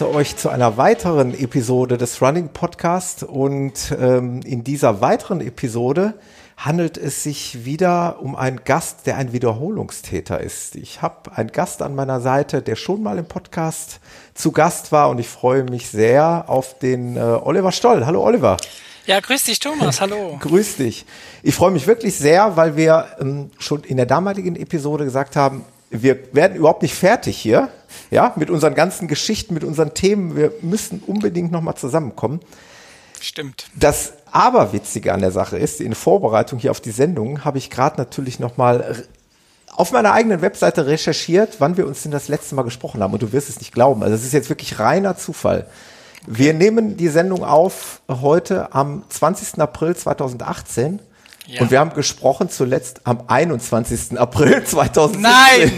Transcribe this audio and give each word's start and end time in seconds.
begrüße 0.00 0.16
euch 0.16 0.36
zu 0.36 0.48
einer 0.48 0.78
weiteren 0.78 1.34
Episode 1.34 1.98
des 1.98 2.22
Running 2.22 2.48
Podcast. 2.48 3.22
Und 3.22 3.94
ähm, 4.00 4.40
in 4.46 4.64
dieser 4.64 5.02
weiteren 5.02 5.42
Episode 5.42 6.14
handelt 6.56 6.96
es 6.96 7.22
sich 7.22 7.66
wieder 7.66 8.22
um 8.22 8.34
einen 8.34 8.64
Gast, 8.64 9.06
der 9.06 9.18
ein 9.18 9.34
Wiederholungstäter 9.34 10.40
ist. 10.40 10.76
Ich 10.76 11.02
habe 11.02 11.36
einen 11.36 11.52
Gast 11.52 11.82
an 11.82 11.94
meiner 11.94 12.22
Seite, 12.22 12.62
der 12.62 12.76
schon 12.76 13.02
mal 13.02 13.18
im 13.18 13.26
Podcast 13.26 14.00
zu 14.32 14.52
Gast 14.52 14.90
war 14.90 15.10
und 15.10 15.18
ich 15.18 15.28
freue 15.28 15.64
mich 15.64 15.88
sehr 15.88 16.44
auf 16.46 16.78
den 16.78 17.18
äh, 17.18 17.20
Oliver 17.20 17.72
Stoll. 17.72 18.06
Hallo 18.06 18.24
Oliver. 18.24 18.56
Ja, 19.04 19.20
grüß 19.20 19.44
dich, 19.44 19.58
Thomas. 19.58 20.00
Hallo. 20.00 20.38
grüß 20.40 20.76
dich. 20.76 21.04
Ich 21.42 21.54
freue 21.54 21.72
mich 21.72 21.86
wirklich 21.86 22.16
sehr, 22.16 22.56
weil 22.56 22.74
wir 22.74 23.06
ähm, 23.20 23.50
schon 23.58 23.82
in 23.84 23.98
der 23.98 24.06
damaligen 24.06 24.56
Episode 24.56 25.04
gesagt 25.04 25.36
haben, 25.36 25.62
wir 25.90 26.34
werden 26.34 26.56
überhaupt 26.56 26.82
nicht 26.82 26.94
fertig 26.94 27.36
hier, 27.36 27.68
ja, 28.10 28.32
mit 28.36 28.48
unseren 28.48 28.74
ganzen 28.74 29.08
Geschichten, 29.08 29.54
mit 29.54 29.64
unseren 29.64 29.92
Themen. 29.92 30.36
Wir 30.36 30.52
müssen 30.62 31.02
unbedingt 31.06 31.50
nochmal 31.50 31.74
zusammenkommen. 31.74 32.40
Stimmt. 33.20 33.66
Das 33.74 34.14
Aberwitzige 34.30 35.12
an 35.12 35.20
der 35.20 35.32
Sache 35.32 35.58
ist, 35.58 35.80
in 35.80 35.94
Vorbereitung 35.94 36.58
hier 36.58 36.70
auf 36.70 36.80
die 36.80 36.92
Sendung 36.92 37.44
habe 37.44 37.58
ich 37.58 37.68
gerade 37.68 37.96
natürlich 37.98 38.38
nochmal 38.38 39.04
auf 39.66 39.92
meiner 39.92 40.12
eigenen 40.12 40.42
Webseite 40.42 40.86
recherchiert, 40.86 41.56
wann 41.58 41.76
wir 41.76 41.86
uns 41.86 42.02
denn 42.02 42.12
das 42.12 42.28
letzte 42.28 42.54
Mal 42.54 42.62
gesprochen 42.62 43.02
haben. 43.02 43.12
Und 43.12 43.22
du 43.22 43.32
wirst 43.32 43.48
es 43.48 43.58
nicht 43.58 43.72
glauben. 43.72 44.02
Also 44.02 44.14
es 44.14 44.24
ist 44.24 44.32
jetzt 44.32 44.48
wirklich 44.48 44.78
reiner 44.78 45.16
Zufall. 45.16 45.66
Wir 46.26 46.54
nehmen 46.54 46.96
die 46.96 47.08
Sendung 47.08 47.44
auf 47.44 48.02
heute 48.08 48.74
am 48.74 49.04
20. 49.08 49.58
April 49.60 49.96
2018. 49.96 51.00
Ja. 51.46 51.62
Und 51.62 51.70
wir 51.70 51.80
haben 51.80 51.94
gesprochen 51.94 52.48
zuletzt 52.48 53.00
am 53.04 53.22
21. 53.26 54.18
April 54.18 54.64
2017. 54.64 55.22
Nein! 55.22 55.72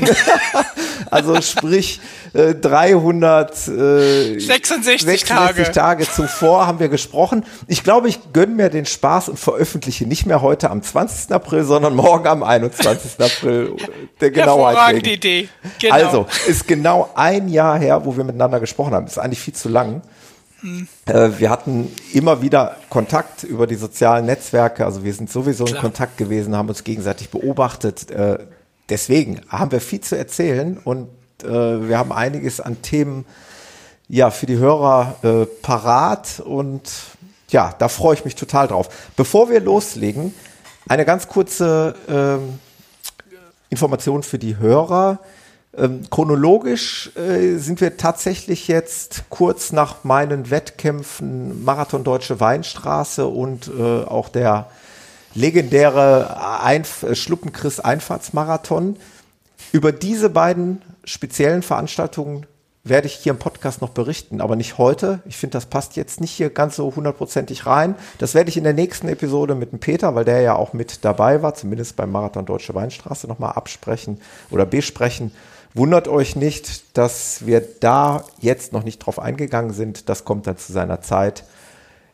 also 1.11 1.41
sprich 1.41 2.01
äh, 2.35 2.55
366 2.55 5.07
äh, 5.07 5.17
Tage. 5.25 5.73
Tage 5.73 6.11
zuvor 6.11 6.67
haben 6.67 6.79
wir 6.79 6.89
gesprochen. 6.89 7.45
Ich 7.69 7.85
glaube, 7.85 8.09
ich 8.09 8.33
gönne 8.33 8.55
mir 8.55 8.71
den 8.71 8.87
Spaß 8.87 9.29
und 9.31 9.39
veröffentliche 9.39 10.07
nicht 10.07 10.27
mehr 10.27 10.43
heute 10.43 10.71
am 10.71 10.83
20. 10.83 11.33
April, 11.33 11.65
sondern 11.65 11.95
morgen 11.95 12.27
am 12.27 12.43
21. 12.43 13.21
April. 13.21 13.77
Der 14.21 14.31
Genauheit 14.31 14.97
wegen. 14.97 15.09
Idee. 15.09 15.49
Genau. 15.81 15.95
Also, 15.95 16.27
ist 16.47 16.67
genau 16.67 17.11
ein 17.15 17.49
Jahr 17.49 17.79
her, 17.79 18.05
wo 18.05 18.17
wir 18.17 18.25
miteinander 18.25 18.61
gesprochen 18.61 18.95
haben. 18.95 19.07
Ist 19.07 19.19
eigentlich 19.19 19.41
viel 19.41 19.55
zu 19.55 19.69
lang. 19.69 20.03
Äh, 21.07 21.31
wir 21.39 21.51
hatten 21.51 21.91
immer 22.13 22.43
wieder 22.43 22.77
Kontakt 22.89 23.43
über 23.43 23.67
die 23.67 23.75
sozialen 23.75 24.27
Netzwerke. 24.27 24.85
Also 24.85 25.05
wir 25.05 25.13
sind 25.13 25.31
sowieso 25.31 25.65
Klar. 25.65 25.77
in 25.77 25.83
Kontakt 25.83 26.17
gewesen, 26.17 26.57
haben 26.57 26.69
uns 26.69 26.85
gegenseitig 26.85 27.31
beobachtet. 27.31 28.11
Äh, 28.11 28.39
deswegen 28.89 29.41
haben 29.49 29.73
wir 29.73 29.81
viel 29.81 30.01
zu 30.01 30.17
erzählen 30.17 30.79
und 30.79 31.09
äh, 31.43 31.49
wir 31.49 31.99
haben 31.99 32.13
einiges 32.13 32.61
an 32.61 32.83
Themen 32.83 33.25
ja 34.09 34.31
für 34.31 34.47
die 34.47 34.59
Hörer 34.59 35.17
äh, 35.23 35.47
parat 35.63 36.41
und 36.41 36.83
ja, 37.49 37.75
da 37.79 37.89
freue 37.89 38.15
ich 38.15 38.25
mich 38.25 38.35
total 38.35 38.69
drauf. 38.69 38.89
Bevor 39.17 39.51
wir 39.51 39.61
loslegen, 39.61 40.35
eine 40.89 41.05
ganz 41.05 41.29
kurze 41.29 41.95
ähm, 42.09 42.59
Information 43.69 44.23
für 44.23 44.39
die 44.39 44.57
Hörer. 44.59 45.19
Ähm, 45.77 46.03
chronologisch 46.11 47.11
äh, 47.17 47.57
sind 47.57 47.81
wir 47.81 47.97
tatsächlich 47.97 48.69
jetzt 48.69 49.25
kurz 49.31 49.73
nach 49.73 50.05
meinen 50.05 50.51
Wettkämpfen 50.51 51.65
Marathon 51.65 52.05
Deutsche 52.05 52.41
Weinstraße 52.41 53.27
und 53.27 53.69
äh, 53.69 54.05
auch 54.05 54.29
der 54.29 54.69
legendäre 55.35 56.61
Einf 56.63 57.05
äh, 57.05 57.15
Schluppenchris 57.15 57.81
Einfahrtsmarathon. 57.81 58.97
Über 59.73 59.93
diese 59.93 60.29
beiden 60.29 60.83
speziellen 61.05 61.63
Veranstaltungen 61.63 62.47
werde 62.85 63.07
ich 63.07 63.15
hier 63.15 63.33
im 63.33 63.39
Podcast 63.39 63.81
noch 63.81 63.91
berichten, 63.91 64.41
aber 64.41 64.57
nicht 64.57 64.77
heute. 64.77 65.21
Ich 65.25 65.37
finde, 65.39 65.53
das 65.53 65.67
passt 65.67 65.97
jetzt 65.97 66.21
nicht 66.21 66.33
hier 66.33 66.51
ganz 66.51 66.77
so 66.77 66.93
hundertprozentig 66.95 67.65
rein. 67.65 67.95
Das 68.19 68.35
werde 68.35 68.51
ich 68.51 68.57
in 68.57 68.65
der 68.65 68.75
nächsten 68.75 69.09
Episode 69.09 69.55
mit 69.55 69.73
dem 69.73 69.79
Peter, 69.79 70.15
weil 70.15 70.25
der 70.25 70.41
ja 70.41 70.57
auch 70.57 70.73
mit 70.73 71.05
dabei 71.05 71.43
war, 71.43 71.55
zumindest 71.55 71.97
beim 71.97 72.11
Marathon 72.11 72.45
Deutsche 72.45 72.75
Weinstraße 72.75 73.29
nochmal 73.29 73.53
absprechen 73.53 74.21
oder 74.51 74.67
besprechen. 74.67 75.33
Wundert 75.75 76.07
euch 76.07 76.37
nicht, 76.37 76.97
dass 76.99 77.47
wir 77.47 77.61
da 77.61 78.25
jetzt 78.41 78.73
noch 78.73 78.85
nicht 78.85 78.99
drauf 78.99 79.19
eingegangen 79.19 79.73
sind. 79.73 80.09
Das 80.09 80.25
kommt 80.25 80.47
dann 80.47 80.59
zu 80.59 80.73
seiner 80.73 81.01
Zeit. 81.01 81.45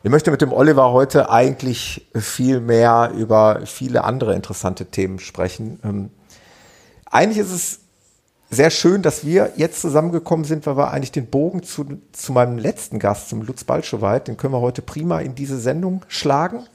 Ich 0.01 0.09
möchte 0.09 0.31
mit 0.31 0.41
dem 0.41 0.53
Oliver 0.53 0.93
heute 0.93 1.29
eigentlich 1.29 2.07
viel 2.15 2.61
mehr 2.61 3.11
über 3.13 3.65
viele 3.65 4.05
andere 4.05 4.33
interessante 4.33 4.85
Themen 4.85 5.19
sprechen. 5.19 5.79
Ähm, 5.83 6.09
eigentlich 7.05 7.39
ist 7.39 7.51
es 7.51 7.79
sehr 8.49 8.69
schön, 8.69 9.01
dass 9.01 9.25
wir 9.25 9.51
jetzt 9.57 9.81
zusammengekommen 9.81 10.45
sind, 10.45 10.65
weil 10.65 10.77
wir 10.77 10.91
eigentlich 10.91 11.11
den 11.11 11.27
Bogen 11.27 11.63
zu, 11.63 11.85
zu 12.13 12.31
meinem 12.31 12.57
letzten 12.57 12.97
Gast, 12.97 13.27
zum 13.27 13.41
Lutz 13.41 13.65
Balschowait, 13.65 14.27
den 14.27 14.37
können 14.37 14.53
wir 14.53 14.61
heute 14.61 14.81
prima 14.81 15.19
in 15.19 15.35
diese 15.35 15.59
Sendung 15.59 16.03
schlagen, 16.07 16.65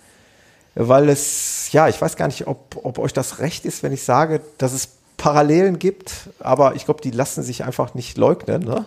weil 0.75 1.09
es, 1.09 1.73
ja, 1.73 1.89
ich 1.89 2.01
weiß 2.01 2.17
gar 2.17 2.27
nicht, 2.27 2.47
ob, 2.47 2.77
ob 2.85 2.99
euch 2.99 3.15
das 3.15 3.39
recht 3.39 3.65
ist, 3.65 3.83
wenn 3.83 3.93
ich 3.93 4.05
sage, 4.05 4.43
dass 4.59 4.75
es 4.75 4.91
Parallelen 5.25 5.79
gibt, 5.79 6.29
aber 6.39 6.75
ich 6.75 6.85
glaube, 6.85 7.01
die 7.01 7.11
lassen 7.11 7.43
sich 7.43 7.65
einfach 7.65 7.95
nicht 7.95 8.19
leugnen. 8.19 8.63
Ne? 8.63 8.85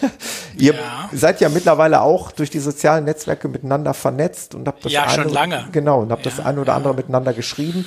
Ihr 0.56 0.72
ja. 0.72 1.10
seid 1.12 1.42
ja 1.42 1.50
mittlerweile 1.50 2.00
auch 2.00 2.32
durch 2.32 2.48
die 2.48 2.58
sozialen 2.58 3.04
Netzwerke 3.04 3.48
miteinander 3.48 3.92
vernetzt 3.92 4.54
und 4.54 4.66
habt 4.66 4.86
das 4.86 4.92
ja, 4.92 5.02
eine, 5.02 5.12
schon 5.24 5.28
lange. 5.28 5.68
Genau, 5.72 6.00
und 6.00 6.10
habt 6.10 6.24
ja, 6.24 6.30
das 6.30 6.42
eine 6.42 6.62
oder 6.62 6.72
andere 6.72 6.94
miteinander 6.94 7.34
geschrieben. 7.34 7.84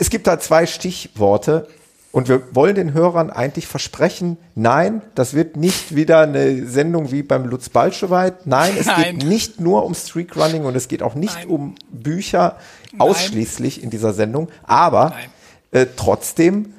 Es 0.00 0.08
gibt 0.08 0.26
da 0.26 0.40
zwei 0.40 0.64
Stichworte. 0.64 1.68
Und 2.10 2.30
wir 2.30 2.54
wollen 2.54 2.74
den 2.74 2.94
Hörern 2.94 3.30
eigentlich 3.30 3.66
versprechen, 3.66 4.38
nein, 4.54 5.02
das 5.14 5.34
wird 5.34 5.58
nicht 5.58 5.94
wieder 5.94 6.20
eine 6.20 6.66
Sendung 6.66 7.12
wie 7.12 7.22
beim 7.22 7.44
Lutz 7.44 7.68
Balschowait. 7.68 8.46
Nein, 8.46 8.72
es 8.78 8.86
nein. 8.86 9.18
geht 9.18 9.28
nicht 9.28 9.60
nur 9.60 9.84
um 9.84 9.94
Streakrunning 9.94 10.64
und 10.64 10.74
es 10.74 10.88
geht 10.88 11.02
auch 11.02 11.16
nicht 11.16 11.34
nein. 11.34 11.48
um 11.48 11.74
Bücher 11.90 12.56
nein. 12.92 13.00
ausschließlich 13.02 13.82
in 13.82 13.90
dieser 13.90 14.14
Sendung. 14.14 14.48
Aber 14.62 15.12
äh, 15.70 15.84
trotzdem 15.96 16.72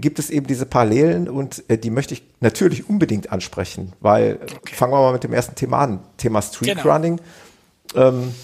gibt 0.00 0.18
es 0.18 0.30
eben 0.30 0.46
diese 0.46 0.66
Parallelen 0.66 1.28
und 1.28 1.64
äh, 1.68 1.78
die 1.78 1.90
möchte 1.90 2.14
ich 2.14 2.22
natürlich 2.40 2.88
unbedingt 2.88 3.32
ansprechen, 3.32 3.92
weil 4.00 4.32
äh, 4.32 4.54
okay. 4.56 4.74
fangen 4.74 4.92
wir 4.92 5.00
mal 5.00 5.12
mit 5.12 5.24
dem 5.24 5.32
ersten 5.32 5.54
Thema 5.54 5.78
an, 5.78 6.00
Thema 6.16 6.42
Street 6.42 6.76
genau. 6.76 6.92
Running. 6.92 7.20
Ähm, 7.94 8.34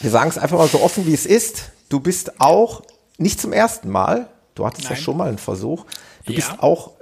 wir 0.00 0.10
sagen 0.10 0.30
es 0.30 0.38
einfach 0.38 0.58
mal 0.58 0.68
so 0.68 0.80
offen, 0.80 1.06
wie 1.06 1.14
es 1.14 1.26
ist. 1.26 1.72
Du 1.88 2.00
bist 2.00 2.40
auch 2.40 2.82
nicht 3.16 3.40
zum 3.40 3.52
ersten 3.52 3.90
Mal, 3.90 4.28
du 4.54 4.66
hattest 4.66 4.84
Nein. 4.84 4.96
ja 4.98 5.02
schon 5.02 5.16
mal 5.16 5.28
einen 5.28 5.38
Versuch, 5.38 5.84
du 6.26 6.32
ja. 6.32 6.36
bist 6.36 6.52
auch 6.60 6.92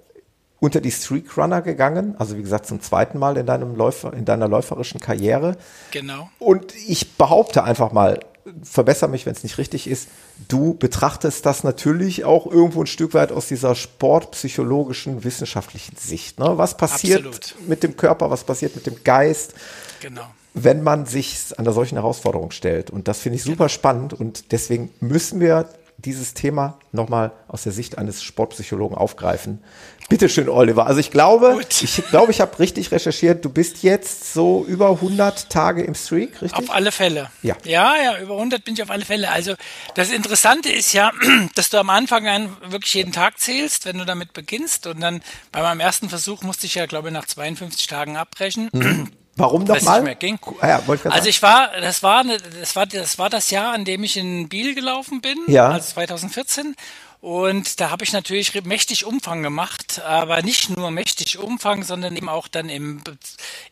unter 0.58 0.80
die 0.80 0.90
Streak 0.90 1.36
Runner 1.36 1.60
gegangen, 1.60 2.14
also 2.18 2.36
wie 2.36 2.42
gesagt 2.42 2.66
zum 2.66 2.80
zweiten 2.80 3.18
Mal 3.18 3.36
in 3.36 3.46
deinem 3.46 3.76
Läufer, 3.76 4.12
in 4.14 4.24
deiner 4.24 4.48
läuferischen 4.48 5.00
Karriere. 5.00 5.56
Genau. 5.90 6.30
Und 6.38 6.74
ich 6.74 7.16
behaupte 7.16 7.62
einfach 7.62 7.92
mal, 7.92 8.20
verbessere 8.62 9.10
mich, 9.10 9.26
wenn 9.26 9.32
es 9.32 9.42
nicht 9.42 9.58
richtig 9.58 9.88
ist, 9.88 10.08
du 10.48 10.74
betrachtest 10.74 11.44
das 11.46 11.64
natürlich 11.64 12.24
auch 12.24 12.46
irgendwo 12.46 12.80
ein 12.80 12.86
Stück 12.86 13.14
weit 13.14 13.32
aus 13.32 13.48
dieser 13.48 13.74
sportpsychologischen, 13.74 15.24
wissenschaftlichen 15.24 15.96
Sicht. 15.96 16.38
Ne? 16.38 16.56
Was 16.56 16.76
passiert 16.76 17.26
Absolut. 17.26 17.68
mit 17.68 17.82
dem 17.82 17.96
Körper, 17.96 18.30
was 18.30 18.44
passiert 18.44 18.74
mit 18.76 18.86
dem 18.86 19.02
Geist, 19.04 19.54
genau. 20.00 20.26
wenn 20.54 20.82
man 20.82 21.06
sich 21.06 21.58
einer 21.58 21.72
solchen 21.72 21.96
Herausforderung 21.96 22.50
stellt? 22.50 22.90
Und 22.90 23.08
das 23.08 23.20
finde 23.20 23.36
ich 23.36 23.42
super 23.42 23.64
genau. 23.64 23.68
spannend 23.68 24.12
und 24.14 24.52
deswegen 24.52 24.90
müssen 25.00 25.40
wir 25.40 25.68
dieses 25.98 26.34
Thema 26.34 26.78
nochmal 26.92 27.32
aus 27.48 27.62
der 27.62 27.72
Sicht 27.72 27.98
eines 27.98 28.22
Sportpsychologen 28.22 28.96
aufgreifen. 28.96 29.62
Bitte 30.08 30.28
schön, 30.28 30.48
Oliver. 30.48 30.86
Also 30.86 31.00
ich 31.00 31.10
glaube, 31.10 31.54
Gut. 31.54 31.82
ich 31.82 32.02
glaube, 32.10 32.30
ich 32.30 32.40
habe 32.40 32.58
richtig 32.58 32.92
recherchiert. 32.92 33.44
Du 33.44 33.50
bist 33.50 33.82
jetzt 33.82 34.32
so 34.32 34.64
über 34.68 34.90
100 34.90 35.50
Tage 35.50 35.82
im 35.82 35.94
Streak, 35.94 36.42
richtig? 36.42 36.58
Auf 36.58 36.70
alle 36.70 36.92
Fälle. 36.92 37.30
Ja. 37.42 37.56
Ja, 37.64 37.94
ja, 37.96 38.18
über 38.20 38.34
100 38.34 38.64
bin 38.64 38.74
ich 38.74 38.82
auf 38.82 38.90
alle 38.90 39.04
Fälle. 39.04 39.30
Also 39.30 39.54
das 39.94 40.12
Interessante 40.12 40.70
ist 40.70 40.92
ja, 40.92 41.10
dass 41.56 41.70
du 41.70 41.78
am 41.78 41.90
Anfang 41.90 42.28
an 42.28 42.56
wirklich 42.68 42.94
jeden 42.94 43.12
Tag 43.12 43.40
zählst, 43.40 43.84
wenn 43.84 43.98
du 43.98 44.04
damit 44.04 44.32
beginnst. 44.32 44.86
Und 44.86 45.00
dann 45.00 45.22
bei 45.50 45.62
meinem 45.62 45.80
ersten 45.80 46.08
Versuch 46.08 46.42
musste 46.42 46.66
ich 46.66 46.76
ja, 46.76 46.86
glaube 46.86 47.08
ich, 47.08 47.14
nach 47.14 47.26
52 47.26 47.86
Tagen 47.88 48.16
abbrechen. 48.16 48.68
Mhm. 48.72 49.10
Warum 49.36 49.64
nochmal? 49.64 50.16
Ah, 50.60 50.68
ja, 50.68 50.82
ich 50.92 51.06
also 51.06 51.28
ich 51.28 51.42
war, 51.42 51.70
das 51.78 52.02
war, 52.02 52.24
das 52.24 52.74
war, 52.74 52.86
das 52.86 53.18
war 53.18 53.28
das 53.28 53.50
Jahr, 53.50 53.74
an 53.74 53.84
dem 53.84 54.02
ich 54.02 54.16
in 54.16 54.48
Biel 54.48 54.74
gelaufen 54.74 55.20
bin, 55.20 55.38
ja. 55.46 55.68
also 55.68 55.92
2014. 55.92 56.74
Und 57.20 57.80
da 57.80 57.90
habe 57.90 58.04
ich 58.04 58.12
natürlich 58.12 58.54
mächtig 58.64 59.04
Umfang 59.04 59.42
gemacht, 59.42 60.00
aber 60.04 60.42
nicht 60.42 60.70
nur 60.70 60.90
mächtig 60.90 61.38
Umfang, 61.38 61.82
sondern 61.82 62.14
eben 62.16 62.28
auch 62.28 62.46
dann 62.46 62.68
im, 62.68 63.02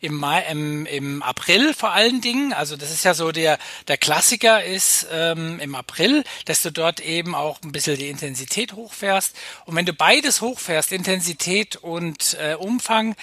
im, 0.01 0.15
Mai, 0.15 0.43
im, 0.51 0.85
im 0.85 1.23
April 1.23 1.73
vor 1.73 1.93
allen 1.93 2.21
Dingen. 2.21 2.53
Also 2.53 2.75
das 2.75 2.91
ist 2.91 3.05
ja 3.05 3.13
so 3.13 3.31
der, 3.31 3.57
der 3.87 3.97
Klassiker 3.97 4.63
ist 4.63 5.07
ähm, 5.11 5.59
im 5.61 5.73
April, 5.73 6.23
dass 6.45 6.63
du 6.63 6.71
dort 6.71 6.99
eben 6.99 7.33
auch 7.33 7.61
ein 7.63 7.71
bisschen 7.71 7.97
die 7.97 8.09
Intensität 8.09 8.73
hochfährst. 8.73 9.35
Und 9.65 9.75
wenn 9.75 9.85
du 9.85 9.93
beides 9.93 10.41
hochfährst, 10.41 10.91
Intensität 10.91 11.77
und 11.77 12.35
äh, 12.41 12.55
Umfang, 12.55 13.15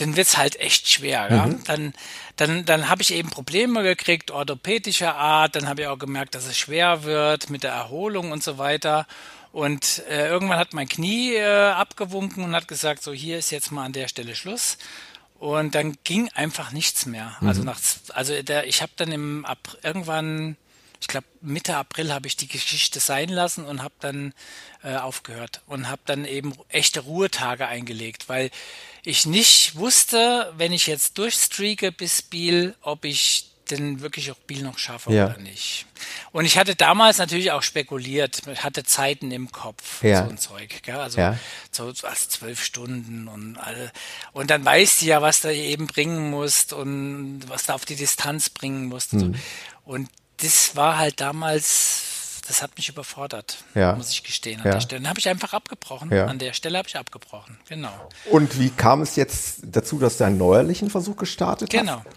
dann 0.00 0.16
wird's 0.16 0.36
halt 0.36 0.58
echt 0.60 0.88
schwer. 0.88 1.30
Mhm. 1.30 1.36
Ja? 1.36 1.58
Dann, 1.64 1.94
dann, 2.36 2.64
dann 2.64 2.88
habe 2.88 3.02
ich 3.02 3.12
eben 3.12 3.30
Probleme 3.30 3.82
gekriegt, 3.82 4.30
orthopädischer 4.30 5.14
Art. 5.14 5.56
Dann 5.56 5.68
habe 5.68 5.82
ich 5.82 5.88
auch 5.88 5.98
gemerkt, 5.98 6.34
dass 6.34 6.46
es 6.46 6.56
schwer 6.56 7.04
wird 7.04 7.50
mit 7.50 7.62
der 7.62 7.72
Erholung 7.72 8.32
und 8.32 8.42
so 8.42 8.58
weiter. 8.58 9.06
Und 9.52 10.04
äh, 10.08 10.28
irgendwann 10.28 10.58
hat 10.58 10.74
mein 10.74 10.88
Knie 10.88 11.34
äh, 11.34 11.70
abgewunken 11.70 12.44
und 12.44 12.54
hat 12.54 12.68
gesagt, 12.68 13.02
so 13.02 13.12
hier 13.12 13.38
ist 13.38 13.50
jetzt 13.50 13.72
mal 13.72 13.84
an 13.84 13.92
der 13.92 14.08
Stelle 14.08 14.34
Schluss. 14.34 14.78
Und 15.40 15.74
dann 15.74 15.96
ging 16.04 16.28
einfach 16.34 16.70
nichts 16.70 17.06
mehr. 17.06 17.36
Mhm. 17.40 17.48
Also 17.48 17.62
nach, 17.62 17.80
also 18.14 18.42
der, 18.42 18.66
ich 18.66 18.82
habe 18.82 18.92
dann 18.96 19.10
im 19.10 19.44
April, 19.44 19.80
irgendwann, 19.82 20.56
ich 21.00 21.08
glaube 21.08 21.26
Mitte 21.40 21.76
April 21.76 22.12
habe 22.12 22.26
ich 22.26 22.36
die 22.36 22.46
Geschichte 22.46 23.00
sein 23.00 23.30
lassen 23.30 23.64
und 23.64 23.82
habe 23.82 23.94
dann 24.00 24.34
äh, 24.84 24.96
aufgehört 24.96 25.62
und 25.66 25.88
habe 25.88 26.02
dann 26.04 26.26
eben 26.26 26.52
echte 26.68 27.00
Ruhetage 27.00 27.66
eingelegt, 27.66 28.28
weil 28.28 28.50
ich 29.04 29.26
nicht 29.26 29.76
wusste, 29.76 30.52
wenn 30.56 30.72
ich 30.72 30.86
jetzt 30.86 31.18
durchstreake 31.18 31.92
bis 31.92 32.22
Biel, 32.22 32.74
ob 32.82 33.04
ich 33.04 33.50
denn 33.70 34.00
wirklich 34.00 34.30
auch 34.30 34.36
Biel 34.36 34.62
noch 34.62 34.78
schaffe 34.78 35.12
ja. 35.12 35.26
oder 35.26 35.38
nicht. 35.38 35.86
Und 36.32 36.44
ich 36.44 36.58
hatte 36.58 36.74
damals 36.74 37.18
natürlich 37.18 37.52
auch 37.52 37.62
spekuliert, 37.62 38.42
hatte 38.56 38.84
Zeiten 38.84 39.30
im 39.30 39.52
Kopf, 39.52 40.02
ja. 40.02 40.24
so 40.24 40.30
ein 40.30 40.38
Zeug, 40.38 40.82
gell? 40.82 40.96
also 40.96 41.20
ja. 41.20 41.38
so 41.70 41.86
also 41.86 42.28
zwölf 42.28 42.62
Stunden 42.62 43.28
und 43.28 43.58
alle. 43.58 43.92
Und 44.32 44.50
dann 44.50 44.64
weißt 44.64 45.02
du 45.02 45.06
ja, 45.06 45.22
was 45.22 45.40
du 45.40 45.54
eben 45.54 45.86
bringen 45.86 46.30
musst 46.30 46.72
und 46.72 47.42
was 47.46 47.66
du 47.66 47.74
auf 47.74 47.84
die 47.84 47.96
Distanz 47.96 48.50
bringen 48.50 48.86
musst. 48.86 49.12
Mhm. 49.12 49.34
Und 49.84 50.08
das 50.38 50.76
war 50.76 50.98
halt 50.98 51.20
damals, 51.20 52.09
das 52.50 52.62
hat 52.62 52.76
mich 52.76 52.88
überfordert, 52.88 53.58
ja. 53.76 53.94
muss 53.94 54.10
ich 54.10 54.24
gestehen. 54.24 54.60
An 54.60 54.66
ja. 54.66 54.72
der 54.72 54.80
Stelle. 54.80 55.08
Habe 55.08 55.20
ich 55.20 55.28
einfach 55.28 55.52
abgebrochen. 55.52 56.12
Ja. 56.12 56.26
An 56.26 56.40
der 56.40 56.52
Stelle 56.52 56.78
habe 56.78 56.88
ich 56.88 56.96
abgebrochen, 56.96 57.56
genau. 57.68 57.92
Und 58.30 58.58
wie 58.58 58.70
kam 58.70 59.02
es 59.02 59.14
jetzt 59.14 59.60
dazu, 59.62 60.00
dass 60.00 60.18
du 60.18 60.24
einen 60.24 60.36
neuerlichen 60.36 60.90
Versuch 60.90 61.16
gestartet 61.16 61.70
genau. 61.70 61.98
hast? 61.98 62.04
Genau. 62.04 62.16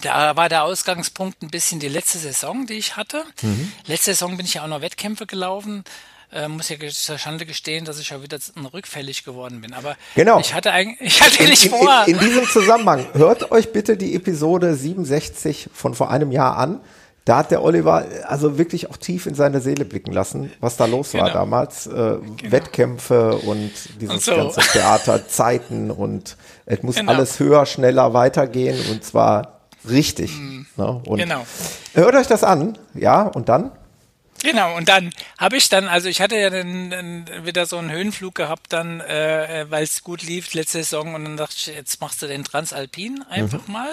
Da 0.00 0.34
war 0.34 0.48
der 0.48 0.64
Ausgangspunkt 0.64 1.42
ein 1.42 1.50
bisschen 1.50 1.78
die 1.78 1.88
letzte 1.88 2.16
Saison, 2.16 2.66
die 2.66 2.74
ich 2.74 2.96
hatte. 2.96 3.22
Mhm. 3.42 3.70
Letzte 3.84 4.12
Saison 4.12 4.38
bin 4.38 4.46
ich 4.46 4.54
ja 4.54 4.64
auch 4.64 4.68
noch 4.68 4.80
Wettkämpfe 4.80 5.26
gelaufen. 5.26 5.84
Äh, 6.32 6.48
muss 6.48 6.70
ja 6.70 6.76
zur 6.88 7.18
Schande 7.18 7.44
gestehen, 7.44 7.84
dass 7.84 7.98
ich 7.98 8.10
ja 8.10 8.22
wieder 8.22 8.38
rückfällig 8.72 9.24
geworden 9.24 9.60
bin. 9.60 9.74
Aber 9.74 9.96
genau. 10.14 10.40
ich 10.40 10.54
hatte 10.54 10.70
eigentlich, 10.72 11.00
ich 11.00 11.20
hatte 11.20 11.42
nicht 11.44 11.66
in, 11.66 11.70
vor. 11.70 12.04
In, 12.06 12.14
in, 12.14 12.20
diesem 12.20 12.46
Zusammenhang, 12.46 13.08
hört 13.12 13.50
euch 13.50 13.72
bitte 13.72 13.98
die 13.98 14.14
Episode 14.14 14.74
67 14.74 15.68
von 15.74 15.94
vor 15.94 16.10
einem 16.10 16.32
Jahr 16.32 16.56
an. 16.56 16.80
Da 17.24 17.38
hat 17.38 17.50
der 17.50 17.62
Oliver 17.62 18.04
also 18.26 18.58
wirklich 18.58 18.90
auch 18.90 18.96
tief 18.96 19.26
in 19.26 19.34
seine 19.34 19.60
Seele 19.60 19.84
blicken 19.84 20.12
lassen, 20.12 20.50
was 20.60 20.76
da 20.76 20.86
los 20.86 21.12
genau. 21.12 21.24
war 21.24 21.32
damals. 21.32 21.86
Äh, 21.86 21.90
genau. 21.90 22.20
Wettkämpfe 22.42 23.36
und 23.36 23.72
dieses 24.00 24.14
und 24.14 24.22
so. 24.22 24.36
ganze 24.36 24.60
Theater, 24.60 25.28
Zeiten 25.28 25.90
und 25.90 26.36
es 26.66 26.82
muss 26.82 26.96
genau. 26.96 27.12
alles 27.12 27.38
höher, 27.38 27.66
schneller 27.66 28.14
weitergehen 28.14 28.78
und 28.90 29.04
zwar 29.04 29.60
Richtig. 29.88 30.36
Mhm. 30.36 30.66
Ne? 30.76 31.02
genau. 31.06 31.46
Hört 31.94 32.14
euch 32.14 32.26
das 32.26 32.44
an, 32.44 32.76
ja, 32.94 33.22
und 33.22 33.48
dann? 33.48 33.72
Genau, 34.42 34.74
und 34.76 34.88
dann 34.88 35.12
habe 35.38 35.58
ich 35.58 35.68
dann, 35.68 35.86
also 35.86 36.08
ich 36.08 36.22
hatte 36.22 36.36
ja 36.36 36.48
dann, 36.48 36.90
dann 36.90 37.26
wieder 37.44 37.66
so 37.66 37.76
einen 37.76 37.90
Höhenflug 37.90 38.34
gehabt, 38.34 38.72
dann, 38.72 39.00
äh, 39.00 39.66
weil 39.68 39.82
es 39.82 40.02
gut 40.02 40.22
lief 40.22 40.54
letzte 40.54 40.78
Saison 40.78 41.14
und 41.14 41.24
dann 41.24 41.36
dachte 41.36 41.54
ich, 41.58 41.66
jetzt 41.66 42.00
machst 42.00 42.22
du 42.22 42.26
den 42.26 42.42
Transalpin 42.42 43.22
einfach 43.28 43.66
mhm. 43.66 43.72
mal. 43.74 43.90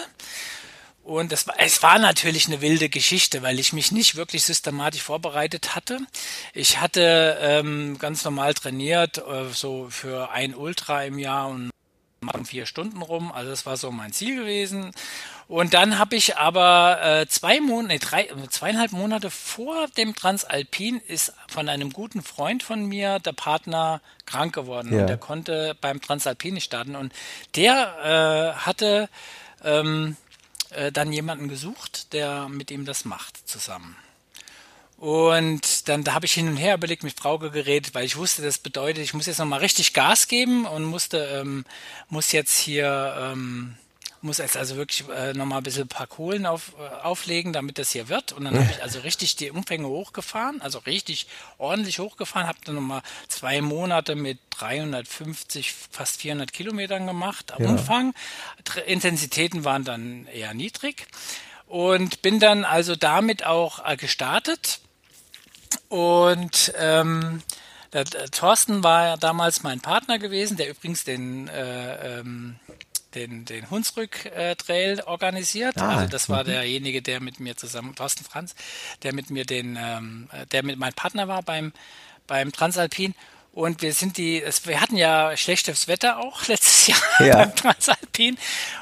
Und 1.07 1.31
das 1.31 1.48
war, 1.48 1.56
es 1.57 1.81
war 1.83 2.00
natürlich 2.00 2.48
eine 2.48 2.59
wilde 2.59 2.89
Geschichte, 2.89 3.42
weil 3.42 3.59
ich 3.59 3.71
mich 3.71 3.94
nicht 3.94 4.18
wirklich 4.18 4.44
systematisch 4.44 5.04
vorbereitet 5.04 5.74
hatte. 5.74 6.00
Ich 6.54 6.81
hatte 6.81 7.38
ähm, 7.39 7.98
ganz 7.98 8.25
normal 8.25 8.54
trainiert, 8.54 9.19
äh, 9.19 9.45
so 9.54 9.88
für 9.89 10.31
ein 10.31 10.54
Ultra 10.54 11.06
im 11.06 11.18
Jahr 11.18 11.48
und 11.48 11.69
machen 12.19 12.44
vier 12.44 12.65
Stunden 12.65 13.01
rum. 13.01 13.31
Also 13.31 13.51
das 13.51 13.65
war 13.65 13.77
so 13.77 13.89
mein 13.89 14.12
Ziel 14.12 14.36
gewesen. 14.36 14.92
Und 15.48 15.74
dann 15.74 15.98
habe 15.98 16.18
ich 16.18 16.36
aber 16.36 17.00
äh, 17.01 17.27
zwei 17.27 17.62
Monate, 17.62 17.94
nee, 17.94 18.00
drei, 18.00 18.27
zweieinhalb 18.50 18.92
Monate 18.92 19.30
vor 19.30 19.88
dem 19.95 20.13
Transalpin 20.13 21.00
ist 21.07 21.31
von 21.48 21.69
einem 21.69 21.94
guten 21.94 22.21
Freund 22.21 22.63
von 22.63 22.86
mir 22.86 23.19
der 23.19 23.31
Partner 23.31 24.01
krank 24.25 24.54
geworden 24.54 24.94
ja. 24.94 25.00
und 25.00 25.07
der 25.07 25.18
konnte 25.18 25.77
beim 25.80 26.01
Transalpin 26.01 26.56
nicht 26.56 26.65
starten. 26.65 26.98
Und 26.98 27.13
der 27.56 28.56
äh, 28.57 28.59
hatte 28.65 29.07
ähm, 29.63 30.18
äh, 30.71 30.91
dann 30.91 31.11
jemanden 31.11 31.47
gesucht, 31.47 32.13
der 32.13 32.49
mit 32.49 32.71
ihm 32.71 32.85
das 32.85 33.05
macht 33.05 33.47
zusammen. 33.47 33.95
Und 34.97 35.87
dann 35.89 36.03
da 36.03 36.13
habe 36.15 36.25
ich 36.25 36.33
hin 36.33 36.47
und 36.47 36.57
her 36.57 36.73
überlegt, 36.73 37.03
mit 37.03 37.19
Frauke 37.19 37.51
geredet, 37.51 37.93
weil 37.93 38.05
ich 38.05 38.17
wusste, 38.17 38.41
das 38.41 38.57
bedeutet, 38.57 39.03
ich 39.03 39.13
muss 39.13 39.27
jetzt 39.27 39.37
nochmal 39.37 39.59
richtig 39.59 39.93
Gas 39.93 40.27
geben 40.27 40.65
und 40.65 40.85
musste, 40.85 41.19
ähm, 41.19 41.65
muss 42.09 42.31
jetzt 42.31 42.57
hier 42.57 43.15
ähm, 43.19 43.75
muss 44.21 44.39
jetzt 44.39 44.57
also 44.57 44.75
wirklich 44.75 45.07
äh, 45.09 45.33
nochmal 45.33 45.59
ein 45.59 45.63
bisschen 45.63 45.83
ein 45.83 45.89
paar 45.89 46.07
Kohlen 46.07 46.45
auf, 46.45 46.73
äh, 46.79 47.03
auflegen, 47.03 47.53
damit 47.53 47.77
das 47.77 47.91
hier 47.91 48.09
wird. 48.09 48.33
Und 48.33 48.45
dann 48.45 48.55
habe 48.57 48.69
ich 48.71 48.81
also 48.81 48.99
richtig 48.99 49.35
die 49.35 49.51
Umfänge 49.51 49.87
hochgefahren, 49.87 50.61
also 50.61 50.79
richtig 50.79 51.27
ordentlich 51.57 51.99
hochgefahren, 51.99 52.47
habe 52.47 52.57
dann 52.65 52.75
nochmal 52.75 53.01
zwei 53.27 53.61
Monate 53.61 54.15
mit 54.15 54.39
350, 54.51 55.73
fast 55.91 56.21
400 56.21 56.51
Kilometern 56.51 57.05
gemacht 57.05 57.53
am 57.53 57.63
ja. 57.63 57.69
Umfang. 57.69 58.13
Intensitäten 58.85 59.63
waren 59.63 59.83
dann 59.83 60.27
eher 60.27 60.53
niedrig 60.53 61.07
und 61.68 62.21
bin 62.21 62.39
dann 62.39 62.65
also 62.65 62.95
damit 62.95 63.45
auch 63.45 63.85
äh, 63.85 63.97
gestartet. 63.97 64.80
Und 65.89 66.73
ähm, 66.77 67.42
der, 67.94 68.03
der 68.03 68.30
Thorsten 68.31 68.83
war 68.83 69.07
ja 69.07 69.18
damals 69.18 69.63
mein 69.63 69.80
Partner 69.80 70.19
gewesen, 70.19 70.57
der 70.57 70.69
übrigens 70.69 71.03
den 71.03 71.47
äh, 71.47 72.19
ähm, 72.19 72.57
den, 73.16 73.45
den 73.45 73.69
Hunsrück-Trail 73.69 75.02
organisiert. 75.06 75.78
Ah, 75.78 75.97
also 75.97 76.11
das 76.11 76.30
war 76.30 76.44
mhm. 76.44 76.47
derjenige, 76.47 77.02
der 77.02 77.19
mit 77.19 77.40
mir 77.40 77.56
zusammen, 77.56 77.95
Thorsten 77.95 78.23
Franz, 78.23 78.56
der 79.04 79.14
mit 79.14 79.30
mir 79.30 79.45
den, 79.45 79.78
ähm, 79.80 80.30
der 80.52 80.64
mit 80.64 80.78
meinem 80.78 80.94
Partner 80.94 81.28
war 81.28 81.44
beim, 81.44 81.73
beim 82.28 82.52
Transalpin. 82.52 83.16
Und 83.57 83.81
wir 83.81 83.92
sind 83.92 84.18
die, 84.18 84.40
es, 84.40 84.68
wir 84.68 84.80
hatten 84.80 84.97
ja 84.97 85.35
schlechtes 85.35 85.87
Wetter 85.87 86.19
auch 86.19 86.45
letztes 86.47 86.85
Jahr 86.85 86.99
ja. 87.26 87.35
beim 87.37 87.56
Transalpin. 87.56 88.37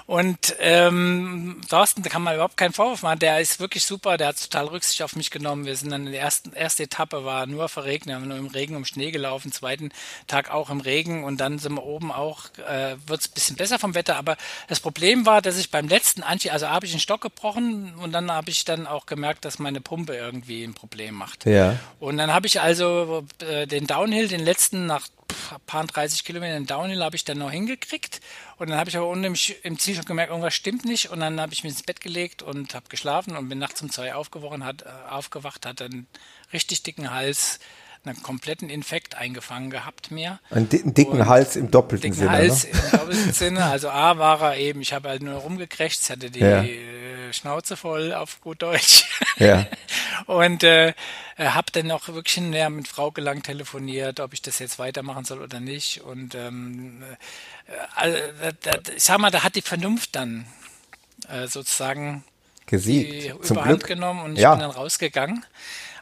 Und 0.05 0.53
ähm, 0.59 1.61
Thorsten, 1.69 2.03
da 2.03 2.09
kann 2.09 2.21
man 2.21 2.35
überhaupt 2.35 2.57
keinen 2.57 2.73
Vorwurf 2.73 3.01
machen. 3.01 3.19
Der 3.19 3.39
ist 3.39 3.61
wirklich 3.61 3.85
super, 3.85 4.17
der 4.17 4.27
hat 4.27 4.41
total 4.41 4.65
Rücksicht 4.67 5.01
auf 5.01 5.15
mich 5.15 5.31
genommen. 5.31 5.65
Wir 5.65 5.77
sind 5.77 5.91
dann 5.91 6.05
in 6.05 6.11
der 6.11 6.21
ersten 6.21 6.51
erste 6.51 6.83
Etappe 6.83 7.23
war 7.23 7.47
nur 7.47 7.69
verregnet, 7.69 8.07
wir 8.07 8.15
haben 8.15 8.27
nur 8.27 8.37
im 8.37 8.47
Regen 8.47 8.75
um 8.75 8.83
Schnee 8.83 9.11
gelaufen, 9.11 9.53
zweiten 9.53 9.91
Tag 10.27 10.51
auch 10.51 10.69
im 10.69 10.81
Regen 10.81 11.23
und 11.23 11.37
dann 11.39 11.57
sind 11.57 11.73
wir 11.73 11.83
oben 11.83 12.11
auch, 12.11 12.49
äh, 12.69 12.97
wird 13.07 13.21
es 13.21 13.29
ein 13.29 13.33
bisschen 13.33 13.55
besser 13.55 13.79
vom 13.79 13.95
Wetter. 13.95 14.17
Aber 14.17 14.35
das 14.67 14.81
Problem 14.81 15.25
war, 15.25 15.41
dass 15.41 15.57
ich 15.57 15.71
beim 15.71 15.87
letzten 15.87 16.21
Anstieg, 16.21 16.51
also 16.51 16.67
habe 16.67 16.85
ich 16.85 16.91
einen 16.91 16.99
Stock 16.99 17.21
gebrochen 17.21 17.95
und 17.95 18.11
dann 18.11 18.29
habe 18.29 18.51
ich 18.51 18.65
dann 18.65 18.87
auch 18.87 19.05
gemerkt, 19.05 19.45
dass 19.45 19.57
meine 19.57 19.79
Pumpe 19.79 20.15
irgendwie 20.15 20.65
ein 20.65 20.73
Problem 20.73 21.15
macht. 21.15 21.45
Ja. 21.45 21.79
Und 21.99 22.17
dann 22.17 22.33
habe 22.33 22.45
ich 22.45 22.59
also 22.59 23.25
äh, 23.39 23.65
den 23.65 23.87
Downhill, 23.87 24.27
den 24.27 24.43
letzten 24.43 24.64
letzten, 24.65 24.85
nach 24.85 25.07
ein 25.51 25.61
paar 25.65 25.85
30 25.85 26.23
Kilometern 26.23 26.65
Downhill 26.65 27.03
habe 27.03 27.15
ich 27.15 27.25
dann 27.25 27.37
noch 27.37 27.51
hingekriegt. 27.51 28.21
Und 28.57 28.69
dann 28.69 28.79
habe 28.79 28.89
ich 28.89 28.97
aber 28.97 29.07
unten 29.07 29.25
im, 29.25 29.35
im, 29.63 29.79
Ziel 29.79 29.95
schon 29.95 30.05
gemerkt, 30.05 30.31
irgendwas 30.31 30.55
stimmt 30.55 30.85
nicht. 30.85 31.11
Und 31.11 31.19
dann 31.19 31.39
habe 31.39 31.53
ich 31.53 31.63
mich 31.63 31.73
ins 31.73 31.83
Bett 31.83 32.01
gelegt 32.01 32.41
und 32.41 32.73
habe 32.73 32.87
geschlafen 32.89 33.35
und 33.35 33.49
bin 33.49 33.59
nachts 33.59 33.81
um 33.81 33.89
zwei 33.89 34.13
aufgewacht, 34.15 34.61
hat, 34.61 34.83
äh, 34.83 35.09
aufgewacht, 35.09 35.65
hatte 35.65 35.85
einen 35.85 36.07
richtig 36.53 36.83
dicken 36.83 37.11
Hals, 37.11 37.59
einen 38.05 38.21
kompletten 38.21 38.69
Infekt 38.69 39.15
eingefangen 39.15 39.69
gehabt 39.69 40.11
mir. 40.11 40.39
Einen 40.51 40.69
dicken 40.69 41.19
und 41.19 41.25
Hals 41.27 41.55
im 41.55 41.71
doppelten 41.71 42.11
dicken 42.11 42.19
Sinne. 42.19 42.31
Hals 42.31 42.63
ne? 42.65 42.69
im 42.71 42.91
doppelten 42.91 43.33
Sinne. 43.33 43.65
Also 43.65 43.89
A 43.89 44.17
war 44.17 44.41
er 44.41 44.57
eben, 44.57 44.81
ich 44.81 44.93
habe 44.93 45.09
halt 45.09 45.23
nur 45.23 45.35
rumgekrächt, 45.35 46.09
hatte 46.09 46.29
die 46.29 46.39
ja. 46.39 46.63
Schnauze 47.33 47.77
voll 47.77 48.13
auf 48.13 48.41
gut 48.41 48.61
Deutsch. 48.61 49.05
Ja. 49.37 49.65
und 50.25 50.63
äh, 50.63 50.93
habe 51.37 51.71
dann 51.71 51.91
auch 51.91 52.07
wirklich 52.07 52.35
hinterher 52.35 52.69
mit 52.69 52.87
Frau 52.87 53.11
gelang 53.11 53.43
telefoniert, 53.43 54.19
ob 54.19 54.33
ich 54.33 54.41
das 54.41 54.59
jetzt 54.59 54.79
weitermachen 54.79 55.25
soll 55.25 55.41
oder 55.41 55.59
nicht. 55.59 56.01
Und 56.01 56.35
ähm, 56.35 57.03
äh, 58.01 58.09
äh, 58.09 58.53
ich 58.95 59.03
sag 59.03 59.17
mal, 59.19 59.31
da 59.31 59.43
hat 59.43 59.55
die 59.55 59.61
Vernunft 59.61 60.15
dann 60.15 60.45
äh, 61.27 61.47
sozusagen 61.47 62.23
Gesiegt. 62.65 63.13
die 63.13 63.41
Zum 63.41 63.57
Überhand 63.57 63.79
Glück. 63.79 63.87
genommen 63.87 64.23
und 64.23 64.33
ich 64.33 64.39
ja. 64.39 64.51
bin 64.51 64.61
dann 64.61 64.71
rausgegangen 64.71 65.45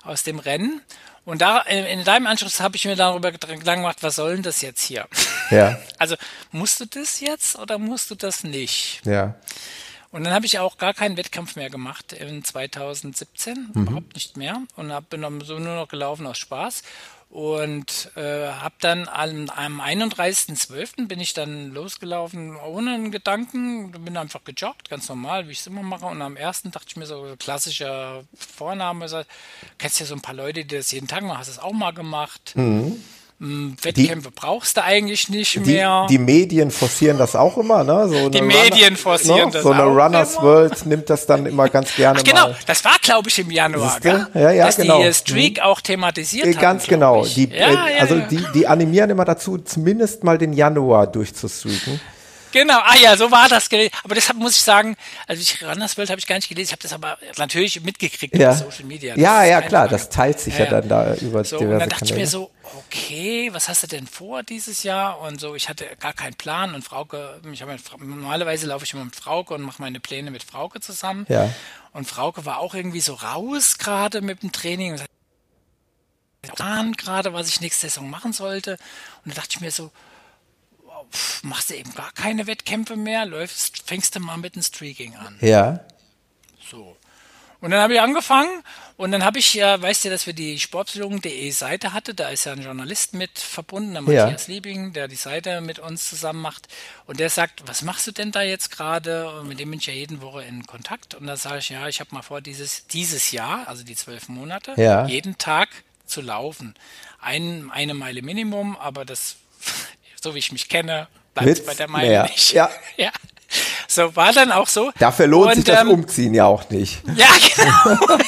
aus 0.04 0.24
dem 0.24 0.40
Rennen. 0.40 0.82
Und 1.26 1.42
da 1.42 1.62
in 1.62 2.04
deinem 2.04 2.28
Anschluss 2.28 2.60
habe 2.60 2.76
ich 2.76 2.84
mir 2.84 2.98
darüber 2.98 3.32
Gedanken 3.32 3.64
gemacht, 3.64 3.98
was 4.02 4.18
soll 4.18 4.34
denn 4.34 4.44
das 4.44 4.62
jetzt 4.62 4.82
hier? 4.82 5.08
Ja. 5.50 5.80
Also 5.98 6.16
musst 6.52 6.82
du 6.82 6.86
das 6.86 7.22
jetzt 7.22 7.58
oder 7.58 7.78
musst 7.78 8.12
du 8.12 8.16
das 8.16 8.44
nicht? 8.44 9.02
Ja. 9.06 9.36
Und 10.14 10.24
dann 10.24 10.34
habe 10.34 10.46
ich 10.46 10.60
auch 10.60 10.78
gar 10.78 10.94
keinen 10.94 11.18
Wettkampf 11.18 11.56
mehr 11.56 11.72
gemacht 11.72 12.14
in 12.14 12.44
2017, 12.44 13.72
mhm. 13.74 13.82
überhaupt 13.82 14.14
nicht 14.14 14.38
mehr. 14.38 14.62
Und 14.76 14.94
hab, 14.94 15.10
bin 15.10 15.24
dann 15.24 15.42
so 15.42 15.58
nur 15.58 15.76
noch 15.76 15.88
gelaufen 15.88 16.28
aus 16.28 16.38
Spaß. 16.38 16.84
Und 17.32 18.12
äh, 18.16 18.50
habe 18.50 18.76
dann 18.80 19.08
am, 19.08 19.50
am 19.50 19.82
31.12. 19.82 21.08
bin 21.08 21.20
ich 21.20 21.34
dann 21.34 21.74
losgelaufen 21.74 22.56
ohne 22.58 22.94
einen 22.94 23.10
Gedanken, 23.10 23.92
bin 23.92 24.16
einfach 24.16 24.44
gejoggt, 24.44 24.88
ganz 24.88 25.10
normal, 25.10 25.48
wie 25.48 25.54
ich 25.54 25.62
es 25.62 25.68
immer 25.68 25.82
mache. 25.82 26.06
Und 26.06 26.22
am 26.22 26.38
ersten 26.38 26.70
dachte 26.70 26.90
ich 26.90 26.96
mir 26.96 27.08
so, 27.08 27.34
klassischer 27.40 28.24
Vorname, 28.36 29.10
so, 29.10 29.24
kennst 29.80 30.00
ja 30.00 30.06
so 30.06 30.14
ein 30.14 30.22
paar 30.22 30.36
Leute, 30.36 30.64
die 30.64 30.78
das 30.78 30.92
jeden 30.92 31.08
Tag 31.08 31.24
machen, 31.24 31.40
hast 31.40 31.50
du 31.50 31.56
das 31.56 31.64
auch 31.64 31.74
mal 31.74 31.92
gemacht. 31.92 32.54
Mhm. 32.56 33.04
Hm, 33.40 33.76
Wettkämpfe 33.82 34.30
die, 34.30 34.36
brauchst 34.36 34.78
du 34.78 34.84
eigentlich 34.84 35.28
nicht 35.28 35.66
mehr. 35.66 36.08
Die, 36.10 36.18
Medien 36.18 36.72
forcieren 36.72 37.18
das 37.18 37.36
auch 37.36 37.58
immer, 37.58 37.84
ne? 37.84 38.08
So 38.08 38.30
die 38.30 38.42
Medien 38.42 38.84
Runner, 38.84 38.98
forcieren 38.98 39.46
ne? 39.46 39.52
das 39.52 39.64
So 39.64 39.72
eine 39.72 39.84
Runners 39.84 40.36
immer. 40.36 40.44
World 40.44 40.86
nimmt 40.86 41.10
das 41.10 41.26
dann 41.26 41.46
immer 41.46 41.68
ganz 41.68 41.96
gerne 41.96 42.20
Ach, 42.20 42.24
genau, 42.24 42.48
mal. 42.50 42.58
das 42.66 42.86
war, 42.86 42.96
glaube 43.02 43.30
ich, 43.30 43.40
im 43.40 43.52
Januar, 43.52 44.00
gell? 44.00 44.28
Ja, 44.34 44.52
ja, 44.52 44.66
dass 44.66 44.78
genau. 44.78 45.04
die 45.04 45.14
Streak 45.14 45.58
mhm. 45.58 45.64
auch 45.64 45.82
thematisiert 45.82 46.46
haben. 46.46 46.62
Ganz 46.62 46.88
genau. 46.88 47.26
Die, 47.26 47.50
ja, 47.50 47.88
äh, 47.88 48.00
also 48.00 48.20
Die, 48.20 48.46
die 48.54 48.68
animieren 48.68 49.10
immer 49.10 49.26
dazu, 49.26 49.58
zumindest 49.58 50.24
mal 50.24 50.38
den 50.38 50.54
Januar 50.54 51.08
durchzustreaken. 51.08 52.00
Genau, 52.54 52.80
ah 52.84 52.96
ja, 52.96 53.18
so 53.18 53.32
war 53.32 53.50
das. 53.50 53.68
Aber 54.04 54.14
deshalb 54.14 54.38
muss 54.38 54.56
ich 54.56 54.62
sagen, 54.62 54.96
also 55.26 55.42
ich 55.42 55.64
Runners 55.64 55.98
World 55.98 56.12
habe 56.12 56.20
ich 56.20 56.28
gar 56.28 56.36
nicht 56.36 56.48
gelesen, 56.48 56.68
ich 56.68 56.72
habe 56.72 56.84
das 56.84 56.94
aber 56.94 57.18
natürlich 57.38 57.82
mitgekriegt 57.82 58.38
ja. 58.38 58.54
Social 58.54 58.86
Media. 58.86 59.16
Das 59.16 59.24
ja, 59.24 59.44
ja, 59.44 59.62
klar, 59.62 59.88
das 59.88 60.10
teilt 60.10 60.40
sich 60.40 60.58
ja, 60.60 60.66
ja, 60.66 60.70
dann 60.70 60.88
da 60.88 61.16
über 61.16 61.44
so, 61.44 61.58
diverse 61.58 61.74
Und 61.74 61.80
dann 61.80 61.90
dachte 61.90 62.06
Kanäle. 62.06 62.16
ich 62.16 62.22
mir 62.22 62.28
so, 62.28 62.52
okay, 62.78 63.50
was 63.54 63.70
hast 63.70 63.82
du 63.82 63.88
denn 63.88 64.06
vor 64.06 64.44
dieses 64.44 64.84
Jahr? 64.84 65.20
Und 65.22 65.42
so, 65.42 65.56
ich 65.56 65.68
hatte 65.68 65.86
gar 66.00 66.14
keinen 66.14 66.36
Plan 66.36 66.76
und 66.76 66.84
Frauke, 66.84 67.42
ich 67.52 67.62
habe 67.64 67.76
normalerweise 67.98 68.68
laufe 68.68 68.86
ich 68.86 68.94
immer 68.94 69.06
mit 69.06 69.16
Frauke 69.16 69.56
und 69.56 69.64
mache 69.64 69.82
meine 69.82 70.00
Pläne 70.00 70.30
mit 70.30 70.44
Frauke 70.44 70.80
zusammen. 70.80 71.26
Ja. 71.30 71.50
Und 71.92 72.08
Frauke 72.08 72.46
war 72.46 72.60
auch 72.60 72.76
irgendwie 72.76 73.02
so 73.02 73.16
raus 73.16 73.80
gerade 73.80 74.22
mit 74.22 74.44
dem 74.44 74.52
Training 74.52 74.92
und 74.92 75.04
Plan 76.44 76.94
gerade, 76.94 77.34
was 77.34 77.48
ich 77.48 77.62
nächste 77.62 77.88
Saison 77.88 78.10
machen 78.10 78.32
sollte. 78.32 78.78
Und 79.26 79.34
da 79.34 79.42
dachte 79.42 79.56
ich 79.56 79.62
mir 79.62 79.72
so, 79.72 79.92
machst 81.44 81.70
du 81.70 81.76
eben 81.76 81.94
gar 81.94 82.12
keine 82.14 82.48
Wettkämpfe 82.48 82.96
mehr, 82.96 83.26
läufst, 83.26 83.84
fängst 83.88 84.16
du 84.16 84.20
mal 84.20 84.38
mit 84.38 84.56
dem 84.56 84.62
Streaking 84.62 85.16
an. 85.16 85.38
Ja. 85.42 85.80
So. 86.70 86.98
Und 87.64 87.72
dann 87.72 87.80
habe 87.80 87.94
ich 87.94 88.02
angefangen 88.02 88.50
und 88.98 89.14
dann 89.14 89.24
habe 89.24 89.40
ich 89.40 89.54
ja, 89.54 89.82
weißt 89.82 90.04
du, 90.04 90.10
dass 90.10 90.28
wir 90.28 90.34
die 90.34 90.60
sportpsychologen.de 90.60 91.50
Seite 91.52 91.94
hatte, 91.94 92.14
da 92.14 92.28
ist 92.28 92.44
ja 92.44 92.52
ein 92.52 92.62
Journalist 92.62 93.14
mit 93.14 93.40
verbunden, 93.40 93.94
der 93.94 94.02
Matthias 94.02 94.48
ja. 94.48 94.54
Liebing, 94.54 94.92
der 94.92 95.08
die 95.08 95.16
Seite 95.16 95.62
mit 95.62 95.80
uns 95.80 96.10
zusammen 96.10 96.42
macht 96.42 96.68
und 97.06 97.22
der 97.22 97.30
sagt, 97.30 97.66
was 97.66 97.82
machst 97.82 98.06
du 98.06 98.12
denn 98.12 98.34
da 98.34 98.42
jetzt 98.42 98.70
gerade? 98.70 99.32
Und 99.40 99.48
mit 99.48 99.62
dem 99.62 99.70
bin 99.70 99.80
ich 99.80 99.86
ja 99.86 99.94
jeden 99.94 100.20
Woche 100.22 100.44
in 100.44 100.68
Kontakt 100.68 101.16
und 101.16 101.26
da 101.26 101.38
sage 101.38 101.60
ich, 101.60 101.70
ja, 101.70 101.88
ich 101.88 102.02
habe 102.02 102.14
mal 102.14 102.22
vor, 102.22 102.42
dieses, 102.42 102.86
dieses 102.88 103.32
Jahr, 103.32 103.66
also 103.70 103.86
die 103.86 103.96
zwölf 103.96 104.28
Monate, 104.28 104.74
ja. 104.76 105.06
jeden 105.06 105.38
Tag 105.38 105.70
zu 106.06 106.20
laufen. 106.20 106.76
Ein, 107.22 107.72
eine 107.72 107.94
Meile 107.94 108.22
Minimum, 108.22 108.76
aber 108.76 109.06
das 109.06 109.38
so 110.24 110.34
wie 110.34 110.40
ich 110.40 110.52
mich 110.52 110.70
kenne, 110.70 111.08
bleibt 111.34 111.50
es 111.50 111.66
bei 111.66 111.74
der 111.74 111.90
Meinung 111.90 112.24
nicht. 112.24 112.54
Ja. 112.54 112.70
ja. 112.98 113.12
So 113.88 114.16
war 114.16 114.34
dann 114.34 114.52
auch 114.52 114.68
so. 114.68 114.92
Dafür 114.98 115.28
lohnt 115.28 115.50
und, 115.50 115.56
sich 115.56 115.66
das 115.66 115.82
ähm, 115.82 115.90
Umziehen 115.90 116.34
ja 116.34 116.46
auch 116.46 116.70
nicht. 116.70 117.04
Ja, 117.16 117.28
genau. 117.56 118.08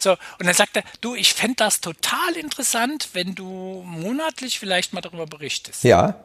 so, 0.00 0.10
und 0.10 0.46
dann 0.46 0.54
sagt 0.54 0.76
er, 0.76 0.82
du, 1.00 1.14
ich 1.14 1.34
fände 1.34 1.56
das 1.56 1.80
total 1.80 2.36
interessant, 2.36 3.10
wenn 3.12 3.36
du 3.36 3.84
monatlich 3.86 4.58
vielleicht 4.58 4.92
mal 4.92 5.00
darüber 5.02 5.26
berichtest. 5.26 5.84
Ja. 5.84 6.16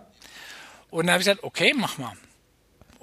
Und 0.90 1.06
dann 1.06 1.14
habe 1.14 1.22
ich 1.22 1.28
gesagt, 1.28 1.44
okay, 1.44 1.74
mach 1.76 1.98
mal. 2.00 2.14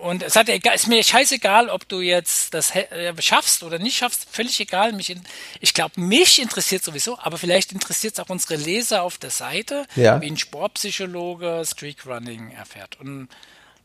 Und 0.03 0.25
es 0.25 0.35
hat 0.35 0.49
ist 0.49 0.89
mir 0.89 1.01
scheißegal, 1.05 1.69
ob 1.69 1.89
du 1.89 2.01
jetzt 2.01 2.55
das 2.55 2.75
äh, 2.75 3.15
schaffst 3.21 3.63
oder 3.63 3.79
nicht 3.79 3.97
schaffst, 3.97 4.27
völlig 4.29 4.59
egal. 4.59 4.93
Mich, 4.93 5.15
ich 5.61 5.75
glaube, 5.75 6.01
mich 6.01 6.43
interessiert 6.43 6.83
sowieso, 6.83 7.21
aber 7.21 7.39
vielleicht 7.39 7.71
interessiert 7.71 8.15
es 8.15 8.19
auch 8.19 8.29
unsere 8.29 8.57
Leser 8.57 9.05
auf 9.05 9.19
der 9.19 9.31
Seite, 9.31 9.87
ja. 9.95 10.21
wie 10.21 10.27
ein 10.27 10.37
Sportpsychologe 10.37 11.63
Streakrunning 11.65 12.51
erfährt. 12.51 12.99
Und 12.99 13.29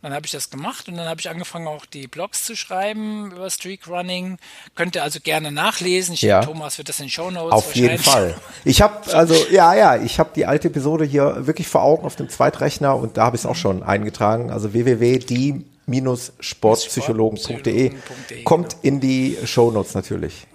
dann 0.02 0.12
habe 0.12 0.26
ich 0.26 0.32
das 0.32 0.50
gemacht 0.50 0.88
und 0.88 0.98
dann 0.98 1.08
habe 1.08 1.20
ich 1.20 1.30
angefangen, 1.30 1.68
auch 1.68 1.86
die 1.86 2.08
Blogs 2.08 2.46
zu 2.46 2.56
schreiben 2.56 3.32
über 3.32 3.48
Streakrunning. 3.52 4.40
Könnt 4.74 4.96
ihr 4.96 5.04
also 5.04 5.20
gerne 5.20 5.52
nachlesen. 5.52 6.16
Ich 6.16 6.24
ja. 6.24 6.40
denke, 6.40 6.52
Thomas 6.52 6.80
wird 6.80 6.90
das 6.90 7.00
in 7.00 7.10
Show 7.12 7.30
Notes 7.30 7.54
Auf 7.54 7.76
jeden 7.76 8.00
Fall. 8.00 8.34
Ich 8.66 8.82
habe 8.82 9.14
also 9.14 9.36
ja 9.52 9.76
ja, 9.76 10.02
ich 10.02 10.18
habe 10.18 10.32
die 10.36 10.48
alte 10.48 10.70
Episode 10.70 11.06
hier 11.06 11.46
wirklich 11.46 11.68
vor 11.68 11.84
Augen 11.84 12.08
auf 12.08 12.16
dem 12.16 12.28
Zweitrechner 12.28 12.96
und 12.96 13.18
da 13.18 13.26
habe 13.26 13.36
ich 13.36 13.44
es 13.44 13.46
auch 13.46 13.56
schon 13.56 13.84
eingetragen. 13.84 14.50
Also 14.50 14.74
www.die 14.74 15.64
sportpsychologen.de 16.40 17.94
kommt 18.44 18.70
genau. 18.70 18.84
in 18.84 19.00
die 19.00 19.38
Shownotes 19.46 19.94
natürlich. 19.96 20.48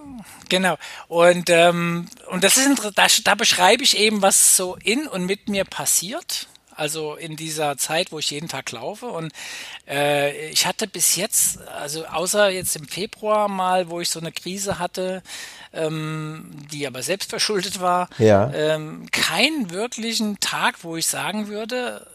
Genau. 0.48 0.76
Und, 1.08 1.48
ähm, 1.48 2.08
und 2.30 2.44
das 2.44 2.58
ist 2.58 2.68
da, 2.94 3.06
da 3.24 3.34
beschreibe 3.34 3.82
ich 3.82 3.98
eben, 3.98 4.20
was 4.20 4.56
so 4.56 4.76
in 4.84 5.06
und 5.06 5.24
mit 5.24 5.48
mir 5.48 5.64
passiert. 5.64 6.46
Also 6.74 7.16
in 7.16 7.36
dieser 7.36 7.76
Zeit, 7.76 8.12
wo 8.12 8.18
ich 8.18 8.30
jeden 8.30 8.48
Tag 8.48 8.70
laufe. 8.72 9.06
Und 9.06 9.32
äh, 9.88 10.48
ich 10.48 10.66
hatte 10.66 10.86
bis 10.86 11.16
jetzt, 11.16 11.58
also 11.68 12.06
außer 12.06 12.50
jetzt 12.50 12.76
im 12.76 12.88
Februar 12.88 13.48
mal, 13.48 13.88
wo 13.88 14.00
ich 14.00 14.08
so 14.08 14.20
eine 14.20 14.32
Krise 14.32 14.78
hatte, 14.78 15.22
ähm, 15.72 16.50
die 16.70 16.86
aber 16.86 17.02
selbst 17.02 17.30
verschuldet 17.30 17.80
war, 17.80 18.08
ja. 18.18 18.52
ähm, 18.52 19.06
keinen 19.10 19.70
wirklichen 19.70 20.40
Tag, 20.40 20.82
wo 20.82 20.96
ich 20.96 21.06
sagen 21.06 21.48
würde, 21.48 22.06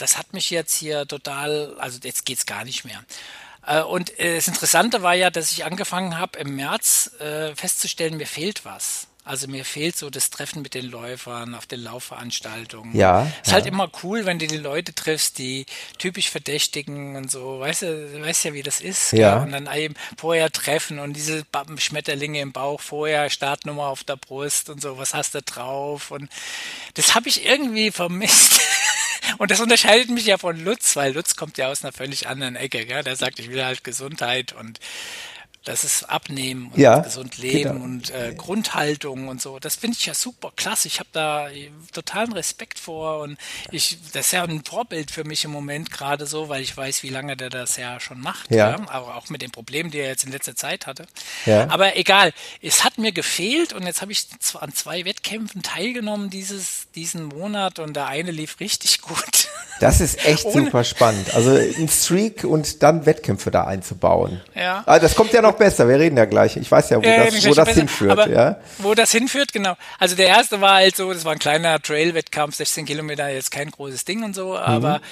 das 0.00 0.18
hat 0.18 0.32
mich 0.32 0.50
jetzt 0.50 0.74
hier 0.74 1.06
total, 1.06 1.76
also 1.78 1.98
jetzt 2.02 2.24
geht's 2.24 2.46
gar 2.46 2.64
nicht 2.64 2.84
mehr. 2.84 3.04
Äh, 3.66 3.82
und 3.82 4.18
äh, 4.18 4.36
das 4.36 4.48
Interessante 4.48 5.02
war 5.02 5.14
ja, 5.14 5.30
dass 5.30 5.52
ich 5.52 5.64
angefangen 5.64 6.18
habe 6.18 6.38
im 6.38 6.56
März 6.56 7.12
äh, 7.20 7.54
festzustellen, 7.54 8.16
mir 8.16 8.26
fehlt 8.26 8.64
was. 8.64 9.06
Also 9.22 9.48
mir 9.48 9.66
fehlt 9.66 9.96
so 9.96 10.08
das 10.08 10.30
Treffen 10.30 10.62
mit 10.62 10.74
den 10.74 10.86
Läufern 10.86 11.54
auf 11.54 11.66
den 11.66 11.80
Laufveranstaltungen. 11.80 12.96
Ja. 12.96 13.30
Ist 13.44 13.52
halt 13.52 13.66
immer 13.66 13.88
cool, 14.02 14.24
wenn 14.24 14.38
du 14.38 14.46
die 14.46 14.56
Leute 14.56 14.94
triffst, 14.94 15.38
die 15.38 15.66
typisch 15.98 16.30
Verdächtigen 16.30 17.16
und 17.16 17.30
so. 17.30 17.60
Weißt 17.60 17.82
du, 17.82 18.20
weißt 18.22 18.44
ja, 18.46 18.54
wie 18.54 18.62
das 18.62 18.80
ist. 18.80 19.12
Ja. 19.12 19.42
Und 19.42 19.52
dann 19.52 19.68
eben 19.72 19.94
vorher 20.16 20.50
treffen 20.50 20.98
und 20.98 21.12
diese 21.12 21.44
Schmetterlinge 21.76 22.40
im 22.40 22.52
Bauch, 22.52 22.80
vorher 22.80 23.28
Startnummer 23.28 23.88
auf 23.88 24.04
der 24.04 24.16
Brust 24.16 24.70
und 24.70 24.80
so. 24.80 24.96
Was 24.96 25.12
hast 25.12 25.34
du 25.34 25.42
drauf? 25.42 26.10
Und 26.10 26.30
das 26.94 27.14
habe 27.14 27.28
ich 27.28 27.44
irgendwie 27.46 27.90
vermisst. 27.90 28.58
Und 29.38 29.50
das 29.50 29.60
unterscheidet 29.60 30.10
mich 30.10 30.26
ja 30.26 30.38
von 30.38 30.58
Lutz, 30.62 30.96
weil 30.96 31.12
Lutz 31.14 31.36
kommt 31.36 31.58
ja 31.58 31.68
aus 31.68 31.84
einer 31.84 31.92
völlig 31.92 32.28
anderen 32.28 32.56
Ecke. 32.56 32.86
Gell? 32.86 33.02
Der 33.02 33.16
sagt, 33.16 33.38
ich 33.38 33.50
will 33.50 33.64
halt 33.64 33.84
Gesundheit 33.84 34.52
und 34.52 34.80
das 35.64 35.84
ist 35.84 36.04
Abnehmen 36.04 36.70
und 36.72 36.78
ja, 36.78 37.00
gesund 37.00 37.36
leben 37.36 37.72
genau. 37.72 37.84
und 37.84 38.10
äh, 38.10 38.34
Grundhaltung 38.34 39.28
und 39.28 39.42
so. 39.42 39.58
Das 39.58 39.76
finde 39.76 39.96
ich 39.98 40.06
ja 40.06 40.14
super 40.14 40.52
klasse. 40.56 40.88
Ich 40.88 41.00
habe 41.00 41.10
da 41.12 41.48
totalen 41.92 42.32
Respekt 42.32 42.78
vor 42.78 43.20
und 43.20 43.36
ich, 43.70 43.98
das 44.12 44.26
ist 44.26 44.32
ja 44.32 44.42
ein 44.42 44.64
Vorbild 44.64 45.10
für 45.10 45.24
mich 45.24 45.44
im 45.44 45.50
Moment 45.50 45.90
gerade 45.90 46.24
so, 46.24 46.48
weil 46.48 46.62
ich 46.62 46.74
weiß, 46.74 47.02
wie 47.02 47.10
lange 47.10 47.36
der 47.36 47.50
das 47.50 47.76
ja 47.76 48.00
schon 48.00 48.20
macht. 48.20 48.50
Ja. 48.50 48.70
ja? 48.70 48.80
Aber 48.88 49.16
auch 49.16 49.28
mit 49.28 49.42
den 49.42 49.50
Problemen, 49.50 49.90
die 49.90 49.98
er 49.98 50.08
jetzt 50.08 50.24
in 50.24 50.32
letzter 50.32 50.56
Zeit 50.56 50.86
hatte. 50.86 51.06
Ja. 51.44 51.68
Aber 51.68 51.96
egal, 51.96 52.32
es 52.62 52.82
hat 52.82 52.96
mir 52.96 53.12
gefehlt 53.12 53.74
und 53.74 53.86
jetzt 53.86 54.00
habe 54.00 54.12
ich 54.12 54.28
an 54.58 54.72
zwei 54.72 55.04
Wettkämpfen 55.04 55.62
teilgenommen 55.62 56.30
dieses, 56.30 56.86
diesen 56.94 57.24
Monat 57.24 57.78
und 57.78 57.94
der 57.94 58.06
eine 58.06 58.30
lief 58.30 58.60
richtig 58.60 59.00
gut. 59.02 59.48
Das 59.80 60.00
ist 60.02 60.26
echt 60.26 60.44
Ohne, 60.44 60.66
super 60.66 60.84
spannend. 60.84 61.34
Also 61.34 61.52
ein 61.52 61.88
Streak 61.88 62.44
und 62.44 62.82
dann 62.82 63.06
Wettkämpfe 63.06 63.50
da 63.50 63.64
einzubauen. 63.64 64.42
Ja. 64.54 64.82
Aber 64.84 65.00
das 65.00 65.14
kommt 65.14 65.32
ja 65.32 65.40
noch 65.40 65.49
besser. 65.52 65.88
Wir 65.88 65.98
reden 65.98 66.16
ja 66.16 66.24
gleich. 66.24 66.56
Ich 66.56 66.70
weiß 66.70 66.90
ja, 66.90 66.98
wo 66.98 67.02
ja, 67.02 67.24
das, 67.24 67.46
wo 67.46 67.54
das 67.54 67.68
hinführt. 67.70 68.26
Ja. 68.28 68.56
Wo 68.78 68.94
das 68.94 69.10
hinführt, 69.10 69.52
genau. 69.52 69.76
Also 69.98 70.16
der 70.16 70.28
erste 70.28 70.60
war 70.60 70.74
halt 70.74 70.96
so, 70.96 71.12
das 71.12 71.24
war 71.24 71.32
ein 71.32 71.38
kleiner 71.38 71.80
Trail-Wettkampf, 71.80 72.56
16 72.56 72.86
Kilometer, 72.86 73.28
jetzt 73.28 73.50
kein 73.50 73.70
großes 73.70 74.04
Ding 74.04 74.22
und 74.22 74.34
so, 74.34 74.56
aber 74.56 74.98
mhm. 74.98 75.04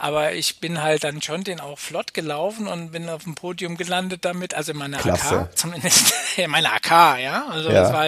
Aber 0.00 0.32
ich 0.32 0.60
bin 0.60 0.80
halt 0.80 1.02
dann 1.02 1.20
schon 1.22 1.42
den 1.42 1.58
auch 1.58 1.78
flott 1.78 2.14
gelaufen 2.14 2.68
und 2.68 2.92
bin 2.92 3.08
auf 3.08 3.24
dem 3.24 3.34
Podium 3.34 3.76
gelandet 3.76 4.24
damit, 4.24 4.54
also 4.54 4.70
in 4.70 4.78
meiner 4.78 4.98
Klasse. 4.98 5.40
AK, 5.40 5.58
zumindest 5.58 6.14
in 6.36 6.50
meiner 6.50 6.72
AK, 6.72 7.18
ja. 7.20 7.46
Also 7.50 7.68
ja. 7.68 7.82
das 7.82 7.92
war 7.92 8.06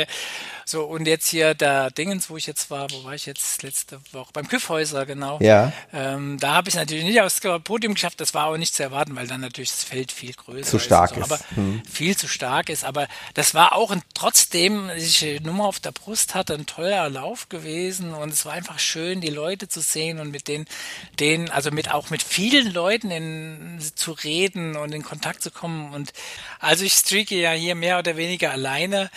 so, 0.71 0.85
und 0.85 1.07
jetzt 1.07 1.27
hier 1.27 1.55
der 1.55 1.91
Dingens, 1.91 2.31
wo 2.31 2.37
ich 2.37 2.47
jetzt 2.47 2.71
war, 2.71 2.89
wo 2.93 3.03
war 3.03 3.13
ich 3.13 3.27
jetzt 3.27 3.61
letzte 3.65 4.01
Woche? 4.13 4.31
Beim 4.33 4.47
Küffhäuser, 4.47 5.05
genau. 5.05 5.41
Ja. 5.41 5.73
Ähm, 5.93 6.39
da 6.39 6.55
habe 6.55 6.69
ich 6.69 6.77
natürlich 6.77 7.03
nicht 7.03 7.21
aufs 7.21 7.41
Podium 7.65 7.95
geschafft, 7.95 8.21
das 8.21 8.35
war 8.35 8.47
auch 8.47 8.57
nicht 8.57 8.73
zu 8.73 8.85
erwarten, 8.85 9.17
weil 9.17 9.27
dann 9.27 9.41
natürlich 9.41 9.73
das 9.73 9.83
Feld 9.83 10.13
viel 10.13 10.33
größer 10.33 10.71
zu 10.71 10.79
stark 10.79 11.17
ist. 11.17 11.29
So, 11.29 11.35
aber 11.35 11.41
hm. 11.57 11.83
viel 11.91 12.17
zu 12.17 12.29
stark 12.29 12.69
ist. 12.69 12.85
Aber 12.85 13.09
das 13.35 13.53
war 13.53 13.75
auch 13.75 13.91
ein, 13.91 14.01
trotzdem, 14.15 14.91
ich 14.97 15.41
Nummer 15.43 15.65
auf 15.65 15.81
der 15.81 15.91
Brust 15.91 16.37
hatte, 16.37 16.55
ein 16.55 16.67
toller 16.67 17.11
Lauf 17.11 17.49
gewesen 17.49 18.15
und 18.15 18.33
es 18.33 18.47
war 18.47 18.53
einfach 18.53 18.79
schön, 18.79 19.21
die 19.21 19.31
Leute 19.31 19.67
zu 19.67 19.81
sehen 19.81 20.21
und 20.21 20.31
mit 20.31 20.47
denen, 20.47 20.67
denen, 21.19 21.51
also 21.51 21.73
mit 21.73 21.91
auch 21.91 22.11
mit 22.11 22.23
vielen 22.23 22.73
Leuten 22.73 23.11
in, 23.11 23.81
zu 23.97 24.13
reden 24.13 24.77
und 24.77 24.95
in 24.95 25.03
Kontakt 25.03 25.43
zu 25.43 25.51
kommen. 25.51 25.93
Und 25.93 26.13
also 26.61 26.85
ich 26.85 26.93
streake 26.93 27.35
ja 27.35 27.51
hier 27.51 27.75
mehr 27.75 27.99
oder 27.99 28.17
weniger 28.17 28.53
alleine 28.53 29.11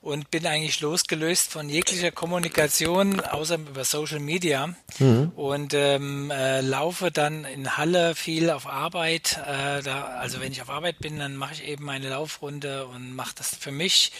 und 0.00 0.30
bin 0.30 0.46
eigentlich 0.46 0.80
losgelöst 0.80 1.50
von 1.50 1.68
jeglicher 1.68 2.12
Kommunikation, 2.12 3.20
außer 3.20 3.56
über 3.56 3.84
Social 3.84 4.20
Media. 4.20 4.74
Mhm. 4.98 5.32
Und 5.34 5.74
ähm, 5.74 6.30
äh, 6.30 6.60
laufe 6.60 7.10
dann 7.10 7.44
in 7.44 7.76
Halle 7.76 8.14
viel 8.14 8.50
auf 8.50 8.66
Arbeit. 8.66 9.40
Äh, 9.46 9.82
da, 9.82 10.04
also 10.18 10.40
wenn 10.40 10.52
ich 10.52 10.62
auf 10.62 10.70
Arbeit 10.70 10.98
bin, 11.00 11.18
dann 11.18 11.36
mache 11.36 11.54
ich 11.54 11.64
eben 11.64 11.84
meine 11.84 12.10
Laufrunde 12.10 12.86
und 12.86 13.14
mache 13.14 13.34
das 13.36 13.56
für 13.56 13.72
mich 13.72 14.12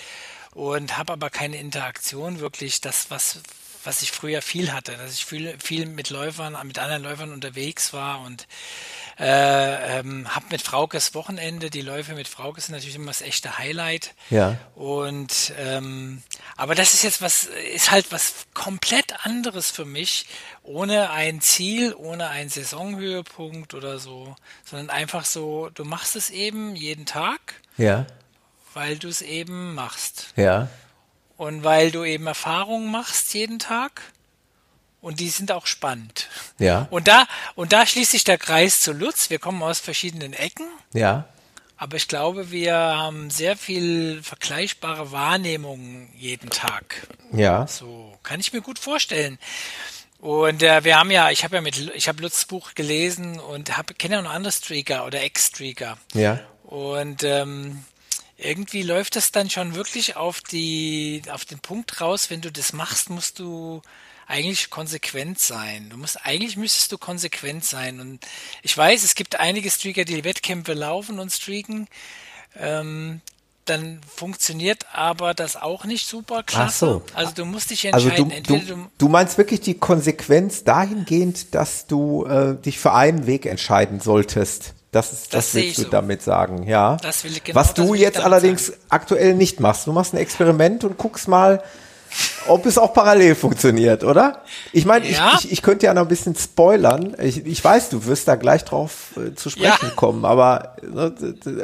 und 0.52 0.98
habe 0.98 1.12
aber 1.12 1.30
keine 1.30 1.58
Interaktion 1.58 2.40
wirklich. 2.40 2.80
Das, 2.80 3.10
was 3.10 3.40
was 3.88 4.02
ich 4.02 4.12
früher 4.12 4.42
viel 4.42 4.74
hatte, 4.74 4.98
dass 4.98 5.14
ich 5.14 5.24
viel, 5.24 5.56
viel 5.58 5.86
mit 5.86 6.10
Läufern, 6.10 6.54
mit 6.66 6.78
anderen 6.78 7.02
Läufern 7.02 7.32
unterwegs 7.32 7.94
war 7.94 8.20
und 8.20 8.46
äh, 9.18 10.00
ähm, 10.00 10.28
habe 10.34 10.44
mit 10.50 10.60
Fraukes 10.60 11.14
Wochenende, 11.14 11.70
die 11.70 11.80
Läufe 11.80 12.12
mit 12.12 12.28
Frauke 12.28 12.60
sind 12.60 12.74
natürlich 12.74 12.96
immer 12.96 13.06
das 13.06 13.22
echte 13.22 13.56
Highlight. 13.56 14.14
Ja. 14.28 14.58
Und 14.74 15.54
ähm, 15.58 16.22
aber 16.54 16.74
das 16.74 16.92
ist 16.92 17.02
jetzt 17.02 17.22
was, 17.22 17.44
ist 17.44 17.90
halt 17.90 18.12
was 18.12 18.46
komplett 18.52 19.24
anderes 19.24 19.70
für 19.70 19.86
mich, 19.86 20.26
ohne 20.62 21.08
ein 21.08 21.40
Ziel, 21.40 21.94
ohne 21.94 22.28
einen 22.28 22.50
Saisonhöhepunkt 22.50 23.72
oder 23.72 23.98
so, 23.98 24.36
sondern 24.66 24.90
einfach 24.90 25.24
so, 25.24 25.70
du 25.70 25.86
machst 25.86 26.14
es 26.14 26.28
eben 26.28 26.76
jeden 26.76 27.06
Tag. 27.06 27.40
Ja. 27.78 28.04
Weil 28.74 28.98
du 28.98 29.08
es 29.08 29.22
eben 29.22 29.74
machst. 29.74 30.34
Ja. 30.36 30.68
Und 31.38 31.64
weil 31.64 31.90
du 31.90 32.04
eben 32.04 32.26
Erfahrungen 32.26 32.90
machst 32.90 33.32
jeden 33.32 33.58
Tag 33.58 34.02
und 35.00 35.20
die 35.20 35.30
sind 35.30 35.52
auch 35.52 35.66
spannend. 35.66 36.28
Ja. 36.58 36.88
Und 36.90 37.08
da, 37.08 37.26
und 37.54 37.72
da 37.72 37.86
schließt 37.86 38.10
sich 38.10 38.24
der 38.24 38.38
Kreis 38.38 38.80
zu 38.80 38.92
Lutz. 38.92 39.30
Wir 39.30 39.38
kommen 39.38 39.62
aus 39.62 39.78
verschiedenen 39.78 40.32
Ecken. 40.32 40.66
Ja. 40.92 41.28
Aber 41.76 41.96
ich 41.96 42.08
glaube, 42.08 42.50
wir 42.50 42.74
haben 42.74 43.30
sehr 43.30 43.56
viel 43.56 44.20
vergleichbare 44.24 45.12
Wahrnehmungen 45.12 46.08
jeden 46.18 46.50
Tag. 46.50 47.06
Ja. 47.32 47.68
So 47.68 48.18
kann 48.24 48.40
ich 48.40 48.52
mir 48.52 48.60
gut 48.60 48.80
vorstellen. 48.80 49.38
Und 50.18 50.64
äh, 50.64 50.82
wir 50.82 50.98
haben 50.98 51.12
ja, 51.12 51.30
ich 51.30 51.44
habe 51.44 51.54
ja 51.54 51.62
mit, 51.62 51.78
ich 51.94 52.08
habe 52.08 52.20
Lutz 52.20 52.44
Buch 52.46 52.74
gelesen 52.74 53.38
und 53.38 53.76
habe 53.76 53.94
kenne 53.94 54.16
ja 54.16 54.22
noch 54.22 54.32
andere 54.32 54.50
Streaker 54.52 55.06
oder 55.06 55.22
Ex-Streaker. 55.22 55.98
Ja. 56.14 56.40
Und 56.64 57.22
ähm, 57.22 57.84
irgendwie 58.38 58.82
läuft 58.82 59.16
das 59.16 59.32
dann 59.32 59.50
schon 59.50 59.74
wirklich 59.74 60.16
auf 60.16 60.40
die, 60.40 61.22
auf 61.30 61.44
den 61.44 61.58
Punkt 61.58 62.00
raus, 62.00 62.30
wenn 62.30 62.40
du 62.40 62.52
das 62.52 62.72
machst, 62.72 63.10
musst 63.10 63.40
du 63.40 63.82
eigentlich 64.28 64.70
konsequent 64.70 65.40
sein. 65.40 65.88
Du 65.90 65.96
musst, 65.96 66.24
eigentlich 66.24 66.56
müsstest 66.56 66.92
du 66.92 66.98
konsequent 66.98 67.64
sein. 67.64 67.98
Und 67.98 68.20
ich 68.62 68.76
weiß, 68.76 69.02
es 69.02 69.16
gibt 69.16 69.40
einige 69.40 69.70
Streaker, 69.70 70.04
die 70.04 70.22
Wettkämpfe 70.22 70.74
laufen 70.74 71.18
und 71.18 71.32
streaken. 71.32 71.88
Ähm, 72.54 73.20
dann 73.64 74.00
funktioniert 74.06 74.86
aber 74.92 75.34
das 75.34 75.56
auch 75.56 75.84
nicht 75.84 76.06
super 76.06 76.42
klasse. 76.42 77.02
Ach 77.04 77.08
so. 77.10 77.14
Also 77.14 77.32
du 77.34 77.44
musst 77.44 77.70
dich 77.70 77.86
entscheiden. 77.86 78.32
Also 78.32 78.58
du, 78.58 78.60
du, 78.60 78.90
du, 78.96 79.08
meinst 79.08 79.36
wirklich 79.36 79.60
die 79.60 79.74
Konsequenz 79.74 80.64
dahingehend, 80.64 81.54
dass 81.54 81.86
du 81.86 82.24
äh, 82.24 82.54
dich 82.54 82.78
für 82.78 82.92
einen 82.92 83.26
Weg 83.26 83.46
entscheiden 83.46 84.00
solltest. 84.00 84.74
Das, 84.90 85.12
ist, 85.12 85.34
das, 85.34 85.46
das 85.46 85.54
willst 85.54 85.78
du 85.78 85.82
so. 85.82 85.88
damit 85.90 86.22
sagen, 86.22 86.62
ja. 86.62 86.96
Das 87.02 87.22
will 87.24 87.32
ich 87.32 87.44
genau, 87.44 87.60
Was 87.60 87.74
du 87.74 87.94
jetzt 87.94 88.20
allerdings 88.20 88.68
sagen. 88.68 88.78
aktuell 88.88 89.34
nicht 89.34 89.60
machst. 89.60 89.86
Du 89.86 89.92
machst 89.92 90.14
ein 90.14 90.16
Experiment 90.16 90.82
und 90.84 90.96
guckst 90.96 91.28
mal, 91.28 91.62
ob 92.46 92.64
es 92.64 92.78
auch 92.78 92.94
parallel 92.94 93.34
funktioniert, 93.34 94.02
oder? 94.02 94.42
Ich 94.72 94.86
meine, 94.86 95.06
ja. 95.06 95.34
ich, 95.34 95.44
ich, 95.44 95.52
ich 95.52 95.62
könnte 95.62 95.86
ja 95.86 95.94
noch 95.94 96.02
ein 96.02 96.08
bisschen 96.08 96.34
spoilern. 96.34 97.14
Ich, 97.20 97.44
ich 97.44 97.62
weiß, 97.62 97.90
du 97.90 98.06
wirst 98.06 98.28
da 98.28 98.36
gleich 98.36 98.64
drauf 98.64 99.12
äh, 99.16 99.34
zu 99.34 99.50
sprechen 99.50 99.88
ja. 99.88 99.90
kommen, 99.94 100.24
aber 100.24 100.76
ne, 100.82 101.12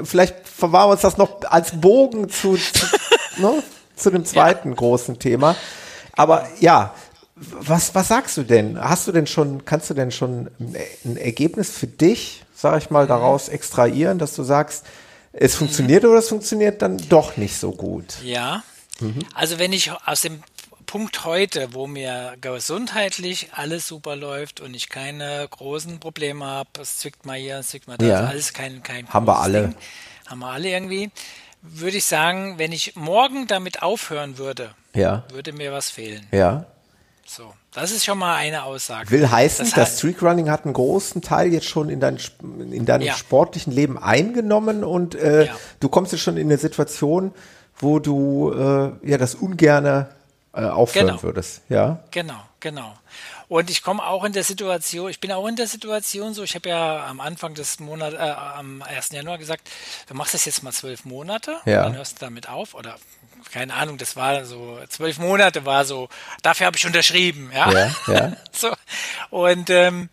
vielleicht 0.05 0.47
verwahren 0.47 0.89
wir 0.89 0.93
uns 0.93 1.01
das 1.01 1.17
noch 1.17 1.43
als 1.45 1.81
Bogen 1.81 2.29
zu, 2.29 2.57
zu, 2.57 2.87
ne, 3.39 3.63
zu 3.97 4.11
dem 4.11 4.27
zweiten 4.27 4.71
ja. 4.71 4.75
großen 4.75 5.19
Thema. 5.19 5.57
Aber 6.13 6.47
ja, 6.61 6.95
was, 7.37 7.95
was 7.95 8.09
sagst 8.09 8.37
du 8.37 8.43
denn? 8.43 8.79
Hast 8.79 9.09
du 9.09 9.13
denn 9.13 9.27
schon, 9.27 9.65
kannst 9.65 9.89
du 9.89 9.95
denn 9.95 10.11
schon 10.11 10.51
ein 11.05 11.17
Ergebnis 11.17 11.71
für 11.71 11.87
dich 11.87 12.44
sage 12.65 12.79
ich 12.79 12.89
mal, 12.89 13.07
daraus 13.07 13.51
extrahieren, 13.51 14.19
dass 14.19 14.35
du 14.35 14.43
sagst, 14.43 14.87
es 15.35 15.55
funktioniert 15.55 16.03
oder 16.07 16.19
es 16.19 16.31
funktioniert 16.31 16.81
dann 16.81 16.97
doch 17.11 17.37
nicht 17.37 17.59
so 17.59 17.73
gut? 17.73 18.23
Ja. 18.23 18.63
Mhm. 19.01 19.19
Also 19.35 19.59
wenn 19.59 19.75
ich 19.75 19.93
aus 19.93 20.23
dem 20.23 20.43
Punkt 20.87 21.27
heute, 21.27 21.75
wo 21.75 21.87
mir 21.87 22.37
gesundheitlich 22.41 23.51
alles 23.53 23.87
super 23.87 24.17
läuft 24.17 24.63
und 24.63 24.73
ich 24.73 24.89
keine 24.89 25.47
großen 25.51 26.01
Probleme 26.01 26.47
habe, 26.47 26.71
es 26.81 26.97
zwickt 26.97 27.27
mal 27.27 27.37
hier, 27.37 27.59
es 27.59 27.69
zwickt 27.69 27.87
mal 27.87 27.99
da, 27.99 28.07
ja. 28.07 28.21
alles 28.25 28.55
kein, 28.55 28.83
kein 28.83 29.07
Haben 29.11 29.27
wir 29.27 29.39
alle. 29.39 29.61
Ding, 29.69 29.75
haben 30.27 30.39
wir 30.39 30.49
alle 30.49 30.71
irgendwie. 30.71 31.11
Würde 31.61 31.99
ich 31.99 32.07
sagen, 32.07 32.59
wenn 32.59 32.73
ich 32.73 32.97
morgen 32.97 33.47
damit 33.47 33.83
aufhören 33.83 34.39
würde, 34.39 34.75
ja. 34.95 35.25
würde 35.29 35.53
mir 35.53 35.71
was 35.71 35.91
fehlen. 35.91 36.27
Ja. 36.33 36.65
So, 37.27 37.53
das 37.75 37.91
ist 37.91 38.05
schon 38.05 38.19
mal 38.19 38.37
eine 38.37 38.65
Aussage. 38.65 39.11
Will 39.11 39.31
heißen, 39.31 39.65
das, 39.65 39.75
das 39.75 39.99
Streakrunning 39.99 40.51
hat 40.51 40.65
einen 40.65 40.75
großen 40.75 41.23
Teil 41.23 41.53
jetzt 41.53 41.67
schon 41.67 41.91
in, 41.91 42.01
dein, 42.01 42.19
in 42.71 42.87
deinem 42.87 43.03
ja. 43.03 43.15
sportlichen 43.15 43.73
Leben 43.73 43.99
eingenommen 43.99 44.85
und 44.85 45.15
äh, 45.15 45.47
ja. 45.47 45.57
du 45.81 45.89
kommst 45.89 46.13
jetzt 46.13 46.23
schon 46.23 46.37
in 46.37 46.47
eine 46.47 46.59
Situation, 46.59 47.33
wo 47.77 47.99
du 47.99 48.53
äh, 48.53 49.11
ja 49.11 49.19
das 49.19 49.35
ungerne 49.35 50.09
äh, 50.53 50.65
aufhören 50.65 51.09
genau. 51.09 51.23
würdest. 51.23 51.63
Ja. 51.69 51.99
Genau, 52.13 52.41
genau. 52.61 52.95
Und 53.49 53.71
ich 53.71 53.83
komme 53.83 54.05
auch 54.07 54.25
in 54.25 54.33
der 54.33 54.45
Situation, 54.45 55.11
ich 55.11 55.21
bin 55.21 55.31
auch 55.33 55.47
in 55.47 55.57
der 55.57 55.67
Situation 55.67 56.33
so, 56.33 56.43
ich 56.43 56.55
habe 56.55 56.69
ja 56.69 57.07
am 57.07 57.21
Anfang 57.21 57.55
des 57.55 57.79
Monats, 57.79 58.15
äh, 58.15 58.19
am 58.19 58.83
1. 58.83 59.11
Januar 59.11 59.39
gesagt, 59.39 59.69
du 60.09 60.15
machst 60.15 60.35
das 60.35 60.45
jetzt 60.45 60.63
mal 60.63 60.73
zwölf 60.73 61.05
Monate, 61.05 61.57
ja. 61.67 61.83
dann 61.83 61.97
hörst 61.97 62.21
du 62.21 62.25
damit 62.25 62.49
auf 62.49 62.75
oder 62.75 62.97
keine 63.53 63.75
Ahnung, 63.75 63.99
das 63.99 64.17
war 64.17 64.45
so, 64.45 64.79
zwölf 64.89 65.19
Monate 65.19 65.65
war 65.65 65.85
so, 65.85 66.09
dafür 66.43 66.67
habe 66.67 66.77
ich 66.77 66.87
unterschrieben, 66.87 67.51
ja. 67.55 67.73
ja, 67.73 67.91
ja. 68.09 68.33
so. 68.53 68.73
Und 69.31 69.71
ähm, 69.71 70.09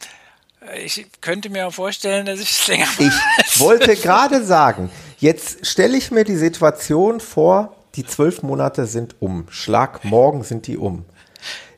ich 0.83 1.07
könnte 1.21 1.49
mir 1.49 1.67
auch 1.67 1.73
vorstellen, 1.73 2.25
dass 2.25 2.39
ich 2.39 2.51
es 2.51 2.67
länger 2.67 2.87
Ich 2.97 3.59
wollte 3.59 3.95
gerade 3.95 4.43
sagen, 4.43 4.91
jetzt 5.19 5.65
stelle 5.65 5.97
ich 5.97 6.11
mir 6.11 6.23
die 6.23 6.35
Situation 6.35 7.19
vor, 7.19 7.75
die 7.95 8.05
zwölf 8.05 8.43
Monate 8.43 8.85
sind 8.85 9.15
um. 9.19 9.47
Schlag 9.49 10.05
morgen 10.05 10.43
sind 10.43 10.67
die 10.67 10.77
um. 10.77 11.05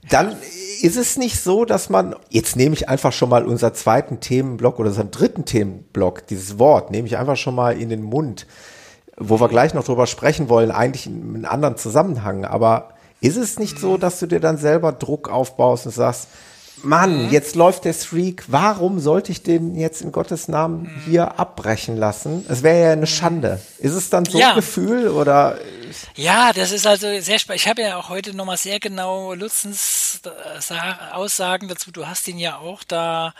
Dann 0.09 0.35
ist 0.81 0.97
es 0.97 1.15
nicht 1.15 1.41
so, 1.41 1.63
dass 1.63 1.89
man, 1.89 2.15
jetzt 2.29 2.57
nehme 2.57 2.75
ich 2.75 2.89
einfach 2.89 3.13
schon 3.13 3.29
mal 3.29 3.45
unser 3.45 3.73
zweiten 3.73 4.19
Themenblock 4.19 4.79
oder 4.79 4.89
unseren 4.89 5.11
dritten 5.11 5.45
Themenblock, 5.45 6.27
dieses 6.27 6.59
Wort, 6.59 6.91
nehme 6.91 7.07
ich 7.07 7.17
einfach 7.17 7.37
schon 7.37 7.55
mal 7.55 7.79
in 7.79 7.89
den 7.89 8.03
Mund 8.03 8.45
wo 9.17 9.39
wir 9.39 9.47
gleich 9.47 9.73
noch 9.73 9.83
drüber 9.83 10.07
sprechen 10.07 10.49
wollen, 10.49 10.71
eigentlich 10.71 11.07
in 11.07 11.35
einem 11.35 11.45
anderen 11.45 11.77
Zusammenhang. 11.77 12.45
Aber 12.45 12.89
ist 13.21 13.37
es 13.37 13.59
nicht 13.59 13.79
so, 13.79 13.97
dass 13.97 14.19
du 14.19 14.27
dir 14.27 14.39
dann 14.39 14.57
selber 14.57 14.91
Druck 14.91 15.29
aufbaust 15.29 15.85
und 15.85 15.93
sagst, 15.93 16.27
Mann, 16.83 17.27
mhm. 17.27 17.31
jetzt 17.31 17.55
läuft 17.55 17.85
der 17.85 17.93
Streak, 17.93 18.43
warum 18.47 18.99
sollte 18.99 19.31
ich 19.31 19.41
den 19.41 19.75
jetzt 19.75 20.01
in 20.01 20.11
Gottes 20.11 20.49
Namen 20.49 20.83
mhm. 20.83 21.01
hier 21.05 21.39
abbrechen 21.39 21.95
lassen? 21.95 22.45
Es 22.49 22.61
wäre 22.61 22.81
ja 22.81 22.91
eine 22.91 23.07
Schande. 23.07 23.61
Ist 23.79 23.93
es 23.93 24.09
dann 24.09 24.25
so 24.25 24.37
ja. 24.37 24.49
ein 24.49 24.55
Gefühl 24.55 25.07
oder? 25.07 25.57
Ja, 26.15 26.51
das 26.51 26.71
ist 26.71 26.85
also 26.85 27.07
sehr 27.21 27.39
spannend. 27.39 27.61
Ich 27.61 27.69
habe 27.69 27.81
ja 27.81 27.97
auch 27.97 28.09
heute 28.09 28.35
nochmal 28.35 28.57
sehr 28.57 28.79
genau 28.79 29.33
Lutzens 29.33 30.19
äh, 30.25 31.13
Aussagen 31.13 31.69
dazu. 31.69 31.91
Du 31.91 32.05
hast 32.05 32.27
ihn 32.27 32.37
ja 32.37 32.57
auch 32.57 32.83
da 32.83 33.33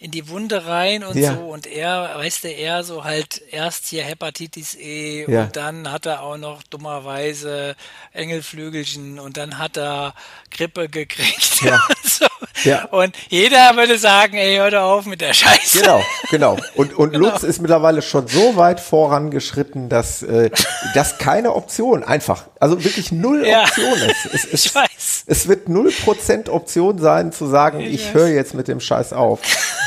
in 0.00 0.12
die 0.12 0.28
Wunde 0.28 0.66
rein 0.66 1.02
und 1.02 1.16
ja. 1.16 1.34
so. 1.34 1.40
Und 1.40 1.66
er, 1.66 2.12
weißt 2.16 2.44
du, 2.44 2.48
er 2.48 2.84
so 2.84 3.02
halt 3.02 3.42
erst 3.50 3.86
hier 3.86 4.04
Hepatitis 4.04 4.76
E 4.76 5.26
ja. 5.28 5.42
und 5.42 5.56
dann 5.56 5.90
hat 5.90 6.06
er 6.06 6.22
auch 6.22 6.36
noch 6.36 6.62
dummerweise 6.62 7.74
Engelflügelchen 8.12 9.18
und 9.18 9.36
dann 9.36 9.58
hat 9.58 9.76
er 9.76 10.14
Grippe 10.52 10.88
gekriegt. 10.88 11.62
Ja. 11.62 11.80
so. 12.04 12.26
ja. 12.62 12.84
Und 12.86 13.16
jeder 13.28 13.76
würde 13.76 13.98
sagen, 13.98 14.36
ey, 14.36 14.56
hör 14.56 14.70
doch 14.70 14.82
auf 14.82 15.06
mit 15.06 15.20
der 15.20 15.32
Scheiße. 15.32 15.80
Genau, 15.80 16.02
genau. 16.30 16.56
Und, 16.76 16.94
und 16.94 17.10
genau. 17.12 17.30
Lutz 17.30 17.42
ist 17.42 17.60
mittlerweile 17.60 18.00
schon 18.00 18.28
so 18.28 18.54
weit 18.56 18.78
vorangeschritten, 18.78 19.88
dass 19.88 20.22
äh, 20.22 20.50
das 20.94 21.18
keine 21.18 21.54
Option 21.54 22.04
einfach, 22.04 22.44
also 22.60 22.84
wirklich 22.84 23.10
null. 23.10 23.44
Option 23.44 23.94
ist. 23.94 24.26
Es, 24.32 24.44
es, 24.52 24.66
ich 24.66 24.74
weiß. 24.74 25.24
Es 25.26 25.48
wird 25.48 25.68
null 25.68 25.90
Prozent 26.04 26.48
Option 26.48 26.98
sein, 26.98 27.32
zu 27.32 27.46
sagen, 27.46 27.80
ich, 27.80 27.94
ich 27.94 28.14
höre 28.14 28.28
jetzt 28.28 28.54
mit 28.54 28.68
dem 28.68 28.78
Scheiß 28.78 29.12
auf. 29.12 29.40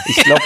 Ich 0.07 0.17
glaube, 0.17 0.41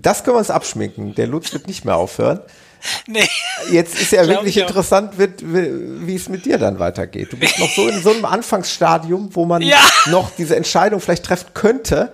das 0.00 0.24
können 0.24 0.36
wir 0.36 0.40
uns 0.40 0.50
abschminken. 0.50 1.14
Der 1.14 1.26
Lutz 1.26 1.52
wird 1.52 1.66
nicht 1.66 1.84
mehr 1.84 1.96
aufhören. 1.96 2.40
Nee. 3.06 3.28
Jetzt 3.70 4.00
ist 4.00 4.12
ja 4.12 4.26
wirklich 4.26 4.56
interessant, 4.56 5.18
wird, 5.18 5.42
wie 5.44 6.14
es 6.14 6.28
mit 6.28 6.44
dir 6.44 6.58
dann 6.58 6.78
weitergeht. 6.78 7.32
Du 7.32 7.36
bist 7.36 7.58
noch 7.58 7.70
so 7.70 7.88
in 7.88 8.02
so 8.02 8.10
einem 8.10 8.24
Anfangsstadium, 8.24 9.30
wo 9.32 9.44
man 9.44 9.62
ja. 9.62 9.78
noch 10.06 10.30
diese 10.36 10.56
Entscheidung 10.56 11.00
vielleicht 11.00 11.24
treffen 11.24 11.48
könnte, 11.54 12.12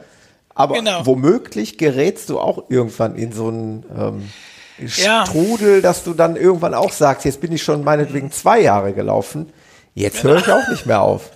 aber 0.54 0.74
genau. 0.74 1.04
womöglich 1.04 1.78
gerätst 1.78 2.30
du 2.30 2.38
auch 2.38 2.70
irgendwann 2.70 3.16
in 3.16 3.32
so 3.32 3.48
einen 3.48 3.84
ähm, 3.98 4.88
Strudel, 4.88 5.76
ja. 5.76 5.80
dass 5.80 6.04
du 6.04 6.14
dann 6.14 6.36
irgendwann 6.36 6.74
auch 6.74 6.92
sagst, 6.92 7.24
jetzt 7.24 7.40
bin 7.40 7.52
ich 7.52 7.62
schon 7.62 7.84
meinetwegen 7.84 8.30
zwei 8.30 8.60
Jahre 8.60 8.92
gelaufen, 8.92 9.52
jetzt 9.94 10.22
genau. 10.22 10.34
höre 10.34 10.40
ich 10.40 10.52
auch 10.52 10.68
nicht 10.70 10.86
mehr 10.86 11.02
auf. 11.02 11.30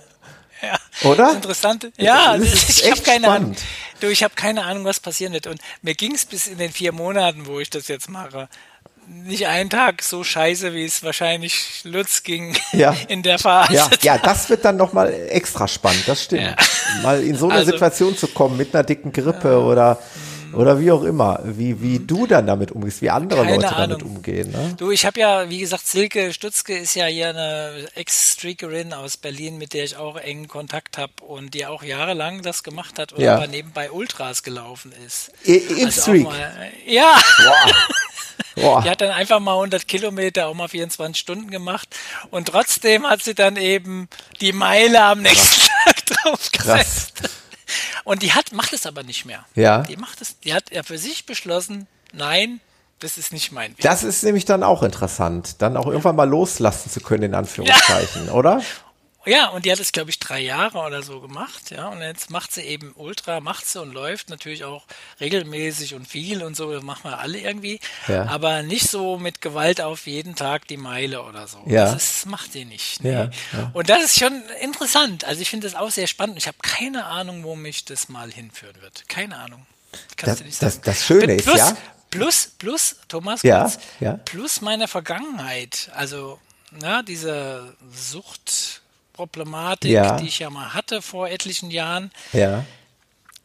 Oder? 1.03 1.15
Das 1.17 1.29
ist 1.29 1.35
interessant. 1.35 1.91
Ja, 1.97 2.37
das 2.37 2.53
ist 2.53 2.81
ich 2.83 2.91
habe 2.91 3.01
keine 3.01 3.27
Ahnung. 3.29 3.55
Du, 3.99 4.07
ich 4.07 4.23
habe 4.23 4.35
keine 4.35 4.63
Ahnung, 4.63 4.85
was 4.85 4.99
passieren 4.99 5.33
wird. 5.33 5.47
Und 5.47 5.59
mir 5.81 5.95
ging 5.95 6.13
es 6.13 6.25
bis 6.25 6.47
in 6.47 6.57
den 6.57 6.71
vier 6.71 6.91
Monaten, 6.91 7.47
wo 7.47 7.59
ich 7.59 7.69
das 7.69 7.87
jetzt 7.87 8.09
mache, 8.09 8.47
nicht 9.07 9.47
einen 9.47 9.69
Tag 9.69 10.03
so 10.03 10.23
scheiße, 10.23 10.73
wie 10.73 10.83
es 10.83 11.01
wahrscheinlich 11.03 11.81
Lutz 11.83 12.23
ging 12.23 12.57
ja. 12.73 12.95
in 13.07 13.23
der 13.23 13.39
Phase. 13.39 13.73
Ja, 13.73 13.89
ja, 14.01 14.17
das 14.17 14.49
wird 14.49 14.65
dann 14.65 14.75
nochmal 14.75 15.13
extra 15.29 15.67
spannend, 15.67 16.03
das 16.07 16.23
stimmt. 16.23 16.43
Ja. 16.43 16.55
Mal 17.03 17.23
in 17.23 17.35
so 17.35 17.47
eine 17.47 17.59
also, 17.59 17.71
Situation 17.71 18.17
zu 18.17 18.27
kommen 18.27 18.57
mit 18.57 18.75
einer 18.75 18.83
dicken 18.83 19.13
Grippe 19.13 19.49
ja. 19.49 19.57
oder 19.57 19.99
oder 20.57 20.79
wie 20.79 20.91
auch 20.91 21.03
immer, 21.03 21.39
wie, 21.43 21.81
wie 21.81 21.99
du 21.99 22.27
dann 22.27 22.47
damit 22.47 22.71
umgehst, 22.71 23.01
wie 23.01 23.09
andere 23.09 23.43
Keine 23.43 23.55
Leute 23.55 23.67
Ahnung. 23.75 23.99
damit 23.99 24.03
umgehen. 24.03 24.51
Ne? 24.51 24.75
Du, 24.77 24.91
ich 24.91 25.05
habe 25.05 25.19
ja, 25.19 25.49
wie 25.49 25.59
gesagt, 25.59 25.87
Silke 25.87 26.33
Stutzke 26.33 26.77
ist 26.77 26.95
ja 26.95 27.05
hier 27.05 27.29
eine 27.29 27.87
Ex-Streakerin 27.95 28.93
aus 28.93 29.17
Berlin, 29.17 29.57
mit 29.57 29.73
der 29.73 29.83
ich 29.83 29.97
auch 29.97 30.17
engen 30.17 30.47
Kontakt 30.47 30.97
habe 30.97 31.13
und 31.27 31.53
die 31.53 31.65
auch 31.65 31.83
jahrelang 31.83 32.41
das 32.41 32.63
gemacht 32.63 32.99
hat 32.99 33.13
und 33.13 33.21
ja. 33.21 33.35
aber 33.35 33.47
nebenbei 33.47 33.91
Ultras 33.91 34.43
gelaufen 34.43 34.91
ist. 35.05 35.31
Im 35.43 35.85
also 35.85 36.01
Streak? 36.01 36.23
Mal, 36.23 36.71
ja. 36.85 37.19
Boah. 37.37 37.73
Boah. 38.55 38.81
Die 38.81 38.89
hat 38.89 39.01
dann 39.01 39.11
einfach 39.11 39.39
mal 39.39 39.53
100 39.53 39.87
Kilometer 39.87 40.47
auch 40.47 40.53
mal 40.53 40.67
24 40.67 41.19
Stunden 41.19 41.51
gemacht 41.51 41.95
und 42.31 42.47
trotzdem 42.47 43.07
hat 43.07 43.23
sie 43.23 43.35
dann 43.35 43.55
eben 43.55 44.09
die 44.41 44.51
Meile 44.51 45.03
am 45.03 45.21
nächsten 45.21 45.67
Krass. 45.67 45.67
Tag 45.85 46.05
draufgesetzt. 46.05 47.15
Krass. 47.15 47.31
Und 48.03 48.21
die 48.21 48.33
hat, 48.33 48.53
macht 48.53 48.73
es 48.73 48.85
aber 48.85 49.03
nicht 49.03 49.25
mehr. 49.25 49.45
Ja. 49.55 49.83
Die 49.83 49.97
macht 49.97 50.21
es, 50.21 50.39
die 50.39 50.53
hat 50.53 50.71
ja 50.71 50.83
für 50.83 50.97
sich 50.97 51.25
beschlossen, 51.25 51.87
nein, 52.13 52.59
das 52.99 53.17
ist 53.17 53.31
nicht 53.31 53.51
mein 53.51 53.71
Weg. 53.71 53.81
Das 53.81 54.03
ist 54.03 54.23
nämlich 54.23 54.45
dann 54.45 54.63
auch 54.63 54.81
interessant, 54.81 55.61
dann 55.61 55.77
auch 55.77 55.87
irgendwann 55.87 56.15
mal 56.15 56.27
loslassen 56.27 56.89
zu 56.89 56.99
können, 56.99 57.23
in 57.23 57.35
Anführungszeichen, 57.35 58.27
ja. 58.27 58.33
oder? 58.33 58.61
Ja, 59.27 59.49
und 59.49 59.65
die 59.65 59.71
hat 59.71 59.79
es, 59.79 59.91
glaube 59.91 60.09
ich, 60.09 60.19
drei 60.19 60.39
Jahre 60.39 60.79
oder 60.79 61.03
so 61.03 61.19
gemacht, 61.19 61.71
ja. 61.71 61.89
Und 61.89 62.01
jetzt 62.01 62.29
macht 62.29 62.53
sie 62.53 62.61
eben 62.61 62.93
Ultra, 62.95 63.39
macht 63.41 63.65
sie 63.65 63.81
und 63.81 63.93
läuft 63.93 64.29
natürlich 64.29 64.63
auch 64.63 64.85
regelmäßig 65.19 65.93
und 65.95 66.07
viel 66.07 66.43
und 66.43 66.55
so, 66.55 66.71
das 66.71 66.83
machen 66.83 67.11
wir 67.11 67.19
alle 67.19 67.39
irgendwie. 67.39 67.79
Ja. 68.07 68.25
Aber 68.27 68.63
nicht 68.63 68.89
so 68.89 69.17
mit 69.17 69.41
Gewalt 69.41 69.81
auf 69.81 70.07
jeden 70.07 70.35
Tag 70.35 70.67
die 70.67 70.77
Meile 70.77 71.23
oder 71.23 71.47
so. 71.47 71.61
Ja. 71.65 71.93
Das 71.93 72.17
ist, 72.17 72.25
macht 72.25 72.53
sie 72.53 72.65
nicht. 72.65 73.03
Nee. 73.03 73.11
Ja. 73.11 73.29
ja. 73.53 73.71
Und 73.73 73.89
das 73.89 74.03
ist 74.03 74.19
schon 74.19 74.41
interessant. 74.61 75.25
Also 75.25 75.41
ich 75.41 75.49
finde 75.49 75.67
das 75.67 75.75
auch 75.75 75.91
sehr 75.91 76.07
spannend. 76.07 76.37
Ich 76.37 76.47
habe 76.47 76.57
keine 76.61 77.05
Ahnung, 77.05 77.43
wo 77.43 77.55
mich 77.55 77.85
das 77.85 78.09
mal 78.09 78.31
hinführen 78.31 78.81
wird. 78.81 79.07
Keine 79.09 79.37
Ahnung. 79.37 79.65
Kannst 80.15 80.27
das, 80.27 80.37
du 80.39 80.43
nicht 80.45 80.57
sagen. 80.57 80.73
Das, 80.75 80.81
das 80.81 81.05
Schöne 81.05 81.37
plus, 81.37 81.55
ist, 81.55 81.57
ja. 81.57 81.77
Plus, 82.09 82.51
plus, 82.57 82.95
Thomas, 83.07 83.41
kurz, 83.41 83.79
ja. 83.99 84.13
plus 84.13 84.61
meine 84.61 84.87
Vergangenheit. 84.87 85.89
Also, 85.93 86.39
na, 86.71 87.03
diese 87.03 87.75
Sucht, 87.93 88.81
Problematik, 89.17 89.91
ja. 89.91 90.17
die 90.17 90.27
ich 90.27 90.39
ja 90.39 90.49
mal 90.49 90.73
hatte 90.73 91.01
vor 91.01 91.27
etlichen 91.27 91.71
Jahren, 91.71 92.11
ja. 92.31 92.63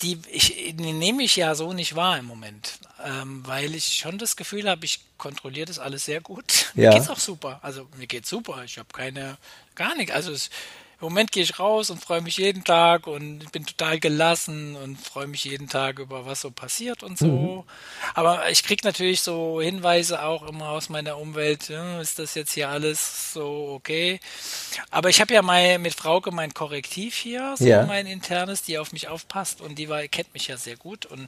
die, 0.02 0.18
ich, 0.30 0.74
die 0.76 0.92
nehme 0.92 1.22
ich 1.22 1.34
ja 1.36 1.54
so 1.54 1.72
nicht 1.72 1.96
wahr 1.96 2.18
im 2.18 2.26
Moment, 2.26 2.78
ähm, 3.04 3.42
weil 3.46 3.74
ich 3.74 3.86
schon 3.86 4.18
das 4.18 4.36
Gefühl 4.36 4.68
habe, 4.68 4.84
ich 4.84 5.00
kontrolliere 5.18 5.66
das 5.66 5.78
alles 5.78 6.04
sehr 6.04 6.20
gut. 6.20 6.66
Ja. 6.74 6.88
Mir 6.90 6.96
geht's 6.96 7.10
auch 7.10 7.18
super. 7.18 7.58
Also 7.62 7.86
mir 7.98 8.06
geht's 8.06 8.30
super. 8.30 8.62
Ich 8.64 8.78
habe 8.78 8.88
keine, 8.94 9.36
gar 9.74 9.94
nichts. 9.94 10.14
Also 10.14 10.32
es, 10.32 10.48
im 11.02 11.08
Moment 11.08 11.32
gehe 11.32 11.42
ich 11.42 11.58
raus 11.58 11.90
und 11.90 12.00
freue 12.00 12.20
mich 12.20 12.36
jeden 12.36 12.62
Tag 12.62 13.08
und 13.08 13.50
bin 13.50 13.66
total 13.66 13.98
gelassen 13.98 14.76
und 14.76 14.96
freue 14.96 15.26
mich 15.26 15.44
jeden 15.44 15.68
Tag 15.68 15.98
über 15.98 16.26
was 16.26 16.42
so 16.42 16.52
passiert 16.52 17.02
und 17.02 17.18
so. 17.18 17.26
Mhm. 17.26 17.62
Aber 18.14 18.48
ich 18.50 18.62
kriege 18.62 18.86
natürlich 18.86 19.20
so 19.20 19.60
Hinweise 19.60 20.22
auch 20.22 20.44
immer 20.44 20.68
aus 20.68 20.88
meiner 20.90 21.18
Umwelt, 21.18 21.68
ja, 21.68 22.00
ist 22.00 22.20
das 22.20 22.36
jetzt 22.36 22.52
hier 22.52 22.68
alles 22.68 23.32
so 23.32 23.72
okay? 23.74 24.20
Aber 24.92 25.08
ich 25.08 25.20
habe 25.20 25.34
ja 25.34 25.42
mal 25.42 25.80
mit 25.80 25.94
Frauke 25.94 26.30
mein 26.30 26.54
Korrektiv 26.54 27.16
hier, 27.16 27.56
so 27.58 27.64
ja. 27.64 27.84
mein 27.84 28.06
internes, 28.06 28.62
die 28.62 28.78
auf 28.78 28.92
mich 28.92 29.08
aufpasst 29.08 29.60
und 29.60 29.80
die 29.80 29.88
war, 29.88 30.06
kennt 30.06 30.32
mich 30.34 30.46
ja 30.46 30.56
sehr 30.56 30.76
gut 30.76 31.04
und 31.04 31.26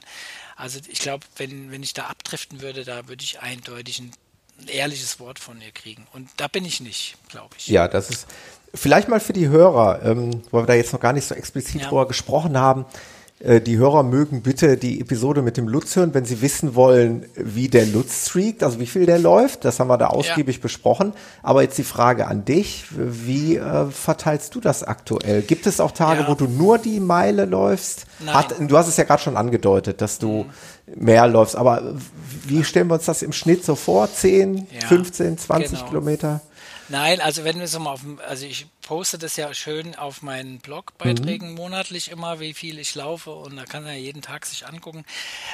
also 0.55 0.79
ich 0.87 0.99
glaube, 0.99 1.25
wenn, 1.35 1.69
wenn 1.71 1.83
ich 1.83 1.93
da 1.93 2.05
abdriften 2.05 2.61
würde, 2.61 2.85
da 2.85 3.09
würde 3.09 3.25
ich 3.25 3.41
eindeutig 3.41 4.01
ein 4.61 4.67
ehrliches 4.67 5.19
Wort 5.19 5.39
von 5.39 5.61
ihr 5.61 5.71
kriegen. 5.71 6.07
Und 6.13 6.29
da 6.37 6.47
bin 6.47 6.65
ich 6.65 6.79
nicht, 6.81 7.15
glaube 7.29 7.55
ich. 7.57 7.67
Ja, 7.67 7.87
das 7.87 8.09
ist, 8.09 8.27
Vielleicht 8.75 9.07
mal 9.07 9.19
für 9.19 9.33
die 9.33 9.47
Hörer, 9.47 10.01
ähm, 10.03 10.41
weil 10.51 10.63
wir 10.63 10.67
da 10.67 10.73
jetzt 10.73 10.91
noch 10.91 10.99
gar 10.99 11.13
nicht 11.13 11.25
so 11.25 11.33
explizit 11.33 11.81
ja. 11.81 11.87
drüber 11.87 12.07
gesprochen 12.07 12.57
haben. 12.57 12.85
Äh, 13.39 13.59
die 13.59 13.77
Hörer 13.77 14.03
mögen 14.03 14.41
bitte 14.41 14.77
die 14.77 15.01
Episode 15.01 15.41
mit 15.41 15.57
dem 15.57 15.67
Lutz 15.67 15.95
hören, 15.97 16.13
wenn 16.13 16.23
sie 16.23 16.41
wissen 16.41 16.73
wollen, 16.73 17.25
wie 17.35 17.67
der 17.67 17.85
Lutz 17.85 18.29
streakt, 18.29 18.63
also 18.63 18.79
wie 18.79 18.85
viel 18.85 19.05
der 19.05 19.19
läuft. 19.19 19.65
Das 19.65 19.79
haben 19.79 19.89
wir 19.89 19.97
da 19.97 20.07
ausgiebig 20.07 20.57
ja. 20.57 20.61
besprochen. 20.61 21.11
Aber 21.43 21.61
jetzt 21.61 21.77
die 21.77 21.83
Frage 21.83 22.27
an 22.27 22.45
dich. 22.45 22.85
Wie 22.91 23.57
äh, 23.57 23.87
verteilst 23.87 24.55
du 24.55 24.61
das 24.61 24.83
aktuell? 24.83 25.41
Gibt 25.41 25.67
es 25.67 25.81
auch 25.81 25.91
Tage, 25.91 26.21
ja. 26.21 26.27
wo 26.29 26.35
du 26.35 26.45
nur 26.45 26.77
die 26.77 27.01
Meile 27.01 27.43
läufst? 27.45 28.05
Hat, 28.25 28.55
du 28.59 28.77
hast 28.77 28.87
es 28.87 28.95
ja 28.95 29.03
gerade 29.03 29.21
schon 29.21 29.35
angedeutet, 29.35 30.01
dass 30.01 30.17
du 30.17 30.45
mhm. 30.45 31.03
mehr 31.03 31.27
läufst. 31.27 31.57
Aber 31.57 31.95
wie 32.45 32.63
stellen 32.63 32.87
wir 32.87 32.93
uns 32.93 33.05
das 33.05 33.21
im 33.21 33.33
Schnitt 33.33 33.65
so 33.65 33.75
vor? 33.75 34.09
10, 34.11 34.67
ja, 34.71 34.87
15, 34.87 35.37
20 35.37 35.71
genau. 35.71 35.89
Kilometer? 35.89 36.41
Nein, 36.89 37.21
also 37.21 37.43
wenn 37.43 37.59
wir 37.59 37.67
so 37.67 37.79
mal 37.79 37.91
auf 37.91 38.01
dem, 38.01 38.19
also 38.27 38.45
ich 38.45 38.67
poste 38.81 39.17
das 39.17 39.35
ja 39.35 39.53
schön 39.53 39.95
auf 39.95 40.21
meinen 40.21 40.59
Blogbeiträgen 40.59 41.49
mhm. 41.49 41.55
monatlich 41.55 42.11
immer, 42.11 42.39
wie 42.39 42.53
viel 42.53 42.77
ich 42.77 42.93
laufe 42.93 43.31
und 43.31 43.55
da 43.55 43.65
kann 43.65 43.85
er 43.85 43.95
jeden 43.95 44.21
Tag 44.21 44.45
sich 44.45 44.67
angucken. 44.67 45.05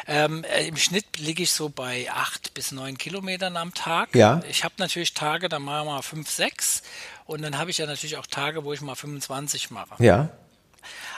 Ähm, 0.08 0.44
äh, 0.44 0.68
Im 0.68 0.76
Schnitt 0.76 1.18
liege 1.18 1.44
ich 1.44 1.52
so 1.52 1.70
bei 1.70 2.10
acht 2.12 2.54
bis 2.54 2.72
neun 2.72 2.98
Kilometern 2.98 3.56
am 3.56 3.74
Tag. 3.74 4.14
Ja. 4.16 4.42
Ich 4.50 4.64
habe 4.64 4.76
natürlich 4.78 5.14
Tage, 5.14 5.48
da 5.48 5.60
mache 5.60 5.82
ich 5.82 5.86
mal 5.86 6.02
fünf, 6.02 6.30
sechs 6.30 6.82
und 7.26 7.42
dann 7.42 7.58
habe 7.58 7.72
ich 7.72 7.78
ja 7.78 7.86
natürlich 7.86 8.18
auch 8.18 8.28
Tage, 8.28 8.66
wo 8.66 8.74
ich 8.74 8.82
mal 8.82 8.96
25 8.96 9.72
mache. 9.72 10.04
Ja. 10.04 10.30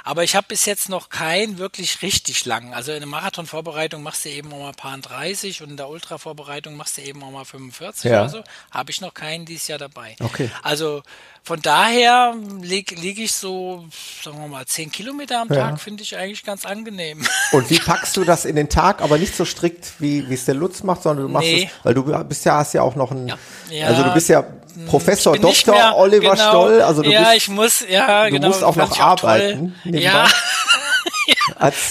Aber 0.03 0.23
ich 0.23 0.35
habe 0.35 0.47
bis 0.49 0.65
jetzt 0.65 0.89
noch 0.89 1.09
keinen 1.09 1.57
wirklich 1.57 2.01
richtig 2.01 2.45
lang. 2.45 2.73
Also 2.73 2.91
in 2.91 2.99
der 2.99 3.07
Marathon-Vorbereitung 3.07 4.03
machst 4.03 4.25
du 4.25 4.29
eben 4.29 4.51
auch 4.53 4.59
mal 4.59 4.73
paar 4.73 4.97
30 4.97 5.61
und 5.61 5.71
in 5.71 5.77
der 5.77 5.87
Ultra-Vorbereitung 5.87 6.75
machst 6.75 6.97
du 6.97 7.01
eben 7.01 7.23
auch 7.23 7.31
mal 7.31 7.45
45 7.45 8.11
ja. 8.11 8.21
oder 8.21 8.29
so. 8.29 8.43
Habe 8.71 8.91
ich 8.91 8.99
noch 8.99 9.13
keinen 9.13 9.45
dieses 9.45 9.67
Jahr 9.69 9.79
dabei. 9.79 10.15
Okay. 10.19 10.51
Also 10.61 11.03
von 11.43 11.61
daher 11.61 12.35
liege 12.61 12.95
lieg 12.95 13.19
ich 13.19 13.33
so, 13.33 13.85
sagen 14.23 14.39
wir 14.39 14.47
mal, 14.47 14.65
10 14.65 14.91
Kilometer 14.91 15.41
am 15.41 15.49
Tag, 15.49 15.79
finde 15.81 16.01
ich 16.01 16.15
eigentlich 16.17 16.45
ganz 16.45 16.65
angenehm. 16.65 17.21
Und 17.51 17.69
wie 17.69 17.79
packst 17.79 18.15
du 18.15 18.23
das 18.23 18.45
in 18.45 18.55
den 18.55 18.69
Tag, 18.69 19.01
aber 19.01 19.17
nicht 19.17 19.35
so 19.35 19.43
strikt, 19.43 19.93
wie 19.99 20.25
es 20.33 20.45
der 20.45 20.55
Lutz 20.55 20.83
macht, 20.83 21.03
sondern 21.03 21.27
du 21.27 21.31
machst 21.33 21.47
nee. 21.47 21.65
es, 21.65 21.85
weil 21.85 21.93
du 21.93 22.03
bist 22.23 22.45
ja, 22.45 22.57
hast 22.57 22.73
ja 22.73 22.81
auch 22.81 22.95
noch 22.95 23.11
ein, 23.11 23.27
ja. 23.27 23.37
Ja. 23.69 23.87
also 23.87 24.03
du 24.03 24.13
bist 24.13 24.29
ja 24.29 24.43
Professor 24.87 25.37
Dr. 25.37 25.75
Mehr, 25.75 25.97
Oliver 25.97 26.31
genau, 26.31 26.49
Stoll. 26.49 26.81
Also 26.81 27.01
du 27.01 27.11
ja, 27.11 27.23
bist, 27.23 27.35
ich 27.35 27.49
muss, 27.49 27.85
ja, 27.87 28.25
du 28.25 28.31
genau. 28.31 28.47
musst 28.47 28.63
auch 28.63 28.75
noch 28.75 28.97
arbeiten. 28.97 29.75
Ja. 29.83 30.27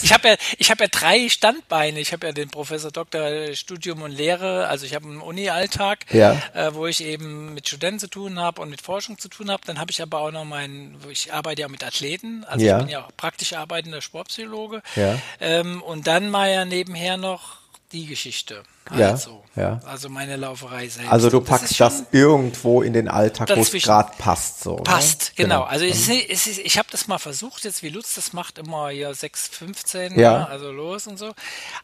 Ich 0.03 0.13
habe 0.13 0.29
ja, 0.29 0.37
ich 0.59 0.71
habe 0.71 0.85
ja 0.85 0.89
drei 0.91 1.29
Standbeine. 1.29 2.01
Ich 2.01 2.13
habe 2.13 2.27
ja 2.27 2.33
den 2.33 2.51
Professor 2.51 2.91
Doktor 2.91 3.55
Studium 3.55 4.03
und 4.03 4.11
Lehre. 4.11 4.67
Also 4.69 4.87
ich 4.87 4.95
habe 4.95 5.07
einen 5.07 5.21
Uni-Alltag, 5.21 6.07
ja. 6.13 6.41
äh, 6.55 6.75
wo 6.75 6.87
ich 6.87 7.03
eben 7.03 7.55
mit 7.55 7.69
Studenten 7.69 8.01
zu 8.01 8.09
tun 8.09 8.39
habe 8.39 8.61
und 8.61 8.71
mit 8.71 8.83
Forschung 8.83 9.19
zu 9.19 9.29
tun 9.29 9.51
habe. 9.51 9.63
Dann 9.67 9.79
habe 9.79 9.91
ich 9.91 10.03
aber 10.03 10.21
auch 10.21 10.31
noch 10.31 10.45
meinen, 10.45 10.97
ich 11.11 11.33
arbeite 11.33 11.63
ja 11.63 11.69
mit 11.69 11.85
Athleten. 11.85 12.45
Also 12.45 12.65
ja. 12.65 12.79
ich 12.79 12.85
bin 12.85 12.93
ja 12.93 13.05
auch 13.05 13.11
praktisch 13.17 13.53
arbeitender 13.53 14.01
Sportpsychologe. 14.01 14.83
Ja. 14.97 15.19
Ähm, 15.41 15.83
und 15.83 16.07
dann 16.07 16.31
mal 16.31 16.51
ja 16.51 16.65
nebenher 16.65 17.17
noch 17.17 17.57
die 17.93 18.07
Geschichte. 18.07 18.63
Also, 18.91 19.43
ja, 19.55 19.63
ja. 19.63 19.81
also 19.87 20.09
meine 20.09 20.37
Lauferei 20.37 20.89
selbst. 20.89 21.13
Also 21.13 21.31
du 21.31 21.41
packst 21.41 21.79
das, 21.79 21.99
das 21.99 22.05
irgendwo 22.11 22.83
in 22.83 22.93
den 22.93 23.09
Alltag, 23.09 23.49
wo 23.55 23.61
es 23.61 23.71
gerade 23.73 24.13
passt. 24.19 24.63
So, 24.63 24.77
ne? 24.77 24.83
passt, 24.83 25.21
ne? 25.21 25.45
genau. 25.45 25.61
genau. 25.61 25.71
Also 25.71 25.85
es 25.85 26.09
ist, 26.09 26.31
es 26.31 26.47
ist, 26.47 26.59
ich 26.59 26.79
habe 26.79 26.89
das 26.91 27.07
mal 27.07 27.19
versucht, 27.19 27.65
jetzt 27.65 27.83
wie 27.83 27.89
Lutz 27.89 28.15
das 28.15 28.33
macht, 28.33 28.59
immer 28.59 28.91
ja 28.91 29.11
6,15, 29.11 30.15
ja. 30.15 30.21
ja. 30.21 30.45
also 30.47 30.73
los 30.73 31.07
und 31.07 31.19
so. 31.19 31.33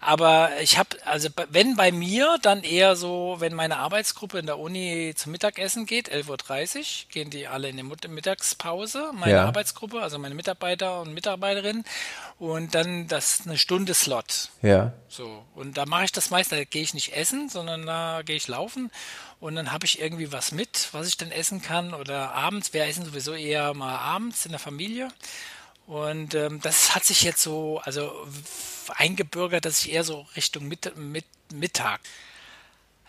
Aber 0.00 0.50
ich 0.60 0.78
habe, 0.78 0.88
also 1.04 1.28
wenn 1.50 1.76
bei 1.76 1.92
mir, 1.92 2.38
dann 2.42 2.62
eher 2.62 2.96
so, 2.96 3.36
wenn 3.38 3.54
meine 3.54 3.76
Arbeitsgruppe 3.76 4.38
in 4.38 4.46
der 4.46 4.58
Uni 4.58 5.12
zum 5.16 5.32
Mittagessen 5.32 5.86
geht, 5.86 6.12
11.30 6.12 6.78
Uhr, 6.78 6.84
gehen 7.10 7.30
die 7.30 7.46
alle 7.46 7.68
in 7.68 7.76
die 7.76 8.08
Mittagspause, 8.08 9.12
meine 9.14 9.32
ja. 9.32 9.44
Arbeitsgruppe, 9.46 10.00
also 10.00 10.18
meine 10.18 10.34
Mitarbeiter 10.34 11.00
und 11.00 11.14
Mitarbeiterinnen. 11.14 11.84
Und 12.38 12.74
dann 12.74 13.08
das 13.08 13.42
eine 13.44 13.58
Stunde 13.58 13.94
Slot. 13.94 14.50
Ja. 14.62 14.92
So. 15.08 15.42
Und 15.54 15.76
da 15.76 15.86
mache 15.86 16.04
ich 16.04 16.12
das 16.12 16.30
meist, 16.30 16.52
da 16.52 16.62
gehe 16.62 16.82
ich 16.82 16.87
nicht 16.94 17.14
essen, 17.14 17.48
sondern 17.48 17.86
da 17.86 18.22
gehe 18.24 18.36
ich 18.36 18.48
laufen 18.48 18.90
und 19.40 19.54
dann 19.54 19.72
habe 19.72 19.86
ich 19.86 20.00
irgendwie 20.00 20.32
was 20.32 20.52
mit, 20.52 20.88
was 20.92 21.08
ich 21.08 21.16
dann 21.16 21.30
essen 21.30 21.62
kann. 21.62 21.94
Oder 21.94 22.32
abends, 22.32 22.72
wir 22.72 22.84
essen 22.84 23.04
sowieso 23.04 23.34
eher 23.34 23.74
mal 23.74 23.96
abends 23.96 24.44
in 24.44 24.52
der 24.52 24.58
Familie. 24.58 25.08
Und 25.86 26.34
ähm, 26.34 26.60
das 26.60 26.94
hat 26.94 27.04
sich 27.04 27.22
jetzt 27.22 27.42
so, 27.42 27.80
also 27.84 28.12
eingebürgert, 28.96 29.64
dass 29.64 29.84
ich 29.84 29.92
eher 29.92 30.04
so 30.04 30.26
Richtung 30.36 30.68
Mitt 30.68 30.96
Mitt 30.96 31.24
Mittag. 31.52 32.00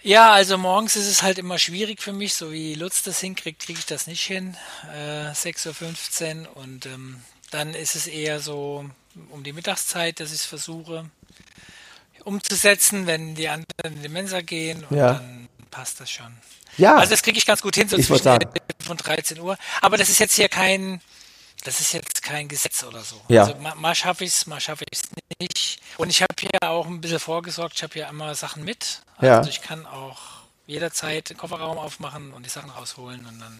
Ja, 0.01 0.31
also 0.31 0.57
morgens 0.57 0.95
ist 0.95 1.07
es 1.07 1.23
halt 1.23 1.37
immer 1.39 1.59
schwierig 1.59 2.01
für 2.01 2.13
mich, 2.13 2.33
so 2.33 2.53
wie 2.53 2.73
Lutz 2.73 3.03
das 3.03 3.19
hinkriegt, 3.19 3.61
kriege 3.61 3.79
ich 3.79 3.85
das 3.85 4.07
nicht 4.07 4.25
hin. 4.25 4.55
Äh, 4.93 5.31
6.15 5.31 6.43
Uhr 6.43 6.57
und 6.57 6.85
ähm, 6.85 7.21
dann 7.51 7.73
ist 7.73 7.95
es 7.95 8.07
eher 8.07 8.39
so 8.39 8.89
um 9.29 9.43
die 9.43 9.51
Mittagszeit, 9.51 10.21
dass 10.21 10.29
ich 10.29 10.41
es 10.41 10.45
versuche 10.45 11.09
umzusetzen, 12.23 13.07
wenn 13.07 13.35
die 13.35 13.49
anderen 13.49 13.95
in 13.95 14.01
die 14.01 14.09
Mensa 14.09 14.41
gehen 14.41 14.85
und 14.89 14.97
ja. 14.97 15.13
dann 15.13 15.47
passt 15.71 15.99
das 15.99 16.09
schon. 16.09 16.35
Ja. 16.77 16.95
Also 16.95 17.11
das 17.11 17.23
kriege 17.23 17.37
ich 17.37 17.45
ganz 17.45 17.61
gut 17.61 17.75
hin, 17.75 17.89
so 17.89 17.97
ich 17.97 18.07
zwischen 18.07 18.27
11 18.27 18.49
und 18.89 19.05
13 19.05 19.39
Uhr. 19.39 19.57
Aber 19.81 19.97
das 19.97 20.09
ist 20.09 20.19
jetzt 20.19 20.35
hier 20.35 20.49
kein, 20.49 21.01
das 21.63 21.81
ist 21.81 21.93
jetzt 21.93 22.21
kein 22.23 22.47
Gesetz 22.47 22.83
oder 22.83 23.01
so. 23.01 23.19
Ja. 23.27 23.43
Also 23.43 23.55
mal, 23.59 23.75
mal 23.75 23.95
schaffe 23.95 24.23
ich 24.23 24.31
es, 24.31 24.47
mal 24.47 24.61
schaffe 24.61 24.85
ich 24.89 24.99
es 24.99 25.09
nicht. 25.39 25.81
Und 25.97 26.09
ich 26.09 26.21
habe 26.21 26.33
hier 26.39 26.69
auch 26.69 26.87
ein 26.87 27.01
bisschen 27.01 27.19
vorgesorgt, 27.19 27.75
ich 27.75 27.83
habe 27.83 27.93
hier 27.93 28.07
immer 28.07 28.33
Sachen 28.35 28.63
mit. 28.63 29.01
Also 29.17 29.27
ja. 29.27 29.45
ich 29.47 29.61
kann 29.61 29.85
auch 29.85 30.19
jederzeit 30.67 31.29
den 31.29 31.37
Kofferraum 31.37 31.77
aufmachen 31.77 32.31
und 32.31 32.45
die 32.45 32.49
Sachen 32.49 32.69
rausholen 32.69 33.25
und 33.25 33.39
dann, 33.39 33.59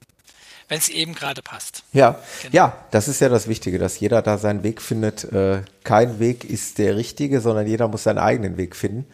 wenn 0.70 0.78
es 0.78 0.88
eben 0.88 1.14
gerade 1.16 1.42
passt. 1.42 1.84
Ja, 1.92 2.20
genau. 2.44 2.56
ja, 2.56 2.78
das 2.92 3.08
ist 3.08 3.20
ja 3.20 3.28
das 3.28 3.48
Wichtige, 3.48 3.80
dass 3.80 4.00
jeder 4.00 4.22
da 4.22 4.38
seinen 4.38 4.64
Weg 4.64 4.82
findet. 4.82 5.26
Äh, 5.26 5.64
kein 5.84 6.20
Weg 6.20 6.46
ist 6.46 6.78
der 6.78 6.96
richtige, 6.96 7.42
sondern 7.42 7.68
jeder 7.68 7.88
muss 7.88 8.04
seinen 8.04 8.20
eigenen 8.20 8.56
Weg 8.56 8.76
finden. 8.76 9.06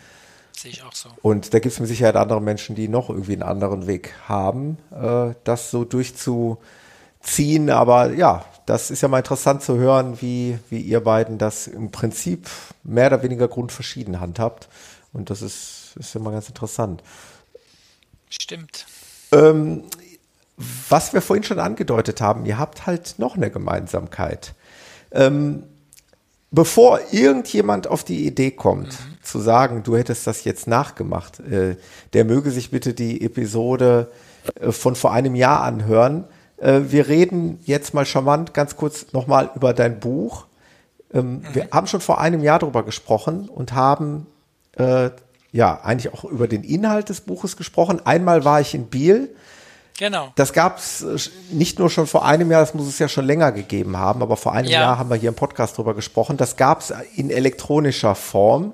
Sehe 0.52 0.72
ich 0.72 0.84
auch 0.84 0.94
so. 0.94 1.10
Und 1.22 1.54
da 1.54 1.60
gibt 1.60 1.74
es 1.74 1.80
mit 1.80 1.88
Sicherheit 1.88 2.18
andere 2.18 2.42
Menschen, 2.42 2.76
die 2.76 2.88
noch 2.88 3.10
irgendwie 3.10 3.34
einen 3.34 3.44
anderen 3.44 3.88
Weg 3.88 4.14
haben, 4.28 4.78
äh, 4.92 5.34
das 5.46 5.72
so 5.72 5.86
durchzuziehen. 5.86 7.70
Aber 7.70 8.12
ja, 8.12 8.46
das 8.66 8.92
ist 8.92 9.02
ja 9.02 9.08
mal 9.08 9.20
interessant 9.20 9.64
zu 9.64 9.78
hören, 9.78 10.22
wie, 10.22 10.60
wie 10.70 10.82
ihr 10.82 11.02
beiden 11.02 11.38
das 11.38 11.68
im 11.68 11.92
Prinzip 11.92 12.50
mehr 12.84 13.08
oder 13.08 13.24
weniger 13.24 13.48
grundverschieden 13.48 14.20
handhabt. 14.20 14.68
Und 15.14 15.30
das 15.30 15.42
ist, 15.42 15.96
ist 15.98 16.14
ja 16.14 16.20
mal 16.20 16.32
ganz 16.32 16.50
interessant. 16.50 17.02
Stimmt. 18.30 18.86
Ähm, 19.32 19.84
was 20.58 21.14
wir 21.14 21.22
vorhin 21.22 21.44
schon 21.44 21.60
angedeutet 21.60 22.22
haben, 22.22 22.46
ihr 22.46 22.58
habt 22.58 22.86
halt 22.86 23.16
noch 23.18 23.36
eine 23.36 23.52
Gemeinsamkeit. 23.52 24.54
Ähm, 25.12 25.64
bevor 26.52 27.00
irgendjemand 27.12 27.88
auf 27.88 28.04
die 28.04 28.26
Idee 28.26 28.52
kommt, 28.52 28.88
mhm. 28.88 29.18
zu 29.22 29.40
sagen, 29.40 29.84
du 29.84 29.98
hättest 29.98 30.28
das 30.28 30.44
jetzt 30.46 30.68
nachgemacht, 30.68 31.40
äh, 31.42 31.76
der 32.14 32.26
möge 32.26 32.52
sich 32.52 32.72
bitte 32.72 32.94
die 32.94 33.22
Episode 33.22 34.12
äh, 34.60 34.72
von 34.72 34.96
vor 34.96 35.12
einem 35.12 35.36
Jahr 35.36 35.62
anhören. 35.62 36.26
Äh, 36.58 36.82
wir 36.88 37.08
reden 37.08 37.60
jetzt 37.64 37.94
mal 37.94 38.06
charmant 38.06 38.54
ganz 38.54 38.78
kurz 38.78 39.12
nochmal 39.12 39.52
über 39.56 39.74
dein 39.74 40.00
Buch. 40.00 40.48
Ähm, 41.14 41.34
mhm. 41.34 41.44
Wir 41.54 41.68
haben 41.72 41.88
schon 41.88 42.02
vor 42.02 42.22
einem 42.22 42.42
Jahr 42.42 42.60
darüber 42.60 42.84
gesprochen 42.84 43.50
und 43.50 43.74
haben 43.74 44.28
äh, 44.78 45.10
ja 45.52 45.82
eigentlich 45.82 46.14
auch 46.14 46.24
über 46.24 46.48
den 46.48 46.64
Inhalt 46.64 47.10
des 47.10 47.22
Buches 47.22 47.58
gesprochen. 47.58 48.02
Einmal 48.06 48.46
war 48.46 48.62
ich 48.62 48.74
in 48.74 48.88
Biel 48.88 49.36
Genau. 49.98 50.32
Das 50.36 50.52
gab 50.52 50.78
es 50.78 51.02
äh, 51.02 51.18
nicht 51.52 51.80
nur 51.80 51.90
schon 51.90 52.08
vor 52.08 52.26
einem 52.26 52.52
Jahr, 52.52 52.62
das 52.62 52.74
muss 52.74 52.88
es 52.88 53.00
ja 53.00 53.08
schon 53.08 53.26
länger 53.26 53.52
gegeben 53.52 53.98
haben, 53.98 54.22
aber 54.22 54.36
vor 54.36 54.54
einem 54.54 54.70
ja. 54.70 54.82
Jahr 54.82 54.98
haben 54.98 55.10
wir 55.10 55.16
hier 55.16 55.30
im 55.30 55.36
Podcast 55.36 55.78
drüber 55.78 55.94
gesprochen. 55.94 56.38
Das 56.38 56.58
gab 56.58 56.82
es 56.82 56.94
in 57.16 57.30
elektronischer 57.30 58.16
Form. 58.16 58.74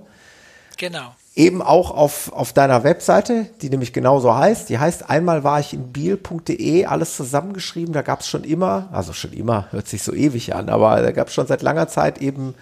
Genau. 0.78 1.14
Eben 1.36 1.62
auch 1.62 1.92
auf, 1.92 2.34
auf 2.34 2.52
deiner 2.54 2.84
Webseite, 2.84 3.48
die 3.62 3.70
nämlich 3.70 3.94
genauso 3.94 4.36
heißt. 4.36 4.68
Die 4.70 4.80
heißt 4.80 5.10
einmal 5.10 5.44
war 5.44 5.60
ich 5.60 5.74
in 5.74 5.94
biel.de, 5.94 6.86
alles 6.86 7.16
zusammengeschrieben. 7.16 7.94
Da 7.94 8.02
gab 8.02 8.22
es 8.22 8.28
schon 8.28 8.44
immer, 8.44 8.90
also 8.92 9.14
schon 9.14 9.32
immer, 9.32 9.68
hört 9.72 9.88
sich 9.88 10.04
so 10.04 10.14
ewig 10.14 10.56
an, 10.56 10.70
aber 10.70 11.02
da 11.02 11.12
gab 11.12 11.28
es 11.28 11.34
schon 11.34 11.48
seit 11.48 11.62
langer 11.62 11.88
Zeit 11.88 12.18
eben 12.18 12.56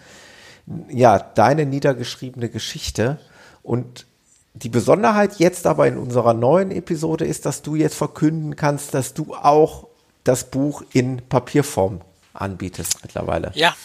ja 0.89 1.17
deine 1.17 1.65
niedergeschriebene 1.65 2.49
Geschichte. 2.49 3.17
Und 3.63 4.05
die 4.53 4.69
Besonderheit 4.69 5.39
jetzt 5.39 5.67
aber 5.67 5.87
in 5.87 5.97
unserer 5.97 6.33
neuen 6.33 6.71
Episode 6.71 7.25
ist, 7.25 7.45
dass 7.45 7.61
du 7.61 7.75
jetzt 7.75 7.95
verkünden 7.95 8.55
kannst, 8.55 8.93
dass 8.93 9.13
du 9.13 9.35
auch 9.35 9.87
das 10.23 10.49
Buch 10.49 10.83
in 10.91 11.21
Papierform 11.27 12.01
anbietest 12.33 13.01
mittlerweile. 13.01 13.51
Ja. 13.55 13.75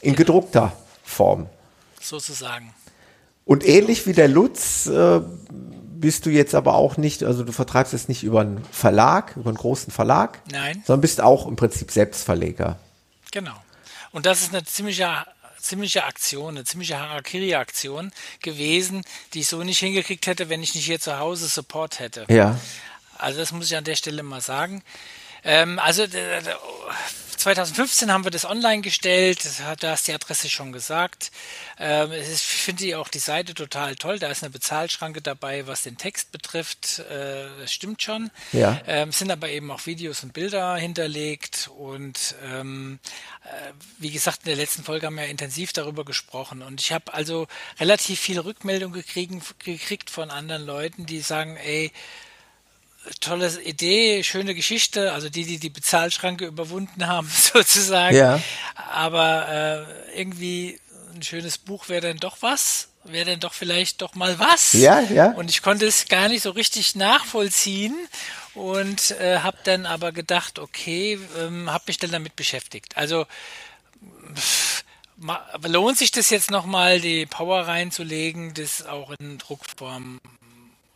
In 0.00 0.14
gedruckter 0.14 0.72
Form. 1.02 1.46
Sozusagen. 2.00 2.72
Und 3.44 3.66
ähnlich 3.66 4.06
wie 4.06 4.12
der 4.12 4.28
Lutz 4.28 4.86
äh, 4.86 5.20
bist 5.50 6.24
du 6.26 6.30
jetzt 6.30 6.54
aber 6.54 6.74
auch 6.74 6.96
nicht, 6.96 7.22
also 7.24 7.42
du 7.44 7.52
vertreibst 7.52 7.92
es 7.92 8.08
nicht 8.08 8.22
über 8.22 8.40
einen 8.40 8.64
Verlag, 8.70 9.36
über 9.36 9.50
einen 9.50 9.58
großen 9.58 9.92
Verlag. 9.92 10.40
Nein. 10.50 10.82
Sondern 10.86 11.00
bist 11.00 11.20
auch 11.20 11.46
im 11.46 11.56
Prinzip 11.56 11.90
Selbstverleger. 11.90 12.78
Genau. 13.32 13.54
Und 14.12 14.26
das 14.26 14.42
ist 14.42 14.54
eine 14.54 14.64
ziemliche 14.64 15.08
ziemliche 15.60 16.04
Aktion, 16.04 16.56
eine 16.56 16.64
ziemliche 16.64 16.98
Harakiri-Aktion 16.98 18.12
gewesen, 18.40 19.04
die 19.34 19.40
ich 19.40 19.48
so 19.48 19.62
nicht 19.62 19.78
hingekriegt 19.78 20.26
hätte, 20.26 20.48
wenn 20.48 20.62
ich 20.62 20.74
nicht 20.74 20.86
hier 20.86 21.00
zu 21.00 21.18
Hause 21.18 21.46
Support 21.46 21.98
hätte. 21.98 22.26
Ja. 22.28 22.58
Also 23.18 23.38
das 23.38 23.52
muss 23.52 23.66
ich 23.66 23.76
an 23.76 23.84
der 23.84 23.96
Stelle 23.96 24.22
mal 24.22 24.40
sagen. 24.40 24.82
Ähm, 25.44 25.78
also 25.78 26.06
2015 27.40 28.12
haben 28.12 28.24
wir 28.24 28.30
das 28.30 28.44
online 28.44 28.82
gestellt, 28.82 29.40
da 29.80 29.90
hast 29.90 30.06
die 30.06 30.12
Adresse 30.12 30.50
schon 30.50 30.72
gesagt. 30.72 31.32
Ähm, 31.78 32.12
ich 32.12 32.40
finde 32.40 32.98
auch 32.98 33.08
die 33.08 33.18
Seite 33.18 33.54
total 33.54 33.96
toll, 33.96 34.18
da 34.18 34.30
ist 34.30 34.42
eine 34.42 34.50
Bezahlschranke 34.50 35.22
dabei, 35.22 35.66
was 35.66 35.82
den 35.82 35.96
Text 35.96 36.32
betrifft, 36.32 36.98
äh, 37.10 37.46
das 37.60 37.72
stimmt 37.72 38.02
schon. 38.02 38.30
Ja. 38.52 38.80
Ähm, 38.86 39.10
sind 39.12 39.30
aber 39.30 39.48
eben 39.48 39.70
auch 39.70 39.86
Videos 39.86 40.22
und 40.22 40.32
Bilder 40.34 40.76
hinterlegt 40.76 41.70
und 41.76 42.34
ähm, 42.44 42.98
äh, 43.44 43.72
wie 43.98 44.10
gesagt, 44.10 44.40
in 44.44 44.50
der 44.50 44.56
letzten 44.56 44.84
Folge 44.84 45.06
haben 45.06 45.16
wir 45.16 45.26
intensiv 45.26 45.72
darüber 45.72 46.04
gesprochen 46.04 46.62
und 46.62 46.80
ich 46.80 46.92
habe 46.92 47.14
also 47.14 47.46
relativ 47.78 48.20
viel 48.20 48.38
Rückmeldung 48.38 48.92
gekriegen, 48.92 49.42
gekriegt 49.64 50.10
von 50.10 50.30
anderen 50.30 50.66
Leuten, 50.66 51.06
die 51.06 51.20
sagen, 51.20 51.56
ey, 51.56 51.90
tolle 53.20 53.60
Idee, 53.62 54.22
schöne 54.22 54.54
Geschichte, 54.54 55.12
also 55.12 55.28
die, 55.28 55.44
die 55.44 55.58
die 55.58 55.70
Bezahlschranke 55.70 56.46
überwunden 56.46 57.06
haben, 57.06 57.30
sozusagen. 57.52 58.16
Ja. 58.16 58.40
Aber 58.74 59.86
äh, 60.14 60.18
irgendwie 60.18 60.78
ein 61.14 61.22
schönes 61.22 61.58
Buch 61.58 61.88
wäre 61.88 62.08
dann 62.08 62.18
doch 62.18 62.38
was, 62.40 62.88
wäre 63.04 63.30
dann 63.30 63.40
doch 63.40 63.54
vielleicht 63.54 64.02
doch 64.02 64.14
mal 64.14 64.38
was. 64.38 64.72
Ja, 64.72 65.00
ja. 65.00 65.32
Und 65.32 65.50
ich 65.50 65.62
konnte 65.62 65.86
es 65.86 66.08
gar 66.08 66.28
nicht 66.28 66.42
so 66.42 66.50
richtig 66.50 66.94
nachvollziehen 66.94 67.96
und 68.54 69.12
äh, 69.12 69.38
habe 69.38 69.58
dann 69.64 69.86
aber 69.86 70.12
gedacht, 70.12 70.58
okay, 70.58 71.18
ähm, 71.38 71.70
habe 71.70 71.84
mich 71.86 71.98
dann 71.98 72.10
damit 72.10 72.36
beschäftigt. 72.36 72.96
Also 72.96 73.26
pff, 74.34 74.84
lohnt 75.66 75.98
sich 75.98 76.10
das 76.10 76.30
jetzt 76.30 76.50
nochmal, 76.50 77.00
die 77.00 77.26
Power 77.26 77.66
reinzulegen, 77.66 78.54
das 78.54 78.86
auch 78.86 79.12
in 79.18 79.38
Druckform 79.38 80.20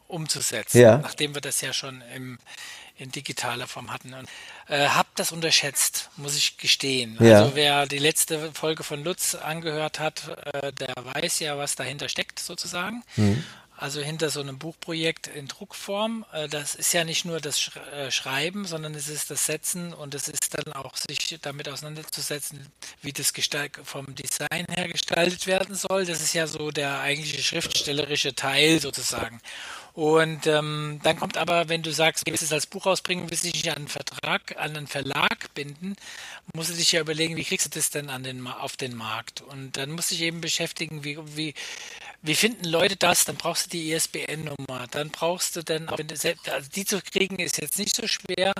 umzusetzen, 0.08 0.80
ja. 0.80 0.98
nachdem 0.98 1.34
wir 1.34 1.40
das 1.40 1.60
ja 1.60 1.72
schon 1.72 2.02
im, 2.14 2.38
in 2.96 3.10
digitaler 3.10 3.66
Form 3.66 3.92
hatten. 3.92 4.14
Und 4.14 4.28
äh, 4.68 4.88
hab 4.88 5.14
das 5.16 5.32
unterschätzt, 5.32 6.10
muss 6.16 6.36
ich 6.36 6.56
gestehen. 6.58 7.16
Ja. 7.20 7.40
Also 7.40 7.56
wer 7.56 7.86
die 7.86 7.98
letzte 7.98 8.52
Folge 8.52 8.84
von 8.84 9.02
Lutz 9.02 9.34
angehört 9.34 9.98
hat, 9.98 10.28
äh, 10.52 10.72
der 10.72 10.94
weiß 11.14 11.40
ja, 11.40 11.58
was 11.58 11.74
dahinter 11.74 12.08
steckt 12.08 12.38
sozusagen. 12.38 13.02
Mhm. 13.16 13.44
Also 13.76 14.00
hinter 14.00 14.30
so 14.30 14.40
einem 14.40 14.56
Buchprojekt 14.58 15.26
in 15.26 15.48
Druckform. 15.48 16.24
Äh, 16.32 16.48
das 16.48 16.76
ist 16.76 16.92
ja 16.92 17.02
nicht 17.02 17.24
nur 17.24 17.40
das 17.40 17.72
äh, 17.92 18.12
Schreiben, 18.12 18.66
sondern 18.66 18.94
es 18.94 19.08
ist 19.08 19.32
das 19.32 19.46
Setzen 19.46 19.92
und 19.92 20.14
es 20.14 20.28
ist 20.28 20.56
dann 20.56 20.72
auch 20.74 20.96
sich 20.96 21.38
damit 21.42 21.68
auseinanderzusetzen, 21.68 22.68
wie 23.02 23.12
das 23.12 23.32
vom 23.82 24.14
Design 24.14 24.66
her 24.70 24.88
gestaltet 24.88 25.48
werden 25.48 25.74
soll. 25.74 26.06
Das 26.06 26.20
ist 26.20 26.34
ja 26.34 26.46
so 26.46 26.70
der 26.70 27.00
eigentliche 27.00 27.42
schriftstellerische 27.42 28.36
Teil 28.36 28.80
sozusagen. 28.80 29.40
Und 29.94 30.48
ähm, 30.48 30.98
dann 31.04 31.16
kommt 31.16 31.36
aber, 31.36 31.68
wenn 31.68 31.82
du 31.82 31.92
sagst, 31.92 32.26
du 32.26 32.32
willst 32.32 32.42
es 32.42 32.52
als 32.52 32.66
Buch 32.66 32.84
rausbringen, 32.84 33.30
willst 33.30 33.44
du 33.44 33.52
dich 33.52 33.70
an 33.70 33.76
einen 33.76 33.88
Vertrag, 33.88 34.56
an 34.58 34.76
einen 34.76 34.88
Verlag 34.88 35.54
binden, 35.54 35.94
musst 36.52 36.70
du 36.70 36.74
dich 36.74 36.90
ja 36.90 37.00
überlegen, 37.00 37.36
wie 37.36 37.44
kriegst 37.44 37.66
du 37.66 37.70
das 37.70 37.90
denn 37.90 38.10
an 38.10 38.24
den, 38.24 38.44
auf 38.44 38.76
den 38.76 38.96
Markt? 38.96 39.40
Und 39.42 39.76
dann 39.76 39.92
musst 39.92 40.10
du 40.10 40.16
dich 40.16 40.24
eben 40.24 40.40
beschäftigen, 40.40 41.04
wie, 41.04 41.16
wie, 41.36 41.54
wie 42.24 42.34
finden 42.34 42.64
Leute 42.64 42.96
das? 42.96 43.26
Dann 43.26 43.36
brauchst 43.36 43.66
du 43.66 43.70
die 43.70 43.92
ISBN-Nummer. 43.92 44.86
Dann 44.90 45.10
brauchst 45.10 45.56
du 45.56 45.62
dann, 45.62 45.90
also 45.90 46.68
die 46.74 46.86
zu 46.86 47.02
kriegen 47.02 47.38
ist 47.38 47.60
jetzt 47.60 47.78
nicht 47.78 47.94
so 47.94 48.06
schwer, 48.06 48.54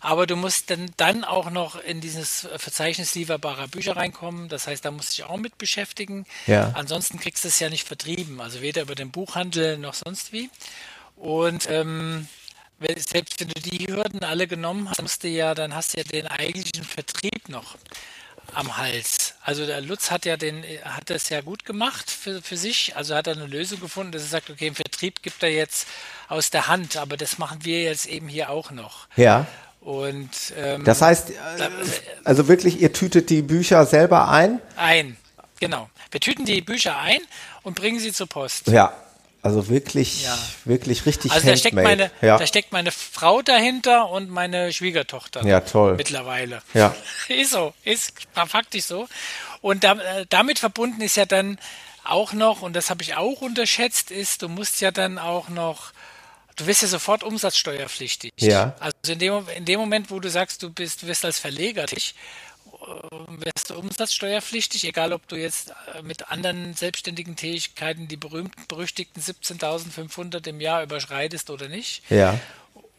aber 0.00 0.26
du 0.26 0.34
musst 0.34 0.70
dann, 0.70 0.90
dann 0.96 1.22
auch 1.22 1.50
noch 1.50 1.78
in 1.78 2.00
dieses 2.00 2.48
Verzeichnis 2.56 3.14
lieferbarer 3.14 3.68
Bücher 3.68 3.96
reinkommen. 3.96 4.48
Das 4.48 4.66
heißt, 4.66 4.82
da 4.86 4.90
musst 4.90 5.12
du 5.12 5.22
dich 5.22 5.30
auch 5.30 5.36
mit 5.36 5.58
beschäftigen. 5.58 6.24
Ja. 6.46 6.72
Ansonsten 6.74 7.20
kriegst 7.20 7.44
du 7.44 7.48
es 7.48 7.60
ja 7.60 7.68
nicht 7.68 7.86
vertrieben. 7.86 8.40
Also 8.40 8.62
weder 8.62 8.80
über 8.80 8.94
den 8.94 9.10
Buchhandel 9.10 9.76
noch 9.76 9.92
sonst 9.92 10.32
wie. 10.32 10.48
Und 11.16 11.68
ähm, 11.68 12.28
selbst 12.80 13.40
wenn 13.40 13.48
du 13.48 13.60
die 13.60 13.88
Hürden 13.88 14.24
alle 14.24 14.46
genommen 14.46 14.88
hast, 14.88 15.02
musst 15.02 15.22
du 15.22 15.28
ja, 15.28 15.54
dann 15.54 15.74
hast 15.74 15.92
du 15.92 15.98
ja 15.98 16.04
den 16.04 16.28
eigentlichen 16.28 16.84
Vertrieb 16.84 17.50
noch 17.50 17.76
am 18.54 18.76
Hals. 18.76 19.34
Also 19.42 19.66
der 19.66 19.80
Lutz 19.80 20.10
hat 20.10 20.24
ja 20.24 20.36
den, 20.36 20.62
hat 20.84 21.10
das 21.10 21.28
ja 21.28 21.40
gut 21.40 21.64
gemacht 21.64 22.10
für, 22.10 22.42
für 22.42 22.56
sich. 22.56 22.96
Also 22.96 23.14
hat 23.14 23.26
er 23.26 23.34
eine 23.34 23.46
Lösung 23.46 23.80
gefunden, 23.80 24.12
dass 24.12 24.22
er 24.22 24.28
sagt, 24.28 24.50
okay, 24.50 24.68
im 24.68 24.74
Vertrieb 24.74 25.22
gibt 25.22 25.42
er 25.42 25.50
jetzt 25.50 25.86
aus 26.28 26.50
der 26.50 26.68
Hand, 26.68 26.96
aber 26.96 27.16
das 27.16 27.38
machen 27.38 27.64
wir 27.64 27.82
jetzt 27.82 28.06
eben 28.06 28.28
hier 28.28 28.50
auch 28.50 28.70
noch. 28.70 29.08
Ja. 29.16 29.46
Und 29.80 30.30
ähm, 30.56 30.84
das 30.84 31.02
heißt, 31.02 31.30
äh, 31.30 31.34
also 32.22 32.46
wirklich, 32.46 32.80
ihr 32.80 32.92
tütet 32.92 33.30
die 33.30 33.42
Bücher 33.42 33.84
selber 33.84 34.28
ein? 34.28 34.60
Ein, 34.76 35.16
genau. 35.58 35.90
Wir 36.10 36.20
tüten 36.20 36.44
die 36.44 36.60
Bücher 36.60 36.98
ein 36.98 37.20
und 37.62 37.74
bringen 37.74 37.98
sie 37.98 38.12
zur 38.12 38.28
Post. 38.28 38.68
Ja. 38.68 38.92
Also 39.42 39.68
wirklich, 39.68 40.22
ja. 40.22 40.38
wirklich 40.64 41.04
richtig 41.04 41.32
Also 41.32 41.48
da 41.48 41.56
steckt, 41.56 41.74
meine, 41.74 42.12
ja. 42.20 42.38
da 42.38 42.46
steckt 42.46 42.70
meine 42.70 42.92
Frau 42.92 43.42
dahinter 43.42 44.08
und 44.08 44.30
meine 44.30 44.72
Schwiegertochter. 44.72 45.44
Ja, 45.44 45.60
toll. 45.60 45.96
Mittlerweile. 45.96 46.62
Ja. 46.74 46.94
ist 47.28 47.50
so, 47.50 47.74
ist 47.82 48.12
faktisch 48.34 48.84
so. 48.84 49.08
Und 49.60 49.82
da, 49.82 49.94
äh, 49.94 50.26
damit 50.28 50.60
verbunden 50.60 51.00
ist 51.00 51.16
ja 51.16 51.26
dann 51.26 51.58
auch 52.04 52.32
noch, 52.32 52.62
und 52.62 52.74
das 52.74 52.88
habe 52.88 53.02
ich 53.02 53.16
auch 53.16 53.40
unterschätzt, 53.40 54.12
ist, 54.12 54.42
du 54.42 54.48
musst 54.48 54.80
ja 54.80 54.92
dann 54.92 55.18
auch 55.18 55.48
noch, 55.48 55.92
du 56.54 56.66
wirst 56.66 56.82
ja 56.82 56.88
sofort 56.88 57.24
umsatzsteuerpflichtig. 57.24 58.32
Ja. 58.38 58.76
Also 58.78 58.94
in 59.08 59.18
dem, 59.18 59.48
in 59.56 59.64
dem 59.64 59.80
Moment, 59.80 60.12
wo 60.12 60.20
du 60.20 60.30
sagst, 60.30 60.62
du 60.62 60.70
bist, 60.70 61.02
du 61.02 61.08
wirst 61.08 61.24
als 61.24 61.40
Verleger 61.40 61.86
tätig 61.86 62.14
wärst 63.38 63.70
du 63.70 63.74
umsatzsteuerpflichtig, 63.74 64.84
egal 64.84 65.12
ob 65.12 65.26
du 65.28 65.36
jetzt 65.36 65.70
äh, 65.94 66.02
mit 66.02 66.30
anderen 66.30 66.74
selbstständigen 66.74 67.36
Tätigkeiten 67.36 68.08
die 68.08 68.16
berühmten, 68.16 68.64
berüchtigten 68.68 69.22
17.500 69.22 70.46
im 70.48 70.60
Jahr 70.60 70.82
überschreitest 70.82 71.50
oder 71.50 71.68
nicht. 71.68 72.02
Ja. 72.10 72.38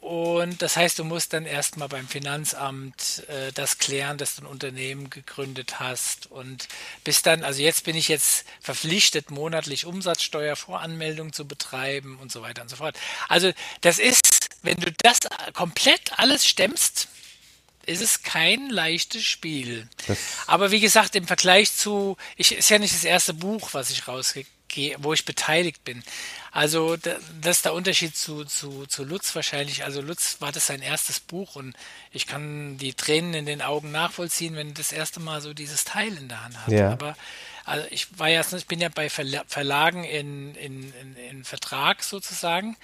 Und 0.03 0.61
das 0.61 0.75
heißt, 0.75 0.99
du 0.99 1.05
musst 1.05 1.31
dann 1.31 1.45
erstmal 1.45 1.87
beim 1.87 2.09
Finanzamt 2.09 3.23
äh, 3.29 3.53
das 3.53 3.77
klären, 3.77 4.17
dass 4.17 4.35
du 4.35 4.41
ein 4.41 4.47
Unternehmen 4.47 5.09
gegründet 5.09 5.79
hast. 5.79 6.29
Und 6.29 6.67
bis 7.05 7.21
dann, 7.21 7.45
also 7.45 7.61
jetzt 7.61 7.85
bin 7.85 7.95
ich 7.95 8.09
jetzt 8.09 8.45
verpflichtet, 8.59 9.31
monatlich 9.31 9.85
Umsatzsteuervoranmeldung 9.85 11.31
zu 11.31 11.47
betreiben 11.47 12.17
und 12.21 12.33
so 12.33 12.41
weiter 12.41 12.63
und 12.63 12.69
so 12.69 12.75
fort. 12.75 12.97
Also 13.29 13.53
das 13.79 13.97
ist, 13.97 14.49
wenn 14.61 14.75
du 14.75 14.91
das 14.91 15.19
komplett 15.53 16.19
alles 16.19 16.45
stemmst, 16.45 17.07
ist 17.85 18.01
es 18.01 18.23
kein 18.23 18.69
leichtes 18.69 19.23
Spiel. 19.23 19.87
Das 20.07 20.17
Aber 20.47 20.71
wie 20.71 20.79
gesagt, 20.79 21.15
im 21.15 21.27
Vergleich 21.27 21.73
zu, 21.73 22.17
ich 22.37 22.53
ist 22.53 22.69
ja 22.69 22.79
nicht 22.79 22.93
das 22.93 23.03
erste 23.03 23.33
Buch, 23.33 23.69
was 23.73 23.89
ich 23.89 24.07
rausgehe, 24.07 24.45
wo 24.99 25.13
ich 25.13 25.25
beteiligt 25.25 25.83
bin. 25.83 26.03
Also 26.51 26.97
das 26.97 27.17
ist 27.57 27.65
der 27.65 27.73
Unterschied 27.73 28.15
zu, 28.15 28.45
zu, 28.45 28.85
zu 28.85 29.03
Lutz 29.03 29.35
wahrscheinlich. 29.35 29.83
Also 29.83 30.01
Lutz 30.01 30.37
war 30.39 30.51
das 30.51 30.67
sein 30.67 30.81
erstes 30.81 31.19
Buch 31.19 31.55
und 31.55 31.75
ich 32.11 32.27
kann 32.27 32.77
die 32.77 32.93
Tränen 32.93 33.33
in 33.33 33.45
den 33.45 33.61
Augen 33.61 33.91
nachvollziehen, 33.91 34.55
wenn 34.55 34.73
das 34.73 34.91
erste 34.91 35.19
Mal 35.19 35.41
so 35.41 35.53
dieses 35.53 35.83
Teil 35.83 36.15
in 36.15 36.29
der 36.29 36.43
Hand 36.43 36.57
hat. 36.57 36.71
Ja. 36.71 36.91
Aber 36.91 37.15
also 37.65 37.87
ich 37.91 38.19
war 38.19 38.29
ja, 38.29 38.41
ich 38.55 38.67
bin 38.67 38.79
ja 38.79 38.89
bei 38.89 39.09
Verlagen 39.09 40.03
in, 40.03 40.55
in, 40.55 40.93
in, 40.93 41.15
in 41.15 41.43
Vertrag 41.43 42.03
sozusagen 42.03 42.77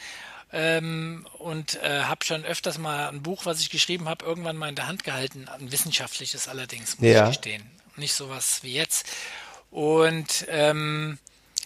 ähm, 0.51 1.27
und 1.37 1.81
äh, 1.83 2.03
habe 2.03 2.25
schon 2.25 2.43
öfters 2.45 2.77
mal 2.77 3.09
ein 3.09 3.21
Buch, 3.21 3.45
was 3.45 3.59
ich 3.59 3.69
geschrieben 3.69 4.09
habe, 4.09 4.25
irgendwann 4.25 4.57
mal 4.57 4.69
in 4.69 4.75
der 4.75 4.87
Hand 4.87 5.03
gehalten, 5.03 5.47
ein 5.47 5.71
wissenschaftliches 5.71 6.47
allerdings, 6.47 6.97
muss 6.99 7.09
ja. 7.09 7.23
ich 7.23 7.37
gestehen. 7.37 7.69
Nicht 7.95 8.13
sowas 8.13 8.59
wie 8.63 8.73
jetzt. 8.73 9.05
Und 9.71 10.45
ähm, 10.49 11.19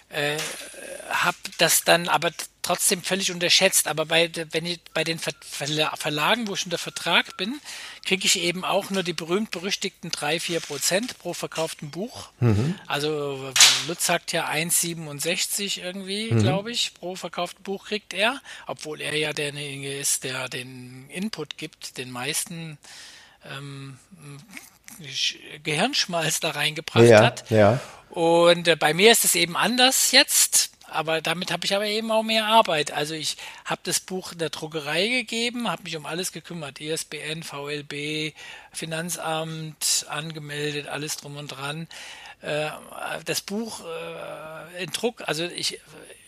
äh, 0.10 0.38
habe 1.10 1.38
das 1.58 1.84
dann 1.84 2.10
aber 2.10 2.32
trotzdem 2.63 3.04
völlig 3.04 3.32
unterschätzt. 3.32 3.88
Aber 3.88 4.06
bei, 4.06 4.32
wenn 4.52 4.65
ich, 4.65 4.80
bei 4.93 5.04
den 5.04 5.19
Verlagen, 5.19 6.47
wo 6.47 6.56
ich 6.56 6.65
unter 6.65 6.78
Vertrag 6.78 7.38
bin, 7.38 7.60
kriege 8.06 8.26
ich 8.26 8.39
eben 8.39 8.65
auch 8.65 8.89
nur 8.89 9.04
die 9.04 9.13
berühmt-berüchtigten 9.13 10.12
3, 10.12 10.39
4 10.39 10.60
Prozent 10.62 11.19
pro 11.19 11.34
verkauften 11.34 11.91
Buch. 11.91 12.30
Mhm. 12.39 12.76
Also 12.88 13.52
Lutz 13.88 14.06
sagt 14.06 14.32
ja 14.32 14.47
1,67 14.49 15.82
irgendwie, 15.82 16.32
mhm. 16.32 16.39
glaube 16.41 16.71
ich, 16.71 16.93
pro 16.95 17.15
verkauften 17.15 17.63
Buch 17.63 17.86
kriegt 17.86 18.13
er, 18.13 18.41
obwohl 18.65 19.02
er 19.02 19.15
ja 19.15 19.34
derjenige 19.34 19.95
ist, 19.95 20.23
der 20.23 20.49
den 20.49 21.10
Input 21.10 21.58
gibt, 21.58 21.97
den 21.97 22.10
meisten 22.10 22.78
ähm, 23.49 23.99
Gehirnschmalz 25.63 26.39
da 26.39 26.52
reingebracht 26.52 27.06
ja, 27.06 27.23
hat. 27.23 27.49
Ja. 27.49 27.80
Und 28.10 28.67
äh, 28.67 28.76
bei 28.76 28.93
mir 28.93 29.12
ist 29.12 29.26
es 29.26 29.36
eben 29.36 29.58
anders 29.58 30.12
jetzt, 30.12 30.62
aber 30.89 31.22
damit 31.22 31.52
habe 31.52 31.65
ich 31.65 31.76
aber 31.76 31.86
eben 31.86 32.12
auch 32.12 32.24
mehr 32.24 32.46
Arbeit. 32.46 32.91
Also 32.91 33.13
ich 33.13 33.38
habe 33.65 33.82
das 33.84 34.00
Buch 34.00 34.34
in 34.34 34.38
der 34.38 34.50
Druckerei 34.50 35.08
gegeben, 35.08 35.69
habe 35.69 35.84
mich 35.84 35.96
um 35.96 36.06
alles 36.06 36.32
gekümmert, 36.32 36.80
ISBN, 36.80 37.43
VLB, 37.43 38.34
Finanzamt, 38.72 40.06
angemeldet, 40.10 40.88
alles 40.88 41.17
drum 41.17 41.38
und 41.38 41.48
dran. 41.48 41.88
Äh, 42.41 42.69
das 43.26 43.41
Buch 43.41 43.82
äh, 43.86 44.84
in 44.84 44.91
Druck, 44.91 45.24
also 45.28 45.46
ich, 45.46 45.80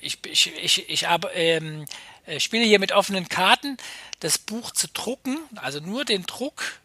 ich, 0.01 0.19
ich, 0.25 0.53
ich, 0.55 0.89
ich 0.89 1.05
ähm, 1.33 1.85
äh, 2.25 2.39
spiele 2.39 2.63
hier 2.63 2.79
mit 2.79 2.93
offenen 2.93 3.27
Karten, 3.27 3.77
das 4.21 4.37
Buch 4.37 4.71
zu 4.71 4.87
drucken, 4.87 5.37
also 5.55 5.79
nur 5.79 6.05
den 6.05 6.23
Druck, 6.23 6.79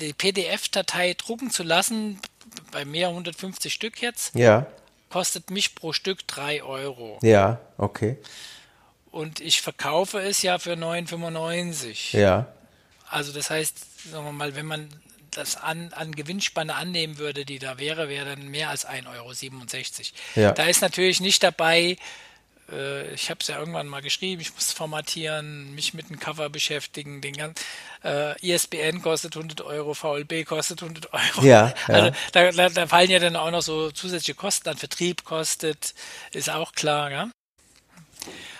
die 0.00 0.14
PDF-Datei 0.14 1.14
drucken 1.14 1.50
zu 1.50 1.62
lassen, 1.62 2.20
bei 2.70 2.84
mehr 2.84 3.08
150 3.08 3.72
Stück 3.72 4.00
jetzt. 4.00 4.34
Ja. 4.34 4.66
Kostet 5.12 5.50
mich 5.50 5.74
pro 5.74 5.92
Stück 5.92 6.26
3 6.26 6.62
Euro. 6.62 7.18
Ja, 7.20 7.60
okay. 7.76 8.16
Und 9.10 9.40
ich 9.40 9.60
verkaufe 9.60 10.18
es 10.20 10.40
ja 10.40 10.58
für 10.58 10.72
9,95. 10.72 12.16
Ja. 12.16 12.46
Also 13.10 13.30
das 13.32 13.50
heißt, 13.50 14.10
sagen 14.10 14.24
wir 14.24 14.32
mal, 14.32 14.56
wenn 14.56 14.64
man 14.64 14.88
das 15.30 15.56
an, 15.56 15.92
an 15.92 16.12
Gewinnspanne 16.12 16.74
annehmen 16.74 17.18
würde, 17.18 17.44
die 17.44 17.58
da 17.58 17.78
wäre, 17.78 18.08
wäre 18.08 18.24
dann 18.24 18.48
mehr 18.48 18.70
als 18.70 18.88
1,67 18.88 19.10
Euro. 19.14 19.32
Ja. 20.34 20.52
Da 20.52 20.64
ist 20.64 20.80
natürlich 20.80 21.20
nicht 21.20 21.42
dabei, 21.42 21.98
äh, 22.70 23.12
ich 23.14 23.30
habe 23.30 23.40
es 23.40 23.48
ja 23.48 23.58
irgendwann 23.58 23.88
mal 23.88 24.02
geschrieben, 24.02 24.40
ich 24.40 24.54
muss 24.54 24.72
formatieren, 24.72 25.74
mich 25.74 25.94
mit 25.94 26.10
dem 26.10 26.18
Cover 26.18 26.48
beschäftigen, 26.48 27.20
den 27.20 27.34
ganzen 27.34 27.64
äh, 28.04 28.38
ISBN 28.40 29.02
kostet 29.02 29.36
100 29.36 29.60
Euro, 29.62 29.94
VLB 29.94 30.44
kostet 30.44 30.82
100 30.82 31.12
Euro. 31.12 31.42
Ja, 31.42 31.74
ja. 31.88 31.94
Also 31.94 32.10
da, 32.32 32.52
da, 32.52 32.68
da, 32.68 32.86
fallen 32.86 33.10
ja 33.10 33.18
dann 33.18 33.36
auch 33.36 33.50
noch 33.50 33.62
so 33.62 33.90
zusätzliche 33.90 34.34
Kosten 34.34 34.68
an, 34.68 34.76
Vertrieb 34.76 35.24
kostet, 35.24 35.94
ist 36.32 36.50
auch 36.50 36.72
klar. 36.72 37.10
Ja? 37.10 37.30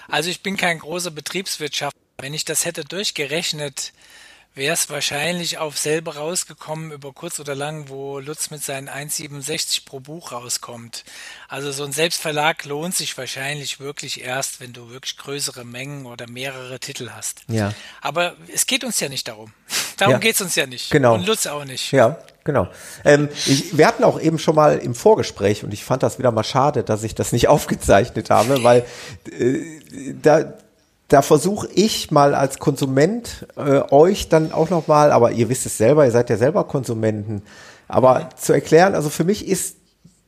Also 0.08 0.30
ich 0.30 0.42
bin 0.42 0.56
kein 0.56 0.78
großer 0.78 1.10
Betriebswirtschaft. 1.10 1.96
Wenn 2.18 2.34
ich 2.34 2.44
das 2.44 2.64
hätte 2.64 2.84
durchgerechnet, 2.84 3.92
wäre 4.54 4.74
es 4.74 4.90
wahrscheinlich 4.90 5.58
auf 5.58 5.78
selber 5.78 6.16
rausgekommen, 6.16 6.92
über 6.92 7.12
kurz 7.12 7.40
oder 7.40 7.54
lang, 7.54 7.88
wo 7.88 8.18
Lutz 8.18 8.50
mit 8.50 8.62
seinen 8.62 8.88
1,67 8.88 9.84
pro 9.86 10.00
Buch 10.00 10.32
rauskommt. 10.32 11.04
Also 11.48 11.72
so 11.72 11.84
ein 11.84 11.92
Selbstverlag 11.92 12.64
lohnt 12.64 12.94
sich 12.94 13.16
wahrscheinlich 13.16 13.80
wirklich 13.80 14.22
erst, 14.22 14.60
wenn 14.60 14.72
du 14.72 14.90
wirklich 14.90 15.16
größere 15.16 15.64
Mengen 15.64 16.06
oder 16.06 16.28
mehrere 16.28 16.78
Titel 16.80 17.10
hast. 17.14 17.42
Ja. 17.48 17.72
Aber 18.02 18.34
es 18.52 18.66
geht 18.66 18.84
uns 18.84 19.00
ja 19.00 19.08
nicht 19.08 19.26
darum. 19.28 19.52
Darum 19.96 20.14
ja. 20.14 20.18
geht 20.18 20.34
es 20.34 20.40
uns 20.40 20.54
ja 20.54 20.66
nicht. 20.66 20.90
Genau. 20.90 21.14
Und 21.14 21.26
Lutz 21.26 21.46
auch 21.46 21.64
nicht. 21.64 21.92
Ja, 21.92 22.18
genau. 22.44 22.68
Ähm, 23.04 23.28
ich, 23.46 23.76
wir 23.76 23.86
hatten 23.86 24.04
auch 24.04 24.20
eben 24.20 24.38
schon 24.38 24.54
mal 24.54 24.78
im 24.78 24.94
Vorgespräch 24.94 25.64
und 25.64 25.72
ich 25.72 25.84
fand 25.84 26.02
das 26.02 26.18
wieder 26.18 26.30
mal 26.30 26.44
schade, 26.44 26.82
dass 26.82 27.04
ich 27.04 27.14
das 27.14 27.32
nicht 27.32 27.48
aufgezeichnet 27.52 28.28
habe, 28.28 28.62
weil 28.62 28.84
äh, 29.30 30.14
da 30.20 30.54
da 31.12 31.20
versuche 31.20 31.68
ich 31.74 32.10
mal 32.10 32.34
als 32.34 32.58
Konsument 32.58 33.46
äh, 33.56 33.82
euch 33.90 34.30
dann 34.30 34.50
auch 34.50 34.70
noch 34.70 34.88
mal, 34.88 35.12
aber 35.12 35.32
ihr 35.32 35.50
wisst 35.50 35.66
es 35.66 35.76
selber, 35.76 36.06
ihr 36.06 36.10
seid 36.10 36.30
ja 36.30 36.38
selber 36.38 36.64
Konsumenten, 36.64 37.42
aber 37.86 38.30
zu 38.36 38.54
erklären, 38.54 38.94
also 38.94 39.10
für 39.10 39.24
mich 39.24 39.46
ist 39.46 39.76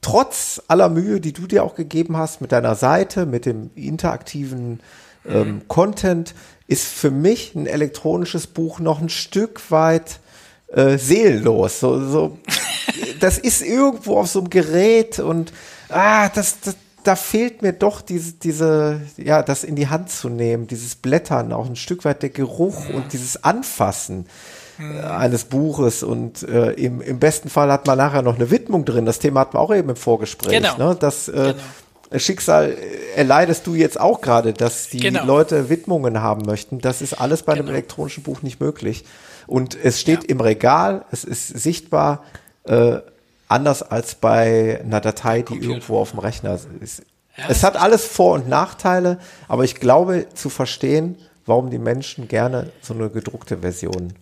trotz 0.03 0.61
aller 0.69 0.91
Mühe, 0.91 1.21
die 1.21 1.33
du 1.33 1.47
dir 1.47 1.65
auch 1.65 1.75
gegeben 1.75 2.19
hast 2.19 2.43
mit 2.43 2.53
deiner 2.53 2.75
Seite, 2.75 3.25
mit 3.25 3.47
dem 3.47 3.71
interaktiven 3.75 4.81
ähm, 5.27 5.49
mhm. 5.49 5.69
Content, 5.69 6.35
ist 6.67 6.85
für 6.87 7.11
mich 7.11 7.55
ein 7.55 7.67
elektronisches 7.67 8.47
Buch 8.47 8.79
noch 8.79 9.01
ein 9.01 9.09
Stück 9.09 9.71
weit 9.71 10.21
äh, 10.69 10.99
seelenlos. 10.99 11.81
So, 11.81 12.07
so, 12.07 12.39
das 13.21 13.39
ist 13.39 13.63
irgendwo 13.63 14.19
auf 14.19 14.29
so 14.29 14.41
einem 14.41 14.51
Gerät 14.51 15.19
und 15.19 15.53
ah, 15.89 16.29
das, 16.29 16.61
das, 16.61 16.77
da 17.05 17.17
fehlt 17.17 17.63
mir 17.63 17.73
doch 17.73 18.01
diese, 18.01 18.33
diese, 18.33 19.01
ja, 19.17 19.43
das 19.43 19.63
in 19.63 19.77
die 19.77 19.89
Hand 19.89 20.11
zu 20.11 20.29
nehmen, 20.29 20.67
dieses 20.67 20.97
Blättern, 20.97 21.53
auch 21.53 21.67
ein 21.67 21.77
Stück 21.77 22.05
weit 22.05 22.23
der 22.23 22.31
Geruch 22.31 22.89
und 22.89 23.13
dieses 23.13 23.45
Anfassen 23.45 24.27
äh, 24.79 25.01
eines 25.01 25.45
Buches 25.45 26.03
und 26.03 26.43
äh, 26.43 26.73
im, 26.73 27.01
im 27.01 27.19
besten 27.19 27.49
Fall 27.49 27.71
hat 27.71 27.87
man 27.87 27.99
nachher 27.99 28.23
noch 28.23 28.37
eine 28.37 28.51
Widmung 28.51 28.85
drin. 28.85 29.07
Das 29.07 29.19
Thema 29.19 29.41
hatten 29.41 29.55
wir 29.55 29.61
auch 29.61 29.75
eben 29.75 29.91
im 29.91 29.97
Vorgespräch. 29.97 30.53
Genau. 30.53 30.77
Ne? 30.79 30.97
Das 30.99 31.29
äh, 31.29 31.33
genau. 31.33 32.19
Schicksal 32.19 32.71
äh, 32.71 33.17
erleidest 33.17 33.67
du 33.67 33.75
jetzt 33.75 34.01
auch 34.01 34.21
gerade, 34.21 34.53
dass 34.53 34.89
die 34.89 34.99
genau. 34.99 35.25
Leute 35.25 35.69
Widmungen 35.69 36.21
haben 36.21 36.43
möchten. 36.47 36.81
Das 36.81 37.03
ist 37.03 37.15
alles 37.15 37.43
bei 37.43 37.53
einem 37.53 37.67
genau. 37.67 37.75
elektronischen 37.75 38.23
Buch 38.23 38.43
nicht 38.43 38.61
möglich. 38.61 39.05
Und 39.47 39.77
es 39.83 40.01
steht 40.01 40.25
ja. 40.25 40.29
im 40.31 40.41
Regal, 40.41 41.05
es 41.11 41.25
ist 41.25 41.49
sichtbar. 41.49 42.25
Äh, 42.65 42.99
anders 43.55 43.83
als 43.83 44.15
bei 44.17 44.81
einer 44.83 45.01
Datei, 45.01 45.39
die 45.39 45.45
Computer. 45.45 45.69
irgendwo 45.69 45.99
auf 45.99 46.11
dem 46.11 46.19
Rechner 46.19 46.59
ist. 46.81 47.03
Ja, 47.37 47.45
es 47.49 47.65
hat 47.65 47.77
alles 47.77 48.05
Vor- 48.05 48.35
und 48.35 48.49
Nachteile, 48.49 49.19
aber 49.49 49.65
ich 49.65 49.77
glaube 49.77 50.27
zu 50.35 50.51
verstehen, 50.51 51.17
warum 51.47 51.71
die 51.71 51.79
Menschen 51.79 52.29
gerne 52.29 52.71
so 52.81 52.95
eine 52.95 53.11
gedruckte 53.11 53.59
Version 53.59 54.13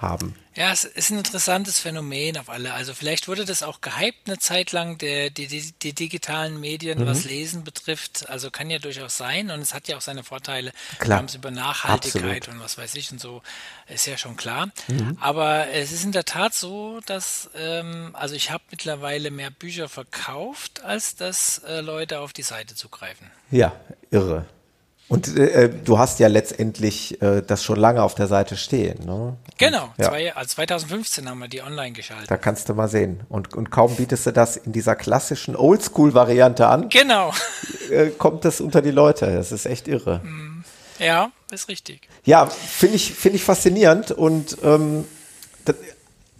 haben. 0.00 0.34
Ja, 0.54 0.72
es 0.72 0.84
ist 0.84 1.10
ein 1.10 1.18
interessantes 1.18 1.78
Phänomen 1.78 2.36
auf 2.36 2.50
alle. 2.50 2.74
Also 2.74 2.92
vielleicht 2.92 3.28
wurde 3.28 3.44
das 3.44 3.62
auch 3.62 3.80
gehypt 3.80 4.26
eine 4.26 4.38
Zeit 4.38 4.72
lang, 4.72 4.98
der, 4.98 5.30
die, 5.30 5.46
die, 5.46 5.72
die 5.80 5.92
digitalen 5.92 6.58
Medien, 6.58 6.98
mhm. 6.98 7.06
was 7.06 7.24
Lesen 7.24 7.62
betrifft. 7.62 8.28
Also 8.28 8.50
kann 8.50 8.68
ja 8.68 8.78
durchaus 8.78 9.16
sein 9.16 9.50
und 9.50 9.60
es 9.60 9.74
hat 9.74 9.88
ja 9.88 9.96
auch 9.96 10.00
seine 10.00 10.24
Vorteile. 10.24 10.72
Klar. 10.98 11.08
Wir 11.08 11.16
haben 11.18 11.24
es 11.26 11.34
über 11.34 11.50
Nachhaltigkeit 11.50 12.42
Absolut. 12.42 12.48
und 12.48 12.64
was 12.64 12.78
weiß 12.78 12.94
ich 12.96 13.12
und 13.12 13.20
so, 13.20 13.42
ist 13.88 14.06
ja 14.06 14.18
schon 14.18 14.36
klar. 14.36 14.70
Mhm. 14.88 15.16
Aber 15.20 15.68
es 15.68 15.92
ist 15.92 16.04
in 16.04 16.12
der 16.12 16.24
Tat 16.24 16.52
so, 16.52 17.00
dass, 17.06 17.48
ähm, 17.54 18.10
also 18.14 18.34
ich 18.34 18.50
habe 18.50 18.64
mittlerweile 18.70 19.30
mehr 19.30 19.50
Bücher 19.50 19.88
verkauft, 19.88 20.82
als 20.82 21.14
dass 21.14 21.58
äh, 21.58 21.80
Leute 21.80 22.20
auf 22.20 22.32
die 22.32 22.42
Seite 22.42 22.74
zugreifen. 22.74 23.30
Ja, 23.50 23.72
irre. 24.10 24.46
Und 25.10 25.36
äh, 25.36 25.68
du 25.68 25.98
hast 25.98 26.20
ja 26.20 26.28
letztendlich 26.28 27.20
äh, 27.20 27.42
das 27.42 27.64
schon 27.64 27.80
lange 27.80 28.00
auf 28.00 28.14
der 28.14 28.28
Seite 28.28 28.56
stehen. 28.56 29.04
Ne? 29.04 29.36
Genau, 29.58 29.92
ja. 29.98 30.08
zwei, 30.08 30.36
also 30.36 30.54
2015 30.54 31.28
haben 31.28 31.40
wir 31.40 31.48
die 31.48 31.62
online 31.62 31.90
geschaltet. 31.90 32.30
Da 32.30 32.36
kannst 32.36 32.68
du 32.68 32.74
mal 32.74 32.86
sehen. 32.86 33.24
Und, 33.28 33.52
und 33.54 33.72
kaum 33.72 33.96
bietest 33.96 34.26
du 34.26 34.32
das 34.32 34.56
in 34.56 34.70
dieser 34.70 34.94
klassischen 34.94 35.56
Oldschool-Variante 35.56 36.68
an. 36.68 36.88
Genau. 36.90 37.32
Äh, 37.90 38.10
kommt 38.10 38.44
das 38.44 38.60
unter 38.60 38.82
die 38.82 38.92
Leute. 38.92 39.34
Das 39.34 39.50
ist 39.50 39.66
echt 39.66 39.88
irre. 39.88 40.20
Mm. 40.22 40.64
Ja, 41.00 41.32
ist 41.50 41.66
richtig. 41.66 42.02
Ja, 42.24 42.46
finde 42.46 42.94
ich, 42.94 43.12
finde 43.12 43.34
ich 43.34 43.42
faszinierend. 43.42 44.12
Und 44.12 44.58
ähm, 44.62 45.06
das, 45.64 45.74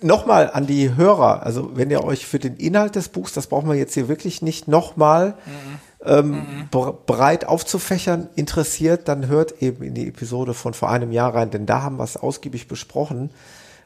nochmal 0.00 0.48
an 0.52 0.68
die 0.68 0.94
Hörer, 0.94 1.42
also 1.42 1.76
wenn 1.76 1.90
ihr 1.90 2.04
euch 2.04 2.24
für 2.24 2.38
den 2.38 2.56
Inhalt 2.56 2.94
des 2.94 3.08
Buchs, 3.08 3.32
das 3.32 3.48
brauchen 3.48 3.68
wir 3.68 3.74
jetzt 3.74 3.94
hier 3.94 4.06
wirklich 4.06 4.42
nicht 4.42 4.68
nochmal 4.68 5.34
mhm. 5.44 5.80
Ähm, 6.04 6.30
mhm. 6.30 6.68
breit 7.06 7.46
aufzufächern, 7.46 8.28
interessiert, 8.34 9.08
dann 9.08 9.26
hört 9.26 9.62
eben 9.62 9.82
in 9.82 9.94
die 9.94 10.08
Episode 10.08 10.54
von 10.54 10.74
vor 10.74 10.90
einem 10.90 11.12
Jahr 11.12 11.34
rein, 11.34 11.50
denn 11.50 11.66
da 11.66 11.82
haben 11.82 11.98
wir 11.98 12.04
es 12.04 12.16
ausgiebig 12.16 12.68
besprochen. 12.68 13.30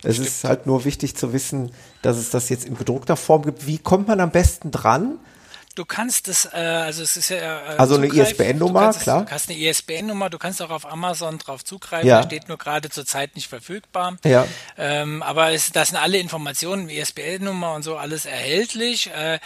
Es 0.03 0.17
Stimmt. 0.17 0.29
ist 0.29 0.45
halt 0.45 0.67
nur 0.67 0.85
wichtig 0.85 1.17
zu 1.17 1.33
wissen, 1.33 1.73
dass 2.03 2.17
es 2.17 2.31
das 2.31 2.51
jetzt 2.51 2.67
in 2.67 2.77
gedruckter 2.77 3.17
Form 3.17 3.43
gibt. 3.43 3.67
Wie 3.67 3.79
kommt 3.79 4.07
man 4.07 4.21
am 4.21 4.31
besten 4.31 4.71
dran? 4.71 5.19
Du 5.75 5.85
kannst 5.85 6.29
es, 6.29 6.45
äh, 6.45 6.57
also 6.57 7.03
es 7.03 7.17
ist 7.17 7.31
ja. 7.31 7.75
Äh, 7.75 7.77
also 7.79 7.97
eine 7.97 8.07
ISBN-Nummer, 8.07 8.93
klar. 8.95 9.25
Du 9.25 9.31
hast 9.33 9.51
eine 9.51 9.59
ISBN-Nummer, 9.59 10.31
du 10.31 10.39
kannst 10.39 10.63
auch 10.63 10.71
auf 10.71 10.87
Amazon 10.87 11.39
drauf 11.39 11.65
zugreifen, 11.65 12.09
ja. 12.09 12.23
steht 12.23 12.49
nur 12.49 12.59
gerade 12.59 12.91
zur 12.91 13.05
Zeit 13.05 13.35
nicht 13.35 13.49
verfügbar. 13.49 14.17
Ja. 14.25 14.47
Ähm, 14.79 15.23
aber 15.23 15.53
es, 15.53 15.73
da 15.73 15.85
sind 15.85 15.97
alle 15.97 16.19
Informationen, 16.19 16.89
ISBN-Nummer 16.89 17.75
und 17.75 17.83
so 17.83 17.97
alles 17.97 18.25
erhältlich. 18.25 19.11
Äh, 19.11 19.41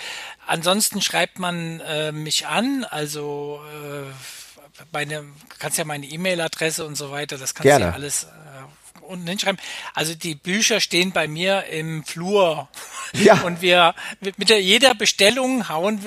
ansonsten 0.47 1.01
schreibt 1.01 1.39
man 1.39 1.81
äh, 1.81 2.13
mich 2.13 2.47
an, 2.47 2.85
also 2.85 3.61
äh, 3.73 4.13
meine, 4.93 5.25
kannst 5.59 5.79
ja 5.79 5.85
meine 5.85 6.07
E-Mail-Adresse 6.07 6.85
und 6.85 6.97
so 6.97 7.11
weiter, 7.11 7.39
das 7.39 7.55
kannst 7.55 7.79
du 7.79 7.81
ja 7.81 7.91
alles 7.91 8.25
äh, 8.25 8.29
unten 9.09 9.27
hinschreiben. 9.27 9.59
Also 9.95 10.15
die 10.15 10.35
Bücher 10.35 10.81
stehen 10.81 11.13
bei 11.13 11.29
mir 11.29 11.65
im 11.67 12.05
Flur. 12.05 12.69
Ja. 13.15 13.41
Und 13.41 13.63
wir 13.63 13.95
mit 14.21 14.51
der, 14.51 14.61
jeder 14.61 14.95
Bestellung 14.95 15.71
hauen, 15.71 15.99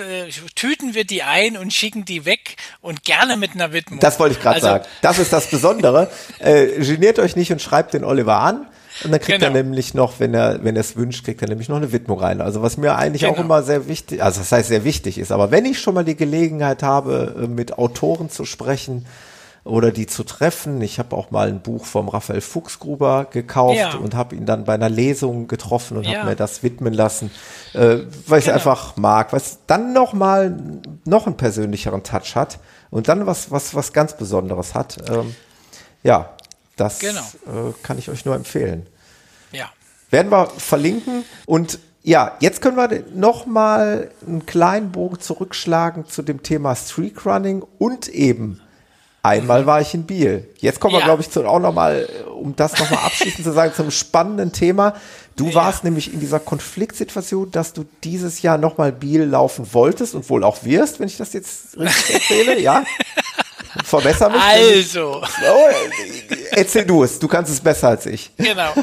tüten 0.54 0.94
wir 0.94 1.04
die 1.04 1.24
ein 1.24 1.58
und 1.58 1.74
schicken 1.74 2.06
die 2.06 2.26
weg 2.26 2.58
und 2.80 3.04
gerne 3.04 3.38
mit 3.38 3.56
einer 3.56 3.74
Widmung. 3.74 4.00
Das 4.00 4.20
wollte 4.20 4.36
ich 4.36 4.40
gerade 4.40 4.58
also, 4.58 4.68
sagen. 4.68 4.86
Das 5.02 5.18
ist 5.18 5.34
das 5.34 5.50
Besondere. 5.50 6.12
äh, 6.40 6.68
geniert 6.86 7.18
euch 7.18 7.36
nicht 7.36 7.52
und 7.52 7.60
schreibt 7.60 7.96
den 7.96 8.04
Oliver 8.04 8.38
an. 8.38 8.68
Und 9.04 9.12
dann 9.12 9.20
kriegt 9.20 9.40
genau. 9.40 9.56
er 9.56 9.64
nämlich 9.64 9.94
noch, 9.94 10.20
wenn 10.20 10.34
er, 10.34 10.64
wenn 10.64 10.76
er 10.76 10.82
es 10.82 10.96
wünscht, 10.96 11.26
kriegt 11.26 11.42
er 11.42 11.48
nämlich 11.48 11.70
noch 11.70 11.78
eine 11.78 11.92
Widmung 11.92 12.20
rein. 12.20 12.40
Also 12.40 12.62
was 12.62 12.78
mir 12.78 12.96
eigentlich 12.96 13.24
genau. 13.24 13.34
auch 13.34 13.40
immer 13.40 13.64
sehr 13.64 13.88
wichtig, 13.88 14.22
also 14.22 14.40
das 14.40 14.52
heißt 14.52 14.68
sehr 14.68 14.84
wichtig 14.84 15.18
ist, 15.18 15.32
aber 15.32 15.50
wenn 15.50 15.66
ich 15.66 15.80
schon 15.80 15.96
mal 15.96 16.06
die 16.06 16.16
Gelegenheit 16.16 16.84
habe, 16.84 17.36
äh, 17.42 17.48
mit 17.48 17.78
Autoren 17.78 18.30
zu 18.30 18.46
sprechen, 18.46 19.06
oder 19.64 19.92
die 19.92 20.08
zu 20.08 20.24
treffen. 20.24 20.82
Ich 20.82 20.98
habe 20.98 21.16
auch 21.16 21.32
mal 21.32 21.48
ein 21.48 21.62
Buch 21.62 21.86
vom 21.86 22.10
Raphael 22.10 22.42
Fuchsgruber 22.42 23.28
gekauft 23.30 23.78
ja. 23.78 23.96
und 23.96 24.16
habe 24.16 24.36
ihn 24.36 24.46
dann 24.46 24.64
bei 24.66 24.74
einer 24.74 24.90
Lesung 24.90 25.48
getroffen 25.48 25.98
und 25.98 26.06
ja. 26.06 26.20
habe 26.20 26.32
mir 26.32 26.36
das 26.36 26.64
widmen 26.64 26.94
lassen, 26.94 27.32
äh, 27.74 28.00
weil 28.28 28.40
ich 28.40 28.46
genau. 28.46 28.56
einfach 28.56 28.98
mag, 28.98 29.34
was 29.34 29.60
dann 29.68 29.94
noch 29.94 30.14
mal 30.14 30.58
noch 31.06 31.28
einen 31.28 31.38
persönlicheren 31.38 32.04
Touch 32.04 32.36
hat 32.36 32.60
und 32.90 33.08
dann 33.08 33.28
was 33.28 33.52
was 33.52 33.76
was 33.76 33.94
ganz 33.94 34.18
Besonderes 34.18 34.74
hat. 34.74 34.98
Ähm, 35.10 35.36
ja, 36.04 36.34
das 36.76 37.00
genau. 37.00 37.22
äh, 37.46 37.74
kann 37.84 38.00
ich 38.00 38.10
euch 38.10 38.26
nur 38.26 38.36
empfehlen. 38.36 38.88
Ja. 39.52 39.70
Werden 40.10 40.32
wir 40.32 40.48
verlinken 40.48 41.24
und 41.46 41.80
ja, 42.04 42.36
jetzt 42.40 42.64
können 42.64 42.78
wir 42.78 43.04
noch 43.14 43.46
mal 43.46 44.10
einen 44.26 44.48
kleinen 44.48 44.92
Bogen 44.92 45.20
zurückschlagen 45.20 46.08
zu 46.08 46.24
dem 46.24 46.42
Thema 46.42 46.76
Streakrunning 46.76 47.64
und 47.78 48.08
eben 48.08 48.60
Einmal 49.24 49.68
war 49.68 49.82
ich 49.82 49.94
in 49.94 50.04
Biel. 50.04 50.50
Jetzt 50.58 50.80
kommen 50.80 50.96
wir, 50.96 51.02
glaube 51.02 51.22
ich, 51.22 51.30
zu, 51.30 51.46
auch 51.46 51.60
nochmal, 51.60 52.10
um 52.34 52.56
das 52.56 52.78
nochmal 52.80 53.06
abschließend 53.06 53.44
zu 53.44 53.54
sagen, 53.54 53.74
zum 53.76 53.92
spannenden 53.92 54.52
Thema. 54.52 54.96
Du 55.36 55.50
ja. 55.50 55.56
warst 55.56 55.84
nämlich 55.84 56.12
in 56.12 56.20
dieser 56.20 56.40
Konfliktsituation, 56.40 57.52
dass 57.52 57.74
du 57.74 57.86
dieses 58.04 58.42
Jahr 58.42 58.58
nochmal 58.58 58.92
Biel 58.92 59.24
laufen 59.24 59.74
wolltest 59.74 60.16
und 60.16 60.28
wohl 60.30 60.44
auch 60.44 60.64
wirst, 60.64 61.00
wenn 61.00 61.08
ich 61.08 61.18
das 61.18 61.34
jetzt 61.34 61.78
richtig 61.78 62.14
erzähle, 62.16 62.60
ja? 62.60 62.84
Verbessere 63.84 64.32
mich. 64.32 64.42
Also. 64.42 65.22
Oh, 65.22 65.70
erzähl 66.52 66.86
du 66.86 67.04
es, 67.04 67.20
du 67.20 67.28
kannst 67.28 67.52
es 67.52 67.62
besser 67.62 67.90
als 67.90 68.06
ich. 68.06 68.32
Genau. 68.38 68.74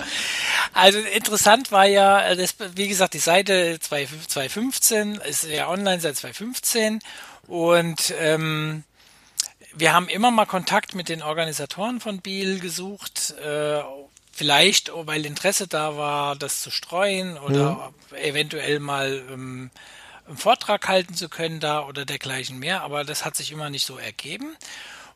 Also 0.73 0.99
interessant 0.99 1.73
war 1.73 1.87
ja, 1.87 2.35
das, 2.35 2.55
wie 2.75 2.89
gesagt, 2.89 3.15
die 3.15 3.19
Seite 3.19 3.79
2015 3.81 5.21
ist 5.29 5.45
ja 5.49 5.69
online 5.69 6.01
seit 6.01 6.17
2015 6.17 7.01
und 7.49 8.15
ähm, 8.21 8.85
wir 9.79 9.93
haben 9.93 10.09
immer 10.09 10.31
mal 10.31 10.47
Kontakt 10.47 10.95
mit 10.95 11.09
den 11.09 11.23
Organisatoren 11.23 12.01
von 12.01 12.21
Biel 12.21 12.61
gesucht, 12.61 13.35
äh, 13.45 13.83
vielleicht 14.33 14.93
oh, 14.93 15.07
weil 15.07 15.25
Interesse 15.25 15.69
da 15.69 15.97
war, 15.97 16.37
das 16.37 16.63
zu 16.63 16.71
streuen 16.71 17.39
oder 17.39 17.93
mhm. 18.11 18.17
eventuell 18.17 18.81
mal 18.81 19.23
ähm, 19.31 19.71
einen 20.27 20.37
Vortrag 20.37 20.89
halten 20.89 21.15
zu 21.15 21.29
können 21.29 21.61
da 21.61 21.87
oder 21.87 22.05
dergleichen 22.05 22.59
mehr, 22.59 22.83
aber 22.83 23.05
das 23.05 23.25
hat 23.25 23.37
sich 23.37 23.53
immer 23.53 23.71
nicht 23.71 23.87
so 23.87 23.99
ergeben. 23.99 24.57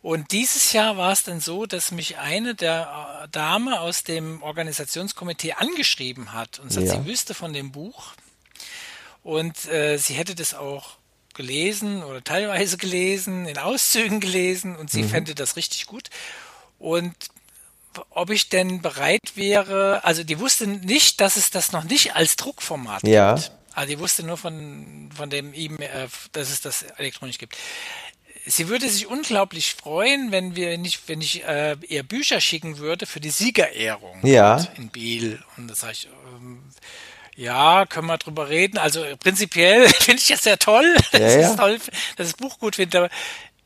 Und 0.00 0.32
dieses 0.32 0.72
Jahr 0.72 0.96
war 0.96 1.12
es 1.12 1.22
dann 1.22 1.38
so, 1.38 1.64
dass 1.66 1.92
mich 1.92 2.18
eine 2.18 2.56
der 2.56 3.22
äh, 3.22 3.28
Dame 3.28 3.80
aus 3.80 4.02
dem 4.02 4.42
Organisationskomitee 4.42 5.52
angeschrieben 5.52 6.32
hat 6.32 6.58
und 6.58 6.72
sagt, 6.72 6.88
ja. 6.88 6.94
sie 6.94 7.06
wüsste 7.06 7.34
von 7.34 7.52
dem 7.52 7.70
Buch 7.70 8.12
und 9.22 9.66
äh, 9.66 9.98
sie 9.98 10.14
hätte 10.14 10.34
das 10.34 10.54
auch 10.54 10.96
gelesen 11.34 12.02
oder 12.02 12.22
teilweise 12.22 12.76
gelesen, 12.76 13.46
in 13.46 13.58
Auszügen 13.58 14.20
gelesen 14.20 14.76
und 14.76 14.90
sie 14.90 15.02
mhm. 15.02 15.08
fände 15.08 15.34
das 15.34 15.56
richtig 15.56 15.86
gut. 15.86 16.10
Und 16.78 17.14
ob 18.10 18.30
ich 18.30 18.48
denn 18.48 18.82
bereit 18.82 19.32
wäre, 19.34 20.04
also 20.04 20.24
die 20.24 20.38
wusste 20.38 20.66
nicht, 20.66 21.20
dass 21.20 21.36
es 21.36 21.50
das 21.50 21.72
noch 21.72 21.84
nicht 21.84 22.16
als 22.16 22.36
Druckformat 22.36 23.06
ja. 23.06 23.34
gibt. 23.34 23.52
Also 23.74 23.88
die 23.88 23.98
wusste 23.98 24.22
nur 24.22 24.36
von, 24.36 25.10
von 25.14 25.30
dem 25.30 25.54
E-Mail, 25.54 25.88
äh, 25.88 26.08
dass 26.32 26.50
es 26.50 26.60
das 26.60 26.82
elektronisch 26.82 27.38
gibt. 27.38 27.56
Sie 28.44 28.68
würde 28.68 28.88
sich 28.88 29.06
unglaublich 29.06 29.74
freuen, 29.74 30.32
wenn 30.32 30.56
wir 30.56 30.76
nicht, 30.76 31.02
wenn 31.06 31.20
ich 31.20 31.44
äh, 31.44 31.76
ihr 31.88 32.02
Bücher 32.02 32.40
schicken 32.40 32.78
würde 32.78 33.06
für 33.06 33.20
die 33.20 33.30
Siegerehrung 33.30 34.26
ja. 34.26 34.56
in 34.76 34.88
Biel. 34.88 35.42
Und 35.56 35.68
das 35.68 35.80
sage 35.80 35.92
ich, 35.92 36.08
ähm, 36.34 36.62
ja, 37.36 37.86
können 37.86 38.06
wir 38.06 38.18
drüber 38.18 38.48
reden. 38.48 38.78
Also 38.78 39.04
prinzipiell 39.18 39.88
finde 40.00 40.20
ich 40.20 40.28
das 40.28 40.42
sehr 40.42 40.58
toll. 40.58 40.96
Ja, 41.12 41.18
es 41.18 41.34
ja. 41.34 41.50
ist 41.50 41.56
toll, 41.56 41.78
dass 42.16 42.28
das 42.28 42.34
Buch 42.34 42.58
gut 42.58 42.76
finde, 42.76 42.98
aber 42.98 43.10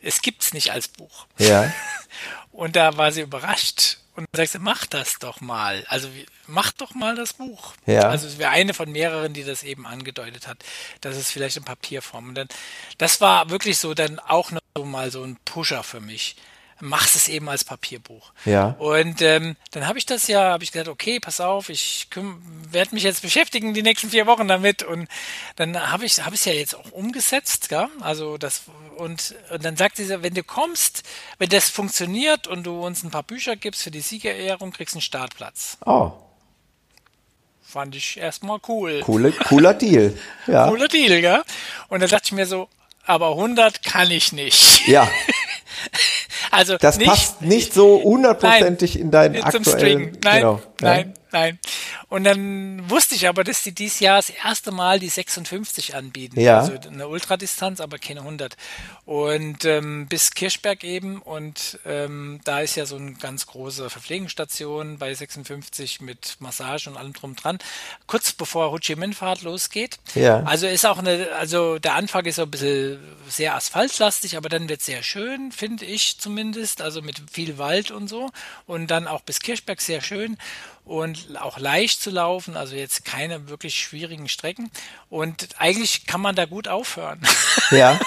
es 0.02 0.20
gibt's 0.20 0.52
nicht 0.52 0.72
als 0.72 0.88
Buch. 0.88 1.26
Ja. 1.38 1.72
Und 2.52 2.76
da 2.76 2.96
war 2.96 3.12
sie 3.12 3.20
überrascht 3.20 3.98
und 4.14 4.26
sagt 4.34 4.52
sie, 4.52 4.58
mach 4.58 4.86
das 4.86 5.18
doch 5.18 5.42
mal. 5.42 5.84
Also 5.88 6.08
mach 6.46 6.72
doch 6.72 6.94
mal 6.94 7.14
das 7.14 7.34
Buch. 7.34 7.74
Ja. 7.84 8.08
Also 8.08 8.26
es 8.26 8.38
wäre 8.38 8.50
eine 8.50 8.72
von 8.72 8.90
mehreren, 8.90 9.34
die 9.34 9.44
das 9.44 9.62
eben 9.62 9.86
angedeutet 9.86 10.46
hat, 10.46 10.64
dass 11.02 11.16
es 11.16 11.30
vielleicht 11.30 11.58
in 11.58 11.64
Papierform. 11.64 12.30
Und 12.30 12.34
dann, 12.34 12.48
das 12.96 13.20
war 13.20 13.50
wirklich 13.50 13.76
so 13.76 13.92
dann 13.92 14.18
auch 14.18 14.52
noch 14.52 14.62
mal 14.86 15.10
so 15.10 15.22
ein 15.22 15.36
Pusher 15.44 15.82
für 15.82 16.00
mich 16.00 16.36
machst 16.80 17.16
es 17.16 17.28
eben 17.28 17.48
als 17.48 17.64
Papierbuch. 17.64 18.32
Ja. 18.44 18.76
Und 18.78 19.22
ähm, 19.22 19.56
dann 19.70 19.86
habe 19.86 19.98
ich 19.98 20.06
das 20.06 20.26
ja, 20.26 20.50
habe 20.52 20.64
ich 20.64 20.72
gesagt, 20.72 20.88
okay, 20.88 21.20
pass 21.20 21.40
auf, 21.40 21.68
ich 21.68 22.08
werde 22.70 22.94
mich 22.94 23.04
jetzt 23.04 23.22
beschäftigen 23.22 23.74
die 23.74 23.82
nächsten 23.82 24.10
vier 24.10 24.26
Wochen 24.26 24.48
damit 24.48 24.82
und 24.82 25.08
dann 25.56 25.90
habe 25.90 26.04
ich 26.04 26.22
habe 26.22 26.34
es 26.34 26.44
ja 26.44 26.52
jetzt 26.52 26.74
auch 26.76 26.90
umgesetzt, 26.92 27.70
ja? 27.70 27.88
Also 28.00 28.36
das 28.38 28.64
und, 28.96 29.34
und 29.50 29.64
dann 29.64 29.76
sagt 29.76 29.96
sie, 29.96 30.22
wenn 30.22 30.34
du 30.34 30.42
kommst, 30.42 31.02
wenn 31.38 31.48
das 31.48 31.68
funktioniert 31.68 32.46
und 32.46 32.64
du 32.64 32.84
uns 32.84 33.02
ein 33.04 33.10
paar 33.10 33.22
Bücher 33.22 33.56
gibst 33.56 33.82
für 33.82 33.90
die 33.90 34.00
Siegerehrung, 34.00 34.72
kriegst 34.72 34.94
du 34.94 34.98
einen 34.98 35.02
Startplatz. 35.02 35.78
Oh. 35.84 36.12
Fand 37.62 37.94
ich 37.94 38.16
erstmal 38.16 38.58
cool. 38.68 39.00
Coole, 39.00 39.32
cooler 39.32 39.74
Deal. 39.74 40.16
Ja. 40.46 40.68
Cooler 40.68 40.88
Deal, 40.88 41.20
ja. 41.20 41.42
Und 41.88 42.00
dann 42.00 42.08
dachte 42.08 42.26
ich 42.26 42.32
mir 42.32 42.46
so, 42.46 42.68
aber 43.04 43.30
100 43.30 43.82
kann 43.82 44.10
ich 44.10 44.32
nicht. 44.32 44.86
Ja. 44.86 45.10
Also 46.50 46.76
das 46.78 46.98
nicht, 46.98 47.08
passt 47.08 47.42
nicht 47.42 47.74
so 47.74 48.02
hundertprozentig 48.02 48.98
in 48.98 49.10
deinen 49.10 49.42
aktuellen. 49.42 50.16
Nein, 50.24 50.36
genau, 50.36 50.60
nein, 50.80 51.14
nein. 51.36 51.58
Und 52.08 52.24
dann 52.24 52.88
wusste 52.88 53.14
ich 53.14 53.28
aber, 53.28 53.44
dass 53.44 53.62
die 53.62 53.72
dieses 53.72 54.00
Jahr 54.00 54.16
das 54.16 54.30
erste 54.30 54.70
Mal 54.70 55.00
die 55.00 55.08
56 55.08 55.94
anbieten. 55.94 56.40
Ja. 56.40 56.60
Also 56.60 56.74
eine 56.88 57.08
Ultradistanz, 57.08 57.80
aber 57.80 57.98
keine 57.98 58.20
100. 58.20 58.56
Und 59.04 59.64
ähm, 59.64 60.06
bis 60.06 60.32
Kirchberg 60.32 60.84
eben. 60.84 61.20
Und 61.20 61.78
ähm, 61.84 62.40
da 62.44 62.60
ist 62.60 62.76
ja 62.76 62.86
so 62.86 62.96
eine 62.96 63.14
ganz 63.14 63.46
große 63.46 63.90
Verpflegungsstation 63.90 64.98
bei 64.98 65.12
56 65.12 66.00
mit 66.00 66.36
Massage 66.38 66.88
und 66.88 66.96
allem 66.96 67.12
drum 67.12 67.34
dran. 67.34 67.58
Kurz 68.06 68.32
bevor 68.32 68.70
Ho 68.70 68.78
Chi 68.78 68.96
Minh-Fahrt 68.96 69.42
losgeht. 69.42 69.98
Ja. 70.14 70.42
Also 70.44 70.66
ist 70.66 70.86
auch 70.86 70.98
eine, 70.98 71.28
also 71.38 71.78
der 71.78 71.94
Anfang 71.94 72.24
ist 72.24 72.36
so 72.36 72.42
ein 72.42 72.50
bisschen 72.50 72.98
sehr 73.28 73.54
asphaltlastig, 73.54 74.36
aber 74.36 74.48
dann 74.48 74.68
wird 74.68 74.82
sehr 74.82 75.02
schön, 75.02 75.52
finde 75.52 75.84
ich 75.84 76.18
zumindest. 76.18 76.80
Also 76.82 77.02
mit 77.02 77.20
viel 77.30 77.58
Wald 77.58 77.90
und 77.90 78.08
so. 78.08 78.30
Und 78.66 78.90
dann 78.90 79.06
auch 79.06 79.20
bis 79.20 79.40
Kirchberg 79.40 79.80
sehr 79.80 80.00
schön 80.00 80.36
und 80.86 81.36
auch 81.40 81.58
leicht 81.58 82.00
zu 82.00 82.10
laufen, 82.10 82.56
also 82.56 82.76
jetzt 82.76 83.04
keine 83.04 83.48
wirklich 83.48 83.74
schwierigen 83.74 84.28
Strecken. 84.28 84.70
Und 85.10 85.48
eigentlich 85.58 86.06
kann 86.06 86.20
man 86.20 86.36
da 86.36 86.46
gut 86.46 86.68
aufhören. 86.68 87.20
Ja. 87.72 87.98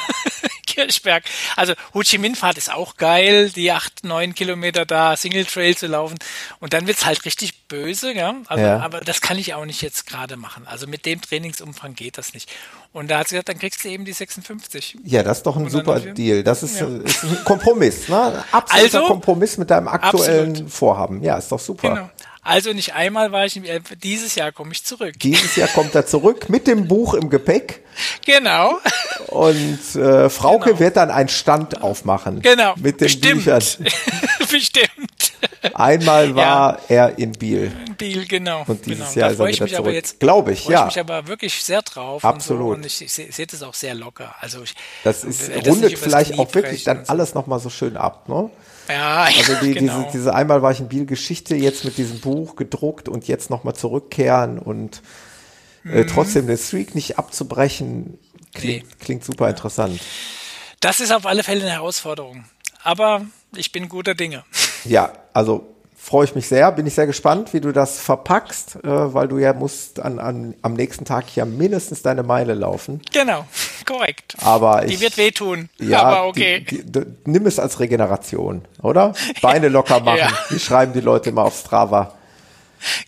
Kirchberg. 0.66 1.24
Also 1.58 1.74
Ho 1.94 2.02
Chi 2.02 2.18
Minh 2.18 2.36
Fahrt 2.36 2.58
ist 2.58 2.72
auch 2.72 2.96
geil, 2.96 3.50
die 3.50 3.72
acht, 3.72 4.06
neun 4.06 4.34
Kilometer 4.34 4.86
da 4.86 5.18
Single 5.18 5.46
Trail 5.46 5.76
zu 5.76 5.88
laufen. 5.88 6.18
Und 6.60 6.72
dann 6.72 6.88
wird's 6.88 7.06
halt 7.06 7.26
richtig 7.26 7.68
böse, 7.68 8.14
ja. 8.14 8.36
Also, 8.48 8.64
ja. 8.64 8.80
Aber 8.80 9.02
das 9.02 9.20
kann 9.20 9.38
ich 9.38 9.54
auch 9.54 9.66
nicht 9.66 9.82
jetzt 9.82 10.08
gerade 10.08 10.38
machen. 10.38 10.66
Also 10.66 10.88
mit 10.88 11.06
dem 11.06 11.22
Trainingsumfang 11.22 11.96
geht 11.96 12.18
das 12.18 12.34
nicht. 12.34 12.50
Und 12.94 13.12
da 13.12 13.20
hat 13.20 13.28
sie 13.28 13.36
gesagt, 13.36 13.50
dann 13.50 13.60
kriegst 13.60 13.84
du 13.84 13.90
eben 13.90 14.06
die 14.06 14.14
56. 14.14 15.00
Ja, 15.04 15.24
das 15.24 15.40
ist 15.40 15.46
doch 15.46 15.58
ein 15.58 15.64
Und 15.64 15.72
super 15.72 16.00
Deal. 16.00 16.44
Das 16.44 16.64
ist, 16.64 16.80
ja. 16.80 16.88
ist, 16.88 17.24
ein 17.24 17.44
Kompromiss, 17.44 18.08
ne? 18.08 18.44
Absoluter 18.52 19.00
also, 19.00 19.08
Kompromiss 19.08 19.58
mit 19.58 19.70
deinem 19.70 19.90
aktuellen 19.90 20.52
absolut. 20.52 20.72
Vorhaben. 20.72 21.24
Ja, 21.24 21.38
ist 21.38 21.52
doch 21.52 21.60
super. 21.60 21.90
Genau. 21.90 22.10
Also 22.42 22.72
nicht 22.72 22.94
einmal 22.96 23.32
war 23.32 23.46
ich, 23.46 23.58
äh, 23.58 23.82
dieses 24.02 24.36
Jahr 24.36 24.52
komme 24.52 24.72
ich 24.72 24.84
zurück. 24.84 25.14
Dieses 25.20 25.56
Jahr 25.56 25.68
kommt 25.68 25.94
er 25.94 26.06
zurück 26.06 26.50
mit 26.50 26.68
dem 26.68 26.88
Buch 26.88 27.14
im 27.14 27.30
Gepäck. 27.30 27.84
Genau. 28.26 28.80
Und 29.28 29.96
äh, 29.96 30.30
Frauke 30.30 30.70
genau. 30.70 30.80
wird 30.80 30.98
dann 30.98 31.12
einen 31.12 31.30
Stand 31.30 31.82
aufmachen. 31.82 32.42
Genau. 32.42 32.74
Mit 32.78 33.02
den 33.02 33.06
Bestimmt. 33.06 33.44
Büchern. 33.44 33.62
Bestimmt. 34.52 35.34
Einmal 35.74 36.34
war 36.36 36.80
ja. 36.88 37.08
er 37.08 37.18
in 37.20 37.34
Biel. 37.34 37.72
In 37.88 37.96
Biel, 37.96 38.26
genau. 38.26 38.64
Und 38.68 38.86
dieses 38.86 39.14
genau. 39.14 39.20
Jahr 39.20 39.32
ist 39.32 39.40
er 39.40 39.48
wieder 39.48 39.66
ich 39.66 39.76
zurück. 39.76 39.94
Jetzt, 39.94 40.20
Glaube 40.20 40.54
ich, 40.54 40.66
ja. 40.68 40.82
Ich 40.82 40.96
mich 40.96 41.00
aber 41.00 41.28
wirklich 41.28 41.62
sehr 41.64 41.82
drauf. 41.82 42.24
Absolut. 42.24 42.78
Und, 42.78 42.90
so. 42.90 43.04
und 43.04 43.08
ich, 43.12 43.20
ich 43.20 43.36
sehe 43.36 43.48
das 43.48 43.62
auch 43.64 43.74
sehr 43.74 43.96
locker. 43.96 44.34
Also 44.40 44.64
ich, 44.64 44.76
das 45.04 45.24
ist, 45.24 45.52
rundet 45.68 45.98
vielleicht 46.00 46.40
auch 46.40 46.54
wirklich 46.54 46.86
dann 46.86 47.04
alles 47.08 47.34
nochmal 47.34 47.60
so 47.60 47.70
schön 47.70 47.98
ab, 47.98 48.30
ne? 48.30 48.50
Ja, 48.90 49.24
also 49.24 49.56
die, 49.62 49.74
genau. 49.74 50.00
diese, 50.00 50.12
diese 50.12 50.36
einmal 50.36 50.62
war 50.62 50.72
ich 50.72 50.80
in 50.80 50.88
Biel 50.88 51.06
Geschichte 51.06 51.56
jetzt 51.56 51.86
mit 51.86 51.98
diesem 51.98 52.20
Buch 52.20 52.56
gedruckt 52.56 53.08
und 53.08 53.28
jetzt 53.28 53.50
nochmal 53.50 53.76
zurückkehren 53.76 54.58
und 54.58 55.04
äh, 55.86 56.04
mhm. 56.04 56.08
trotzdem 56.08 56.48
den 56.48 56.58
Streak 56.58 56.96
nicht 56.96 57.20
abzubrechen, 57.20 58.18
klingt, 58.54 58.84
nee. 58.84 58.96
klingt 59.00 59.24
super 59.24 59.48
interessant. 59.50 60.00
Das 60.80 61.00
ist 61.00 61.12
auf 61.12 61.26
alle 61.26 61.44
Fälle 61.44 61.62
eine 61.62 61.72
Herausforderung. 61.72 62.46
Aber 62.84 63.26
ich 63.56 63.72
bin 63.72 63.90
guter 63.90 64.16
Dinge. 64.16 64.44
Ja, 64.86 65.14
also 65.34 65.76
freue 66.02 66.24
ich 66.26 66.34
mich 66.34 66.48
sehr, 66.48 66.72
bin 66.72 66.88
ich 66.88 66.96
sehr 66.96 67.06
gespannt, 67.08 67.54
wie 67.54 67.60
du 67.60 67.72
das 67.72 68.00
verpackst, 68.00 68.78
äh, 68.84 69.14
weil 69.14 69.28
du 69.28 69.38
ja 69.38 69.54
musst 69.54 70.00
an, 70.00 70.18
an, 70.20 70.56
am 70.62 70.74
nächsten 70.74 71.06
Tag 71.06 71.36
ja 71.36 71.46
mindestens 71.46 72.02
deine 72.02 72.24
Meile 72.24 72.54
laufen. 72.54 73.02
Genau, 73.12 73.46
korrekt. 73.86 74.36
Aber 74.42 74.86
die 74.86 74.94
ich, 74.94 75.02
wird 75.02 75.18
wehtun, 75.18 75.70
ja, 75.78 76.02
aber 76.04 76.28
okay. 76.28 76.62
Die, 76.62 76.84
die, 76.84 77.02
nimm 77.26 77.46
es 77.46 77.60
als 77.60 77.80
Regeneration, 77.80 78.66
oder? 78.82 79.14
Beine 79.42 79.68
locker 79.70 80.00
machen, 80.00 80.20
ja. 80.20 80.32
die 80.50 80.60
schreiben 80.60 80.94
die 80.94 81.02
Leute 81.02 81.30
immer 81.30 81.44
auf 81.44 81.60
Strava. 81.60 82.14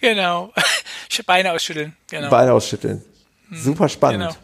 Genau, 0.02 0.52
Beine 1.26 1.54
ausschütteln. 1.54 1.96
Genau. 2.10 2.30
Beine 2.30 2.54
ausschütteln. 2.54 3.04
Hm, 3.50 3.58
Super 3.58 3.90
spannend. 3.90 4.24
Genau. 4.24 4.36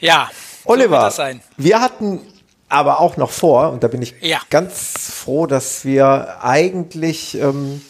Ja, 0.00 0.30
Oliver, 0.64 1.10
so 1.10 1.22
wir 1.56 1.80
hatten 1.80 2.20
aber 2.74 3.00
auch 3.00 3.16
noch 3.16 3.30
vor, 3.30 3.70
und 3.70 3.84
da 3.84 3.88
bin 3.88 4.02
ich 4.02 4.14
ja. 4.20 4.40
ganz 4.50 5.10
froh, 5.12 5.46
dass 5.46 5.84
wir 5.84 6.42
eigentlich 6.42 7.38
ähm, 7.40 7.80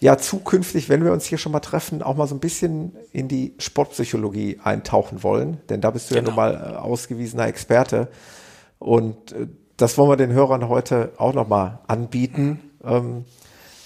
ja 0.00 0.18
zukünftig, 0.18 0.88
wenn 0.88 1.04
wir 1.04 1.12
uns 1.12 1.24
hier 1.24 1.38
schon 1.38 1.52
mal 1.52 1.60
treffen, 1.60 2.02
auch 2.02 2.16
mal 2.16 2.26
so 2.26 2.34
ein 2.34 2.40
bisschen 2.40 2.96
in 3.12 3.28
die 3.28 3.54
Sportpsychologie 3.58 4.60
eintauchen 4.62 5.22
wollen. 5.22 5.60
Denn 5.68 5.80
da 5.80 5.90
bist 5.90 6.10
du 6.10 6.14
genau. 6.14 6.30
ja 6.30 6.34
nun 6.34 6.36
mal 6.36 6.72
äh, 6.74 6.76
ausgewiesener 6.76 7.46
Experte. 7.46 8.08
Und 8.80 9.32
äh, 9.32 9.46
das 9.76 9.96
wollen 9.98 10.10
wir 10.10 10.16
den 10.16 10.32
Hörern 10.32 10.68
heute 10.68 11.12
auch 11.16 11.32
noch 11.32 11.46
mal 11.46 11.80
anbieten. 11.86 12.58
Ähm, 12.84 13.24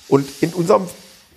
und 0.08 0.26
in 0.42 0.54
unserem 0.54 0.86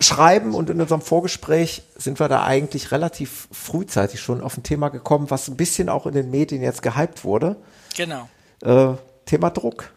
Schreiben 0.00 0.54
und 0.54 0.70
in 0.70 0.80
unserem 0.80 1.02
Vorgespräch 1.02 1.82
sind 1.96 2.18
wir 2.18 2.28
da 2.28 2.44
eigentlich 2.44 2.92
relativ 2.92 3.46
frühzeitig 3.52 4.20
schon 4.20 4.40
auf 4.40 4.56
ein 4.56 4.62
Thema 4.62 4.88
gekommen, 4.88 5.30
was 5.30 5.48
ein 5.48 5.56
bisschen 5.56 5.90
auch 5.90 6.06
in 6.06 6.14
den 6.14 6.30
Medien 6.30 6.62
jetzt 6.62 6.82
gehypt 6.82 7.24
wurde. 7.24 7.56
Genau 7.94 8.26
äh, 8.62 8.94
Thema 9.26 9.50
Druck 9.50 9.90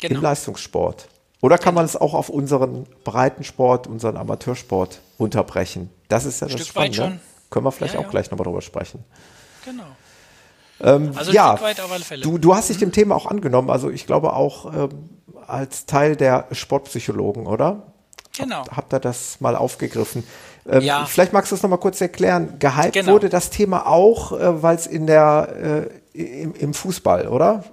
genau. 0.00 0.16
im 0.16 0.22
Leistungssport. 0.22 1.08
Oder 1.40 1.58
kann 1.58 1.74
man 1.74 1.84
es 1.84 1.96
auch 1.96 2.14
auf 2.14 2.28
unseren 2.28 2.86
Breitensport, 3.04 3.86
unseren 3.86 4.16
Amateursport 4.16 5.00
unterbrechen? 5.18 5.90
Das 6.08 6.24
ist 6.24 6.40
ja 6.40 6.48
das 6.48 6.54
Stück 6.54 6.66
Spannende. 6.66 7.00
Ne? 7.00 7.20
Können 7.50 7.64
wir 7.64 7.72
vielleicht 7.72 7.94
ja, 7.94 8.00
auch 8.00 8.04
ja. 8.04 8.10
gleich 8.10 8.30
nochmal 8.30 8.44
drüber 8.44 8.60
sprechen. 8.60 9.04
Genau. 9.64 9.84
Ähm, 10.80 11.12
also 11.14 11.32
ja, 11.32 11.58
Du, 12.22 12.38
du 12.38 12.54
hast 12.54 12.68
dich 12.68 12.76
mhm. 12.76 12.80
dem 12.80 12.92
Thema 12.92 13.16
auch 13.16 13.26
angenommen, 13.26 13.70
also 13.70 13.90
ich 13.90 14.06
glaube 14.06 14.32
auch 14.34 14.72
ähm, 14.72 15.10
als 15.46 15.86
Teil 15.86 16.16
der 16.16 16.46
Sportpsychologen, 16.52 17.46
oder? 17.46 17.82
Genau. 18.36 18.58
Habt, 18.58 18.76
habt 18.76 18.92
ihr 18.92 19.00
das 19.00 19.40
mal 19.40 19.56
aufgegriffen? 19.56 20.24
Ähm, 20.68 20.82
ja. 20.82 21.06
Vielleicht 21.06 21.32
magst 21.32 21.50
du 21.50 21.56
es 21.56 21.62
nochmal 21.62 21.80
kurz 21.80 22.00
erklären. 22.00 22.58
Gehypt 22.58 22.92
genau. 22.92 23.12
wurde 23.12 23.28
das 23.28 23.50
Thema 23.50 23.86
auch, 23.86 24.32
äh, 24.32 24.62
weil 24.62 24.76
es 24.76 24.86
in 24.86 25.06
der 25.06 25.88
äh, 26.14 26.42
im, 26.42 26.54
im 26.54 26.74
Fußball, 26.74 27.28
oder? 27.28 27.64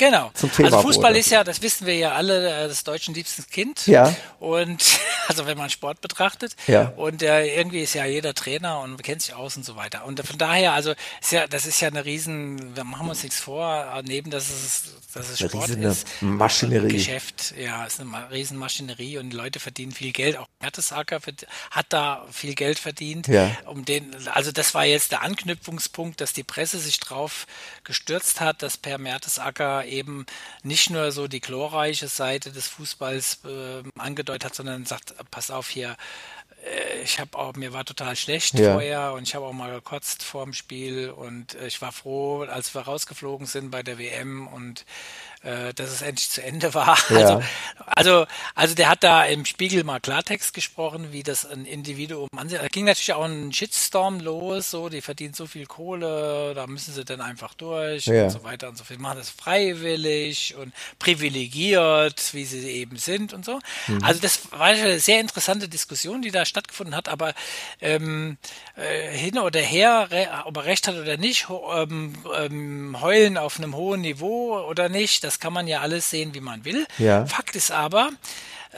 Genau. 0.00 0.30
Zum 0.32 0.50
Thema 0.50 0.68
also 0.68 0.80
Fußball 0.80 1.10
wurde. 1.10 1.18
ist 1.18 1.30
ja, 1.30 1.44
das 1.44 1.60
wissen 1.60 1.86
wir 1.86 1.94
ja 1.94 2.12
alle, 2.12 2.64
äh, 2.64 2.68
das 2.68 2.84
deutschen 2.84 3.12
liebstes 3.12 3.48
Kind. 3.48 3.86
Ja. 3.86 4.14
Und 4.38 4.82
also 5.28 5.44
wenn 5.44 5.58
man 5.58 5.68
Sport 5.68 6.00
betrachtet. 6.00 6.56
Ja. 6.66 6.94
Und 6.96 7.22
äh, 7.22 7.54
irgendwie 7.54 7.82
ist 7.82 7.92
ja 7.92 8.06
jeder 8.06 8.32
Trainer 8.32 8.80
und 8.80 9.02
kennt 9.02 9.20
sich 9.20 9.34
aus 9.34 9.58
und 9.58 9.64
so 9.66 9.76
weiter. 9.76 10.06
Und 10.06 10.26
von 10.26 10.38
daher, 10.38 10.72
also 10.72 10.94
ist 11.20 11.32
ja, 11.32 11.46
das 11.46 11.66
ist 11.66 11.82
ja 11.82 11.88
eine 11.88 12.06
riesen, 12.06 12.74
wir 12.74 12.84
machen 12.84 13.10
uns 13.10 13.22
nichts 13.22 13.40
vor, 13.40 14.02
neben 14.06 14.30
dass 14.30 14.48
es, 14.48 14.94
dass 15.12 15.28
es 15.28 15.38
Sport 15.38 15.68
ist. 15.68 16.22
Maschinerie. 16.22 16.88
Geschäft, 16.88 17.52
ja, 17.62 17.84
ist 17.84 18.00
eine 18.00 18.30
riesen 18.30 18.56
Maschinerie 18.56 19.18
und 19.18 19.30
die 19.30 19.36
Leute 19.36 19.60
verdienen 19.60 19.92
viel 19.92 20.12
Geld. 20.12 20.38
Auch 20.38 20.46
Mertesacker 20.62 21.20
hat 21.70 21.86
da 21.90 22.26
viel 22.32 22.54
Geld 22.54 22.78
verdient. 22.78 23.28
Ja. 23.28 23.54
Um 23.66 23.84
den, 23.84 24.16
also 24.32 24.50
das 24.50 24.72
war 24.72 24.86
jetzt 24.86 25.12
der 25.12 25.20
Anknüpfungspunkt, 25.22 26.22
dass 26.22 26.32
die 26.32 26.42
Presse 26.42 26.78
sich 26.78 27.00
drauf 27.00 27.46
gestürzt 27.84 28.40
hat, 28.40 28.62
dass 28.62 28.78
Per 28.78 28.96
Mertesacker 28.96 29.84
eben 29.90 30.26
nicht 30.62 30.90
nur 30.90 31.12
so 31.12 31.28
die 31.28 31.40
glorreiche 31.40 32.08
Seite 32.08 32.52
des 32.52 32.68
Fußballs 32.68 33.40
äh, 33.44 33.82
angedeutet 33.98 34.44
hat, 34.44 34.54
sondern 34.54 34.86
sagt, 34.86 35.14
pass 35.30 35.50
auf 35.50 35.68
hier, 35.68 35.96
ich 37.02 37.18
habe 37.18 37.38
auch, 37.38 37.54
mir 37.54 37.72
war 37.72 37.84
total 37.84 38.16
schlecht 38.16 38.58
ja. 38.58 38.72
vorher 38.72 39.12
und 39.14 39.22
ich 39.22 39.34
habe 39.34 39.46
auch 39.46 39.52
mal 39.52 39.70
gekotzt 39.70 40.22
vor 40.22 40.44
dem 40.44 40.52
Spiel 40.52 41.10
und 41.10 41.54
äh, 41.54 41.66
ich 41.66 41.80
war 41.80 41.92
froh, 41.92 42.42
als 42.42 42.74
wir 42.74 42.82
rausgeflogen 42.82 43.46
sind 43.46 43.70
bei 43.70 43.82
der 43.82 43.98
WM 43.98 44.46
und 44.46 44.84
äh, 45.42 45.72
dass 45.72 45.90
es 45.90 46.02
endlich 46.02 46.28
zu 46.28 46.42
Ende 46.42 46.74
war. 46.74 46.98
Ja. 47.08 47.16
Also, 47.16 47.42
also, 47.86 48.26
also 48.54 48.74
der 48.74 48.88
hat 48.90 49.02
da 49.02 49.24
im 49.24 49.44
Spiegel 49.44 49.84
mal 49.84 50.00
Klartext 50.00 50.52
gesprochen, 50.52 51.12
wie 51.12 51.22
das 51.22 51.46
ein 51.46 51.64
Individuum 51.64 52.28
ansieht. 52.36 52.60
Da 52.60 52.68
ging 52.68 52.84
natürlich 52.84 53.12
auch 53.14 53.24
ein 53.24 53.52
Shitstorm 53.52 54.20
los, 54.20 54.70
so, 54.70 54.88
die 54.88 55.00
verdienen 55.00 55.34
so 55.34 55.46
viel 55.46 55.66
Kohle, 55.66 56.52
da 56.54 56.66
müssen 56.66 56.92
sie 56.92 57.04
dann 57.04 57.20
einfach 57.20 57.54
durch 57.54 58.06
ja. 58.06 58.24
und 58.24 58.30
so 58.30 58.44
weiter 58.44 58.68
und 58.68 58.76
so 58.76 58.84
viel. 58.84 58.98
Machen 58.98 59.18
das 59.18 59.30
freiwillig 59.30 60.54
und 60.56 60.74
privilegiert, 60.98 62.34
wie 62.34 62.44
sie 62.44 62.68
eben 62.68 62.96
sind 62.96 63.32
und 63.32 63.44
so. 63.44 63.58
Mhm. 63.86 64.04
Also 64.04 64.20
das 64.20 64.52
war 64.52 64.62
eine 64.62 65.00
sehr 65.00 65.20
interessante 65.20 65.68
Diskussion, 65.68 66.22
die 66.22 66.30
da 66.30 66.44
stattgefunden 66.50 66.94
hat, 66.94 67.08
aber 67.08 67.32
ähm, 67.80 68.36
äh, 68.76 69.10
hin 69.10 69.38
oder 69.38 69.60
her, 69.60 70.08
ob 70.44 70.56
er 70.58 70.64
recht 70.66 70.86
hat 70.86 70.96
oder 70.96 71.16
nicht, 71.16 71.46
ähm, 71.74 72.14
ähm, 72.36 73.00
heulen 73.00 73.38
auf 73.38 73.58
einem 73.58 73.74
hohen 73.74 74.02
Niveau 74.02 74.58
oder 74.68 74.88
nicht, 74.88 75.24
das 75.24 75.40
kann 75.40 75.52
man 75.52 75.66
ja 75.66 75.80
alles 75.80 76.10
sehen, 76.10 76.34
wie 76.34 76.40
man 76.40 76.64
will. 76.64 76.86
Ja. 76.98 77.24
Fakt 77.26 77.56
ist 77.56 77.70
aber, 77.70 78.10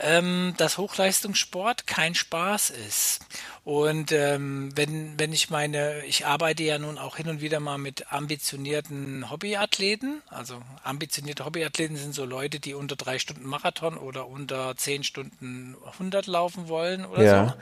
ähm, 0.01 0.53
dass 0.57 0.77
Hochleistungssport 0.77 1.87
kein 1.87 2.15
Spaß 2.15 2.71
ist. 2.71 3.21
Und 3.63 4.11
ähm, 4.11 4.71
wenn, 4.75 5.17
wenn 5.17 5.31
ich 5.31 5.49
meine, 5.49 6.03
ich 6.05 6.25
arbeite 6.25 6.63
ja 6.63 6.77
nun 6.77 6.97
auch 6.97 7.17
hin 7.17 7.29
und 7.29 7.41
wieder 7.41 7.59
mal 7.59 7.77
mit 7.77 8.11
ambitionierten 8.11 9.29
Hobbyathleten. 9.29 10.21
Also 10.29 10.61
ambitionierte 10.83 11.45
Hobbyathleten 11.45 11.95
sind 11.95 12.13
so 12.13 12.25
Leute, 12.25 12.59
die 12.59 12.73
unter 12.73 12.95
drei 12.95 13.19
Stunden 13.19 13.45
Marathon 13.45 13.97
oder 13.97 14.27
unter 14.27 14.75
zehn 14.75 15.03
Stunden 15.03 15.77
100 15.93 16.27
laufen 16.27 16.67
wollen 16.67 17.05
oder 17.05 17.23
ja. 17.23 17.47
so. 17.49 17.53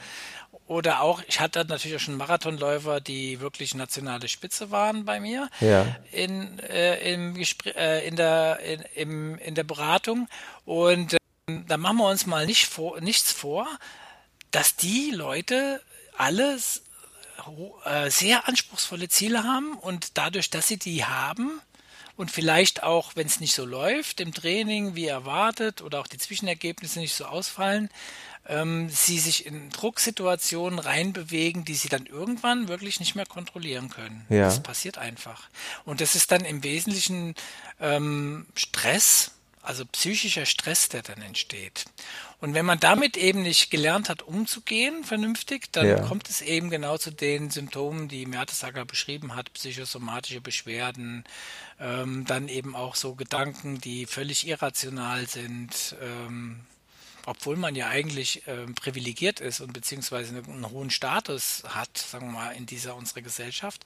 Oder 0.68 1.02
auch, 1.02 1.22
ich 1.28 1.40
hatte 1.40 1.66
natürlich 1.66 1.98
auch 1.98 2.02
schon 2.02 2.16
Marathonläufer, 2.16 3.02
die 3.02 3.42
wirklich 3.42 3.76
nationale 3.76 4.28
Spitze 4.30 4.72
waren 4.72 5.06
bei 5.06 5.20
mir 5.20 5.50
ja. 5.60 5.86
in, 6.12 6.60
äh, 6.60 7.14
im 7.14 7.34
Gespräch, 7.34 7.76
äh, 7.76 8.08
in, 8.08 8.16
der, 8.16 8.60
in, 8.60 8.82
im, 8.96 9.38
in 9.38 9.56
der 9.56 9.66
Beratung. 9.66 10.30
Und 10.66 11.18
da 11.68 11.78
machen 11.78 11.98
wir 11.98 12.10
uns 12.10 12.26
mal 12.26 12.46
nicht 12.46 12.68
vor, 12.68 13.00
nichts 13.02 13.32
vor, 13.32 13.68
dass 14.52 14.76
die 14.76 15.12
Leute 15.12 15.82
alles 16.18 16.84
äh, 17.86 18.10
sehr 18.10 18.48
anspruchsvolle 18.48 19.10
Ziele 19.10 19.44
haben 19.44 19.74
und 19.78 20.18
dadurch, 20.18 20.50
dass 20.50 20.68
sie 20.68 20.78
die 20.78 21.06
haben, 21.06 21.62
und 22.22 22.30
vielleicht 22.30 22.84
auch, 22.84 23.16
wenn 23.16 23.26
es 23.26 23.40
nicht 23.40 23.56
so 23.56 23.66
läuft 23.66 24.20
im 24.20 24.32
Training 24.32 24.94
wie 24.94 25.08
erwartet 25.08 25.82
oder 25.82 26.00
auch 26.00 26.08
die 26.08 26.20
Zwischenergebnisse 26.20 27.00
nicht 27.00 27.16
so 27.16 27.26
ausfallen, 27.26 27.90
ähm, 28.48 28.90
sie 28.90 29.18
sich 29.20 29.46
in 29.46 29.70
Drucksituationen 29.72 30.78
reinbewegen, 30.78 31.66
die 31.66 31.74
sie 31.74 31.90
dann 31.90 32.06
irgendwann 32.06 32.68
wirklich 32.68 33.00
nicht 33.00 33.16
mehr 33.16 33.26
kontrollieren 33.26 33.90
können. 33.90 34.26
Ja. 34.30 34.44
Das 34.44 34.62
passiert 34.62 34.98
einfach. 34.98 35.50
Und 35.86 36.00
das 36.00 36.16
ist 36.16 36.32
dann 36.32 36.46
im 36.46 36.64
Wesentlichen 36.64 37.34
ähm, 37.80 38.46
Stress, 38.56 39.32
also 39.62 39.86
psychischer 39.86 40.46
Stress, 40.46 40.90
der 40.90 41.02
dann 41.02 41.22
entsteht. 41.22 41.86
Und 42.40 42.54
wenn 42.54 42.66
man 42.66 42.80
damit 42.80 43.18
eben 43.18 43.44
nicht 43.44 43.70
gelernt 43.70 44.10
hat, 44.10 44.24
umzugehen 44.24 45.04
vernünftig, 45.04 45.72
dann 45.72 45.88
ja. 45.88 46.00
kommt 46.02 46.30
es 46.30 46.42
eben 46.42 46.70
genau 46.70 46.98
zu 46.98 47.12
den 47.12 47.52
Symptomen, 47.52 48.08
die 48.08 48.26
Mertesacker 48.26 48.86
beschrieben 48.86 49.36
hat, 49.36 49.54
psychosomatische 49.54 50.42
Beschwerden, 50.42 51.24
ähm, 51.80 52.26
dann 52.26 52.48
eben 52.48 52.76
auch 52.76 52.96
so 52.96 53.16
Gedanken, 53.16 53.80
die 53.80 54.06
völlig 54.06 54.48
irrational 54.48 55.28
sind, 55.28 55.96
ähm, 56.02 56.62
obwohl 57.26 57.56
man 57.56 57.76
ja 57.76 57.88
eigentlich 57.88 58.48
äh, 58.48 58.66
privilegiert 58.74 59.40
ist 59.40 59.62
und 59.62 59.74
beziehungsweise 59.74 60.36
einen, 60.36 60.46
einen, 60.46 60.70
hohen 60.70 60.90
Status 60.90 61.64
hat, 61.68 61.98
sagen 61.98 62.28
wir 62.28 62.34
mal, 62.34 62.52
in 62.52 62.66
dieser 62.66 62.96
unserer 62.96 63.22
Gesellschaft. 63.22 63.86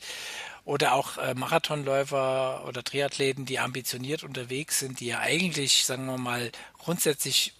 Oder 0.64 0.94
auch 0.94 1.18
äh, 1.18 1.34
Marathonläufer 1.34 2.66
oder 2.68 2.84
Triathleten, 2.84 3.46
die 3.46 3.60
ambitioniert 3.60 4.24
unterwegs 4.24 4.80
sind, 4.80 5.00
die 5.00 5.08
ja 5.08 5.20
eigentlich, 5.20 5.86
sagen 5.86 6.06
wir 6.06 6.18
mal, 6.18 6.52
grundsätzlich 6.78 7.54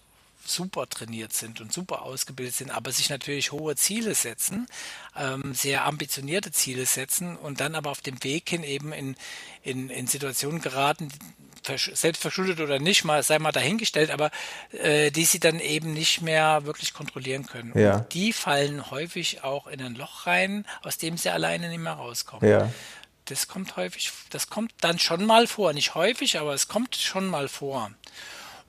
super 0.44 0.88
trainiert 0.88 1.32
sind 1.32 1.60
und 1.60 1.72
super 1.72 2.02
ausgebildet 2.02 2.54
sind, 2.54 2.70
aber 2.70 2.92
sich 2.92 3.10
natürlich 3.10 3.52
hohe 3.52 3.76
Ziele 3.76 4.14
setzen, 4.14 4.66
ähm, 5.16 5.54
sehr 5.54 5.84
ambitionierte 5.84 6.52
Ziele 6.52 6.86
setzen 6.86 7.36
und 7.36 7.60
dann 7.60 7.74
aber 7.74 7.90
auf 7.90 8.00
dem 8.00 8.22
Weg 8.22 8.48
hin 8.48 8.62
eben 8.62 8.92
in, 8.92 9.16
in, 9.62 9.90
in 9.90 10.06
Situationen 10.06 10.60
geraten, 10.60 11.08
selbst 11.66 12.22
verschuldet 12.22 12.60
oder 12.60 12.78
nicht, 12.78 13.04
mal 13.04 13.22
sei 13.22 13.38
mal 13.38 13.52
dahingestellt, 13.52 14.10
aber 14.10 14.30
äh, 14.72 15.10
die 15.10 15.24
sie 15.24 15.40
dann 15.40 15.60
eben 15.60 15.92
nicht 15.92 16.22
mehr 16.22 16.64
wirklich 16.64 16.94
kontrollieren 16.94 17.46
können. 17.46 17.72
Ja. 17.78 17.96
Und 17.96 18.14
die 18.14 18.32
fallen 18.32 18.90
häufig 18.90 19.44
auch 19.44 19.66
in 19.66 19.82
ein 19.82 19.94
Loch 19.94 20.26
rein, 20.26 20.66
aus 20.82 20.98
dem 20.98 21.16
sie 21.16 21.30
alleine 21.30 21.68
nicht 21.68 21.80
mehr 21.80 21.94
rauskommen. 21.94 22.48
Ja. 22.48 22.70
Das 23.26 23.48
kommt 23.48 23.76
häufig, 23.76 24.12
das 24.30 24.48
kommt 24.48 24.72
dann 24.80 24.98
schon 24.98 25.26
mal 25.26 25.46
vor, 25.46 25.72
nicht 25.72 25.94
häufig, 25.94 26.38
aber 26.38 26.54
es 26.54 26.68
kommt 26.68 26.94
schon 26.94 27.26
mal 27.26 27.48
vor. 27.48 27.90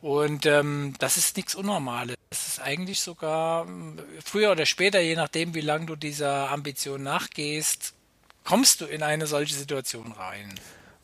Und 0.02 0.46
ähm, 0.46 0.94
das 1.00 1.18
ist 1.18 1.38
nichts 1.38 1.56
Unnormales. 1.56 2.16
Das 2.30 2.48
ist 2.48 2.60
eigentlich 2.60 3.00
sogar 3.00 3.66
ähm, 3.66 4.00
früher 4.24 4.52
oder 4.52 4.66
später, 4.66 5.00
je 5.00 5.16
nachdem, 5.16 5.54
wie 5.54 5.62
lange 5.62 5.88
du 5.88 5.96
dieser 5.96 6.52
Ambition 6.52 7.04
nachgehst, 7.04 7.94
kommst 8.44 8.82
du 8.82 8.86
in 8.86 9.04
eine 9.04 9.28
solche 9.28 9.56
Situation 9.56 10.12
rein. 10.12 10.54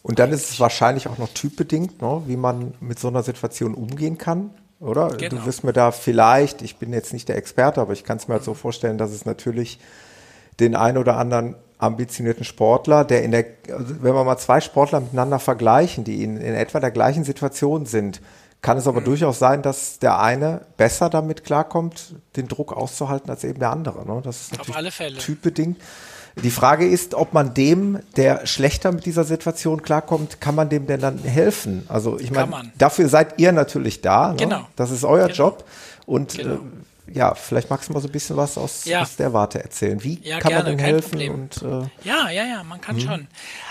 Und 0.04 0.20
dann 0.20 0.32
ist 0.32 0.52
es 0.52 0.60
wahrscheinlich 0.60 1.08
auch 1.08 1.18
noch 1.18 1.30
typbedingt, 1.30 2.02
ne, 2.02 2.22
wie 2.28 2.38
man 2.38 2.74
mit 2.82 3.00
so 3.00 3.08
einer 3.08 3.24
Situation 3.24 3.74
umgehen 3.74 4.18
kann, 4.18 4.52
oder? 4.80 5.08
Genau. 5.10 5.38
Du 5.38 5.46
wirst 5.46 5.64
mir 5.64 5.74
da 5.74 5.92
vielleicht, 5.92 6.62
ich 6.62 6.76
bin 6.76 6.92
jetzt 6.92 7.14
nicht 7.14 7.30
der 7.30 7.38
Experte, 7.38 7.80
aber 7.80 7.94
ich 7.94 8.04
kann 8.04 8.18
es 8.18 8.28
mir 8.28 8.36
halt 8.36 8.44
so 8.44 8.54
vorstellen, 8.54 8.98
dass 8.98 9.12
es 9.12 9.26
natürlich 9.26 9.80
den 10.60 10.76
ein 10.76 10.98
oder 10.98 11.18
anderen 11.18 11.56
ambitionierten 11.78 12.44
Sportler, 12.44 13.06
der 13.06 13.24
in 13.24 13.32
der, 13.32 13.46
also 13.72 13.96
wenn 14.02 14.14
wir 14.14 14.24
mal 14.24 14.38
zwei 14.38 14.60
Sportler 14.60 15.00
miteinander 15.00 15.40
vergleichen, 15.40 16.04
die 16.04 16.24
in, 16.24 16.38
in 16.38 16.54
etwa 16.54 16.80
der 16.80 16.92
gleichen 16.92 17.24
Situation 17.24 17.86
sind, 17.86 18.22
kann 18.62 18.78
es 18.78 18.88
aber 18.88 19.02
mhm. 19.02 19.06
durchaus 19.06 19.40
sein, 19.40 19.62
dass 19.62 20.00
der 20.00 20.20
eine 20.20 20.62
besser 20.78 21.10
damit 21.10 21.44
klarkommt, 21.44 22.16
den 22.36 22.48
Druck 22.48 22.74
auszuhalten 22.74 23.30
als 23.30 23.44
eben 23.44 23.60
der 23.60 23.72
andere. 23.72 24.06
Ne? 24.06 24.22
Das 24.24 24.42
ist 24.42 24.52
natürlich 24.52 24.70
Auf 24.70 24.78
alle 24.78 24.92
Fälle. 24.92 25.18
typbedingt. 25.18 25.78
Die 26.42 26.52
Frage 26.52 26.88
ist, 26.88 27.14
ob 27.14 27.34
man 27.34 27.54
dem, 27.54 28.00
der 28.16 28.48
schlechter 28.48 28.92
mit 28.92 29.06
dieser 29.06 29.24
Situation 29.24 29.84
klarkommt, 29.84 30.42
kann 30.42 30.56
man 30.56 30.70
dem 30.70 30.88
denn 30.88 31.00
dann 31.00 31.20
helfen? 31.20 31.86
Also 31.88 32.20
ich 32.20 32.32
meine, 32.32 32.72
dafür 32.78 33.08
seid 33.08 33.40
ihr 33.40 33.52
natürlich 33.52 34.02
da. 34.02 34.30
Ne? 34.30 34.38
Genau. 34.38 34.68
Das 34.76 34.90
ist 34.90 35.04
euer 35.04 35.28
genau. 35.28 35.38
Job. 35.38 35.66
Und 36.06 36.38
genau. 36.38 36.56
äh, 36.56 36.60
ja, 37.14 37.36
vielleicht 37.36 37.70
magst 37.70 37.90
du 37.90 37.94
mal 37.94 38.00
so 38.00 38.08
ein 38.08 38.12
bisschen 38.12 38.36
was 38.36 38.58
aus, 38.58 38.86
ja. 38.86 39.02
aus 39.02 39.16
der 39.16 39.34
Warte 39.34 39.62
erzählen. 39.62 40.04
Wie 40.04 40.20
ja, 40.24 40.40
kann 40.40 40.50
gerne, 40.50 40.70
man 40.70 40.78
denn 40.78 40.86
helfen? 40.86 41.30
Und, 41.30 41.62
äh, 41.62 42.08
ja, 42.08 42.30
ja, 42.30 42.46
ja, 42.46 42.64
man 42.64 42.82
kann 42.82 42.96
mh. 42.96 43.02
schon. 43.02 43.28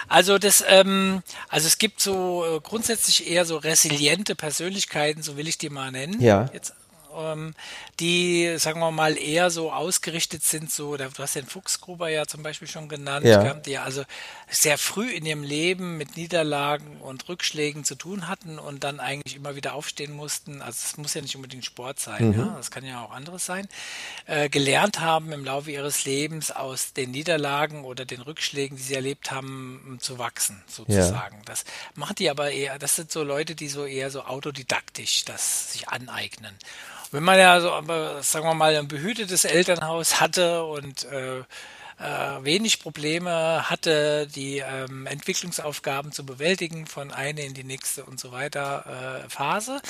Also 0.08 0.38
das, 0.38 0.62
ähm, 0.68 1.22
also 1.48 1.66
es 1.66 1.78
gibt 1.78 2.00
so 2.00 2.44
äh, 2.44 2.60
grundsätzlich 2.60 3.28
eher 3.28 3.44
so 3.44 3.56
resiliente 3.56 4.34
Persönlichkeiten, 4.34 5.22
so 5.22 5.36
will 5.36 5.48
ich 5.48 5.58
die 5.58 5.70
mal 5.70 5.90
nennen. 5.90 6.20
Ja. 6.20 6.48
Jetzt 6.52 6.74
ähm, 7.16 7.54
die, 8.00 8.56
sagen 8.58 8.80
wir 8.80 8.90
mal, 8.90 9.16
eher 9.16 9.50
so 9.50 9.72
ausgerichtet 9.72 10.42
sind, 10.42 10.70
so, 10.70 10.96
du 10.96 11.10
hast 11.18 11.34
den 11.34 11.46
Fuchsgruber 11.46 12.08
ja 12.08 12.26
zum 12.26 12.42
Beispiel 12.42 12.68
schon 12.68 12.88
genannt, 12.88 13.26
ja. 13.26 13.54
die 13.54 13.78
also 13.78 14.04
sehr 14.48 14.78
früh 14.78 15.10
in 15.10 15.26
ihrem 15.26 15.42
Leben 15.42 15.96
mit 15.96 16.16
Niederlagen 16.16 16.98
und 17.00 17.28
Rückschlägen 17.28 17.84
zu 17.84 17.94
tun 17.94 18.28
hatten 18.28 18.58
und 18.58 18.84
dann 18.84 19.00
eigentlich 19.00 19.36
immer 19.36 19.56
wieder 19.56 19.74
aufstehen 19.74 20.12
mussten. 20.12 20.62
Also 20.62 20.80
es 20.84 20.96
muss 20.96 21.14
ja 21.14 21.22
nicht 21.22 21.36
unbedingt 21.36 21.64
Sport 21.64 22.00
sein, 22.00 22.28
mhm. 22.28 22.38
ja, 22.38 22.54
das 22.56 22.70
kann 22.70 22.84
ja 22.84 23.04
auch 23.04 23.12
anderes 23.12 23.46
sein. 23.46 23.68
Äh, 24.26 24.48
gelernt 24.48 25.00
haben 25.00 25.32
im 25.32 25.44
Laufe 25.44 25.70
ihres 25.70 26.04
Lebens 26.04 26.50
aus 26.50 26.92
den 26.92 27.10
Niederlagen 27.10 27.84
oder 27.84 28.04
den 28.04 28.20
Rückschlägen, 28.20 28.76
die 28.76 28.82
sie 28.82 28.94
erlebt 28.94 29.30
haben, 29.30 29.98
zu 30.00 30.18
wachsen, 30.18 30.62
sozusagen. 30.66 31.36
Ja. 31.36 31.42
Das 31.44 31.64
machen 31.94 32.16
die 32.16 32.30
aber 32.30 32.50
eher, 32.50 32.78
das 32.78 32.96
sind 32.96 33.10
so 33.10 33.22
Leute, 33.22 33.54
die 33.54 33.68
so 33.68 33.84
eher 33.84 34.10
so 34.10 34.22
autodidaktisch 34.24 35.24
das 35.24 35.72
sich 35.72 35.88
aneignen. 35.88 36.56
Wenn 37.12 37.24
man 37.24 37.38
ja 37.38 37.60
so, 37.60 37.68
sagen 38.22 38.46
wir 38.46 38.54
mal, 38.54 38.74
ein 38.74 38.88
behütetes 38.88 39.44
Elternhaus 39.44 40.18
hatte 40.18 40.64
und 40.64 41.04
äh, 41.04 41.40
äh, 42.02 42.42
wenig 42.42 42.80
Probleme 42.80 43.68
hatte, 43.68 44.26
die 44.26 44.58
ähm, 44.58 45.06
Entwicklungsaufgaben 45.06 46.12
zu 46.12 46.24
bewältigen 46.24 46.86
von 46.86 47.12
eine 47.12 47.42
in 47.42 47.52
die 47.52 47.64
nächste 47.64 48.04
und 48.04 48.18
so 48.18 48.32
weiter 48.32 49.24
äh, 49.24 49.28
Phase, 49.28 49.82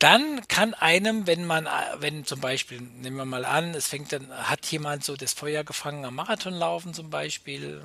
dann 0.00 0.46
kann 0.48 0.74
einem, 0.74 1.28
wenn 1.28 1.46
man, 1.46 1.68
wenn 1.98 2.24
zum 2.24 2.40
Beispiel, 2.40 2.80
nehmen 2.80 3.16
wir 3.16 3.24
mal 3.24 3.44
an, 3.44 3.72
es 3.74 3.86
fängt 3.86 4.12
dann, 4.12 4.28
hat 4.30 4.66
jemand 4.66 5.04
so 5.04 5.16
das 5.16 5.34
Feuer 5.34 5.62
gefangen 5.62 6.04
am 6.04 6.16
Marathonlaufen 6.16 6.94
zum 6.94 7.10
Beispiel, 7.10 7.80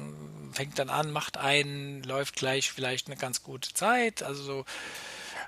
fängt 0.53 0.79
dann 0.79 0.89
an, 0.89 1.11
macht 1.11 1.38
einen, 1.38 2.03
läuft 2.03 2.36
gleich 2.36 2.71
vielleicht 2.71 3.07
eine 3.07 3.15
ganz 3.15 3.43
gute 3.43 3.73
Zeit, 3.73 4.23
also 4.23 4.41
so 4.41 4.65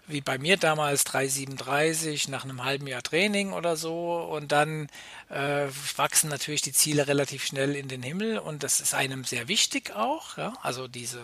wie 0.08 0.22
bei 0.22 0.38
mir 0.38 0.58
damals 0.58 1.06
3,37 1.06 2.30
nach 2.30 2.44
einem 2.44 2.64
halben 2.64 2.88
Jahr 2.88 3.04
Training 3.04 3.54
oder 3.54 3.78
so. 3.78 4.18
Und 4.18 4.52
dann 4.52 4.90
äh, 5.30 5.68
wachsen 5.96 6.30
natürlich 6.30 6.62
die 6.62 6.74
Ziele 6.74 7.08
relativ 7.08 7.46
schnell 7.46 7.76
in 7.76 7.88
den 7.88 8.04
Himmel 8.04 8.38
und 8.38 8.64
das 8.64 8.82
ist 8.82 8.94
einem 8.94 9.24
sehr 9.24 9.48
wichtig 9.48 9.96
auch. 9.96 10.38
Ja? 10.38 10.54
Also 10.62 10.88
diese 10.88 11.22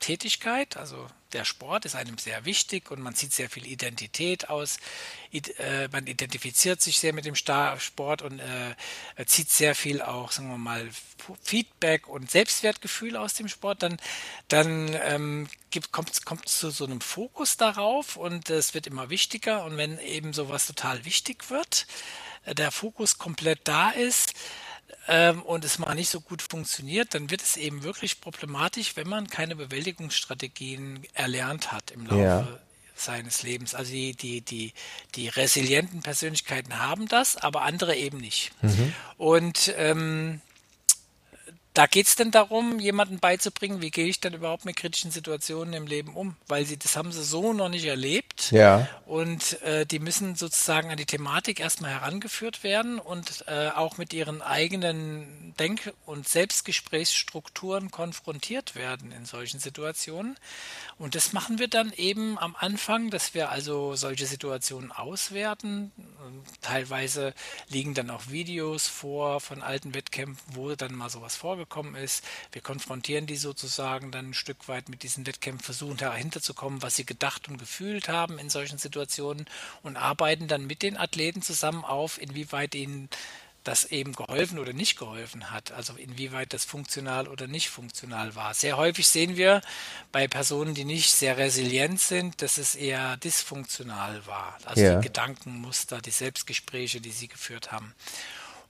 Tätigkeit, 0.00 0.76
also 0.76 1.06
der 1.32 1.44
Sport 1.44 1.84
ist 1.84 1.94
einem 1.94 2.16
sehr 2.16 2.44
wichtig 2.46 2.90
und 2.90 3.00
man 3.00 3.14
zieht 3.14 3.32
sehr 3.32 3.50
viel 3.50 3.66
Identität 3.66 4.48
aus. 4.48 4.78
Äh, 5.32 5.88
man 5.88 6.06
identifiziert 6.06 6.80
sich 6.80 6.98
sehr 6.98 7.12
mit 7.12 7.26
dem 7.26 7.34
Sport 7.34 8.22
und 8.22 8.38
äh, 8.38 9.26
zieht 9.26 9.50
sehr 9.50 9.74
viel 9.74 10.00
auch, 10.00 10.32
sagen 10.32 10.48
wir 10.48 10.56
mal, 10.56 10.88
Feedback 11.42 12.08
und 12.08 12.30
Selbstwertgefühl 12.30 13.16
aus 13.16 13.34
dem 13.34 13.48
Sport. 13.48 13.82
Dann, 13.82 13.98
dann 14.48 14.96
ähm, 15.02 15.48
kommt 15.92 16.14
es 16.46 16.58
zu 16.58 16.70
so 16.70 16.86
einem 16.86 17.02
Fokus 17.02 17.58
darauf 17.58 18.16
und 18.16 18.48
es 18.48 18.72
wird 18.72 18.86
immer 18.86 19.10
wichtiger. 19.10 19.64
Und 19.64 19.76
wenn 19.76 19.98
eben 19.98 20.32
sowas 20.32 20.66
total 20.66 21.04
wichtig 21.04 21.50
wird, 21.50 21.86
äh, 22.46 22.54
der 22.54 22.70
Fokus 22.70 23.18
komplett 23.18 23.60
da 23.64 23.90
ist, 23.90 24.32
ähm, 25.08 25.42
und 25.42 25.64
es 25.64 25.78
mal 25.78 25.94
nicht 25.94 26.10
so 26.10 26.20
gut 26.20 26.42
funktioniert, 26.42 27.14
dann 27.14 27.30
wird 27.30 27.42
es 27.42 27.56
eben 27.56 27.82
wirklich 27.82 28.20
problematisch, 28.20 28.96
wenn 28.96 29.08
man 29.08 29.28
keine 29.28 29.56
Bewältigungsstrategien 29.56 31.06
erlernt 31.14 31.72
hat 31.72 31.90
im 31.90 32.06
Laufe 32.06 32.22
ja. 32.22 32.58
seines 32.94 33.42
Lebens. 33.42 33.74
Also 33.74 33.92
die, 33.92 34.14
die, 34.14 34.40
die, 34.40 34.72
die 35.14 35.28
resilienten 35.28 36.02
Persönlichkeiten 36.02 36.78
haben 36.78 37.08
das, 37.08 37.36
aber 37.36 37.62
andere 37.62 37.96
eben 37.96 38.18
nicht. 38.18 38.52
Mhm. 38.62 38.94
Und 39.16 39.74
ähm, 39.76 40.40
da 41.78 41.86
geht 41.86 42.08
es 42.08 42.16
denn 42.16 42.32
darum, 42.32 42.80
jemanden 42.80 43.20
beizubringen, 43.20 43.80
wie 43.80 43.92
gehe 43.92 44.06
ich 44.06 44.18
denn 44.18 44.34
überhaupt 44.34 44.64
mit 44.64 44.74
kritischen 44.74 45.12
Situationen 45.12 45.74
im 45.74 45.86
Leben 45.86 46.16
um? 46.16 46.34
Weil 46.48 46.64
sie, 46.64 46.76
das 46.76 46.96
haben 46.96 47.12
sie 47.12 47.22
so 47.22 47.52
noch 47.52 47.68
nicht 47.68 47.84
erlebt. 47.84 48.50
Ja. 48.50 48.88
Und 49.06 49.62
äh, 49.62 49.86
die 49.86 50.00
müssen 50.00 50.34
sozusagen 50.34 50.90
an 50.90 50.96
die 50.96 51.06
Thematik 51.06 51.60
erstmal 51.60 51.92
herangeführt 51.92 52.64
werden 52.64 52.98
und 52.98 53.44
äh, 53.46 53.68
auch 53.68 53.96
mit 53.96 54.12
ihren 54.12 54.42
eigenen 54.42 55.54
Denk- 55.60 55.92
und 56.04 56.26
Selbstgesprächsstrukturen 56.26 57.92
konfrontiert 57.92 58.74
werden 58.74 59.12
in 59.12 59.24
solchen 59.24 59.60
Situationen. 59.60 60.36
Und 60.98 61.14
das 61.14 61.32
machen 61.32 61.60
wir 61.60 61.68
dann 61.68 61.92
eben 61.92 62.40
am 62.40 62.56
Anfang, 62.58 63.10
dass 63.10 63.34
wir 63.34 63.50
also 63.50 63.94
solche 63.94 64.26
Situationen 64.26 64.90
auswerten. 64.90 65.92
Teilweise 66.60 67.34
liegen 67.68 67.94
dann 67.94 68.10
auch 68.10 68.30
Videos 68.30 68.88
vor 68.88 69.40
von 69.40 69.62
alten 69.62 69.94
Wettkämpfen, 69.94 70.56
wo 70.56 70.74
dann 70.74 70.92
mal 70.92 71.08
sowas 71.08 71.36
vorgekommen 71.36 71.67
ist. 71.94 72.24
Wir 72.52 72.62
konfrontieren 72.62 73.26
die 73.26 73.36
sozusagen 73.36 74.10
dann 74.10 74.30
ein 74.30 74.34
Stück 74.34 74.68
weit 74.68 74.88
mit 74.88 75.02
diesen 75.02 75.26
Wettkämpfen, 75.26 75.64
versuchen 75.64 75.96
dahinter 75.96 76.40
zu 76.40 76.54
kommen, 76.54 76.82
was 76.82 76.96
sie 76.96 77.06
gedacht 77.06 77.48
und 77.48 77.58
gefühlt 77.58 78.08
haben 78.08 78.38
in 78.38 78.50
solchen 78.50 78.78
Situationen 78.78 79.46
und 79.82 79.96
arbeiten 79.96 80.48
dann 80.48 80.66
mit 80.66 80.82
den 80.82 80.96
Athleten 80.96 81.42
zusammen 81.42 81.84
auf, 81.84 82.20
inwieweit 82.20 82.74
ihnen 82.74 83.08
das 83.68 83.84
eben 83.84 84.14
geholfen 84.14 84.58
oder 84.58 84.72
nicht 84.72 84.98
geholfen 84.98 85.50
hat, 85.50 85.72
also 85.72 85.94
inwieweit 85.94 86.54
das 86.54 86.64
funktional 86.64 87.28
oder 87.28 87.46
nicht 87.46 87.68
funktional 87.68 88.34
war. 88.34 88.54
Sehr 88.54 88.78
häufig 88.78 89.06
sehen 89.06 89.36
wir 89.36 89.60
bei 90.10 90.26
Personen, 90.26 90.74
die 90.74 90.84
nicht 90.84 91.10
sehr 91.10 91.36
resilient 91.36 92.00
sind, 92.00 92.40
dass 92.40 92.56
es 92.56 92.74
eher 92.74 93.18
dysfunktional 93.18 94.26
war. 94.26 94.56
Also 94.64 94.82
ja. 94.82 94.94
die 94.94 95.06
Gedankenmuster, 95.06 96.00
die 96.00 96.10
Selbstgespräche, 96.10 97.00
die 97.00 97.10
sie 97.10 97.28
geführt 97.28 97.70
haben. 97.70 97.94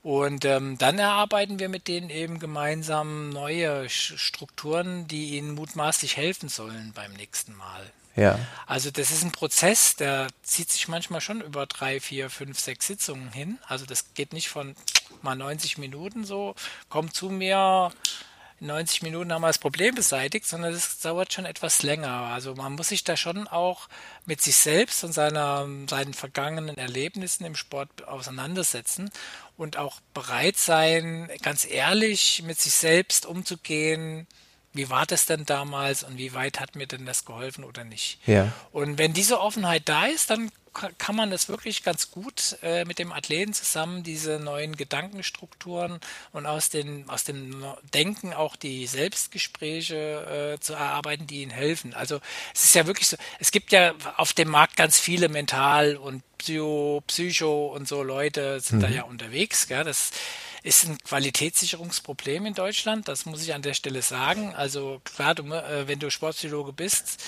Und 0.03 0.45
ähm, 0.45 0.79
dann 0.79 0.99
erarbeiten 0.99 1.59
wir 1.59 1.69
mit 1.69 1.89
denen 1.89 2.09
eben 2.09 2.39
gemeinsam 2.39 3.31
neue 3.31 3.89
Strukturen, 3.89 5.09
die 5.09 5.37
ihnen 5.37 5.55
mutmaßlich 5.55 6.17
helfen 6.17 6.49
sollen 6.49 6.93
beim 6.95 7.13
nächsten 7.15 7.55
Mal. 7.57 7.91
Ja. 8.19 8.39
Also 8.67 8.91
das 8.91 9.11
ist 9.11 9.23
ein 9.23 9.33
Prozess, 9.33 9.97
der 9.97 10.29
zieht 10.43 10.71
sich 10.71 10.89
manchmal 10.89 11.21
schon 11.21 11.41
über 11.41 11.67
drei, 11.67 12.01
vier, 12.01 12.31
fünf, 12.31 12.59
sechs 12.59 12.87
Sitzungen 12.87 13.33
hin. 13.33 13.59
Also 13.67 13.87
das 13.87 14.15
geht 14.15 14.33
nicht 14.33 14.49
von 14.49 14.75
mal 15.23 15.37
90 15.37 15.79
Minuten 15.79 16.25
so, 16.25 16.55
komm 16.89 17.13
zu 17.13 17.31
mir, 17.31 17.93
in 18.61 18.67
90 18.67 19.03
Minuten 19.03 19.33
haben 19.33 19.43
wir 19.43 19.49
das 19.49 19.59
Problem 19.59 19.95
beseitigt, 19.95 20.47
sondern 20.47 20.73
das 20.73 20.99
dauert 20.99 21.33
schon 21.33 21.45
etwas 21.45 21.83
länger. 21.83 22.11
Also 22.11 22.55
man 22.55 22.75
muss 22.75 22.89
sich 22.89 23.05
da 23.05 23.17
schon 23.17 23.47
auch 23.47 23.89
mit 24.27 24.41
sich 24.41 24.57
selbst 24.57 25.05
und 25.05 25.13
seiner, 25.13 25.69
seinen 25.89 26.15
vergangenen 26.15 26.77
Erlebnissen 26.77 27.45
im 27.45 27.55
Sport 27.55 28.07
auseinandersetzen 28.09 29.11
und 29.57 29.77
auch 29.77 30.01
bereit 30.15 30.57
sein, 30.57 31.31
ganz 31.43 31.65
ehrlich 31.69 32.43
mit 32.45 32.61
sich 32.61 32.75
selbst 32.75 33.27
umzugehen, 33.27 34.27
wie 34.79 34.89
war 34.89 35.05
das 35.05 35.27
denn 35.27 35.45
damals 35.45 36.05
und 36.05 36.17
wie 36.17 36.33
weit 36.33 36.61
hat 36.61 36.77
mir 36.77 36.87
denn 36.87 37.05
das 37.05 37.25
geholfen 37.25 37.65
oder 37.65 37.85
nicht. 37.85 38.19
Ja. 38.27 38.53
Und 38.73 38.97
wenn 38.97 39.13
diese 39.13 39.41
Offenheit 39.41 39.89
da 39.89 40.07
ist, 40.07 40.31
dann 40.31 40.51
kann 40.99 41.17
man 41.17 41.31
das 41.31 41.49
wirklich 41.49 41.83
ganz 41.83 42.11
gut 42.11 42.57
äh, 42.63 42.85
mit 42.85 42.99
dem 42.99 43.13
Athleten 43.13 43.53
zusammen, 43.53 44.05
diese 44.05 44.39
neuen 44.39 44.77
Gedankenstrukturen 44.77 45.99
und 46.33 46.47
aus, 46.47 46.71
den, 46.71 47.09
aus 47.09 47.25
dem 47.25 47.65
Denken 47.95 48.33
auch 48.33 48.55
die 48.55 48.87
Selbstgespräche 48.87 50.55
äh, 50.55 50.61
zu 50.61 50.75
erarbeiten, 50.75 51.27
die 51.27 51.43
ihnen 51.43 51.51
helfen. 51.51 51.95
Also 51.95 52.21
es 52.55 52.65
ist 52.65 52.75
ja 52.75 52.87
wirklich 52.87 53.09
so, 53.09 53.17
es 53.41 53.51
gibt 53.51 53.73
ja 53.73 53.95
auf 54.17 54.33
dem 54.33 54.49
Markt 54.49 54.77
ganz 54.77 55.01
viele 55.01 55.29
Mental- 55.29 55.97
und 55.97 56.23
Psycho, 56.39 57.03
Psycho 57.09 57.75
und 57.75 57.89
so 57.89 58.05
Leute 58.05 58.61
sind 58.61 58.79
mhm. 58.79 58.83
da 58.83 58.89
ja 58.89 59.03
unterwegs. 59.03 59.67
Gell? 59.67 59.83
Das 59.83 60.13
ist 60.63 60.87
ein 60.87 60.99
Qualitätssicherungsproblem 60.99 62.47
in 62.47 62.55
Deutschland, 62.55 63.09
das 63.09 63.27
muss 63.27 63.43
ich 63.43 63.55
an 63.55 63.63
der 63.63 63.75
Stelle 63.75 64.03
sagen. 64.03 64.55
Also 64.55 65.01
klar, 65.05 65.35
du, 65.35 65.45
äh, 65.45 65.87
wenn 65.87 65.99
du 65.99 66.11
Sportpsychologe 66.11 66.73
bist, 66.73 67.19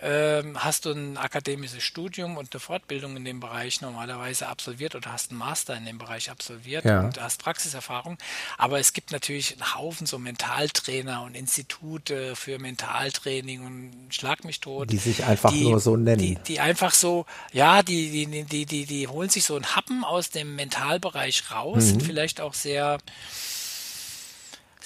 ähm, 0.00 0.62
hast 0.62 0.84
du 0.84 0.92
ein 0.92 1.16
akademisches 1.16 1.82
Studium 1.82 2.36
und 2.36 2.52
eine 2.52 2.60
Fortbildung 2.60 3.16
in 3.16 3.24
dem 3.24 3.40
Bereich 3.40 3.80
normalerweise 3.80 4.46
absolviert 4.46 4.94
oder 4.94 5.12
hast 5.12 5.30
einen 5.30 5.38
Master 5.38 5.74
in 5.74 5.86
dem 5.86 5.96
Bereich 5.96 6.30
absolviert 6.30 6.84
ja. 6.84 7.00
und 7.00 7.20
hast 7.20 7.42
Praxiserfahrung. 7.42 8.18
Aber 8.58 8.78
es 8.78 8.92
gibt 8.92 9.10
natürlich 9.10 9.54
einen 9.54 9.74
Haufen 9.74 10.06
so 10.06 10.18
Mentaltrainer 10.18 11.22
und 11.22 11.34
Institute 11.34 12.36
für 12.36 12.58
Mentaltraining 12.58 13.64
und 13.64 14.14
Schlag 14.14 14.44
mich 14.44 14.60
tot. 14.60 14.90
Die 14.90 14.98
sich 14.98 15.24
einfach 15.24 15.50
die, 15.50 15.64
nur 15.64 15.80
so 15.80 15.96
nennen. 15.96 16.18
Die, 16.18 16.34
die 16.46 16.60
einfach 16.60 16.92
so, 16.92 17.24
ja, 17.52 17.82
die, 17.82 18.26
die, 18.26 18.44
die, 18.44 18.66
die, 18.66 18.84
die 18.84 19.08
holen 19.08 19.30
sich 19.30 19.44
so 19.44 19.56
einen 19.56 19.76
Happen 19.76 20.04
aus 20.04 20.28
dem 20.28 20.56
Mentalbereich 20.56 21.50
raus, 21.50 21.76
mhm. 21.76 21.88
sind 21.88 22.02
vielleicht 22.02 22.42
auch 22.42 22.52
sehr 22.52 22.75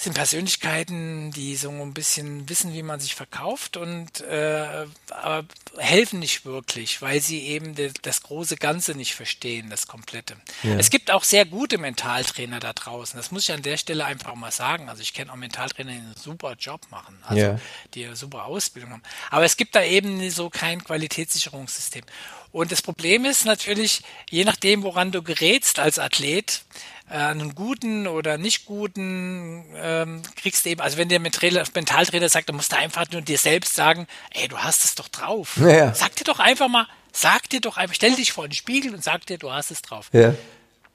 sind 0.01 0.13
Persönlichkeiten, 0.13 1.31
die 1.31 1.55
so 1.55 1.69
ein 1.69 1.93
bisschen 1.93 2.49
wissen, 2.49 2.73
wie 2.73 2.81
man 2.81 2.99
sich 2.99 3.13
verkauft 3.13 3.77
und 3.77 4.21
äh, 4.21 4.87
aber 5.11 5.45
helfen 5.77 6.17
nicht 6.17 6.43
wirklich, 6.43 7.03
weil 7.03 7.21
sie 7.21 7.41
eben 7.41 7.75
de, 7.75 7.91
das 8.01 8.23
große 8.23 8.57
Ganze 8.57 8.95
nicht 8.95 9.13
verstehen, 9.13 9.69
das 9.69 9.85
Komplette. 9.85 10.37
Ja. 10.63 10.75
Es 10.77 10.89
gibt 10.89 11.11
auch 11.11 11.23
sehr 11.23 11.45
gute 11.45 11.77
Mentaltrainer 11.77 12.59
da 12.59 12.73
draußen. 12.73 13.15
Das 13.15 13.29
muss 13.29 13.43
ich 13.43 13.53
an 13.53 13.61
der 13.61 13.77
Stelle 13.77 14.05
einfach 14.05 14.33
mal 14.33 14.51
sagen. 14.51 14.89
Also 14.89 15.03
ich 15.03 15.13
kenne 15.13 15.31
auch 15.31 15.35
Mentaltrainer, 15.35 15.91
die 15.91 15.97
einen 15.99 16.15
super 16.15 16.55
Job 16.59 16.81
machen, 16.89 17.19
also 17.23 17.41
ja. 17.41 17.59
die 17.93 18.05
eine 18.05 18.15
super 18.15 18.45
Ausbildung 18.45 18.93
haben. 18.93 19.03
Aber 19.29 19.45
es 19.45 19.55
gibt 19.55 19.75
da 19.75 19.83
eben 19.83 20.27
so 20.31 20.49
kein 20.49 20.83
Qualitätssicherungssystem. 20.83 22.03
Und 22.51 22.71
das 22.71 22.81
Problem 22.81 23.25
ist 23.25 23.45
natürlich, 23.45 24.01
je 24.29 24.43
nachdem, 24.43 24.83
woran 24.83 25.11
du 25.11 25.21
gerätst 25.21 25.79
als 25.79 25.99
Athlet, 25.99 26.63
äh, 27.09 27.15
einen 27.15 27.55
guten 27.55 28.07
oder 28.07 28.37
nicht 28.37 28.65
guten 28.65 29.65
ähm, 29.75 30.21
kriegst 30.35 30.65
du 30.65 30.69
eben, 30.69 30.81
also 30.81 30.97
wenn 30.97 31.09
der 31.09 31.19
Mentaltrainer 31.19 32.29
sagt, 32.29 32.49
dann 32.49 32.55
musst 32.55 32.71
du 32.71 32.77
einfach 32.77 33.09
nur 33.11 33.21
dir 33.21 33.37
selbst 33.37 33.75
sagen, 33.75 34.07
ey, 34.31 34.47
du 34.47 34.57
hast 34.57 34.85
es 34.85 34.95
doch 34.95 35.07
drauf. 35.07 35.57
Ja. 35.57 35.93
Sag 35.93 36.15
dir 36.15 36.23
doch 36.25 36.39
einfach 36.39 36.67
mal, 36.67 36.87
sag 37.11 37.49
dir 37.49 37.61
doch 37.61 37.77
einfach, 37.77 37.95
stell 37.95 38.15
dich 38.15 38.31
vor 38.31 38.47
den 38.47 38.53
Spiegel 38.53 38.93
und 38.93 39.03
sag 39.03 39.25
dir, 39.25 39.37
du 39.37 39.51
hast 39.51 39.71
es 39.71 39.81
drauf. 39.81 40.09
Ja. 40.13 40.33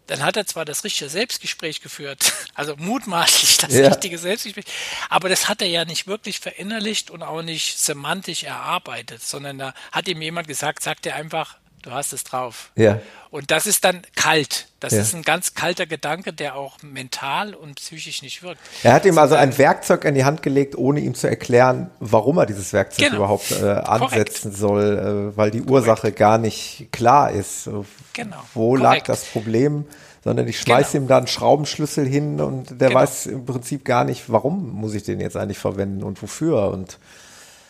Dann 0.06 0.22
hat 0.22 0.36
er 0.36 0.46
zwar 0.46 0.64
das 0.64 0.84
richtige 0.84 1.10
Selbstgespräch 1.10 1.80
geführt, 1.80 2.32
also 2.54 2.76
mutmaßlich 2.76 3.58
das 3.58 3.74
ja. 3.74 3.88
richtige 3.88 4.18
Selbstgespräch, 4.18 4.66
aber 5.08 5.28
das 5.28 5.48
hat 5.48 5.62
er 5.62 5.68
ja 5.68 5.84
nicht 5.84 6.06
wirklich 6.06 6.40
verinnerlicht 6.40 7.10
und 7.10 7.22
auch 7.22 7.42
nicht 7.42 7.78
semantisch 7.78 8.44
erarbeitet, 8.44 9.22
sondern 9.22 9.58
da 9.58 9.74
hat 9.92 10.08
ihm 10.08 10.22
jemand 10.22 10.48
gesagt, 10.48 10.82
sag 10.82 11.02
dir 11.02 11.14
einfach, 11.14 11.56
du 11.86 11.92
hast 11.92 12.12
es 12.12 12.24
drauf. 12.24 12.70
Ja. 12.74 13.00
Und 13.30 13.50
das 13.50 13.66
ist 13.66 13.84
dann 13.84 14.02
kalt. 14.14 14.68
Das 14.80 14.92
ja. 14.92 15.00
ist 15.00 15.14
ein 15.14 15.22
ganz 15.22 15.54
kalter 15.54 15.86
Gedanke, 15.86 16.32
der 16.32 16.56
auch 16.56 16.82
mental 16.82 17.54
und 17.54 17.76
psychisch 17.76 18.22
nicht 18.22 18.42
wirkt. 18.42 18.60
Er 18.82 18.92
hat 18.92 19.04
ihm 19.04 19.18
also 19.18 19.34
ein 19.34 19.56
Werkzeug 19.56 20.04
in 20.04 20.14
die 20.14 20.24
Hand 20.24 20.42
gelegt, 20.42 20.76
ohne 20.76 21.00
ihm 21.00 21.14
zu 21.14 21.28
erklären, 21.28 21.90
warum 22.00 22.38
er 22.38 22.46
dieses 22.46 22.72
Werkzeug 22.72 23.06
genau. 23.06 23.16
überhaupt 23.18 23.50
äh, 23.52 23.64
ansetzen 23.64 24.52
Korrekt. 24.52 24.58
soll, 24.58 25.32
äh, 25.32 25.36
weil 25.36 25.50
die 25.50 25.62
Ursache 25.62 26.00
Korrekt. 26.00 26.18
gar 26.18 26.38
nicht 26.38 26.88
klar 26.92 27.30
ist. 27.30 27.70
Genau. 28.12 28.36
Wo 28.54 28.70
Korrekt. 28.70 28.82
lag 28.82 29.04
das 29.04 29.24
Problem? 29.24 29.84
Sondern 30.24 30.48
ich 30.48 30.58
schmeiße 30.58 30.92
genau. 30.92 31.04
ihm 31.04 31.08
da 31.08 31.18
einen 31.18 31.26
Schraubenschlüssel 31.28 32.06
hin 32.06 32.40
und 32.40 32.80
der 32.80 32.88
genau. 32.88 33.00
weiß 33.00 33.26
im 33.26 33.46
Prinzip 33.46 33.84
gar 33.84 34.04
nicht, 34.04 34.24
warum 34.26 34.72
muss 34.72 34.94
ich 34.94 35.04
den 35.04 35.20
jetzt 35.20 35.36
eigentlich 35.36 35.58
verwenden 35.58 36.02
und 36.02 36.20
wofür 36.20 36.70
und 36.72 36.98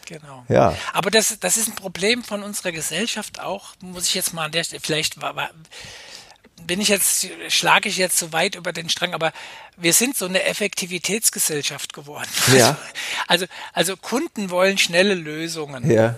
Genau. 0.07 0.45
Ja. 0.49 0.75
Aber 0.93 1.11
das, 1.11 1.39
das 1.41 1.57
ist 1.57 1.69
ein 1.69 1.75
Problem 1.75 2.25
von 2.25 2.43
unserer 2.43 2.73
Gesellschaft 2.73 3.41
auch, 3.41 3.75
muss 3.81 4.07
ich 4.07 4.15
jetzt 4.15 4.33
mal 4.33 4.47
an 4.47 4.53
der 4.53 4.65
Stelle, 4.65 4.81
vielleicht 4.81 5.21
war, 5.21 5.51
bin 6.63 6.81
ich 6.81 6.89
jetzt, 6.89 7.29
schlage 7.49 7.89
ich 7.89 7.97
jetzt 7.97 8.19
so 8.19 8.33
weit 8.33 8.55
über 8.55 8.73
den 8.73 8.89
Strang, 8.89 9.15
aber 9.15 9.33
wir 9.77 9.93
sind 9.93 10.17
so 10.17 10.25
eine 10.27 10.45
Effektivitätsgesellschaft 10.45 11.93
geworden. 11.93 12.29
Ja. 12.57 12.77
Also, 13.29 13.47
also 13.73 13.97
Kunden 13.97 14.51
wollen 14.51 14.79
schnelle 14.79 15.15
Lösungen. 15.15 15.91
Ja. 15.91 16.15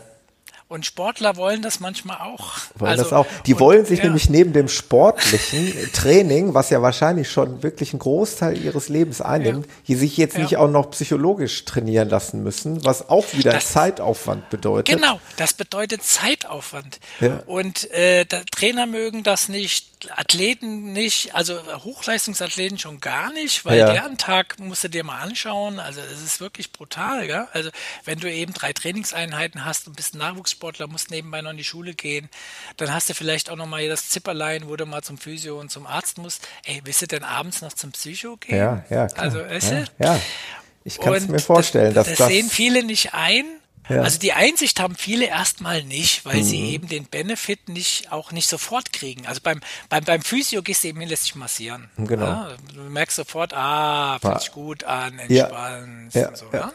Und 0.68 0.84
Sportler 0.84 1.36
wollen 1.36 1.62
das 1.62 1.80
manchmal 1.80 2.18
auch. 2.18 2.56
Wollen 2.74 2.90
also, 2.90 3.04
das 3.04 3.12
auch. 3.14 3.26
Die 3.46 3.54
und, 3.54 3.60
wollen 3.60 3.86
sich 3.86 4.00
ja. 4.00 4.04
nämlich 4.04 4.28
neben 4.28 4.52
dem 4.52 4.68
sportlichen 4.68 5.72
Training, 5.94 6.52
was 6.52 6.68
ja 6.68 6.82
wahrscheinlich 6.82 7.30
schon 7.30 7.62
wirklich 7.62 7.94
einen 7.94 8.00
Großteil 8.00 8.62
ihres 8.62 8.90
Lebens 8.90 9.22
einnimmt, 9.22 9.66
ja. 9.86 9.96
sich 9.96 10.18
jetzt 10.18 10.36
ja. 10.36 10.42
nicht 10.42 10.58
auch 10.58 10.68
noch 10.68 10.90
psychologisch 10.90 11.64
trainieren 11.64 12.10
lassen 12.10 12.42
müssen, 12.42 12.84
was 12.84 13.08
auch 13.08 13.24
wieder 13.32 13.52
das, 13.52 13.72
Zeitaufwand 13.72 14.50
bedeutet. 14.50 14.94
Genau, 14.94 15.20
das 15.38 15.54
bedeutet 15.54 16.02
Zeitaufwand. 16.02 17.00
Und 17.46 17.90
äh, 17.92 18.26
Trainer 18.26 18.84
mögen 18.84 19.22
das 19.22 19.48
nicht, 19.48 19.88
Athleten 20.10 20.92
nicht, 20.92 21.34
also 21.34 21.58
Hochleistungsathleten 21.82 22.78
schon 22.78 23.00
gar 23.00 23.32
nicht, 23.32 23.64
weil 23.64 23.78
ja. 23.78 23.92
deren 23.92 24.18
Tag 24.18 24.58
musst 24.58 24.84
du 24.84 24.88
dir 24.88 25.02
mal 25.02 25.20
anschauen. 25.20 25.80
Also 25.80 26.00
es 26.00 26.22
ist 26.22 26.40
wirklich 26.40 26.72
brutal, 26.72 27.26
gell? 27.26 27.46
Also 27.52 27.70
wenn 28.04 28.20
du 28.20 28.30
eben 28.30 28.52
drei 28.52 28.72
Trainingseinheiten 28.72 29.64
hast 29.64 29.86
und 29.86 29.96
bist 29.96 30.14
ein 30.14 30.18
Nachwuchssportler, 30.58 30.86
musst 30.88 31.10
nebenbei 31.10 31.40
noch 31.42 31.50
in 31.50 31.56
die 31.56 31.64
Schule 31.64 31.94
gehen, 31.94 32.28
dann 32.76 32.92
hast 32.92 33.08
du 33.08 33.14
vielleicht 33.14 33.50
auch 33.50 33.56
noch 33.56 33.66
mal 33.66 33.86
das 33.88 34.08
Zipperlein, 34.08 34.68
wo 34.68 34.76
du 34.76 34.86
mal 34.86 35.02
zum 35.02 35.18
Physio 35.18 35.58
und 35.58 35.70
zum 35.70 35.86
Arzt 35.86 36.18
musst. 36.18 36.46
Ey, 36.64 36.80
willst 36.84 37.02
du 37.02 37.06
denn 37.06 37.24
abends 37.24 37.62
noch 37.62 37.72
zum 37.72 37.92
Psycho 37.92 38.36
gehen? 38.36 38.58
Ja, 38.58 38.84
ja. 38.90 39.06
Klar. 39.06 39.24
Also, 39.24 39.38
weißt 39.38 39.72
ja, 39.72 39.84
ja. 39.98 40.20
Ich 40.84 40.98
kann 40.98 41.14
es 41.14 41.28
mir 41.28 41.38
vorstellen, 41.38 41.94
das, 41.94 42.06
dass 42.06 42.18
das, 42.18 42.26
das 42.26 42.28
sehen 42.28 42.48
viele 42.48 42.82
nicht 42.82 43.14
ein 43.14 43.44
ja. 43.88 44.02
Also 44.02 44.18
die 44.18 44.32
Einsicht 44.32 44.80
haben 44.80 44.96
viele 44.96 45.26
erstmal 45.26 45.82
nicht, 45.82 46.24
weil 46.24 46.36
mhm. 46.36 46.44
sie 46.44 46.70
eben 46.72 46.88
den 46.88 47.06
Benefit 47.06 47.68
nicht 47.68 48.12
auch 48.12 48.32
nicht 48.32 48.48
sofort 48.48 48.92
kriegen. 48.92 49.26
Also 49.26 49.40
beim, 49.42 49.60
beim, 49.88 50.04
beim 50.04 50.22
Physio 50.22 50.62
gehst 50.62 50.84
du 50.84 50.88
eben 50.88 51.00
hin, 51.00 51.08
lässt 51.08 51.24
dich 51.24 51.34
massieren. 51.34 51.88
Genau. 51.96 52.26
Ja, 52.26 52.56
du 52.74 52.82
merkst 52.82 53.16
sofort, 53.16 53.54
ah, 53.54 54.18
fühlt 54.20 54.40
sich 54.40 54.52
gut 54.52 54.84
an, 54.84 55.18
entspannt 55.18 56.14
ja. 56.14 56.28
und 56.28 56.36
so. 56.36 56.46
Ja. 56.52 56.72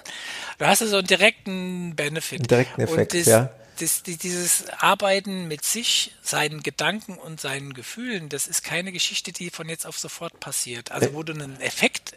Du 0.58 0.66
hast 0.66 0.82
also 0.82 0.98
einen 0.98 1.08
direkten 1.08 1.96
Benefit. 1.96 2.40
Einen 2.40 2.48
direkten 2.48 2.82
Effekt, 2.82 3.14
das, 3.14 3.26
ja. 3.26 3.50
Das, 3.80 4.04
dieses 4.04 4.70
Arbeiten 4.80 5.48
mit 5.48 5.66
sich, 5.66 6.14
seinen 6.22 6.62
Gedanken 6.62 7.18
und 7.18 7.42
seinen 7.42 7.74
Gefühlen, 7.74 8.30
das 8.30 8.48
ist 8.48 8.64
keine 8.64 8.92
Geschichte, 8.92 9.32
die 9.32 9.50
von 9.50 9.68
jetzt 9.68 9.86
auf 9.86 9.98
sofort 9.98 10.40
passiert. 10.40 10.92
Also 10.92 11.14
wo 11.14 11.24
du 11.24 11.34
einen 11.34 11.60
Effekt 11.60 12.16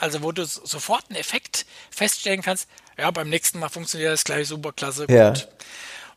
also 0.00 0.22
wo 0.22 0.32
du 0.32 0.46
sofort 0.46 1.04
einen 1.10 1.18
Effekt 1.18 1.66
feststellen 1.90 2.42
kannst, 2.42 2.68
ja, 2.96 3.10
beim 3.10 3.28
nächsten 3.28 3.58
Mal 3.58 3.68
funktioniert 3.68 4.12
das 4.12 4.24
gleich 4.24 4.48
super 4.48 4.72
klasse 4.72 5.06
gut. 5.06 5.14
Ja. 5.14 5.34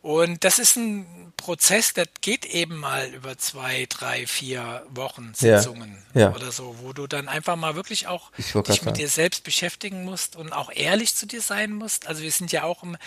Und 0.01 0.43
das 0.43 0.59
ist 0.59 0.75
ein 0.75 1.31
Prozess, 1.38 1.93
der 1.93 2.05
geht 2.19 2.45
eben 2.45 2.75
mal 2.75 3.07
über 3.13 3.38
zwei, 3.38 3.86
drei, 3.88 4.27
vier 4.27 4.86
Wochen 4.89 5.34
Sitzungen 5.34 5.97
ja, 6.13 6.21
ja. 6.21 6.36
oder 6.36 6.51
so, 6.51 6.75
wo 6.81 6.91
du 6.91 7.07
dann 7.07 7.29
einfach 7.29 7.55
mal 7.55 7.75
wirklich 7.75 8.07
auch 8.07 8.29
dich 8.34 8.53
mit 8.53 8.67
sagen. 8.67 8.93
dir 8.95 9.07
selbst 9.07 9.45
beschäftigen 9.45 10.03
musst 10.03 10.36
und 10.36 10.51
auch 10.51 10.69
ehrlich 10.73 11.15
zu 11.15 11.25
dir 11.25 11.41
sein 11.41 11.71
musst. 11.71 12.05
Also 12.07 12.21
wir 12.21 12.31
sind 12.31 12.51
ja 12.51 12.63
auch 12.63 12.84
im, 12.84 12.97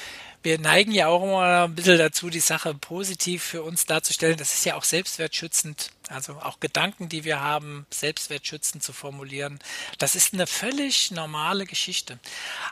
wir 0.42 0.58
neigen 0.58 0.92
ja 0.92 1.08
auch 1.08 1.22
immer 1.22 1.64
ein 1.64 1.74
bisschen 1.74 1.98
dazu, 1.98 2.30
die 2.30 2.40
Sache 2.40 2.74
positiv 2.74 3.42
für 3.42 3.62
uns 3.62 3.86
darzustellen. 3.86 4.36
Das 4.36 4.54
ist 4.54 4.64
ja 4.64 4.76
auch 4.76 4.84
selbstwertschützend. 4.84 5.90
Also 6.08 6.34
auch 6.34 6.60
Gedanken, 6.60 7.08
die 7.08 7.24
wir 7.24 7.40
haben, 7.40 7.84
selbstwertschützend 7.90 8.82
zu 8.82 8.92
formulieren. 8.92 9.58
Das 9.98 10.14
ist 10.14 10.34
eine 10.34 10.46
völlig 10.46 11.10
normale 11.10 11.66
Geschichte. 11.66 12.18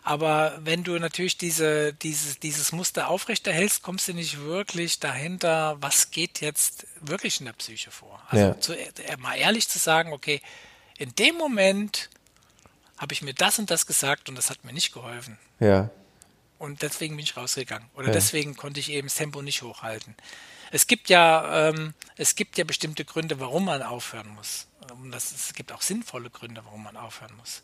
Aber 0.04 0.58
wenn 0.62 0.84
du 0.84 0.98
natürlich 0.98 1.36
diese, 1.36 1.92
dieses, 1.94 2.38
dieses 2.38 2.70
Muster 2.70 3.08
aufrechterhältst, 3.08 3.82
kommst 3.82 4.06
du 4.06 4.14
nicht 4.14 4.40
wirklich 4.40 5.00
dahinter, 5.00 5.76
was 5.80 6.12
geht 6.12 6.40
jetzt 6.40 6.86
wirklich 7.00 7.40
in 7.40 7.46
der 7.46 7.54
Psyche 7.54 7.90
vor. 7.90 8.22
Also 8.28 8.44
ja. 8.44 8.60
zu, 8.60 8.72
äh, 8.74 9.16
mal 9.18 9.34
ehrlich 9.34 9.68
zu 9.68 9.78
sagen, 9.80 10.12
okay, 10.12 10.40
in 10.96 11.12
dem 11.16 11.36
Moment 11.36 12.10
habe 12.98 13.12
ich 13.12 13.22
mir 13.22 13.34
das 13.34 13.58
und 13.58 13.70
das 13.70 13.86
gesagt 13.86 14.28
und 14.28 14.36
das 14.36 14.50
hat 14.50 14.64
mir 14.64 14.72
nicht 14.72 14.92
geholfen. 14.92 15.38
Ja. 15.58 15.90
Und 16.58 16.82
deswegen 16.82 17.16
bin 17.16 17.24
ich 17.24 17.36
rausgegangen. 17.36 17.88
Oder 17.94 18.08
ja. 18.08 18.12
deswegen 18.12 18.56
konnte 18.56 18.80
ich 18.80 18.90
eben 18.90 19.08
das 19.08 19.16
Tempo 19.16 19.42
nicht 19.42 19.62
hochhalten. 19.62 20.14
Es 20.70 20.86
gibt 20.86 21.08
ja, 21.08 21.68
ähm, 21.68 21.94
es 22.16 22.34
gibt 22.34 22.58
ja 22.58 22.64
bestimmte 22.64 23.04
Gründe, 23.04 23.38
warum 23.38 23.66
man 23.66 23.82
aufhören 23.82 24.28
muss. 24.34 24.66
Das, 25.10 25.32
es 25.32 25.54
gibt 25.54 25.72
auch 25.72 25.82
sinnvolle 25.82 26.30
Gründe, 26.30 26.62
warum 26.64 26.82
man 26.82 26.96
aufhören 26.96 27.34
muss. 27.36 27.62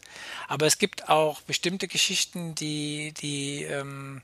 Aber 0.49 0.67
es 0.67 0.79
gibt 0.79 1.09
auch 1.09 1.41
bestimmte 1.43 1.89
Geschichten, 1.89 2.55
die, 2.55 3.13
die, 3.15 3.65
ähm, 3.65 4.23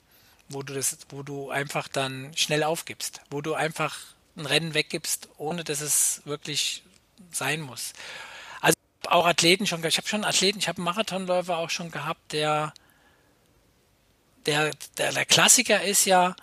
wo 0.48 0.62
du 0.62 0.72
das, 0.72 0.98
wo 1.08 1.22
du 1.22 1.50
einfach 1.50 1.88
dann 1.88 2.32
schnell 2.36 2.62
aufgibst, 2.62 3.22
wo 3.30 3.40
du 3.40 3.54
einfach 3.54 3.98
ein 4.36 4.46
Rennen 4.46 4.74
weggibst, 4.74 5.28
ohne 5.36 5.64
dass 5.64 5.80
es 5.80 6.22
wirklich 6.24 6.84
sein 7.32 7.60
muss. 7.60 7.92
Also 8.60 8.76
auch 9.08 9.26
Athleten 9.26 9.66
schon, 9.66 9.82
ich 9.84 9.96
habe 9.96 10.08
schon 10.08 10.24
Athleten, 10.24 10.58
ich 10.58 10.68
habe 10.68 10.78
einen 10.78 10.84
Marathonläufer 10.84 11.56
auch 11.58 11.70
schon 11.70 11.90
gehabt, 11.90 12.32
der 12.32 12.72
der, 14.46 14.70
der, 14.98 15.12
der 15.12 15.24
Klassiker 15.24 15.82
ist 15.82 16.04
ja, 16.04 16.36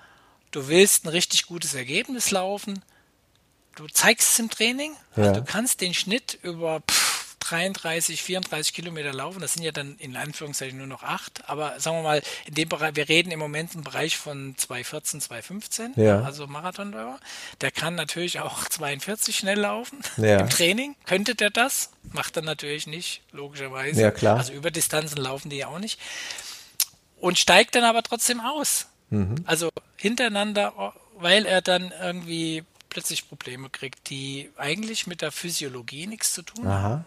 du 0.52 0.68
willst 0.68 1.06
ein 1.06 1.10
richtig 1.10 1.46
gutes 1.48 1.74
Ergebnis 1.74 2.32
laufen, 2.32 2.84
du 3.76 3.88
zeigst 3.88 4.34
es 4.34 4.40
im 4.40 4.50
Training, 4.50 4.94
ja. 5.16 5.24
also 5.24 5.42
du 5.42 5.46
kannst 5.46 5.82
den 5.82 5.94
Schnitt 5.94 6.38
über 6.44 6.82
pff, 6.82 7.36
33, 7.40 8.22
34 8.24 8.74
Kilometer 8.74 9.14
laufen, 9.14 9.42
das 9.42 9.54
sind 9.54 9.64
ja 9.64 9.72
dann 9.72 9.98
in 9.98 10.16
Anführungszeichen 10.16 10.78
nur 10.78 10.88
noch 10.88 11.04
acht, 11.04 11.50
aber 11.50 11.80
sagen 11.80 11.98
wir 11.98 12.04
mal, 12.04 12.22
in 12.46 12.54
dem 12.54 12.70
Bereich, 12.70 12.96
wir 12.96 13.10
reden 13.10 13.32
im 13.32 13.40
Moment 13.40 13.76
im 13.76 13.84
Bereich 13.84 14.18
von 14.18 14.56
214, 14.58 15.22
215, 15.22 15.94
ja. 15.96 16.22
also 16.22 16.48
Marathonläufer, 16.48 17.20
der 17.62 17.72
kann 17.72 17.96
natürlich 17.96 18.40
auch 18.40 18.66
42 18.70 19.36
schnell 19.36 19.60
laufen 19.60 20.00
ja. 20.18 20.40
im 20.40 20.50
Training, 20.50 20.96
könnte 21.06 21.36
der 21.36 21.50
das, 21.50 21.92
macht 22.14 22.38
er 22.38 22.44
natürlich 22.44 22.88
nicht, 22.88 23.22
logischerweise. 23.32 24.02
Ja, 24.02 24.12
klar. 24.12 24.38
Also 24.38 24.54
über 24.54 24.72
Distanzen 24.72 25.18
laufen 25.18 25.50
die 25.50 25.58
ja 25.58 25.68
auch 25.68 25.80
nicht 25.80 26.00
und 27.24 27.40
steigt 27.40 27.76
dann 27.76 27.86
aber 27.86 28.04
trotzdem 28.04 28.42
aus. 28.42 28.88
Mhm. 29.10 29.36
Also 29.46 29.70
hintereinander, 29.96 30.94
weil 31.18 31.46
er 31.46 31.62
dann 31.62 31.94
irgendwie 32.02 32.66
plötzlich 32.90 33.30
Probleme 33.30 33.70
kriegt, 33.70 34.10
die 34.10 34.50
eigentlich 34.58 35.08
mit 35.08 35.22
der 35.22 35.32
Physiologie 35.32 36.06
nichts 36.06 36.34
zu 36.34 36.42
tun 36.42 36.68
Aha. 36.68 36.82
haben. 36.82 37.06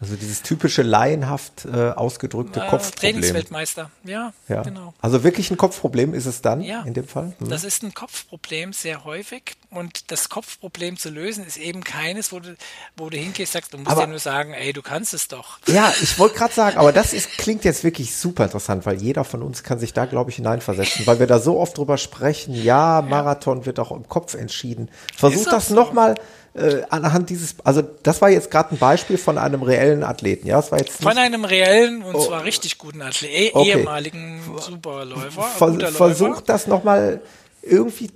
Also 0.00 0.16
dieses 0.16 0.42
typische 0.42 0.82
laienhaft 0.82 1.66
äh, 1.66 1.90
ausgedrückte 1.90 2.60
äh, 2.60 2.68
Kopfproblem. 2.68 3.12
Trainingsweltmeister, 3.14 3.90
ja, 4.02 4.32
ja, 4.48 4.62
genau. 4.62 4.94
Also 5.00 5.22
wirklich 5.22 5.52
ein 5.52 5.56
Kopfproblem 5.56 6.14
ist 6.14 6.26
es 6.26 6.42
dann 6.42 6.60
ja, 6.60 6.82
in 6.82 6.94
dem 6.94 7.06
Fall? 7.06 7.32
Mhm. 7.38 7.48
Das 7.48 7.62
ist 7.62 7.84
ein 7.84 7.94
Kopfproblem 7.94 8.72
sehr 8.72 9.04
häufig 9.04 9.54
und 9.70 10.10
das 10.10 10.30
Kopfproblem 10.30 10.96
zu 10.96 11.10
lösen 11.10 11.46
ist 11.46 11.58
eben 11.58 11.84
keines, 11.84 12.32
wo 12.32 12.40
du, 12.40 12.56
wo 12.96 13.10
du 13.10 13.18
hingehst, 13.18 13.52
sagst, 13.52 13.74
du 13.74 13.78
musst 13.78 13.90
aber, 13.90 14.02
ja 14.02 14.06
nur 14.06 14.18
sagen, 14.18 14.54
ey, 14.54 14.72
du 14.72 14.80
kannst 14.80 15.12
es 15.12 15.28
doch. 15.28 15.58
Ja, 15.66 15.92
ich 16.00 16.18
wollte 16.18 16.36
gerade 16.36 16.54
sagen, 16.54 16.78
aber 16.78 16.90
das 16.90 17.12
ist, 17.12 17.36
klingt 17.36 17.64
jetzt 17.64 17.84
wirklich 17.84 18.16
super 18.16 18.44
interessant, 18.44 18.86
weil 18.86 18.96
jeder 18.96 19.24
von 19.24 19.42
uns 19.42 19.62
kann 19.62 19.78
sich 19.78 19.92
da, 19.92 20.06
glaube 20.06 20.30
ich, 20.30 20.36
hineinversetzen, 20.36 21.06
weil 21.06 21.18
wir 21.18 21.26
da 21.26 21.38
so 21.38 21.58
oft 21.58 21.76
drüber 21.76 21.98
sprechen, 21.98 22.54
ja, 22.54 23.02
Marathon 23.02 23.66
wird 23.66 23.78
auch 23.78 23.92
im 23.92 24.08
Kopf 24.08 24.34
entschieden. 24.34 24.90
Versuch 25.14 25.44
das, 25.44 25.52
das 25.52 25.68
so? 25.68 25.74
nochmal 25.74 26.14
äh, 26.54 26.82
anhand 26.88 27.28
dieses, 27.28 27.56
also 27.62 27.82
das 27.82 28.22
war 28.22 28.30
jetzt 28.30 28.50
gerade 28.50 28.74
ein 28.74 28.78
Beispiel 28.78 29.18
von 29.18 29.36
einem 29.36 29.62
reellen 29.62 30.02
Athleten, 30.02 30.46
ja? 30.46 30.56
Das 30.56 30.72
war 30.72 30.78
jetzt 30.78 31.02
von 31.02 31.18
einem 31.18 31.44
reellen 31.44 32.02
und 32.02 32.14
oh. 32.14 32.24
zwar 32.24 32.44
richtig 32.44 32.78
guten 32.78 33.02
Athleten, 33.02 33.34
eh, 33.34 33.50
okay. 33.52 33.70
ehemaligen 33.70 34.40
Superläufer. 34.58 35.42
Ver 35.42 35.92
versuch 35.92 36.40
das 36.40 36.66
nochmal 36.66 37.20
irgendwie 37.62 38.10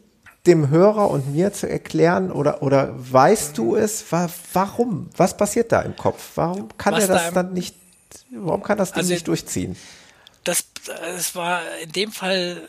dem 0.46 0.70
Hörer 0.70 1.10
und 1.10 1.32
mir 1.32 1.52
zu 1.52 1.68
erklären 1.68 2.32
oder, 2.32 2.62
oder 2.62 2.94
weißt 2.96 3.56
du 3.56 3.76
es, 3.76 4.10
wa 4.10 4.28
warum? 4.52 5.08
Was 5.16 5.36
passiert 5.36 5.70
da 5.70 5.82
im 5.82 5.96
Kopf? 5.96 6.32
Warum 6.34 6.76
kann 6.76 6.94
Was 6.94 7.04
er 7.04 7.08
das 7.08 7.24
da 7.26 7.30
dann 7.42 7.52
nicht, 7.52 7.76
warum 8.30 8.62
kann 8.62 8.78
das 8.78 8.90
Ding 8.90 8.98
also 8.98 9.12
nicht 9.12 9.28
durchziehen? 9.28 9.76
Das, 10.44 10.64
es 11.16 11.36
war 11.36 11.60
in 11.80 11.92
dem 11.92 12.10
Fall 12.10 12.68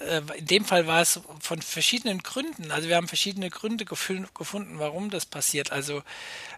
äh, 0.00 0.38
in 0.38 0.46
dem 0.46 0.64
Fall 0.64 0.86
war 0.86 1.02
es 1.02 1.20
von 1.40 1.62
verschiedenen 1.62 2.22
Gründen. 2.22 2.70
Also 2.70 2.88
wir 2.88 2.96
haben 2.96 3.08
verschiedene 3.08 3.50
Gründe 3.50 3.84
gefunden, 3.84 4.78
warum 4.78 5.10
das 5.10 5.26
passiert. 5.26 5.72
Also 5.72 6.02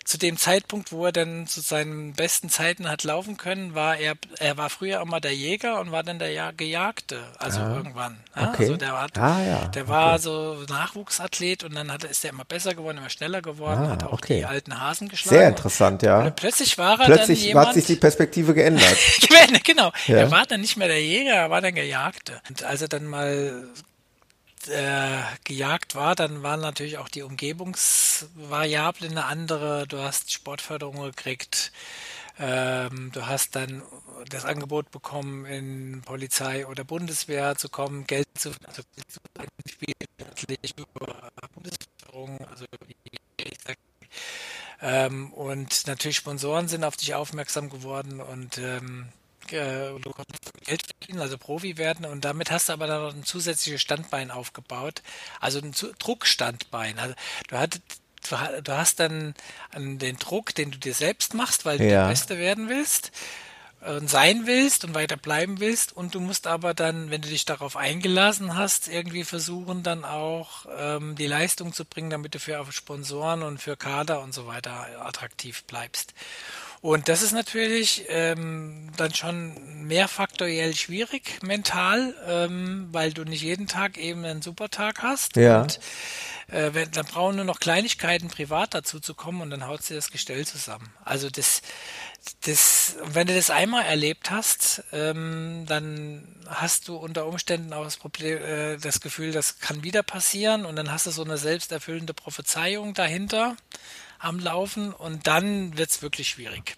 zu 0.04 0.18
dem 0.18 0.36
Zeitpunkt, 0.36 0.92
wo 0.92 1.06
er 1.06 1.12
dann 1.12 1.46
zu 1.46 1.60
seinen 1.60 2.12
besten 2.14 2.48
Zeiten 2.48 2.88
hat 2.88 3.04
laufen 3.04 3.36
können, 3.36 3.74
war 3.74 3.96
er, 3.96 4.14
er 4.38 4.56
war 4.56 4.70
früher 4.70 5.00
immer 5.00 5.20
der 5.20 5.34
Jäger 5.34 5.80
und 5.80 5.92
war 5.92 6.02
dann 6.02 6.18
der 6.18 6.52
Gejagte. 6.52 7.22
Also 7.38 7.60
ah, 7.60 7.76
irgendwann. 7.76 8.18
Ja? 8.34 8.50
Okay. 8.50 8.62
Also 8.62 8.76
der, 8.76 9.00
hat, 9.00 9.18
ah, 9.18 9.40
ja. 9.42 9.68
der 9.68 9.88
war 9.88 10.14
okay. 10.14 10.22
so 10.22 10.64
Nachwuchsathlet 10.68 11.64
und 11.64 11.74
dann 11.74 11.92
hat, 11.92 12.04
ist 12.04 12.24
er 12.24 12.30
immer 12.30 12.44
besser 12.44 12.74
geworden, 12.74 12.98
immer 12.98 13.10
schneller 13.10 13.42
geworden, 13.42 13.84
ah, 13.86 13.90
hat 13.90 14.04
auch 14.04 14.12
okay. 14.14 14.38
die 14.38 14.44
alten 14.44 14.80
Hasen 14.80 15.08
geschlagen. 15.08 15.36
Sehr 15.36 15.48
interessant, 15.48 16.02
ja. 16.02 16.20
Und 16.20 16.36
plötzlich 16.36 16.76
war 16.78 16.98
er 17.00 17.06
plötzlich 17.06 17.40
dann 17.40 17.48
jemand, 17.48 17.68
hat 17.68 17.74
sich 17.74 17.86
die 17.86 17.96
Perspektive 17.96 18.54
geändert. 18.54 18.96
genau. 19.64 19.92
Ja. 20.06 20.16
Er 20.16 20.30
war 20.30 20.46
dann 20.46 20.60
nicht 20.60 20.76
mehr 20.76 20.88
der 20.88 21.02
Jäger, 21.02 21.34
er 21.34 21.50
war 21.50 21.60
dann 21.60 21.74
Gejagte. 21.74 22.40
Und 22.48 22.64
als 22.64 22.82
er 22.82 22.88
dann 22.88 23.04
mal 23.04 23.64
äh, 24.68 25.22
gejagt 25.44 25.94
war, 25.94 26.14
dann 26.14 26.42
waren 26.42 26.60
natürlich 26.60 26.98
auch 26.98 27.08
die 27.08 27.22
Umgebungsvariablen 27.22 29.12
eine 29.12 29.24
andere. 29.26 29.86
Du 29.86 29.98
hast 29.98 30.32
Sportförderung 30.32 31.02
gekriegt. 31.02 31.72
Ähm, 32.38 33.10
du 33.12 33.26
hast 33.26 33.56
dann 33.56 33.82
das 34.28 34.44
Angebot 34.44 34.90
bekommen, 34.90 35.44
in 35.44 36.02
Polizei 36.02 36.66
oder 36.66 36.84
Bundeswehr 36.84 37.56
zu 37.56 37.68
kommen, 37.68 38.06
Geld 38.06 38.26
zu, 38.34 38.50
also 38.66 38.82
spielen 39.68 40.58
über 40.76 41.30
Bundesförderung, 41.54 42.38
also 42.48 42.64
ähm, 44.82 45.32
und 45.32 45.86
natürlich 45.86 46.16
Sponsoren 46.16 46.66
sind 46.66 46.82
auf 46.82 46.96
dich 46.96 47.14
aufmerksam 47.14 47.70
geworden 47.70 48.20
und 48.20 48.58
ähm, 48.58 49.08
äh, 49.50 49.90
du 49.98 50.10
konntest 50.10 50.52
Geld 50.64 50.82
verdienen, 50.86 51.20
also 51.20 51.38
Profi 51.38 51.78
werden 51.78 52.04
und 52.04 52.24
damit 52.24 52.50
hast 52.50 52.68
du 52.68 52.72
aber 52.74 52.86
dann 52.86 53.02
noch 53.02 53.14
ein 53.14 53.24
zusätzliches 53.24 53.80
Standbein 53.80 54.30
aufgebaut, 54.30 55.02
also 55.40 55.58
ein 55.58 55.72
Druckstandbein. 55.98 56.98
Also 56.98 57.14
du 57.48 57.58
hattest 57.58 57.82
du 58.30 58.76
hast 58.76 59.00
dann 59.00 59.34
den 59.74 60.16
Druck, 60.16 60.54
den 60.54 60.70
du 60.70 60.78
dir 60.78 60.94
selbst 60.94 61.34
machst, 61.34 61.64
weil 61.64 61.78
du 61.78 61.84
ja. 61.84 62.02
der 62.02 62.08
Beste 62.08 62.38
werden 62.38 62.68
willst 62.68 63.10
und 63.84 64.08
sein 64.08 64.46
willst 64.46 64.84
und 64.84 64.94
weiter 64.94 65.16
bleiben 65.16 65.58
willst 65.58 65.96
und 65.96 66.14
du 66.14 66.20
musst 66.20 66.46
aber 66.46 66.72
dann, 66.72 67.10
wenn 67.10 67.20
du 67.20 67.28
dich 67.28 67.44
darauf 67.44 67.76
eingelassen 67.76 68.56
hast, 68.56 68.86
irgendwie 68.88 69.24
versuchen 69.24 69.82
dann 69.82 70.04
auch 70.04 70.66
ähm, 70.78 71.16
die 71.16 71.26
Leistung 71.26 71.72
zu 71.72 71.84
bringen, 71.84 72.10
damit 72.10 72.34
du 72.34 72.38
für 72.38 72.64
Sponsoren 72.70 73.42
und 73.42 73.58
für 73.58 73.76
Kader 73.76 74.20
und 74.22 74.32
so 74.32 74.46
weiter 74.46 75.04
attraktiv 75.04 75.64
bleibst. 75.64 76.14
Und 76.82 77.08
das 77.08 77.22
ist 77.22 77.30
natürlich 77.30 78.06
ähm, 78.08 78.90
dann 78.96 79.14
schon 79.14 79.86
mehrfaktoriell 79.86 80.74
schwierig 80.74 81.40
mental, 81.40 82.12
ähm, 82.26 82.88
weil 82.90 83.12
du 83.12 83.22
nicht 83.22 83.42
jeden 83.42 83.68
Tag 83.68 83.96
eben 83.96 84.24
einen 84.24 84.42
super 84.42 84.68
Tag 84.68 85.00
hast. 85.00 85.36
Ja. 85.36 85.62
Und 85.62 85.78
äh, 86.48 86.70
wenn, 86.72 86.90
dann 86.90 87.06
brauchen 87.06 87.36
nur 87.36 87.44
noch 87.44 87.60
Kleinigkeiten 87.60 88.26
privat 88.26 88.74
dazu 88.74 88.98
zu 88.98 89.14
kommen 89.14 89.42
und 89.42 89.50
dann 89.50 89.68
haut 89.68 89.84
sie 89.84 89.94
das 89.94 90.10
Gestell 90.10 90.44
zusammen. 90.44 90.92
Also 91.04 91.30
das, 91.30 91.62
das, 92.46 92.96
wenn 93.04 93.28
du 93.28 93.34
das 93.36 93.50
einmal 93.50 93.84
erlebt 93.84 94.32
hast, 94.32 94.82
ähm, 94.92 95.64
dann 95.68 96.26
hast 96.48 96.88
du 96.88 96.96
unter 96.96 97.26
Umständen 97.26 97.72
auch 97.74 97.84
das 97.84 97.96
Problem, 97.96 98.38
äh, 98.38 98.76
das 98.78 99.00
Gefühl, 99.00 99.30
das 99.30 99.60
kann 99.60 99.84
wieder 99.84 100.02
passieren 100.02 100.66
und 100.66 100.74
dann 100.74 100.90
hast 100.90 101.06
du 101.06 101.12
so 101.12 101.22
eine 101.22 101.38
selbsterfüllende 101.38 102.12
Prophezeiung 102.12 102.92
dahinter 102.92 103.54
am 104.22 104.38
Laufen 104.38 104.92
und 104.92 105.26
dann 105.26 105.76
wird 105.76 105.90
es 105.90 106.02
wirklich 106.02 106.28
schwierig. 106.28 106.76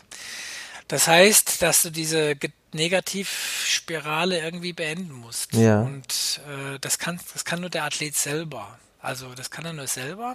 Das 0.88 1.06
heißt, 1.08 1.62
dass 1.62 1.82
du 1.82 1.90
diese 1.90 2.36
Negativspirale 2.72 4.40
irgendwie 4.40 4.72
beenden 4.72 5.12
musst. 5.12 5.54
Ja. 5.54 5.80
Und 5.80 6.40
äh, 6.48 6.78
das 6.80 6.98
kann 6.98 7.20
das 7.32 7.44
kann 7.44 7.60
nur 7.60 7.70
der 7.70 7.84
Athlet 7.84 8.16
selber. 8.16 8.78
Also 9.00 9.34
das 9.34 9.50
kann 9.50 9.66
er 9.66 9.74
nur 9.74 9.86
selber. 9.86 10.34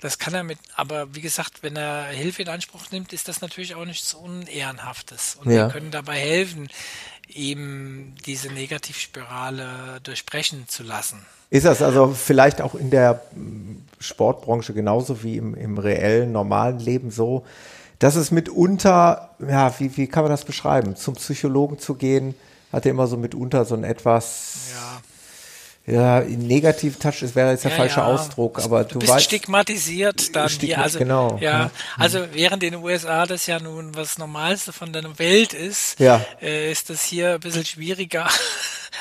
Das 0.00 0.18
kann 0.18 0.32
er 0.32 0.42
mit, 0.42 0.58
aber 0.74 1.14
wie 1.14 1.20
gesagt, 1.20 1.62
wenn 1.62 1.76
er 1.76 2.06
Hilfe 2.06 2.42
in 2.42 2.48
Anspruch 2.48 2.90
nimmt, 2.90 3.12
ist 3.12 3.28
das 3.28 3.42
natürlich 3.42 3.74
auch 3.74 3.84
nichts 3.84 4.14
Unehrenhaftes. 4.14 5.36
Und 5.36 5.50
ja. 5.50 5.66
wir 5.66 5.72
können 5.72 5.90
dabei 5.90 6.18
helfen, 6.18 6.68
ihm 7.28 8.14
diese 8.26 8.48
Negativspirale 8.48 10.00
durchbrechen 10.02 10.68
zu 10.68 10.82
lassen. 10.82 11.24
Ist 11.50 11.66
das 11.66 11.82
also 11.82 12.08
vielleicht 12.08 12.60
auch 12.60 12.74
in 12.74 12.90
der 12.90 13.22
Sportbranche 14.00 14.74
genauso 14.74 15.22
wie 15.22 15.36
im, 15.36 15.54
im 15.54 15.78
reellen, 15.78 16.32
normalen 16.32 16.78
Leben 16.78 17.10
so, 17.10 17.44
dass 17.98 18.16
es 18.16 18.30
mitunter, 18.30 19.30
ja, 19.46 19.74
wie, 19.78 19.96
wie 19.96 20.06
kann 20.06 20.24
man 20.24 20.30
das 20.30 20.44
beschreiben? 20.44 20.94
Zum 20.94 21.14
Psychologen 21.14 21.78
zu 21.78 21.94
gehen, 21.94 22.34
hat 22.72 22.84
ja 22.84 22.90
immer 22.90 23.06
so 23.06 23.16
mitunter 23.16 23.64
so 23.64 23.74
ein 23.74 23.84
etwas, 23.84 24.70
ja 24.72 25.00
ja, 25.90 26.20
negativ 26.20 26.98
touch 26.98 27.22
ist 27.22 27.34
wäre 27.34 27.50
jetzt 27.50 27.64
der 27.64 27.70
ja, 27.70 27.76
falsche 27.76 28.00
ja. 28.00 28.06
Ausdruck, 28.06 28.62
aber 28.62 28.84
du, 28.84 28.94
du 28.94 28.98
bist 29.00 29.12
weißt, 29.12 29.24
stigmatisiert 29.24 30.36
dann 30.36 30.48
stigma 30.48 30.76
hier, 30.76 30.84
also 30.84 30.98
genau. 30.98 31.38
Ja, 31.40 31.50
ja, 31.50 31.70
also 31.96 32.20
während 32.32 32.62
in 32.62 32.72
den 32.72 32.82
USA 32.82 33.26
das 33.26 33.46
ja 33.46 33.58
nun 33.58 33.94
was 33.94 34.18
Normalste 34.18 34.72
von 34.72 34.92
der 34.92 35.18
Welt 35.18 35.54
ist, 35.54 35.98
ja. 35.98 36.24
äh, 36.42 36.70
ist 36.70 36.90
das 36.90 37.02
hier 37.04 37.34
ein 37.34 37.40
bisschen 37.40 37.64
schwieriger. 37.64 38.28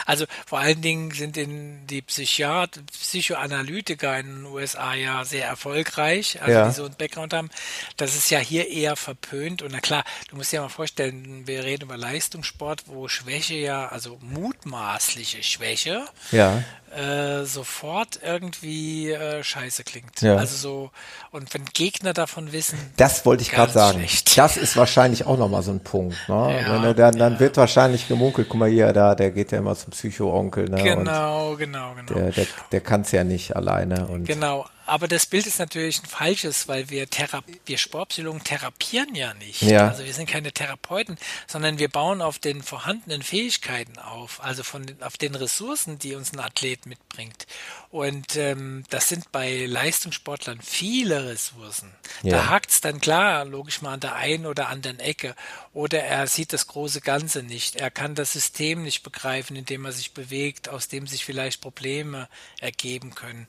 Also 0.05 0.25
vor 0.45 0.59
allen 0.59 0.81
Dingen 0.81 1.11
sind 1.11 1.37
in 1.37 1.85
die 1.87 2.01
Psychiat 2.01 2.79
Psychoanalytiker 2.91 4.19
in 4.19 4.27
den 4.27 4.45
USA 4.45 4.93
ja 4.93 5.25
sehr 5.25 5.47
erfolgreich, 5.47 6.41
also 6.41 6.51
ja. 6.51 6.67
die 6.67 6.73
so 6.73 6.85
einen 6.85 6.95
Background 6.95 7.33
haben. 7.33 7.49
Das 7.97 8.15
ist 8.15 8.29
ja 8.29 8.39
hier 8.39 8.69
eher 8.69 8.95
verpönt. 8.95 9.61
Und 9.61 9.71
na 9.71 9.79
klar, 9.79 10.03
du 10.29 10.35
musst 10.35 10.51
dir 10.51 10.61
mal 10.61 10.69
vorstellen, 10.69 11.47
wir 11.47 11.63
reden 11.63 11.83
über 11.83 11.97
Leistungssport, 11.97 12.83
wo 12.87 13.07
Schwäche 13.07 13.55
ja, 13.55 13.87
also 13.87 14.17
mutmaßliche 14.21 15.43
Schwäche, 15.43 16.05
ja 16.31 16.63
äh, 16.95 17.43
sofort 17.43 18.19
irgendwie 18.23 19.11
äh, 19.11 19.43
scheiße 19.43 19.83
klingt. 19.83 20.21
Ja. 20.21 20.37
Also 20.37 20.55
so, 20.55 20.91
und 21.31 21.53
wenn 21.53 21.65
Gegner 21.65 22.13
davon 22.13 22.53
wissen. 22.53 22.79
Das 22.97 23.25
wollte 23.25 23.43
ich 23.43 23.51
gerade 23.51 23.71
sagen. 23.71 23.99
Schlecht. 23.99 24.37
Das 24.37 24.57
ist 24.57 24.77
wahrscheinlich 24.77 25.25
auch 25.25 25.37
nochmal 25.37 25.63
so 25.63 25.71
ein 25.71 25.81
Punkt. 25.81 26.17
Ne? 26.27 26.61
Ja, 26.61 26.73
wenn 26.73 26.83
er 26.83 26.93
dann, 26.93 27.17
dann 27.17 27.33
ja. 27.33 27.39
wird 27.39 27.57
wahrscheinlich 27.57 28.07
gemunkelt, 28.07 28.47
guck 28.49 28.59
mal 28.59 28.69
hier, 28.69 28.93
da, 28.93 29.15
der 29.15 29.31
geht 29.31 29.51
ja 29.51 29.57
immer 29.57 29.75
zum 29.75 29.91
Psycho-Onkel. 29.91 30.69
Ne? 30.69 30.81
Genau, 30.81 31.51
und 31.51 31.57
genau, 31.57 31.93
genau. 31.95 32.13
Der, 32.13 32.31
der, 32.31 32.47
der 32.71 32.81
kann 32.81 33.01
es 33.01 33.11
ja 33.11 33.23
nicht 33.23 33.55
alleine. 33.55 34.07
Und 34.07 34.25
genau, 34.25 34.65
aber 34.87 35.07
das 35.07 35.25
Bild 35.25 35.45
ist 35.45 35.59
natürlich 35.59 36.01
ein 36.01 36.05
falsches, 36.05 36.67
weil 36.67 36.89
wir, 36.89 37.09
Thera 37.09 37.43
wir 37.65 37.77
Sportpsychologen 37.77 38.43
therapieren 38.43 39.13
ja 39.15 39.33
nicht. 39.33 39.61
Ja. 39.61 39.89
Also 39.89 40.05
wir 40.05 40.13
sind 40.13 40.29
keine 40.29 40.53
Therapeuten, 40.53 41.17
sondern 41.45 41.77
wir 41.77 41.89
bauen 41.89 42.21
auf 42.21 42.39
den 42.39 42.63
vorhandenen 42.63 43.21
Fähigkeiten 43.21 43.99
auf, 43.99 44.41
also 44.43 44.63
von 44.63 44.85
den, 44.85 45.03
auf 45.03 45.17
den 45.17 45.35
Ressourcen, 45.35 45.99
die 45.99 46.15
uns 46.15 46.31
ein 46.31 46.39
Athlet 46.39 46.85
mitbringt. 46.85 47.47
Und 47.89 48.37
ähm, 48.37 48.83
das 48.89 49.09
sind 49.09 49.31
bei 49.31 49.65
Leistungssportlern 49.65 50.59
viele 50.61 51.25
Ressourcen. 51.25 51.91
Ja. 52.23 52.37
Da 52.37 52.49
hakt's 52.49 52.79
dann 52.79 53.01
klar, 53.01 53.43
logisch 53.43 53.81
mal 53.81 53.93
an 53.93 53.99
der 53.99 54.15
einen 54.15 54.45
oder 54.45 54.69
anderen 54.69 54.99
Ecke. 54.99 55.35
Oder 55.73 56.01
er 56.03 56.27
sieht 56.27 56.53
das 56.53 56.67
große 56.67 57.01
Ganze 57.01 57.43
nicht. 57.43 57.75
Er 57.75 57.91
kann 57.91 58.15
das 58.15 58.33
System 58.33 58.83
nicht 58.83 59.03
begreifen, 59.03 59.55
in 59.57 59.65
dem 59.65 59.83
er 59.83 59.91
sich 59.91 60.13
bewegt, 60.13 60.69
aus 60.69 60.87
dem 60.87 61.07
sich 61.07 61.25
vielleicht 61.25 61.59
Probleme 61.59 62.29
ergeben 62.59 63.15
können. 63.15 63.47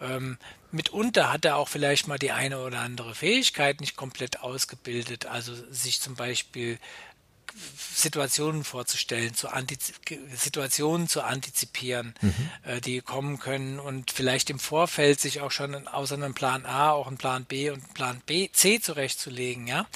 Ähm, 0.00 0.38
mitunter 0.70 1.32
hat 1.32 1.44
er 1.44 1.56
auch 1.56 1.68
vielleicht 1.68 2.06
mal 2.06 2.18
die 2.18 2.32
eine 2.32 2.60
oder 2.60 2.80
andere 2.80 3.14
Fähigkeit 3.14 3.80
nicht 3.80 3.96
komplett 3.96 4.40
ausgebildet, 4.40 5.26
also 5.26 5.54
sich 5.70 6.00
zum 6.00 6.14
Beispiel 6.14 6.78
Situationen 7.96 8.64
vorzustellen, 8.64 9.34
zu 9.34 9.48
Situationen 10.34 11.08
zu 11.08 11.22
antizipieren, 11.22 12.14
mhm. 12.20 12.50
äh, 12.64 12.80
die 12.80 13.00
kommen 13.00 13.38
können 13.38 13.80
und 13.80 14.10
vielleicht 14.10 14.50
im 14.50 14.58
Vorfeld 14.58 15.20
sich 15.20 15.40
auch 15.40 15.50
schon 15.50 15.88
außer 15.88 16.14
einem 16.14 16.34
Plan 16.34 16.66
A 16.66 16.90
auch 16.90 17.06
einen 17.06 17.16
Plan 17.16 17.44
B 17.44 17.70
und 17.70 17.82
einen 17.82 17.94
Plan 17.94 18.22
B, 18.26 18.50
C 18.52 18.80
zurechtzulegen, 18.80 19.66
ja. 19.66 19.86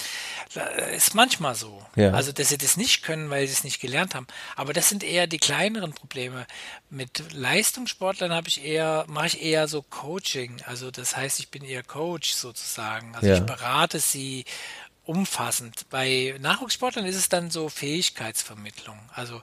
Das 0.54 0.64
ist 0.96 1.14
manchmal 1.14 1.54
so. 1.54 1.84
Ja. 1.94 2.12
Also, 2.12 2.32
dass 2.32 2.48
sie 2.48 2.58
das 2.58 2.76
nicht 2.76 3.02
können, 3.02 3.30
weil 3.30 3.46
sie 3.46 3.52
es 3.52 3.64
nicht 3.64 3.80
gelernt 3.80 4.14
haben. 4.14 4.26
Aber 4.56 4.72
das 4.72 4.88
sind 4.88 5.04
eher 5.04 5.26
die 5.26 5.38
kleineren 5.38 5.92
Probleme. 5.92 6.46
Mit 6.88 7.32
Leistungssportlern 7.32 8.32
habe 8.32 8.48
ich 8.48 8.64
eher, 8.64 9.04
mache 9.08 9.28
ich 9.28 9.42
eher 9.42 9.68
so 9.68 9.82
Coaching. 9.82 10.56
Also, 10.66 10.90
das 10.90 11.16
heißt, 11.16 11.38
ich 11.38 11.50
bin 11.50 11.62
eher 11.62 11.84
Coach 11.84 12.32
sozusagen. 12.32 13.14
Also, 13.14 13.28
ja. 13.28 13.34
ich 13.34 13.42
berate 13.42 14.00
sie 14.00 14.44
umfassend. 15.10 15.88
Bei 15.90 16.36
Nachwuchssportlern 16.38 17.04
ist 17.04 17.16
es 17.16 17.28
dann 17.28 17.50
so 17.50 17.68
Fähigkeitsvermittlung. 17.68 18.96
Also 19.12 19.42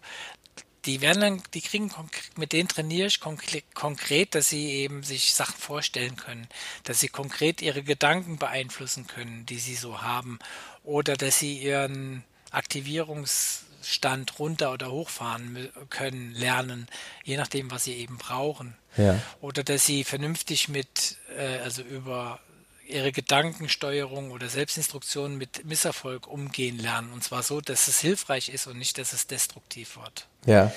die 0.85 1.01
werden 1.01 1.19
dann, 1.19 1.43
die 1.53 1.59
kriegen 1.59 1.91
mit 2.37 2.53
denen 2.53 2.69
trainiere 2.69 3.07
ich 3.07 3.19
konkret, 3.19 4.33
dass 4.33 4.47
sie 4.47 4.69
eben 4.69 5.03
sich 5.03 5.35
Sachen 5.35 5.57
vorstellen 5.59 6.15
können, 6.15 6.47
dass 6.85 7.01
sie 7.01 7.09
konkret 7.09 7.61
ihre 7.61 7.83
Gedanken 7.83 8.37
beeinflussen 8.37 9.07
können, 9.07 9.45
die 9.45 9.59
sie 9.59 9.75
so 9.75 10.01
haben, 10.01 10.39
oder 10.85 11.17
dass 11.17 11.39
sie 11.39 11.57
ihren 11.57 12.23
Aktivierungsstand 12.51 14.39
runter 14.39 14.71
oder 14.71 14.89
hochfahren 14.89 15.67
können, 15.89 16.31
lernen, 16.31 16.87
je 17.25 17.35
nachdem, 17.35 17.71
was 17.71 17.83
sie 17.83 17.95
eben 17.95 18.17
brauchen. 18.17 18.77
Ja. 18.95 19.21
Oder 19.41 19.65
dass 19.65 19.85
sie 19.85 20.05
vernünftig 20.05 20.69
mit, 20.69 21.17
äh, 21.37 21.57
also 21.57 21.81
über 21.81 22.39
ihre 22.87 23.11
Gedankensteuerung 23.11 24.31
oder 24.31 24.49
Selbstinstruktion 24.49 25.37
mit 25.37 25.65
Misserfolg 25.65 26.27
umgehen 26.27 26.79
lernen. 26.79 27.11
Und 27.11 27.23
zwar 27.23 27.43
so, 27.43 27.61
dass 27.61 27.87
es 27.87 27.99
hilfreich 27.99 28.49
ist 28.49 28.67
und 28.67 28.77
nicht, 28.77 28.97
dass 28.97 29.13
es 29.13 29.27
destruktiv 29.27 29.97
wird. 29.97 30.27
Ja. 30.45 30.71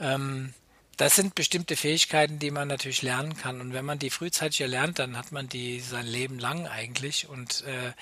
Ähm, 0.00 0.54
das 0.96 1.16
sind 1.16 1.34
bestimmte 1.34 1.76
Fähigkeiten, 1.76 2.38
die 2.38 2.50
man 2.50 2.68
natürlich 2.68 3.02
lernen 3.02 3.36
kann. 3.36 3.60
Und 3.60 3.72
wenn 3.72 3.84
man 3.84 3.98
die 3.98 4.10
frühzeitig 4.10 4.60
erlernt, 4.60 4.98
dann 4.98 5.16
hat 5.16 5.32
man 5.32 5.48
die 5.48 5.80
sein 5.80 6.06
Leben 6.06 6.38
lang 6.38 6.66
eigentlich. 6.66 7.28
Und 7.28 7.64
äh, 7.64 7.92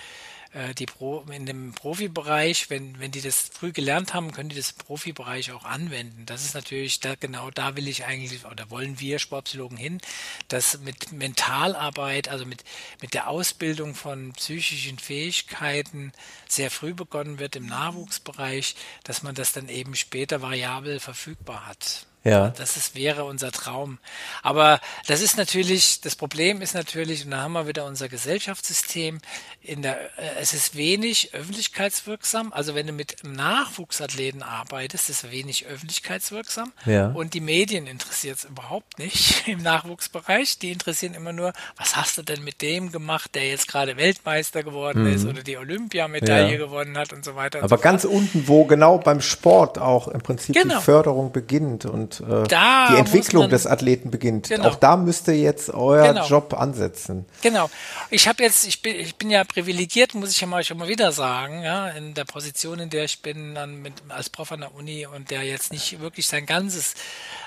äh, 0.53 0.75
die 0.75 0.87
Pro, 0.87 1.25
in 1.31 1.47
dem 1.47 1.73
Profibereich, 1.73 2.71
wenn, 2.71 2.99
wenn 2.99 3.11
die 3.11 3.21
das 3.21 3.51
früh 3.53 3.73
gelernt 3.73 4.15
haben, 4.15 4.33
können 4.33 4.51
die 4.51 4.57
das 4.57 4.73
im 4.73 4.79
Profibereich 4.79 5.53
auch 5.53 5.65
anwenden. 5.65 6.27
Das 6.27 6.45
ist 6.45 6.55
natürlich, 6.55 7.01
da, 7.01 7.15
genau 7.15 7.51
da 7.51 7.77
will 7.77 7.89
ich 7.89 8.05
eigentlich, 8.05 8.45
oder 8.45 8.71
wollen 8.71 9.01
wir 9.01 9.19
Sportpsychologen 9.19 9.79
hin, 9.79 10.01
dass 10.49 10.79
mit 10.81 11.13
Mentalarbeit, 11.13 12.29
also 12.29 12.45
mit, 12.45 12.65
mit 13.01 13.15
der 13.15 13.29
Ausbildung 13.29 13.95
von 13.95 14.33
psychischen 14.35 14.99
Fähigkeiten 14.99 16.13
sehr 16.49 16.71
früh 16.71 16.95
begonnen 16.95 17.39
wird 17.39 17.57
im 17.57 17.67
Nachwuchsbereich, 17.67 18.77
dass 19.05 19.23
man 19.23 19.35
das 19.35 19.53
dann 19.53 19.69
eben 19.69 19.95
später 19.97 20.43
variabel 20.43 21.01
verfügbar 21.01 21.67
hat. 21.67 22.07
Ja. 22.25 22.51
Das 22.51 22.77
ist, 22.77 22.95
wäre 22.95 23.25
unser 23.25 23.51
Traum. 23.51 23.99
Aber 24.43 24.81
das 25.07 25.21
ist 25.21 25.37
natürlich, 25.37 26.01
das 26.01 26.15
Problem 26.15 26.63
ist 26.63 26.75
natürlich, 26.75 27.25
und 27.25 27.33
da 27.33 27.43
haben 27.43 27.53
wir 27.53 27.67
wieder 27.67 27.85
unser 27.85 28.09
Gesellschaftssystem, 28.09 29.19
in 29.61 29.83
der, 29.83 30.01
äh, 30.19 30.41
es 30.41 30.55
ist 30.55 30.77
wenig 30.77 31.35
öffentlichkeitswirksam. 31.35 32.53
Also 32.53 32.75
wenn 32.75 32.87
du 32.87 32.93
mit 32.93 33.17
Nachwuchsathleten 33.25 34.43
arbeitest, 34.43 35.11
ist 35.11 35.25
es 35.25 35.31
wenig 35.31 35.67
öffentlichkeitswirksam. 35.67 36.73
Ja. 36.87 37.09
Und 37.09 37.35
die 37.35 37.41
Medien 37.41 37.87
interessiert 37.87 38.39
es 38.39 38.45
überhaupt 38.45 38.99
nicht 38.99 39.47
im 39.49 39.63
Nachwuchsbereich. 39.63 40.59
Die 40.59 40.73
interessieren 40.73 41.15
immer 41.15 41.33
nur, 41.33 41.53
was 41.77 41.97
hast 41.97 42.19
du 42.19 42.23
denn 42.23 42.45
mit 42.45 42.63
dem 42.63 42.93
gemacht, 42.93 43.35
der 43.35 43.49
jetzt 43.49 43.69
gerade 43.69 43.97
Weltmeister 43.97 44.63
geworden 44.63 45.05
mhm. 45.05 45.15
ist 45.15 45.27
oder 45.27 45.43
die 45.43 45.57
Olympiamedaille 45.57 46.53
ja. 46.53 46.59
gewonnen 46.59 46.97
hat 46.97 47.13
und 47.13 47.25
so 47.25 47.35
weiter. 47.35 47.59
Aber 47.59 47.77
so 47.77 47.83
ganz 47.83 48.05
unten, 48.05 48.47
wo 48.47 48.65
genau 48.65 48.99
beim 48.99 49.21
Sport 49.21 49.79
auch 49.79 50.09
im 50.09 50.21
Prinzip 50.21 50.55
genau. 50.55 50.79
die 50.79 50.85
Förderung 50.85 51.33
beginnt 51.33 51.85
und 51.85 52.12
äh, 52.21 52.45
die 52.49 52.97
Entwicklung 52.97 53.45
man, 53.45 53.51
des 53.51 53.67
Athleten 53.67 54.11
beginnt. 54.11 54.49
Genau. 54.49 54.69
Auch 54.69 54.75
da 54.77 54.97
müsste 54.97 55.33
jetzt 55.33 55.71
euer 55.71 56.09
genau. 56.09 56.27
Job 56.27 56.55
ansetzen. 56.55 57.27
Genau. 57.43 57.71
Ich 58.11 58.29
habe 58.29 58.43
jetzt, 58.43 58.67
ich 58.67 58.83
bin, 58.83 58.97
ich 58.97 59.17
bin 59.17 59.31
ja 59.31 59.45
privilegiert, 59.45 60.15
muss 60.15 60.31
ich 60.31 60.41
ja 60.41 60.47
mal 60.47 60.65
schon 60.65 60.79
mal 60.79 60.89
wieder 60.89 61.13
sagen, 61.13 61.63
ja, 61.63 61.89
in 61.89 62.15
der 62.15 62.25
Position, 62.25 62.79
in 62.79 62.91
der 62.91 63.05
ich 63.05 63.23
bin, 63.23 63.55
dann 63.55 63.83
mit, 63.83 63.95
als 64.09 64.31
Prof 64.31 64.53
an 64.53 64.61
der 64.61 64.75
Uni 64.75 65.07
und 65.07 65.31
der 65.31 65.43
jetzt 65.43 65.73
nicht 65.73 66.01
wirklich 66.01 66.27
sein 66.27 66.47
ganzes 66.47 66.95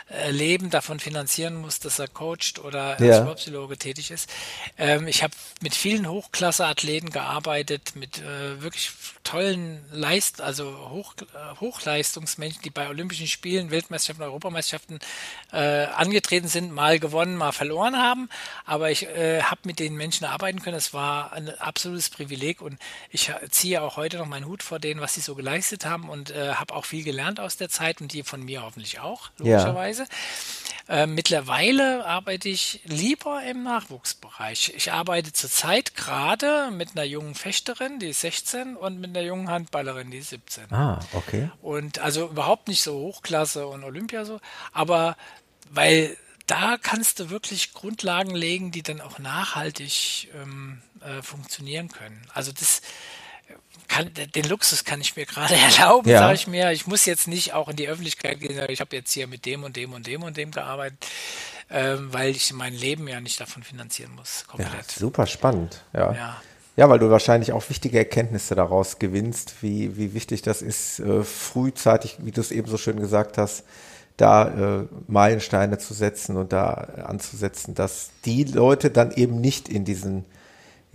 äh, 0.09 0.29
Leben 0.29 0.69
davon 0.69 0.99
finanzieren 0.99 1.55
muss, 1.55 1.79
dass 1.79 1.97
er 1.97 2.07
coacht 2.07 2.59
oder 2.63 3.01
ja. 3.01 3.07
als 3.07 3.17
Sportpsychologe 3.17 3.77
tätig 3.77 4.11
ist. 4.11 4.29
Ähm, 4.77 5.07
ich 5.07 5.23
habe 5.23 5.33
mit 5.61 5.73
vielen 5.73 6.07
Hochklasse-Athleten 6.07 7.09
gearbeitet, 7.09 7.95
mit 7.95 8.19
äh, 8.19 8.61
wirklich 8.61 8.91
tollen 9.23 9.83
Leist, 9.91 10.41
also 10.41 10.89
Hoch, 10.91 11.15
äh, 11.21 11.59
Hochleistungsmenschen, 11.59 12.61
die 12.61 12.69
bei 12.69 12.87
Olympischen 12.87 13.25
Spielen, 13.25 13.71
Weltmeisterschaften, 13.71 14.23
Europameisterschaften 14.23 14.99
äh, 15.51 15.85
angetreten 15.85 16.47
sind, 16.47 16.71
mal 16.71 16.99
gewonnen, 16.99 17.35
mal 17.35 17.51
verloren 17.51 17.97
haben. 17.97 18.29
Aber 18.65 18.91
ich 18.91 19.07
äh, 19.07 19.41
habe 19.41 19.61
mit 19.63 19.79
den 19.79 19.95
Menschen 19.95 20.25
arbeiten 20.25 20.61
können. 20.61 20.77
Es 20.77 20.93
war 20.93 21.33
ein 21.33 21.49
absolutes 21.59 22.11
Privileg 22.11 22.61
und 22.61 22.77
ich 23.09 23.31
ziehe 23.49 23.81
auch 23.81 23.97
heute 23.97 24.17
noch 24.17 24.27
meinen 24.27 24.45
Hut 24.45 24.61
vor 24.61 24.77
denen, 24.77 25.01
was 25.01 25.15
sie 25.15 25.21
so 25.21 25.33
geleistet 25.33 25.85
haben 25.85 26.09
und 26.09 26.29
äh, 26.29 26.53
habe 26.53 26.75
auch 26.75 26.85
viel 26.85 27.03
gelernt 27.03 27.39
aus 27.39 27.57
der 27.57 27.69
Zeit 27.69 28.01
und 28.01 28.13
die 28.13 28.21
von 28.21 28.43
mir 28.43 28.61
hoffentlich 28.61 28.99
auch, 28.99 29.31
logischerweise. 29.39 29.94
Ja. 29.94 29.94
Weise. 29.95 30.07
Äh, 30.87 31.07
mittlerweile 31.07 32.05
arbeite 32.05 32.47
ich 32.47 32.81
lieber 32.85 33.41
im 33.43 33.63
Nachwuchsbereich. 33.63 34.73
Ich 34.75 34.91
arbeite 34.91 35.33
zurzeit 35.33 35.95
gerade 35.95 36.69
mit 36.71 36.91
einer 36.91 37.05
jungen 37.05 37.33
Fechterin, 37.33 37.97
die 37.97 38.09
ist 38.09 38.21
16, 38.21 38.75
und 38.75 38.99
mit 38.99 39.09
einer 39.09 39.25
jungen 39.25 39.49
Handballerin, 39.49 40.11
die 40.11 40.19
ist 40.19 40.29
17. 40.29 40.71
Ah, 40.71 40.99
okay. 41.13 41.49
Und 41.61 41.99
also 41.99 42.27
überhaupt 42.29 42.67
nicht 42.67 42.83
so 42.83 42.93
Hochklasse 42.93 43.65
und 43.65 43.83
Olympia 43.83 44.25
so, 44.25 44.39
aber 44.73 45.17
weil 45.71 46.15
da 46.45 46.77
kannst 46.77 47.19
du 47.19 47.31
wirklich 47.31 47.73
Grundlagen 47.73 48.35
legen, 48.35 48.71
die 48.71 48.83
dann 48.83 49.01
auch 49.01 49.17
nachhaltig 49.17 50.29
ähm, 50.35 50.83
äh, 51.01 51.23
funktionieren 51.23 51.89
können. 51.89 52.21
Also 52.31 52.51
das 52.51 52.83
kann, 53.95 54.11
den 54.13 54.45
Luxus 54.45 54.83
kann 54.83 55.01
ich 55.01 55.15
mir 55.15 55.25
gerade 55.25 55.55
erlauben, 55.79 56.09
ja. 56.09 56.19
sage 56.19 56.35
ich 56.35 56.47
mir. 56.47 56.71
Ich 56.71 56.87
muss 56.87 57.05
jetzt 57.05 57.27
nicht 57.27 57.53
auch 57.53 57.69
in 57.69 57.75
die 57.75 57.87
Öffentlichkeit 57.87 58.39
gehen, 58.39 58.59
ich 58.69 58.81
habe 58.81 58.95
jetzt 58.95 59.11
hier 59.11 59.27
mit 59.27 59.45
dem 59.45 59.63
und 59.63 59.75
dem 59.75 59.93
und 59.93 60.05
dem 60.07 60.23
und 60.23 60.37
dem 60.37 60.51
gearbeitet, 60.51 61.05
ähm, 61.69 62.09
weil 62.11 62.31
ich 62.31 62.53
mein 62.53 62.73
Leben 62.73 63.07
ja 63.07 63.21
nicht 63.21 63.39
davon 63.39 63.63
finanzieren 63.63 64.13
muss. 64.15 64.45
Komplett. 64.47 64.71
Ja, 64.71 64.99
super 64.99 65.25
spannend. 65.25 65.81
Ja. 65.93 66.13
ja. 66.13 66.41
Ja, 66.77 66.89
weil 66.89 66.99
du 66.99 67.09
wahrscheinlich 67.09 67.53
auch 67.53 67.69
wichtige 67.69 67.97
Erkenntnisse 67.97 68.53
daraus 68.53 68.99
gewinnst, 68.99 69.55
wie, 69.61 69.95
wie 69.95 70.13
wichtig 70.13 70.41
das 70.41 70.61
ist, 70.61 70.99
äh, 70.99 71.23
frühzeitig, 71.23 72.17
wie 72.19 72.31
du 72.31 72.41
es 72.41 72.51
eben 72.51 72.67
so 72.67 72.77
schön 72.77 72.99
gesagt 72.99 73.37
hast, 73.37 73.63
da 74.17 74.81
äh, 74.81 74.87
Meilensteine 75.07 75.77
zu 75.77 75.93
setzen 75.93 76.35
und 76.35 76.51
da 76.51 76.73
anzusetzen, 77.05 77.75
dass 77.75 78.09
die 78.25 78.43
Leute 78.43 78.91
dann 78.91 79.11
eben 79.11 79.39
nicht 79.39 79.69
in 79.69 79.85
diesen 79.85 80.25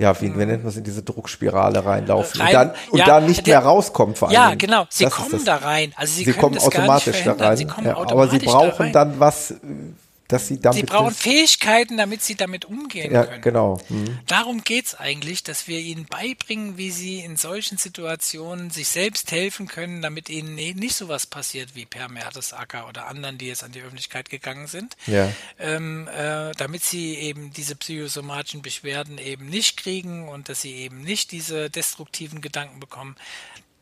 ja, 0.00 0.18
wie, 0.20 0.34
wie 0.34 0.46
nennt 0.46 0.62
man 0.62 0.70
es, 0.70 0.78
in 0.78 0.84
diese 0.84 1.02
Druckspirale 1.02 1.84
reinlaufen 1.84 2.40
rein, 2.40 2.48
und 2.48 2.54
dann, 2.54 2.74
und 2.90 2.98
ja, 2.98 3.04
dann 3.04 3.26
nicht 3.26 3.46
der, 3.46 3.60
mehr 3.60 3.68
rauskommen 3.68 4.14
vor 4.14 4.28
allem. 4.28 4.34
Ja, 4.34 4.54
genau, 4.54 4.86
sie 4.88 5.04
das 5.04 5.12
kommen 5.12 5.44
da 5.44 5.56
rein. 5.56 5.92
Also 5.94 6.14
sie, 6.14 6.24
sie 6.24 6.32
kommen 6.32 6.58
automatisch 6.58 7.22
da 7.22 7.32
rein. 7.32 7.70
Ja, 7.84 7.96
aber 7.98 8.28
sie 8.28 8.38
brauchen 8.38 8.92
dann 8.92 9.20
was, 9.20 9.54
dass 10.32 10.48
sie 10.48 10.60
damit. 10.60 10.80
Sie 10.80 10.86
brauchen 10.86 11.14
Fähigkeiten, 11.14 11.96
damit 11.96 12.22
sie 12.22 12.34
damit 12.34 12.64
umgehen 12.64 13.12
ja, 13.12 13.24
können. 13.24 13.42
Genau. 13.42 13.80
Mhm. 13.88 14.18
Darum 14.26 14.62
geht's 14.62 14.94
eigentlich, 14.94 15.42
dass 15.42 15.68
wir 15.68 15.80
ihnen 15.80 16.06
beibringen, 16.06 16.76
wie 16.76 16.90
sie 16.90 17.20
in 17.20 17.36
solchen 17.36 17.78
Situationen 17.78 18.70
sich 18.70 18.88
selbst 18.88 19.32
helfen 19.32 19.66
können, 19.66 20.02
damit 20.02 20.28
ihnen 20.28 20.54
nicht 20.54 20.94
sowas 20.94 21.26
passiert 21.26 21.74
wie 21.74 21.86
Per 21.86 22.08
Mertesacker 22.08 22.88
oder 22.88 23.06
anderen, 23.06 23.38
die 23.38 23.46
jetzt 23.46 23.64
an 23.64 23.72
die 23.72 23.80
Öffentlichkeit 23.80 24.30
gegangen 24.30 24.66
sind. 24.66 24.96
Ja. 25.06 25.32
Ähm, 25.58 26.08
äh, 26.08 26.52
damit 26.56 26.84
sie 26.84 27.14
eben 27.14 27.52
diese 27.52 27.76
psychosomatischen 27.76 28.62
Beschwerden 28.62 29.18
eben 29.18 29.46
nicht 29.46 29.76
kriegen 29.76 30.28
und 30.28 30.48
dass 30.48 30.62
sie 30.62 30.74
eben 30.74 31.02
nicht 31.02 31.32
diese 31.32 31.70
destruktiven 31.70 32.40
Gedanken 32.40 32.80
bekommen 32.80 33.16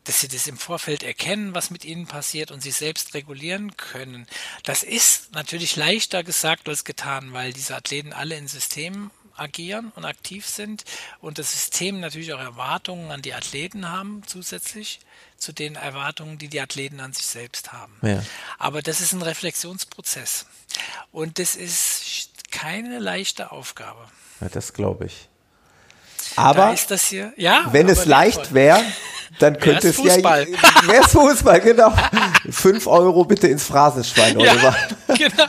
dass 0.05 0.21
sie 0.21 0.27
das 0.27 0.47
im 0.47 0.57
Vorfeld 0.57 1.03
erkennen, 1.03 1.53
was 1.53 1.69
mit 1.69 1.85
ihnen 1.85 2.07
passiert 2.07 2.51
und 2.51 2.61
sich 2.61 2.75
selbst 2.75 3.13
regulieren 3.13 3.77
können. 3.77 4.27
Das 4.63 4.83
ist 4.83 5.33
natürlich 5.33 5.75
leichter 5.75 6.23
gesagt 6.23 6.67
als 6.67 6.83
getan, 6.83 7.33
weil 7.33 7.53
diese 7.53 7.75
Athleten 7.75 8.13
alle 8.13 8.35
in 8.35 8.47
Systemen 8.47 9.11
agieren 9.39 9.91
und 9.95 10.05
aktiv 10.05 10.45
sind 10.45 10.83
und 11.21 11.37
das 11.37 11.51
System 11.51 11.99
natürlich 11.99 12.33
auch 12.33 12.39
Erwartungen 12.39 13.11
an 13.11 13.21
die 13.21 13.33
Athleten 13.33 13.89
haben 13.89 14.23
zusätzlich 14.25 14.99
zu 15.37 15.53
den 15.53 15.75
Erwartungen, 15.75 16.37
die 16.37 16.49
die 16.49 16.59
Athleten 16.59 16.99
an 16.99 17.13
sich 17.13 17.25
selbst 17.25 17.71
haben. 17.71 17.95
Ja. 18.01 18.23
Aber 18.57 18.81
das 18.81 18.99
ist 18.99 19.13
ein 19.13 19.21
Reflexionsprozess 19.21 20.45
und 21.11 21.39
das 21.39 21.55
ist 21.55 22.51
keine 22.51 22.99
leichte 22.99 23.51
Aufgabe. 23.51 24.09
Ja, 24.41 24.49
das 24.49 24.73
glaube 24.73 25.05
ich. 25.05 25.29
Aber 26.35 26.75
hier, 26.75 27.33
ja, 27.37 27.65
wenn 27.71 27.89
es 27.89 28.05
leicht 28.05 28.53
wäre, 28.53 28.81
dann 29.39 29.57
könnte 29.59 29.89
es 29.89 29.97
ja 29.97 30.45
mehr 30.85 31.03
Fußball, 31.09 31.59
genau. 31.61 31.93
Fünf 32.49 32.87
Euro 32.87 33.25
bitte 33.25 33.47
ins 33.47 33.63
Phrasenschwein 33.63 34.39
ja, 34.39 34.53
oder 34.53 34.63
was. 34.63 34.75
Genau. 35.17 35.45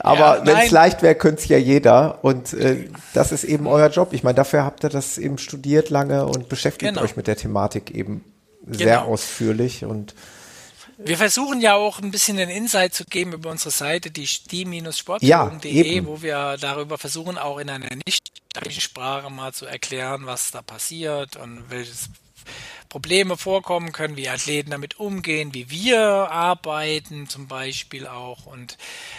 Aber 0.00 0.38
ja, 0.38 0.46
wenn 0.46 0.56
es 0.58 0.70
leicht 0.70 1.02
wäre, 1.02 1.14
könnte 1.14 1.40
es 1.40 1.48
ja 1.48 1.56
jeder. 1.56 2.22
Und 2.22 2.52
äh, 2.52 2.88
das 3.14 3.32
ist 3.32 3.44
eben 3.44 3.66
euer 3.66 3.88
Job. 3.88 4.12
Ich 4.12 4.22
meine, 4.22 4.34
dafür 4.34 4.62
habt 4.64 4.84
ihr 4.84 4.90
das 4.90 5.16
eben 5.16 5.38
studiert 5.38 5.88
lange 5.88 6.26
und 6.26 6.50
beschäftigt 6.50 6.92
genau. 6.92 7.02
euch 7.02 7.16
mit 7.16 7.26
der 7.26 7.36
Thematik 7.36 7.90
eben 7.90 8.22
sehr 8.66 8.98
genau. 8.98 9.12
ausführlich 9.12 9.84
und 9.84 10.14
wir 10.96 11.16
versuchen 11.16 11.60
ja 11.60 11.74
auch 11.74 12.00
ein 12.00 12.10
bisschen 12.12 12.36
den 12.36 12.48
Insight 12.48 12.94
zu 12.94 13.04
geben 13.04 13.32
über 13.32 13.50
unsere 13.50 13.70
Seite, 13.70 14.10
die 14.10 14.28
die-sportführung.de, 14.50 15.96
ja, 15.96 16.06
wo 16.06 16.22
wir 16.22 16.56
darüber 16.60 16.98
versuchen, 16.98 17.36
auch 17.36 17.58
in 17.58 17.68
einer 17.68 17.88
nicht 18.06 18.30
Sprache 18.80 19.30
mal 19.30 19.52
zu 19.52 19.66
erklären, 19.66 20.26
was 20.26 20.50
da 20.50 20.62
passiert 20.62 21.36
und 21.36 21.70
welches 21.70 22.08
Probleme 22.94 23.36
vorkommen 23.36 23.90
können, 23.90 24.16
wie 24.16 24.28
Athleten 24.28 24.70
damit 24.70 25.00
umgehen, 25.00 25.52
wie 25.52 25.68
wir 25.68 25.98
arbeiten 26.30 27.28
zum 27.28 27.48
Beispiel 27.48 28.06
auch. 28.06 28.46
Und 28.46 28.78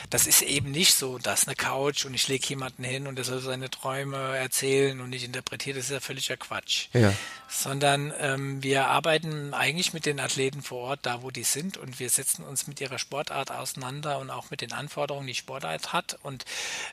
das 0.09 0.27
ist 0.27 0.43
eben 0.43 0.71
nicht 0.71 0.93
so, 0.93 1.17
dass 1.17 1.45
eine 1.45 1.57
Couch 1.57 2.05
und 2.05 2.13
ich 2.13 2.29
lege 2.29 2.47
jemanden 2.47 2.85
hin 2.85 3.05
und 3.05 3.17
der 3.17 3.25
soll 3.25 3.41
seine 3.41 3.69
Träume 3.69 4.15
erzählen 4.37 5.01
und 5.01 5.11
ich 5.11 5.25
interpretiere, 5.25 5.75
das 5.75 5.87
ist 5.87 5.91
ja 5.91 5.99
völliger 5.99 6.37
Quatsch. 6.37 6.87
Ja. 6.93 7.11
Sondern 7.49 8.13
ähm, 8.17 8.63
wir 8.63 8.87
arbeiten 8.87 9.53
eigentlich 9.53 9.91
mit 9.91 10.05
den 10.05 10.21
Athleten 10.21 10.61
vor 10.61 10.79
Ort, 10.79 10.99
da 11.01 11.21
wo 11.21 11.29
die 11.29 11.43
sind 11.43 11.75
und 11.75 11.99
wir 11.99 12.09
setzen 12.09 12.45
uns 12.45 12.67
mit 12.67 12.79
ihrer 12.79 12.97
Sportart 12.97 13.51
auseinander 13.51 14.19
und 14.19 14.29
auch 14.29 14.51
mit 14.51 14.61
den 14.61 14.71
Anforderungen, 14.71 15.27
die 15.27 15.35
Sportart 15.35 15.91
hat 15.91 16.17
und 16.23 16.45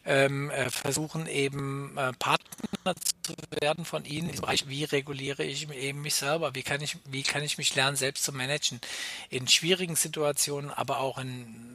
ähm, 0.04 0.50
äh, 0.50 0.68
versuchen 0.68 1.28
eben 1.28 1.96
äh, 1.96 2.12
Partner 2.14 2.94
zu 3.22 3.34
werden 3.60 3.84
von 3.84 4.04
ihnen. 4.04 4.32
Wie 4.66 4.82
reguliere 4.82 5.44
ich 5.44 5.70
eben 5.70 6.02
mich 6.02 6.16
selber? 6.16 6.56
Wie 6.56 6.64
kann 6.71 6.71
ich, 6.80 6.96
wie 7.04 7.22
kann 7.22 7.42
ich 7.42 7.58
mich 7.58 7.74
lernen, 7.74 7.96
selbst 7.96 8.24
zu 8.24 8.32
managen? 8.32 8.80
In 9.28 9.48
schwierigen 9.48 9.96
Situationen, 9.96 10.70
aber 10.70 11.00
auch 11.00 11.18
in 11.18 11.72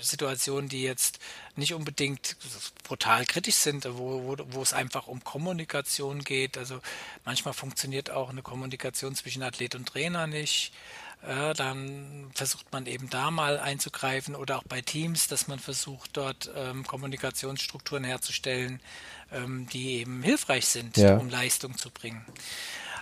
Situationen, 0.00 0.68
die 0.68 0.82
jetzt 0.82 1.18
nicht 1.56 1.74
unbedingt 1.74 2.36
brutal 2.84 3.24
kritisch 3.26 3.56
sind, 3.56 3.84
wo, 3.84 4.24
wo, 4.24 4.36
wo 4.50 4.62
es 4.62 4.72
einfach 4.72 5.06
um 5.06 5.24
Kommunikation 5.24 6.22
geht. 6.22 6.56
Also 6.58 6.80
manchmal 7.24 7.54
funktioniert 7.54 8.10
auch 8.10 8.30
eine 8.30 8.42
Kommunikation 8.42 9.14
zwischen 9.14 9.42
Athlet 9.42 9.74
und 9.74 9.86
Trainer 9.86 10.26
nicht. 10.26 10.72
Äh, 11.26 11.52
dann 11.54 12.30
versucht 12.34 12.72
man 12.72 12.86
eben 12.86 13.10
da 13.10 13.30
mal 13.30 13.58
einzugreifen 13.58 14.36
oder 14.36 14.58
auch 14.58 14.64
bei 14.64 14.80
Teams, 14.80 15.26
dass 15.26 15.48
man 15.48 15.58
versucht, 15.58 16.16
dort 16.16 16.50
ähm, 16.54 16.86
Kommunikationsstrukturen 16.86 18.04
herzustellen, 18.04 18.80
ähm, 19.32 19.68
die 19.72 19.94
eben 19.94 20.22
hilfreich 20.22 20.66
sind, 20.66 20.96
ja. 20.96 21.16
um 21.16 21.28
Leistung 21.28 21.76
zu 21.76 21.90
bringen. 21.90 22.24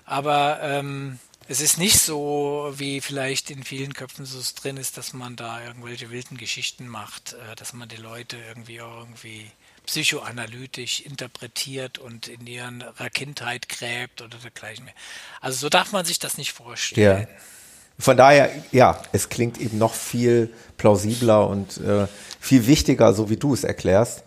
Aber 0.06 0.60
ähm, 0.62 1.18
es 1.48 1.60
ist 1.60 1.78
nicht 1.78 1.98
so, 1.98 2.72
wie 2.76 3.00
vielleicht 3.00 3.50
in 3.50 3.62
vielen 3.62 3.92
Köpfen 3.92 4.24
so 4.24 4.38
drin 4.60 4.76
ist, 4.76 4.96
dass 4.96 5.12
man 5.12 5.36
da 5.36 5.62
irgendwelche 5.64 6.10
wilden 6.10 6.36
Geschichten 6.36 6.88
macht, 6.88 7.34
äh, 7.34 7.56
dass 7.56 7.72
man 7.72 7.88
die 7.88 7.96
Leute 7.96 8.36
irgendwie 8.48 8.76
irgendwie 8.76 9.50
psychoanalytisch 9.84 11.00
interpretiert 11.00 11.98
und 11.98 12.26
in 12.28 12.46
ihrer 12.46 13.10
Kindheit 13.12 13.68
gräbt 13.68 14.20
oder 14.20 14.36
dergleichen 14.38 14.84
mehr. 14.84 14.94
Also 15.40 15.58
so 15.58 15.68
darf 15.68 15.92
man 15.92 16.04
sich 16.04 16.18
das 16.18 16.38
nicht 16.38 16.52
vorstellen. 16.52 17.28
Ja. 17.28 17.34
Von 17.98 18.16
daher, 18.16 18.50
ja, 18.72 19.00
es 19.12 19.28
klingt 19.28 19.58
eben 19.58 19.78
noch 19.78 19.94
viel 19.94 20.52
plausibler 20.76 21.48
und 21.48 21.78
äh, 21.78 22.06
viel 22.40 22.66
wichtiger, 22.66 23.14
so 23.14 23.30
wie 23.30 23.36
du 23.36 23.54
es 23.54 23.64
erklärst. 23.64 24.22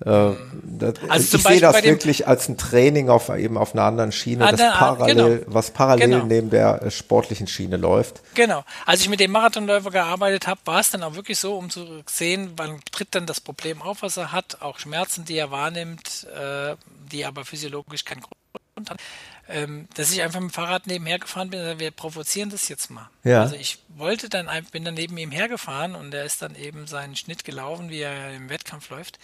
Äh, 0.00 0.32
das, 0.64 0.94
also 1.08 1.36
ich 1.36 1.42
sehe 1.44 1.60
das 1.60 1.82
wirklich 1.84 2.26
als 2.26 2.48
ein 2.48 2.58
Training 2.58 3.08
auf 3.08 3.28
eben 3.28 3.56
auf 3.56 3.74
einer 3.74 3.84
anderen 3.84 4.10
Schiene, 4.10 4.50
das 4.50 4.60
parallel, 4.60 5.38
genau. 5.38 5.54
was 5.54 5.70
parallel 5.70 6.08
genau. 6.08 6.24
neben 6.26 6.50
der 6.50 6.82
äh, 6.82 6.90
sportlichen 6.90 7.46
Schiene 7.46 7.76
läuft. 7.76 8.20
Genau. 8.34 8.64
Als 8.86 9.02
ich 9.02 9.08
mit 9.08 9.20
dem 9.20 9.30
Marathonläufer 9.30 9.90
gearbeitet 9.90 10.48
habe, 10.48 10.60
war 10.64 10.80
es 10.80 10.90
dann 10.90 11.04
auch 11.04 11.14
wirklich 11.14 11.38
so, 11.38 11.56
um 11.56 11.70
zu 11.70 12.02
sehen, 12.06 12.52
wann 12.56 12.80
tritt 12.90 13.14
dann 13.14 13.26
das 13.26 13.40
Problem 13.40 13.82
auf, 13.82 14.02
was 14.02 14.16
er 14.16 14.32
hat, 14.32 14.62
auch 14.62 14.80
Schmerzen, 14.80 15.24
die 15.24 15.36
er 15.36 15.52
wahrnimmt, 15.52 16.26
äh, 16.34 16.74
die 17.12 17.24
aber 17.24 17.44
physiologisch 17.44 18.04
keinen 18.04 18.22
Grund 18.22 18.90
haben. 18.90 18.98
Ähm, 19.46 19.88
dass 19.94 20.10
ich 20.10 20.22
einfach 20.22 20.40
mit 20.40 20.50
dem 20.50 20.54
Fahrrad 20.54 20.86
nebenher 20.86 21.18
gefahren 21.18 21.50
bin, 21.50 21.78
wir 21.78 21.90
provozieren 21.90 22.48
das 22.48 22.68
jetzt 22.68 22.90
mal. 22.90 23.10
Ja. 23.24 23.42
Also 23.42 23.56
ich 23.56 23.78
wollte 23.88 24.30
dann, 24.30 24.48
bin 24.72 24.86
dann 24.86 24.94
neben 24.94 25.18
ihm 25.18 25.30
hergefahren 25.30 25.94
und 25.94 26.14
er 26.14 26.24
ist 26.24 26.40
dann 26.40 26.56
eben 26.56 26.86
seinen 26.86 27.14
Schnitt 27.14 27.44
gelaufen, 27.44 27.90
wie 27.90 28.00
er 28.00 28.34
im 28.34 28.48
Wettkampf 28.48 28.88
läuft 28.88 29.18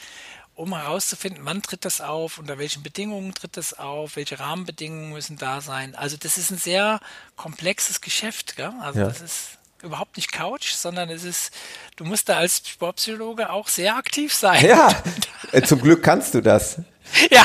um 0.61 0.77
herauszufinden, 0.77 1.45
wann 1.45 1.63
tritt 1.63 1.85
das 1.85 2.01
auf, 2.01 2.39
unter 2.39 2.59
welchen 2.59 2.83
Bedingungen 2.83 3.35
tritt 3.35 3.57
das 3.57 3.79
auf, 3.79 4.17
welche 4.17 4.39
Rahmenbedingungen 4.39 5.13
müssen 5.13 5.39
da 5.39 5.61
sein. 5.61 5.95
Also 5.95 6.17
das 6.19 6.37
ist 6.37 6.51
ein 6.51 6.59
sehr 6.59 7.01
komplexes 7.37 8.01
Geschäft. 8.03 8.57
Gell? 8.57 8.73
Also 8.81 9.01
ja. 9.01 9.07
das 9.07 9.23
ist 9.23 9.59
überhaupt 9.83 10.19
nicht 10.19 10.31
Couch, 10.31 10.73
sondern 10.73 11.09
es 11.09 11.25
ist, 11.25 11.51
du 11.97 12.05
musst 12.05 12.29
da 12.29 12.37
als 12.37 12.63
Sportpsychologe 12.69 13.51
auch 13.51 13.69
sehr 13.69 13.97
aktiv 13.97 14.35
sein. 14.35 14.65
Ja, 14.65 14.95
äh, 15.53 15.63
zum 15.63 15.81
Glück 15.81 16.03
kannst 16.03 16.35
du 16.35 16.43
das. 16.43 16.77
Ja. 17.31 17.43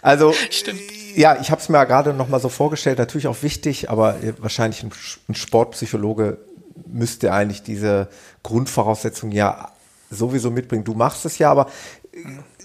Also 0.00 0.34
Stimmt. 0.50 0.80
ja, 1.14 1.40
ich 1.40 1.50
habe 1.50 1.60
es 1.60 1.68
mir 1.68 1.84
gerade 1.86 2.14
noch 2.14 2.28
mal 2.28 2.40
so 2.40 2.48
vorgestellt, 2.48 2.98
natürlich 2.98 3.26
auch 3.26 3.42
wichtig, 3.42 3.90
aber 3.90 4.22
äh, 4.22 4.32
wahrscheinlich 4.38 4.82
ein, 4.82 4.92
ein 5.28 5.34
Sportpsychologe 5.34 6.38
müsste 6.86 7.32
eigentlich 7.32 7.62
diese 7.62 8.08
Grundvoraussetzungen 8.42 9.34
ja 9.34 9.70
sowieso 10.10 10.50
mitbringen. 10.50 10.84
Du 10.84 10.94
machst 10.94 11.24
es 11.24 11.38
ja, 11.38 11.50
aber 11.50 11.70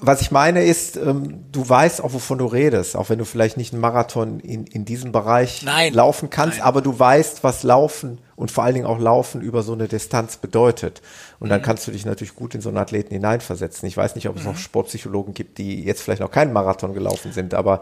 was 0.01 0.21
ich 0.21 0.31
meine 0.31 0.63
ist, 0.63 0.95
ähm, 0.97 1.45
du 1.51 1.67
weißt 1.67 2.01
auch, 2.03 2.13
wovon 2.13 2.37
du 2.37 2.45
redest, 2.45 2.95
auch 2.95 3.09
wenn 3.09 3.19
du 3.19 3.25
vielleicht 3.25 3.57
nicht 3.57 3.73
einen 3.73 3.81
Marathon 3.81 4.39
in, 4.39 4.65
in 4.65 4.85
diesem 4.85 5.11
Bereich 5.11 5.63
Nein. 5.63 5.93
laufen 5.93 6.29
kannst, 6.29 6.59
Nein. 6.59 6.67
aber 6.67 6.81
du 6.81 6.97
weißt, 6.97 7.43
was 7.43 7.63
Laufen 7.63 8.19
und 8.35 8.51
vor 8.51 8.63
allen 8.63 8.75
Dingen 8.75 8.85
auch 8.85 8.99
Laufen 8.99 9.41
über 9.41 9.63
so 9.63 9.73
eine 9.73 9.87
Distanz 9.87 10.37
bedeutet. 10.37 11.01
Und 11.39 11.47
mhm. 11.47 11.51
dann 11.51 11.61
kannst 11.61 11.87
du 11.87 11.91
dich 11.91 12.05
natürlich 12.05 12.35
gut 12.35 12.55
in 12.55 12.61
so 12.61 12.69
einen 12.69 12.77
Athleten 12.77 13.13
hineinversetzen. 13.13 13.87
Ich 13.87 13.97
weiß 13.97 14.15
nicht, 14.15 14.29
ob 14.29 14.37
es 14.37 14.43
mhm. 14.43 14.51
noch 14.51 14.57
Sportpsychologen 14.57 15.33
gibt, 15.33 15.57
die 15.57 15.83
jetzt 15.83 16.01
vielleicht 16.01 16.21
noch 16.21 16.31
keinen 16.31 16.53
Marathon 16.53 16.93
gelaufen 16.93 17.31
sind, 17.33 17.53
aber 17.53 17.81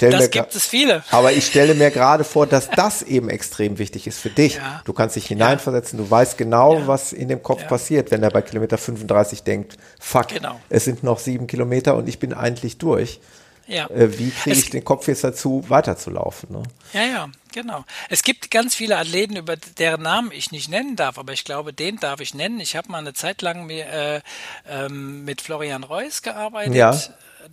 das 0.00 0.30
gibt 0.30 0.54
es 0.54 0.66
viele. 0.66 1.02
Aber 1.10 1.32
ich 1.32 1.46
stelle 1.46 1.74
mir 1.74 1.90
gerade 1.90 2.24
vor, 2.24 2.46
dass 2.46 2.70
das 2.70 3.02
eben 3.02 3.28
extrem 3.28 3.78
wichtig 3.78 4.06
ist 4.06 4.18
für 4.18 4.30
dich. 4.30 4.56
Ja. 4.56 4.82
Du 4.84 4.92
kannst 4.92 5.16
dich 5.16 5.26
hineinversetzen, 5.26 5.98
du 5.98 6.10
weißt 6.10 6.38
genau, 6.38 6.78
ja. 6.78 6.86
was 6.86 7.12
in 7.12 7.28
dem 7.28 7.42
Kopf 7.42 7.62
ja. 7.62 7.68
passiert, 7.68 8.10
wenn 8.10 8.22
er 8.22 8.30
bei 8.30 8.42
Kilometer 8.42 8.78
35 8.78 9.42
denkt, 9.42 9.76
fuck, 10.00 10.28
genau. 10.28 10.60
es 10.68 10.84
sind 10.84 11.02
noch 11.02 11.18
sieben 11.18 11.46
Kilometer 11.46 11.96
und 11.96 12.08
ich 12.08 12.18
bin 12.18 12.32
eigentlich 12.32 12.78
durch. 12.78 13.20
Ja. 13.66 13.88
Äh, 13.88 14.18
wie 14.18 14.30
kriege 14.30 14.58
ich 14.58 14.70
den 14.70 14.84
Kopf 14.84 15.08
jetzt 15.08 15.24
dazu, 15.24 15.64
weiterzulaufen? 15.68 16.52
Ne? 16.52 16.62
Ja, 16.92 17.04
ja, 17.06 17.28
genau. 17.52 17.84
Es 18.10 18.22
gibt 18.22 18.50
ganz 18.50 18.74
viele 18.74 18.98
Athleten, 18.98 19.36
über 19.36 19.56
deren 19.56 20.02
Namen 20.02 20.32
ich 20.32 20.52
nicht 20.52 20.68
nennen 20.68 20.96
darf, 20.96 21.18
aber 21.18 21.32
ich 21.32 21.44
glaube, 21.44 21.72
den 21.72 21.98
darf 21.98 22.20
ich 22.20 22.34
nennen. 22.34 22.60
Ich 22.60 22.76
habe 22.76 22.90
mal 22.90 22.98
eine 22.98 23.14
Zeit 23.14 23.40
lang 23.40 23.64
mit, 23.64 23.86
äh, 23.86 24.20
ähm, 24.68 25.24
mit 25.24 25.40
Florian 25.40 25.82
Reuss 25.82 26.20
gearbeitet. 26.20 26.74
Ja 26.74 26.94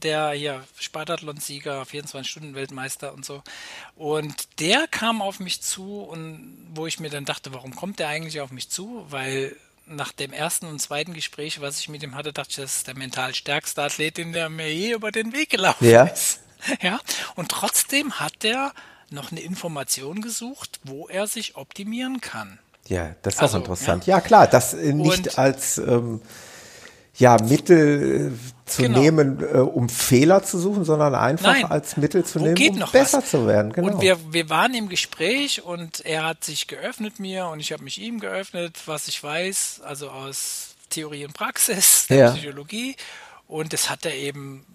der 0.03 0.31
hier 0.31 0.63
Spartathlon-Sieger, 0.79 1.83
24-Stunden-Weltmeister 1.83 3.13
und 3.13 3.25
so. 3.25 3.43
Und 3.95 4.59
der 4.59 4.87
kam 4.87 5.21
auf 5.21 5.39
mich 5.39 5.61
zu 5.61 6.01
und 6.01 6.67
wo 6.73 6.87
ich 6.87 6.99
mir 6.99 7.09
dann 7.09 7.25
dachte, 7.25 7.53
warum 7.53 7.75
kommt 7.75 7.99
der 7.99 8.07
eigentlich 8.07 8.41
auf 8.41 8.51
mich 8.51 8.69
zu? 8.69 9.05
Weil 9.09 9.55
nach 9.85 10.11
dem 10.11 10.33
ersten 10.33 10.67
und 10.67 10.79
zweiten 10.79 11.13
Gespräch, 11.13 11.61
was 11.61 11.79
ich 11.79 11.89
mit 11.89 12.03
ihm 12.03 12.15
hatte, 12.15 12.33
dachte 12.33 12.51
ich, 12.51 12.55
das 12.57 12.77
ist 12.77 12.87
der 12.87 12.97
mental 12.97 13.33
stärkste 13.35 13.83
Athletin, 13.83 14.33
der 14.33 14.49
mir 14.49 14.73
je 14.73 14.93
über 14.93 15.11
den 15.11 15.33
Weg 15.33 15.49
gelaufen 15.49 15.89
ja. 15.89 16.05
ist. 16.05 16.39
Ja. 16.81 16.99
Und 17.35 17.49
trotzdem 17.49 18.19
hat 18.19 18.45
er 18.45 18.71
noch 19.09 19.31
eine 19.31 19.41
Information 19.41 20.21
gesucht, 20.21 20.79
wo 20.83 21.07
er 21.07 21.25
sich 21.25 21.55
optimieren 21.55 22.21
kann. 22.21 22.59
Ja, 22.87 23.15
das 23.23 23.35
ist 23.35 23.41
also, 23.41 23.57
auch 23.57 23.61
interessant. 23.61 24.05
Ja, 24.05 24.17
ja 24.17 24.21
klar, 24.21 24.45
das 24.45 24.73
nicht 24.73 25.27
und, 25.27 25.37
als 25.39 25.79
ähm, 25.79 26.21
ja, 27.15 27.37
Mittel 27.41 28.31
äh, 28.33 28.69
zu 28.69 28.83
genau. 28.83 28.99
nehmen, 28.99 29.39
äh, 29.41 29.57
um 29.57 29.89
Fehler 29.89 30.43
zu 30.43 30.57
suchen, 30.57 30.85
sondern 30.85 31.13
einfach 31.13 31.53
Nein. 31.53 31.65
als 31.65 31.97
Mittel 31.97 32.23
zu 32.23 32.39
Wo 32.39 32.45
nehmen, 32.45 32.83
um 32.83 32.91
besser 32.91 33.19
was? 33.19 33.29
zu 33.29 33.47
werden. 33.47 33.73
Genau. 33.73 33.93
Und 33.93 34.01
wir, 34.01 34.17
wir 34.33 34.49
waren 34.49 34.73
im 34.73 34.87
Gespräch 34.89 35.63
und 35.63 36.05
er 36.05 36.23
hat 36.23 36.43
sich 36.43 36.67
geöffnet 36.67 37.19
mir 37.19 37.47
und 37.47 37.59
ich 37.59 37.73
habe 37.73 37.83
mich 37.83 37.99
ihm 37.99 38.19
geöffnet, 38.19 38.79
was 38.85 39.07
ich 39.07 39.21
weiß, 39.21 39.81
also 39.83 40.09
aus 40.09 40.75
Theorie 40.89 41.25
und 41.25 41.33
Praxis, 41.33 42.05
der 42.09 42.17
ja. 42.17 42.31
Psychologie. 42.31 42.95
Und 43.47 43.73
das 43.73 43.89
hat 43.89 44.05
er 44.05 44.15
eben 44.15 44.65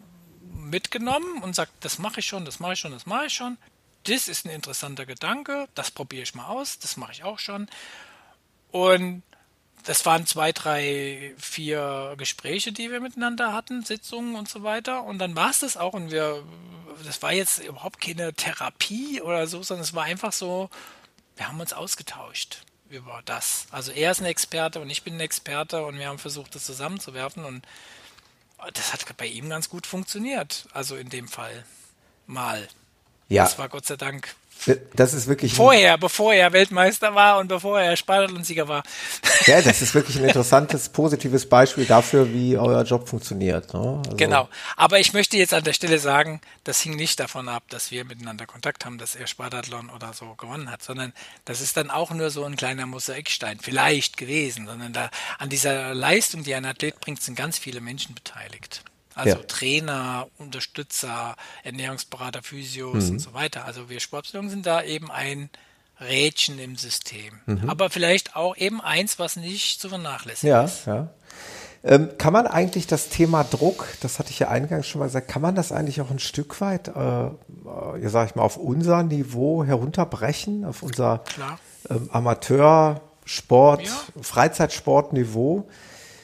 mitgenommen 0.52 1.42
und 1.42 1.54
sagt, 1.54 1.72
das 1.80 1.98
mache 1.98 2.20
ich 2.20 2.26
schon, 2.26 2.44
das 2.44 2.60
mache 2.60 2.74
ich 2.74 2.80
schon, 2.80 2.92
das 2.92 3.06
mache 3.06 3.26
ich 3.26 3.32
schon. 3.32 3.56
Das 4.04 4.28
ist 4.28 4.44
ein 4.44 4.50
interessanter 4.50 5.06
Gedanke, 5.06 5.66
das 5.74 5.90
probiere 5.90 6.22
ich 6.22 6.34
mal 6.34 6.46
aus, 6.46 6.78
das 6.78 6.96
mache 6.96 7.12
ich 7.12 7.24
auch 7.24 7.38
schon. 7.38 7.68
Und 8.70 9.22
das 9.86 10.04
waren 10.04 10.26
zwei, 10.26 10.50
drei, 10.50 11.32
vier 11.38 12.14
Gespräche, 12.18 12.72
die 12.72 12.90
wir 12.90 13.00
miteinander 13.00 13.52
hatten, 13.52 13.84
Sitzungen 13.84 14.34
und 14.34 14.48
so 14.48 14.64
weiter. 14.64 15.04
Und 15.04 15.18
dann 15.18 15.36
war 15.36 15.50
es 15.50 15.60
das 15.60 15.76
auch. 15.76 15.94
Und 15.94 16.10
wir, 16.10 16.42
das 17.04 17.22
war 17.22 17.32
jetzt 17.32 17.60
überhaupt 17.60 18.00
keine 18.00 18.34
Therapie 18.34 19.20
oder 19.20 19.46
so, 19.46 19.62
sondern 19.62 19.84
es 19.84 19.94
war 19.94 20.02
einfach 20.02 20.32
so, 20.32 20.70
wir 21.36 21.46
haben 21.46 21.60
uns 21.60 21.72
ausgetauscht 21.72 22.62
über 22.90 23.22
das. 23.24 23.66
Also 23.70 23.92
er 23.92 24.10
ist 24.10 24.20
ein 24.20 24.26
Experte 24.26 24.80
und 24.80 24.90
ich 24.90 25.04
bin 25.04 25.14
ein 25.14 25.20
Experte 25.20 25.84
und 25.84 25.98
wir 25.98 26.08
haben 26.08 26.18
versucht, 26.18 26.56
das 26.56 26.64
zusammenzuwerfen 26.64 27.44
und 27.44 27.64
das 28.74 28.92
hat 28.92 29.04
bei 29.16 29.26
ihm 29.26 29.48
ganz 29.48 29.68
gut 29.68 29.86
funktioniert. 29.86 30.66
Also 30.72 30.96
in 30.96 31.10
dem 31.10 31.28
Fall 31.28 31.64
mal. 32.26 32.66
Ja. 33.28 33.44
Das 33.44 33.58
war 33.58 33.68
Gott 33.68 33.86
sei 33.86 33.96
Dank 33.96 34.34
das 34.94 35.14
ist 35.14 35.28
wirklich. 35.28 35.54
Vorher, 35.54 35.96
bevor 35.98 36.34
er 36.34 36.52
Weltmeister 36.52 37.14
war 37.14 37.38
und 37.38 37.48
bevor 37.48 37.80
er 37.80 37.96
Spartathlon-Sieger 37.96 38.68
war. 38.68 38.82
Ja, 39.46 39.62
das 39.62 39.82
ist 39.82 39.94
wirklich 39.94 40.16
ein 40.16 40.24
interessantes, 40.24 40.88
positives 40.90 41.48
Beispiel 41.48 41.84
dafür, 41.84 42.32
wie 42.32 42.56
euer 42.56 42.82
Job 42.82 43.08
funktioniert. 43.08 43.72
Ne? 43.74 44.02
Also 44.04 44.16
genau. 44.16 44.48
Aber 44.76 44.98
ich 44.98 45.12
möchte 45.12 45.36
jetzt 45.36 45.54
an 45.54 45.64
der 45.64 45.72
Stelle 45.72 45.98
sagen, 45.98 46.40
das 46.64 46.80
hing 46.80 46.96
nicht 46.96 47.20
davon 47.20 47.48
ab, 47.48 47.64
dass 47.68 47.90
wir 47.90 48.04
miteinander 48.04 48.46
Kontakt 48.46 48.84
haben, 48.84 48.98
dass 48.98 49.14
er 49.14 49.26
Spartathlon 49.26 49.90
oder 49.90 50.12
so 50.12 50.34
gewonnen 50.34 50.70
hat, 50.70 50.82
sondern 50.82 51.12
das 51.44 51.60
ist 51.60 51.76
dann 51.76 51.90
auch 51.90 52.10
nur 52.10 52.30
so 52.30 52.44
ein 52.44 52.56
kleiner 52.56 52.86
Mosaikstein, 52.86 53.58
vielleicht 53.60 54.16
gewesen, 54.16 54.66
sondern 54.66 54.92
da 54.92 55.10
an 55.38 55.48
dieser 55.48 55.94
Leistung, 55.94 56.42
die 56.42 56.54
ein 56.54 56.64
Athlet 56.64 57.00
bringt, 57.00 57.22
sind 57.22 57.36
ganz 57.36 57.58
viele 57.58 57.80
Menschen 57.80 58.14
beteiligt. 58.14 58.82
Also 59.16 59.38
ja. 59.38 59.42
Trainer, 59.48 60.28
Unterstützer, 60.36 61.36
Ernährungsberater, 61.64 62.42
Physios 62.42 63.06
mhm. 63.06 63.12
und 63.12 63.18
so 63.18 63.32
weiter. 63.32 63.64
Also 63.64 63.88
wir 63.88 63.98
Sportpsychologen 63.98 64.50
sind 64.50 64.66
da 64.66 64.82
eben 64.82 65.10
ein 65.10 65.48
Rädchen 66.00 66.58
im 66.58 66.76
System. 66.76 67.40
Mhm. 67.46 67.70
Aber 67.70 67.88
vielleicht 67.88 68.36
auch 68.36 68.56
eben 68.56 68.82
eins, 68.82 69.18
was 69.18 69.36
nicht 69.36 69.80
zu 69.80 69.88
vernachlässigen 69.88 70.50
ja, 70.50 70.64
ist. 70.64 70.86
Ja. 70.86 71.08
Ähm, 71.82 72.10
kann 72.18 72.34
man 72.34 72.46
eigentlich 72.46 72.86
das 72.86 73.08
Thema 73.08 73.42
Druck, 73.42 73.86
das 74.00 74.18
hatte 74.18 74.30
ich 74.30 74.38
ja 74.38 74.48
eingangs 74.48 74.86
schon 74.86 74.98
mal 74.98 75.06
gesagt, 75.06 75.28
kann 75.28 75.40
man 75.40 75.54
das 75.54 75.72
eigentlich 75.72 76.02
auch 76.02 76.10
ein 76.10 76.18
Stück 76.18 76.60
weit, 76.60 76.88
äh, 76.88 77.26
äh, 77.26 78.08
sag 78.08 78.28
ich 78.28 78.34
mal, 78.34 78.42
auf 78.42 78.58
unser 78.58 79.02
Niveau 79.02 79.64
herunterbrechen, 79.64 80.66
auf 80.66 80.82
unser 80.82 81.24
ähm, 81.88 82.10
Amateur, 82.12 83.00
Sport, 83.24 83.82
ja. 83.82 83.92
Freizeitsportniveau? 84.20 85.66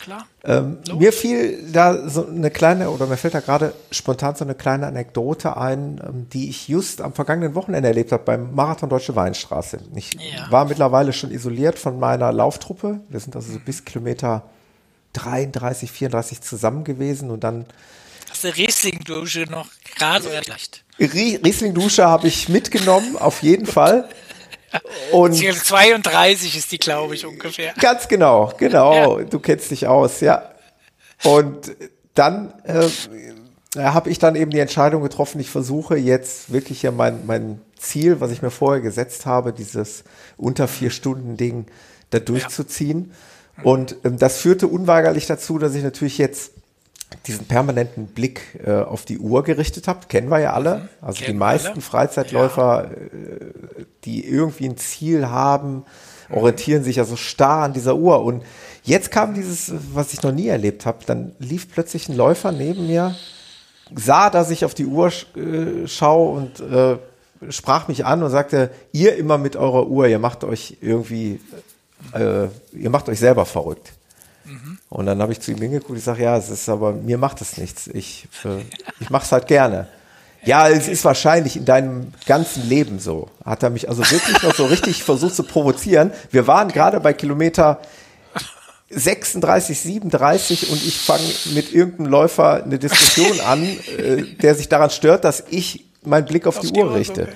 Klar. 0.02 0.26
Ähm, 0.44 0.78
mir 0.98 1.12
fiel 1.12 1.70
da 1.72 2.08
so 2.08 2.26
eine 2.26 2.50
kleine, 2.50 2.90
oder 2.90 3.06
mir 3.06 3.16
fällt 3.16 3.34
da 3.34 3.40
gerade 3.40 3.72
spontan 3.90 4.34
so 4.34 4.44
eine 4.44 4.54
kleine 4.54 4.86
Anekdote 4.86 5.56
ein, 5.56 6.00
ähm, 6.06 6.26
die 6.32 6.50
ich 6.50 6.68
just 6.68 7.00
am 7.00 7.14
vergangenen 7.14 7.54
Wochenende 7.54 7.88
erlebt 7.88 8.12
habe 8.12 8.24
beim 8.24 8.54
Marathon 8.54 8.88
Deutsche 8.88 9.16
Weinstraße. 9.16 9.78
Ich 9.94 10.14
ja. 10.14 10.50
war 10.50 10.66
mittlerweile 10.66 11.12
schon 11.12 11.30
isoliert 11.30 11.78
von 11.78 11.98
meiner 11.98 12.32
Lauftruppe. 12.32 13.00
Wir 13.08 13.20
sind 13.20 13.36
also 13.36 13.52
so 13.52 13.58
bis 13.58 13.84
Kilometer 13.84 14.42
33, 15.14 15.90
34 15.90 16.40
zusammen 16.40 16.84
gewesen 16.84 17.30
und 17.30 17.44
dann. 17.44 17.66
Hast 18.30 18.44
du 18.44 18.48
Riesling-Dusche 18.48 19.46
noch 19.50 19.68
gerade 19.96 20.26
oder 20.28 20.42
schlecht? 20.42 20.84
Riesling-Dusche 20.98 22.06
habe 22.06 22.28
ich 22.28 22.48
mitgenommen, 22.48 23.16
auf 23.16 23.42
jeden 23.42 23.66
Fall. 23.66 24.08
Und 25.12 25.34
32 25.34 26.56
ist 26.56 26.72
die, 26.72 26.78
glaube 26.78 27.14
ich, 27.14 27.26
ungefähr. 27.26 27.72
Ganz 27.80 28.08
genau, 28.08 28.52
genau. 28.56 29.18
Ja. 29.18 29.24
Du 29.24 29.38
kennst 29.38 29.70
dich 29.70 29.86
aus, 29.86 30.20
ja. 30.20 30.50
Und 31.24 31.74
dann 32.14 32.52
äh, 32.64 32.88
habe 33.76 34.10
ich 34.10 34.18
dann 34.18 34.34
eben 34.36 34.50
die 34.50 34.58
Entscheidung 34.58 35.02
getroffen, 35.02 35.40
ich 35.40 35.50
versuche 35.50 35.96
jetzt 35.96 36.52
wirklich 36.52 36.82
ja 36.82 36.90
mein, 36.90 37.26
mein 37.26 37.60
Ziel, 37.78 38.20
was 38.20 38.30
ich 38.30 38.42
mir 38.42 38.50
vorher 38.50 38.80
gesetzt 38.80 39.26
habe, 39.26 39.52
dieses 39.52 40.04
unter 40.36 40.68
vier 40.68 40.90
Stunden 40.90 41.36
Ding 41.36 41.66
da 42.10 42.18
durchzuziehen. 42.18 43.12
Ja. 43.58 43.64
Und 43.64 43.96
ähm, 44.04 44.18
das 44.18 44.38
führte 44.38 44.66
unweigerlich 44.66 45.26
dazu, 45.26 45.58
dass 45.58 45.74
ich 45.74 45.82
natürlich 45.82 46.18
jetzt 46.18 46.52
diesen 47.26 47.46
permanenten 47.46 48.06
Blick 48.06 48.60
äh, 48.64 48.72
auf 48.72 49.04
die 49.04 49.18
Uhr 49.18 49.44
gerichtet 49.44 49.88
habe, 49.88 50.06
kennen 50.08 50.30
wir 50.30 50.40
ja 50.40 50.52
alle. 50.52 50.76
Mhm. 50.76 50.88
Also 51.00 51.18
kennen 51.18 51.34
die 51.34 51.38
meisten 51.38 51.68
alle. 51.68 51.80
Freizeitläufer, 51.80 52.84
ja. 52.84 52.90
äh, 52.90 53.84
die 54.04 54.26
irgendwie 54.26 54.68
ein 54.68 54.76
Ziel 54.76 55.28
haben, 55.28 55.84
orientieren 56.30 56.82
sich 56.82 56.96
ja 56.96 57.04
so 57.04 57.16
starr 57.16 57.64
an 57.64 57.72
dieser 57.72 57.96
Uhr. 57.96 58.22
Und 58.24 58.42
jetzt 58.82 59.10
kam 59.10 59.34
dieses, 59.34 59.72
was 59.94 60.12
ich 60.12 60.22
noch 60.22 60.32
nie 60.32 60.48
erlebt 60.48 60.86
habe, 60.86 60.98
dann 61.06 61.32
lief 61.38 61.70
plötzlich 61.70 62.08
ein 62.08 62.16
Läufer 62.16 62.52
neben 62.52 62.86
mir, 62.86 63.14
sah, 63.94 64.30
dass 64.30 64.50
ich 64.50 64.64
auf 64.64 64.74
die 64.74 64.86
Uhr 64.86 65.08
äh, 65.08 65.86
schaue 65.86 66.36
und 66.36 66.60
äh, 66.60 66.98
sprach 67.50 67.88
mich 67.88 68.04
an 68.04 68.22
und 68.22 68.30
sagte, 68.30 68.70
ihr 68.92 69.16
immer 69.16 69.38
mit 69.38 69.56
eurer 69.56 69.86
Uhr, 69.86 70.06
ihr 70.06 70.18
macht 70.18 70.44
euch 70.44 70.78
irgendwie, 70.80 71.40
äh, 72.12 72.46
ihr 72.72 72.90
macht 72.90 73.08
euch 73.08 73.18
selber 73.18 73.46
verrückt. 73.46 73.92
Mhm. 74.44 74.78
Und 74.88 75.06
dann 75.06 75.20
habe 75.22 75.32
ich 75.32 75.40
zu 75.40 75.52
ihm 75.52 75.58
hingeguckt, 75.58 75.98
ich 75.98 76.04
sage, 76.04 76.24
ja, 76.24 76.36
es 76.36 76.50
ist 76.50 76.68
aber, 76.68 76.92
mir 76.92 77.18
macht 77.18 77.40
das 77.40 77.56
nichts. 77.56 77.86
Ich, 77.88 78.28
äh, 78.44 78.62
ich 79.00 79.10
mache 79.10 79.24
es 79.24 79.32
halt 79.32 79.46
gerne. 79.46 79.88
Ja, 80.44 80.68
es 80.68 80.88
ist 80.88 81.04
wahrscheinlich 81.04 81.56
in 81.56 81.64
deinem 81.64 82.12
ganzen 82.26 82.68
Leben 82.68 82.98
so. 82.98 83.28
Hat 83.44 83.62
er 83.62 83.70
mich 83.70 83.88
also 83.88 84.02
wirklich 84.10 84.42
noch 84.42 84.54
so 84.54 84.66
richtig 84.66 85.02
versucht 85.04 85.36
zu 85.36 85.44
provozieren. 85.44 86.12
Wir 86.30 86.46
waren 86.46 86.68
gerade 86.68 86.98
bei 86.98 87.12
Kilometer 87.12 87.80
36, 88.90 89.80
37 89.80 90.70
und 90.70 90.84
ich 90.84 90.98
fange 90.98 91.24
mit 91.54 91.72
irgendeinem 91.72 92.10
Läufer 92.10 92.62
eine 92.64 92.78
Diskussion 92.78 93.40
an, 93.40 93.64
äh, 93.64 94.22
der 94.42 94.54
sich 94.54 94.68
daran 94.68 94.90
stört, 94.90 95.24
dass 95.24 95.44
ich 95.48 95.86
meinen 96.04 96.26
Blick 96.26 96.46
auf, 96.46 96.58
auf 96.58 96.64
die, 96.64 96.72
die, 96.72 96.80
Uhr 96.80 96.94
richte. 96.94 97.28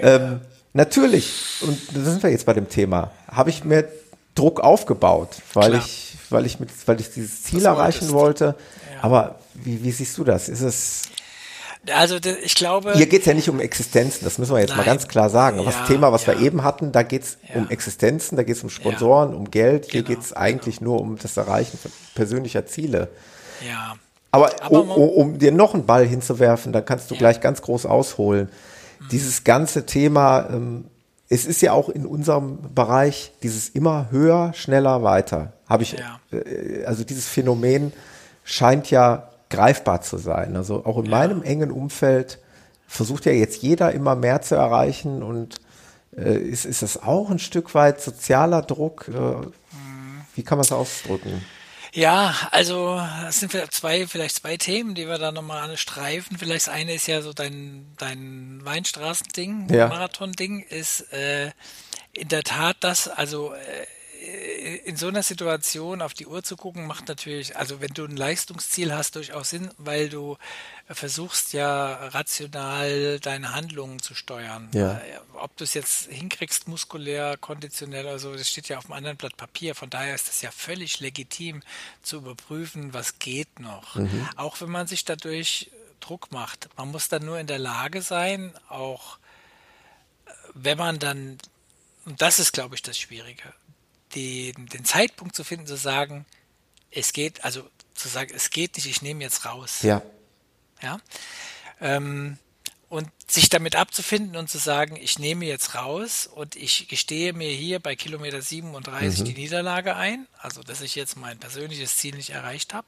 Ähm, 0.00 0.40
natürlich, 0.72 1.32
und 1.60 1.78
da 1.94 2.00
sind 2.00 2.22
wir 2.22 2.30
jetzt 2.30 2.46
bei 2.46 2.54
dem 2.54 2.68
Thema, 2.68 3.12
habe 3.28 3.50
ich 3.50 3.64
mir 3.64 3.86
Druck 4.34 4.60
aufgebaut, 4.60 5.30
weil 5.52 5.70
Klar. 5.70 5.84
ich 5.84 6.14
weil 6.30 6.46
ich 6.46 6.60
mit, 6.60 6.70
weil 6.86 7.00
ich 7.00 7.10
dieses 7.10 7.42
Ziel 7.44 7.60
das 7.60 7.76
erreichen 7.76 8.10
wollte. 8.12 8.56
Ja. 8.92 9.04
Aber 9.04 9.38
wie, 9.54 9.82
wie 9.82 9.90
siehst 9.90 10.18
du 10.18 10.24
das? 10.24 10.48
Ist 10.48 10.60
es 10.60 11.02
also 11.92 12.16
ich 12.16 12.54
glaube. 12.54 12.94
Hier 12.94 13.06
geht 13.06 13.20
es 13.20 13.26
ja 13.26 13.34
nicht 13.34 13.50
um 13.50 13.60
Existenzen, 13.60 14.24
das 14.24 14.38
müssen 14.38 14.54
wir 14.54 14.60
jetzt 14.60 14.70
Nein. 14.70 14.78
mal 14.78 14.84
ganz 14.84 15.06
klar 15.06 15.28
sagen. 15.28 15.58
Ja, 15.58 15.64
das 15.64 15.86
Thema, 15.86 16.12
was 16.12 16.24
ja. 16.24 16.32
wir 16.32 16.46
eben 16.46 16.64
hatten, 16.64 16.92
da 16.92 17.02
geht 17.02 17.22
es 17.22 17.38
ja. 17.46 17.56
um 17.56 17.68
Existenzen, 17.68 18.36
da 18.36 18.42
geht 18.42 18.56
es 18.56 18.62
um 18.62 18.70
Sponsoren, 18.70 19.34
um 19.34 19.50
Geld. 19.50 19.86
Hier 19.90 20.02
genau, 20.02 20.14
geht 20.14 20.24
es 20.24 20.32
eigentlich 20.32 20.78
genau. 20.78 20.92
nur 20.92 21.00
um 21.02 21.18
das 21.18 21.36
Erreichen 21.36 21.78
persönlicher 22.14 22.64
Ziele. 22.64 23.08
Ja. 23.66 23.96
Aber, 24.30 24.50
Aber 24.62 24.80
um, 24.80 24.90
um, 24.90 25.38
dir 25.38 25.52
noch 25.52 25.74
einen 25.74 25.84
Ball 25.84 26.06
hinzuwerfen, 26.06 26.72
da 26.72 26.80
kannst 26.80 27.10
du 27.10 27.16
gleich 27.16 27.40
ganz 27.40 27.60
groß 27.60 27.86
ausholen. 27.86 28.48
Mhm. 28.98 29.08
Dieses 29.10 29.44
ganze 29.44 29.84
Thema 29.84 30.48
ähm, 30.50 30.86
es 31.28 31.46
ist 31.46 31.62
ja 31.62 31.72
auch 31.72 31.88
in 31.88 32.06
unserem 32.06 32.74
Bereich 32.74 33.32
dieses 33.42 33.68
immer 33.68 34.10
höher, 34.10 34.52
schneller, 34.54 35.02
weiter. 35.02 35.52
Habe 35.66 35.82
ich, 35.82 35.92
ja. 35.92 36.20
äh, 36.32 36.84
also 36.84 37.04
dieses 37.04 37.26
Phänomen 37.26 37.92
scheint 38.44 38.90
ja 38.90 39.30
greifbar 39.50 40.02
zu 40.02 40.18
sein. 40.18 40.56
Also 40.56 40.84
auch 40.84 40.98
in 40.98 41.06
ja. 41.06 41.10
meinem 41.10 41.42
engen 41.42 41.70
Umfeld 41.70 42.38
versucht 42.86 43.24
ja 43.24 43.32
jetzt 43.32 43.62
jeder 43.62 43.92
immer 43.92 44.14
mehr 44.14 44.42
zu 44.42 44.54
erreichen 44.54 45.22
und 45.22 45.56
äh, 46.16 46.36
ist, 46.36 46.64
ist 46.64 46.82
das 46.82 47.02
auch 47.02 47.30
ein 47.30 47.38
Stück 47.38 47.74
weit 47.74 48.00
sozialer 48.00 48.62
Druck? 48.62 49.08
Äh, 49.08 49.12
mhm. 49.12 49.50
Wie 50.34 50.42
kann 50.42 50.58
man 50.58 50.64
es 50.64 50.72
ausdrücken? 50.72 51.42
Ja, 51.94 52.34
also 52.50 53.00
es 53.28 53.38
sind 53.38 53.52
vielleicht 53.52 53.72
zwei, 53.72 54.06
vielleicht 54.08 54.34
zwei 54.34 54.56
Themen, 54.56 54.96
die 54.96 55.06
wir 55.06 55.18
da 55.18 55.30
nochmal 55.30 55.62
alle 55.62 55.76
streifen. 55.76 56.36
Vielleicht 56.36 56.66
das 56.66 56.74
eine 56.74 56.94
ist 56.94 57.06
ja 57.06 57.22
so 57.22 57.32
dein, 57.32 57.86
dein 57.98 58.60
Weinstraßending, 58.64 59.68
ja. 59.70 59.86
Marathon-Ding, 59.86 60.60
ist 60.60 61.12
äh, 61.12 61.52
in 62.12 62.28
der 62.28 62.42
Tat 62.42 62.78
das, 62.80 63.06
also 63.06 63.54
äh, 63.54 63.86
in 64.84 64.96
so 64.96 65.08
einer 65.08 65.22
Situation 65.22 66.02
auf 66.02 66.14
die 66.14 66.26
Uhr 66.26 66.42
zu 66.42 66.56
gucken, 66.56 66.86
macht 66.86 67.08
natürlich, 67.08 67.56
also 67.56 67.80
wenn 67.80 67.92
du 67.94 68.04
ein 68.04 68.16
Leistungsziel 68.16 68.94
hast, 68.94 69.16
durchaus 69.16 69.50
Sinn, 69.50 69.70
weil 69.78 70.08
du 70.08 70.36
versuchst 70.88 71.52
ja 71.52 72.08
rational 72.08 73.18
deine 73.20 73.54
Handlungen 73.54 74.00
zu 74.00 74.14
steuern. 74.14 74.68
Ja. 74.72 74.98
Äh, 74.98 75.18
ob 75.34 75.56
du 75.56 75.64
es 75.64 75.74
jetzt 75.74 76.10
hinkriegst, 76.10 76.68
muskulär, 76.68 77.36
konditionell 77.36 78.04
oder 78.06 78.18
so, 78.18 78.34
das 78.34 78.48
steht 78.48 78.68
ja 78.68 78.78
auf 78.78 78.86
einem 78.86 78.94
anderen 78.94 79.16
Blatt 79.16 79.36
Papier. 79.36 79.74
Von 79.74 79.90
daher 79.90 80.14
ist 80.14 80.28
es 80.28 80.42
ja 80.42 80.50
völlig 80.50 81.00
legitim 81.00 81.62
zu 82.02 82.18
überprüfen, 82.18 82.94
was 82.94 83.18
geht 83.18 83.60
noch. 83.60 83.96
Mhm. 83.96 84.28
Auch 84.36 84.60
wenn 84.60 84.70
man 84.70 84.86
sich 84.86 85.04
dadurch 85.04 85.70
Druck 86.00 86.32
macht. 86.32 86.68
Man 86.76 86.90
muss 86.90 87.08
dann 87.08 87.24
nur 87.24 87.38
in 87.38 87.46
der 87.46 87.58
Lage 87.58 88.02
sein, 88.02 88.52
auch 88.68 89.18
wenn 90.52 90.78
man 90.78 90.98
dann, 90.98 91.38
und 92.04 92.20
das 92.20 92.38
ist, 92.38 92.52
glaube 92.52 92.74
ich, 92.74 92.82
das 92.82 92.98
Schwierige, 92.98 93.54
den, 94.14 94.66
den 94.66 94.84
Zeitpunkt 94.84 95.34
zu 95.34 95.44
finden, 95.44 95.66
zu 95.66 95.76
sagen, 95.76 96.26
es 96.90 97.12
geht, 97.12 97.44
also 97.44 97.68
zu 97.94 98.08
sagen, 98.08 98.32
es 98.34 98.50
geht 98.50 98.76
nicht, 98.76 98.86
ich 98.86 99.02
nehme 99.02 99.22
jetzt 99.22 99.44
raus. 99.44 99.82
Ja. 99.82 100.02
Ja. 100.82 100.98
Ähm, 101.80 102.38
und 102.88 103.10
sich 103.26 103.48
damit 103.48 103.74
abzufinden 103.74 104.36
und 104.36 104.48
zu 104.48 104.58
sagen, 104.58 104.96
ich 104.96 105.18
nehme 105.18 105.46
jetzt 105.46 105.74
raus 105.74 106.28
und 106.32 106.54
ich 106.54 106.86
gestehe 106.86 107.32
mir 107.32 107.50
hier 107.50 107.80
bei 107.80 107.96
Kilometer 107.96 108.40
37 108.40 109.20
mhm. 109.20 109.24
die 109.24 109.34
Niederlage 109.34 109.96
ein, 109.96 110.28
also 110.38 110.62
dass 110.62 110.80
ich 110.80 110.94
jetzt 110.94 111.16
mein 111.16 111.38
persönliches 111.38 111.96
Ziel 111.96 112.14
nicht 112.14 112.30
erreicht 112.30 112.72
habe. 112.72 112.86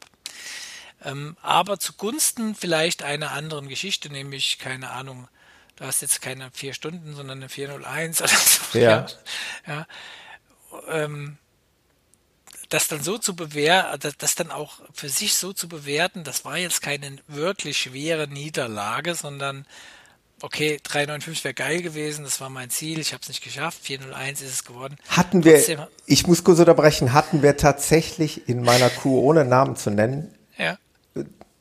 Ähm, 1.05 1.37
aber 1.43 1.79
zugunsten 1.79 2.55
vielleicht 2.55 3.03
einer 3.03 3.33
anderen 3.33 3.69
Geschichte, 3.69 4.09
nämlich, 4.11 4.59
keine 4.59 4.91
Ahnung, 4.91 5.29
du 5.75 5.85
hast 5.85 6.03
jetzt 6.03 6.23
keine 6.23 6.51
vier 6.53 6.73
Stunden, 6.73 7.15
sondern 7.17 7.39
eine 7.39 7.49
401 7.49 8.23
oder 8.23 8.29
so. 8.29 8.79
Ja. 8.79 9.07
ja 9.67 9.87
ähm, 10.89 11.39
das 12.69 12.89
dann 12.89 13.03
so 13.03 13.19
zu 13.19 13.37
bewerten, 13.37 14.13
das, 14.19 14.35
dann 14.35 14.51
auch 14.51 14.81
für 14.93 15.09
sich 15.09 15.35
so 15.35 15.53
zu 15.53 15.69
bewerten, 15.69 16.25
das 16.25 16.45
war 16.45 16.59
jetzt 16.59 16.83
keine 16.83 17.19
wirklich 17.29 17.79
schwere 17.79 18.27
Niederlage, 18.29 19.15
sondern 19.15 19.67
okay, 20.43 20.79
395 20.83 21.45
wäre 21.45 21.55
geil 21.55 21.83
gewesen, 21.83 22.25
das 22.25 22.41
war 22.41 22.51
mein 22.51 22.71
Ziel, 22.71 22.99
ich 22.99 23.13
habe 23.13 23.23
es 23.23 23.29
nicht 23.29 23.43
geschafft, 23.43 23.79
401 23.83 24.43
ist 24.43 24.53
es 24.53 24.65
geworden. 24.65 24.97
Hatten 25.09 25.45
wir, 25.45 25.57
Trotzdem, 25.57 25.81
ich 26.07 26.27
muss 26.27 26.45
kurz 26.45 26.59
unterbrechen, 26.59 27.13
hatten 27.13 27.43
wir 27.43 27.57
tatsächlich 27.57 28.49
in 28.49 28.63
meiner 28.63 28.91
Crew, 28.91 29.21
ohne 29.21 29.45
Namen 29.45 29.77
zu 29.77 29.91
nennen, 29.91 30.35
ja 30.59 30.77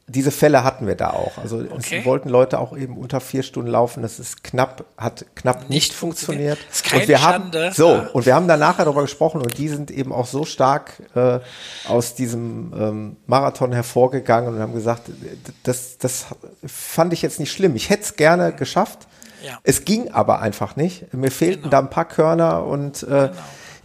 diese 0.07 0.30
Fälle 0.30 0.64
hatten 0.64 0.86
wir 0.86 0.95
da 0.95 1.10
auch. 1.11 1.40
Also 1.40 1.57
okay. 1.57 1.99
es 1.99 2.06
wollten 2.06 2.30
Leute 2.30 2.60
auch 2.60 2.77
eben 2.77 2.95
unter 2.95 3.19
vier 3.19 3.41
Stunden 3.41 3.72
laufen. 3.72 4.03
Das 4.03 4.19
ist 4.19 4.44
knapp, 4.44 4.86
hat 4.98 5.26
knapp 5.34 5.68
nicht, 5.68 5.94
funktioniert. 5.94 6.60
Das 6.69 6.77
ist 6.77 6.86
keine 6.86 7.02
und 7.02 7.07
wir 7.07 7.18
Schande. 7.18 7.65
haben 7.65 7.73
so 7.73 7.90
ja. 7.90 8.10
und 8.14 8.26
wir 8.27 8.36
haben 8.36 8.48
da 8.48 8.56
nachher 8.56 8.86
darüber 8.86 9.02
gesprochen 9.02 9.41
und 9.41 9.57
die 9.57 9.68
sind 9.68 9.90
eben 9.90 10.14
auch 10.14 10.27
so 10.27 10.45
stark 10.45 11.02
äh, 11.15 11.40
aus 11.88 12.14
diesem 12.14 12.72
ähm, 12.77 13.18
Marathon 13.26 13.72
hervorgegangen 13.72 14.53
und 14.53 14.61
haben 14.61 14.76
gesagt, 14.76 15.10
das, 15.64 15.98
das 15.98 16.27
fand 16.64 17.11
ich 17.11 17.23
jetzt 17.23 17.40
nicht 17.40 17.52
schlimm. 17.52 17.76
Ich 17.76 17.90
hätte 17.90 18.03
es 18.03 18.15
gerne 18.15 18.53
geschafft. 18.53 19.07
Ja. 19.44 19.60
Es 19.64 19.86
ging 19.86 20.11
aber 20.11 20.40
einfach 20.40 20.76
nicht. 20.76 21.11
Mir 21.15 21.32
fehlten 21.32 21.64
genau. 21.64 21.72
da 21.72 21.80
ein 21.80 21.90
paar 21.90 22.06
Körner 22.06 22.64
und 22.64 23.02
äh, 23.03 23.07
genau 23.07 23.32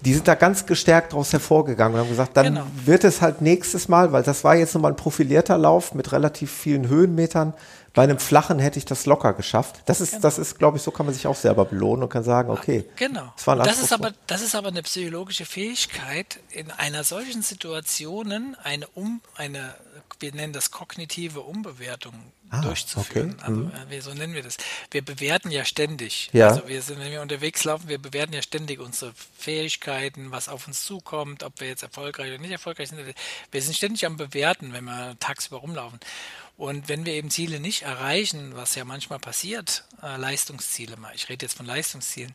die 0.05 0.15
sind 0.15 0.29
da 0.29 0.35
ganz 0.35 0.67
gestärkt 0.67 1.13
daraus 1.13 1.33
hervorgegangen 1.33 1.95
und 1.95 2.01
haben 2.01 2.11
gesagt, 2.11 2.37
dann 2.37 2.47
genau. 2.47 2.67
wird 2.85 3.05
es 3.05 3.21
halt 3.21 3.41
nächstes 3.41 3.89
Mal, 3.89 4.13
weil 4.13 4.23
das 4.23 4.45
war 4.45 4.57
jetzt 4.57 4.75
nochmal 4.75 4.93
ein 4.93 4.97
profilierter 4.97 5.59
Lauf 5.59 5.95
mit 5.95 6.13
relativ 6.13 6.51
vielen 6.51 6.89
Höhenmetern. 6.89 7.55
Bei 7.93 8.05
einem 8.05 8.19
flachen 8.19 8.61
hätte 8.61 8.79
ich 8.79 8.85
das 8.85 9.07
locker 9.07 9.33
geschafft. 9.33 9.83
Das 9.87 10.01
ist, 10.01 10.13
genau. 10.13 10.23
das 10.23 10.39
ist, 10.39 10.59
glaube 10.59 10.77
ich, 10.77 10.83
so 10.83 10.93
kann 10.93 11.07
man 11.07 11.15
sich 11.15 11.27
auch 11.27 11.35
selber 11.35 11.65
belohnen 11.65 12.05
und 12.05 12.09
kann 12.09 12.23
sagen, 12.23 12.51
okay. 12.51 12.85
Genau. 12.97 13.33
Das, 13.37 13.47
war 13.47 13.59
ein 13.59 13.65
das 13.65 13.83
ist 13.83 13.93
aber, 13.93 14.13
das 14.29 14.43
ist 14.43 14.55
aber 14.55 14.69
eine 14.69 14.83
psychologische 14.83 15.45
Fähigkeit, 15.45 16.39
in 16.51 16.71
einer 16.71 17.03
solchen 17.03 17.43
Situation 17.43 18.57
eine 18.63 18.87
um, 18.95 19.21
eine, 19.35 19.75
wir 20.21 20.33
nennen 20.33 20.53
das 20.53 20.71
kognitive 20.71 21.41
Umbewertung 21.41 22.15
ah, 22.51 22.61
durchzuführen. 22.61 23.37
Okay. 23.39 23.47
Also, 23.47 23.61
mhm. 23.61 24.01
so 24.01 24.15
nennen 24.15 24.35
wir 24.35 24.43
das. 24.43 24.57
Wir 24.91 25.05
bewerten 25.05 25.51
ja 25.51 25.65
ständig. 25.65 26.31
Ja. 26.33 26.49
Also 26.49 26.69
wir 26.69 26.83
sind, 26.83 26.99
wenn 27.01 27.11
wir 27.11 27.23
unterwegs 27.23 27.65
laufen, 27.65 27.89
wir 27.89 27.99
bewerten 27.99 28.33
ja 28.33 28.43
ständig 28.43 28.81
unsere 28.81 29.13
Fähigkeiten, 29.39 30.31
was 30.31 30.49
auf 30.49 30.67
uns 30.67 30.85
zukommt, 30.85 31.43
ob 31.43 31.61
wir 31.61 31.69
jetzt 31.69 31.83
erfolgreich 31.83 32.29
oder 32.29 32.39
nicht 32.39 32.51
erfolgreich 32.51 32.89
sind. 32.89 33.01
Wir 33.51 33.63
sind 33.63 33.77
ständig 33.77 34.07
am 34.07 34.17
Bewerten, 34.17 34.73
wenn 34.73 34.85
wir 34.85 35.17
tagsüber 35.21 35.59
rumlaufen. 35.59 36.01
Und 36.57 36.89
wenn 36.89 37.07
wir 37.07 37.15
eben 37.15 37.31
Ziele 37.31 37.59
nicht 37.59 37.83
erreichen, 37.83 38.55
was 38.55 38.75
ja 38.75 38.85
manchmal 38.85 39.19
passiert, 39.19 39.85
äh, 40.03 40.17
Leistungsziele 40.19 40.99
mal, 40.99 41.15
ich 41.15 41.31
rede 41.31 41.47
jetzt 41.47 41.57
von 41.57 41.65
Leistungszielen, 41.65 42.35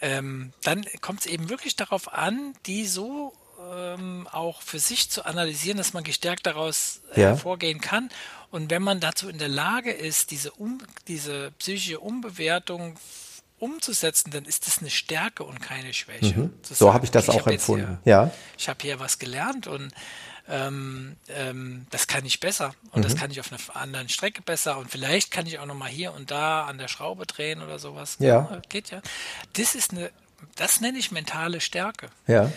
ähm, 0.00 0.54
dann 0.62 0.86
kommt 1.02 1.20
es 1.20 1.26
eben 1.26 1.50
wirklich 1.50 1.76
darauf 1.76 2.10
an, 2.12 2.54
die 2.64 2.86
so 2.86 3.34
ähm, 3.70 4.26
auch 4.32 4.62
für 4.62 4.78
sich 4.78 5.10
zu 5.10 5.26
analysieren, 5.26 5.76
dass 5.76 5.92
man 5.92 6.04
gestärkt 6.04 6.46
daraus 6.46 7.02
äh, 7.14 7.20
ja. 7.20 7.28
hervorgehen 7.28 7.82
kann 7.82 8.08
und 8.50 8.70
wenn 8.70 8.82
man 8.82 9.00
dazu 9.00 9.28
in 9.28 9.38
der 9.38 9.48
Lage 9.48 9.92
ist, 9.92 10.30
diese, 10.30 10.52
um, 10.52 10.82
diese 11.06 11.52
psychische 11.58 12.00
Umbewertung 12.00 12.96
umzusetzen, 13.58 14.30
dann 14.30 14.44
ist 14.44 14.66
das 14.66 14.78
eine 14.78 14.90
Stärke 14.90 15.44
und 15.44 15.60
keine 15.60 15.92
Schwäche. 15.92 16.38
Mhm. 16.38 16.52
So 16.62 16.92
habe 16.94 17.04
ich 17.04 17.10
das 17.10 17.28
auch 17.28 17.46
empfunden. 17.46 17.98
Hier, 18.04 18.12
ja. 18.12 18.30
Ich 18.58 18.68
habe 18.68 18.78
hier 18.82 18.98
was 18.98 19.18
gelernt 19.18 19.66
und 19.66 19.92
ähm, 20.48 21.16
ähm, 21.28 21.86
das 21.90 22.06
kann 22.06 22.24
ich 22.24 22.40
besser 22.40 22.74
und 22.90 23.00
mhm. 23.00 23.02
das 23.02 23.16
kann 23.16 23.30
ich 23.30 23.38
auf 23.38 23.52
einer 23.52 23.76
anderen 23.76 24.08
Strecke 24.08 24.42
besser 24.42 24.78
und 24.78 24.90
vielleicht 24.90 25.30
kann 25.30 25.46
ich 25.46 25.58
auch 25.58 25.66
noch 25.66 25.74
mal 25.74 25.88
hier 25.88 26.12
und 26.12 26.30
da 26.30 26.64
an 26.64 26.78
der 26.78 26.88
Schraube 26.88 27.26
drehen 27.26 27.62
oder 27.62 27.78
sowas. 27.78 28.16
Ja. 28.18 28.60
Geht 28.68 28.90
ja. 28.90 29.00
Das 29.52 29.74
ist 29.74 29.92
eine, 29.92 30.10
das 30.56 30.80
nenne 30.80 30.98
ich 30.98 31.12
mentale 31.12 31.60
Stärke. 31.60 32.08
Ja. 32.26 32.50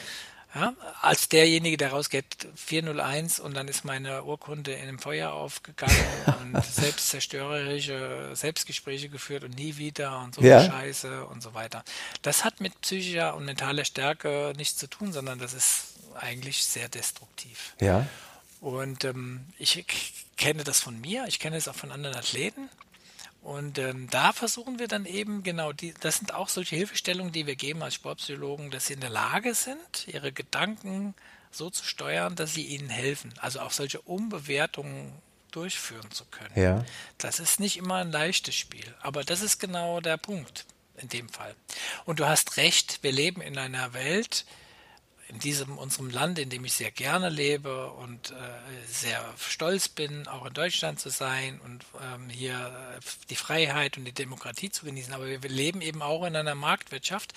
Ja, 0.55 0.73
als 1.01 1.29
derjenige, 1.29 1.77
der 1.77 1.91
rausgeht, 1.91 2.47
401 2.55 3.39
und 3.39 3.55
dann 3.55 3.67
ist 3.67 3.85
meine 3.85 4.23
Urkunde 4.23 4.73
in 4.73 4.83
einem 4.83 4.99
Feuer 4.99 5.33
aufgegangen 5.33 5.95
und 6.41 6.63
selbstzerstörerische 6.63 8.31
Selbstgespräche 8.33 9.09
geführt 9.09 9.43
und 9.43 9.55
nie 9.55 9.77
wieder 9.77 10.19
und 10.19 10.35
so 10.35 10.41
ja. 10.41 10.63
Scheiße 10.63 11.25
und 11.25 11.41
so 11.41 11.55
weiter. 11.55 11.83
Das 12.21 12.45
hat 12.45 12.61
mit 12.61 12.79
psychischer 12.81 13.35
und 13.35 13.45
mentaler 13.45 13.83
Stärke 13.83 14.53
nichts 14.55 14.77
zu 14.77 14.87
tun, 14.87 15.11
sondern 15.11 15.39
das 15.39 15.53
ist 15.53 15.95
eigentlich 16.15 16.63
sehr 16.63 16.87
destruktiv. 16.87 17.73
Ja. 17.81 18.05
Und 18.61 19.03
ähm, 19.05 19.47
ich 19.57 19.83
kenne 20.37 20.63
das 20.63 20.79
von 20.79 21.01
mir, 21.01 21.25
ich 21.27 21.39
kenne 21.39 21.57
es 21.57 21.67
auch 21.67 21.75
von 21.75 21.91
anderen 21.91 22.15
Athleten. 22.15 22.69
Und 23.43 23.77
ähm, 23.77 24.07
da 24.09 24.31
versuchen 24.31 24.79
wir 24.79 24.87
dann 24.87 25.05
eben 25.05 25.43
genau, 25.43 25.73
die, 25.73 25.93
das 25.99 26.15
sind 26.15 26.33
auch 26.33 26.47
solche 26.47 26.77
Hilfestellungen, 26.77 27.33
die 27.33 27.45
wir 27.45 27.57
geben 27.57 27.83
als 27.83 27.95
Sportpsychologen, 27.95 28.71
dass 28.71 28.87
sie 28.87 28.93
in 28.93 29.01
der 29.01 29.09
Lage 29.09 29.53
sind, 29.53 30.07
ihre 30.07 30.31
Gedanken 30.31 31.13
so 31.51 31.69
zu 31.69 31.83
steuern, 31.83 32.35
dass 32.35 32.53
sie 32.53 32.65
ihnen 32.65 32.89
helfen. 32.89 33.33
Also 33.39 33.59
auch 33.59 33.71
solche 33.71 34.01
Umbewertungen 34.01 35.11
durchführen 35.51 36.09
zu 36.11 36.25
können. 36.25 36.53
Ja. 36.55 36.85
Das 37.17 37.39
ist 37.39 37.59
nicht 37.59 37.77
immer 37.77 37.95
ein 37.95 38.11
leichtes 38.11 38.55
Spiel, 38.55 38.95
aber 39.01 39.23
das 39.23 39.41
ist 39.41 39.59
genau 39.59 39.99
der 39.99 40.17
Punkt 40.17 40.65
in 40.97 41.09
dem 41.09 41.29
Fall. 41.29 41.53
Und 42.05 42.19
du 42.19 42.25
hast 42.27 42.57
recht, 42.57 42.99
wir 43.01 43.11
leben 43.11 43.41
in 43.41 43.57
einer 43.57 43.93
Welt, 43.93 44.45
in 45.33 45.39
diesem 45.39 45.77
unserem 45.77 46.09
Land, 46.09 46.37
in 46.37 46.49
dem 46.49 46.63
ich 46.63 46.73
sehr 46.73 46.91
gerne 46.91 47.29
lebe 47.29 47.89
und 47.91 48.31
äh, 48.31 48.33
sehr 48.87 49.23
stolz 49.37 49.89
bin, 49.89 50.27
auch 50.27 50.45
in 50.45 50.53
Deutschland 50.53 50.99
zu 50.99 51.09
sein 51.09 51.59
und 51.65 51.83
ähm, 52.01 52.29
hier 52.29 52.53
äh, 52.53 52.99
die 53.29 53.35
Freiheit 53.35 53.97
und 53.97 54.05
die 54.05 54.11
Demokratie 54.11 54.69
zu 54.69 54.85
genießen. 54.85 55.11
Aber 55.13 55.25
wir 55.25 55.39
leben 55.49 55.81
eben 55.81 56.01
auch 56.01 56.23
in 56.25 56.35
einer 56.35 56.55
Marktwirtschaft, 56.55 57.33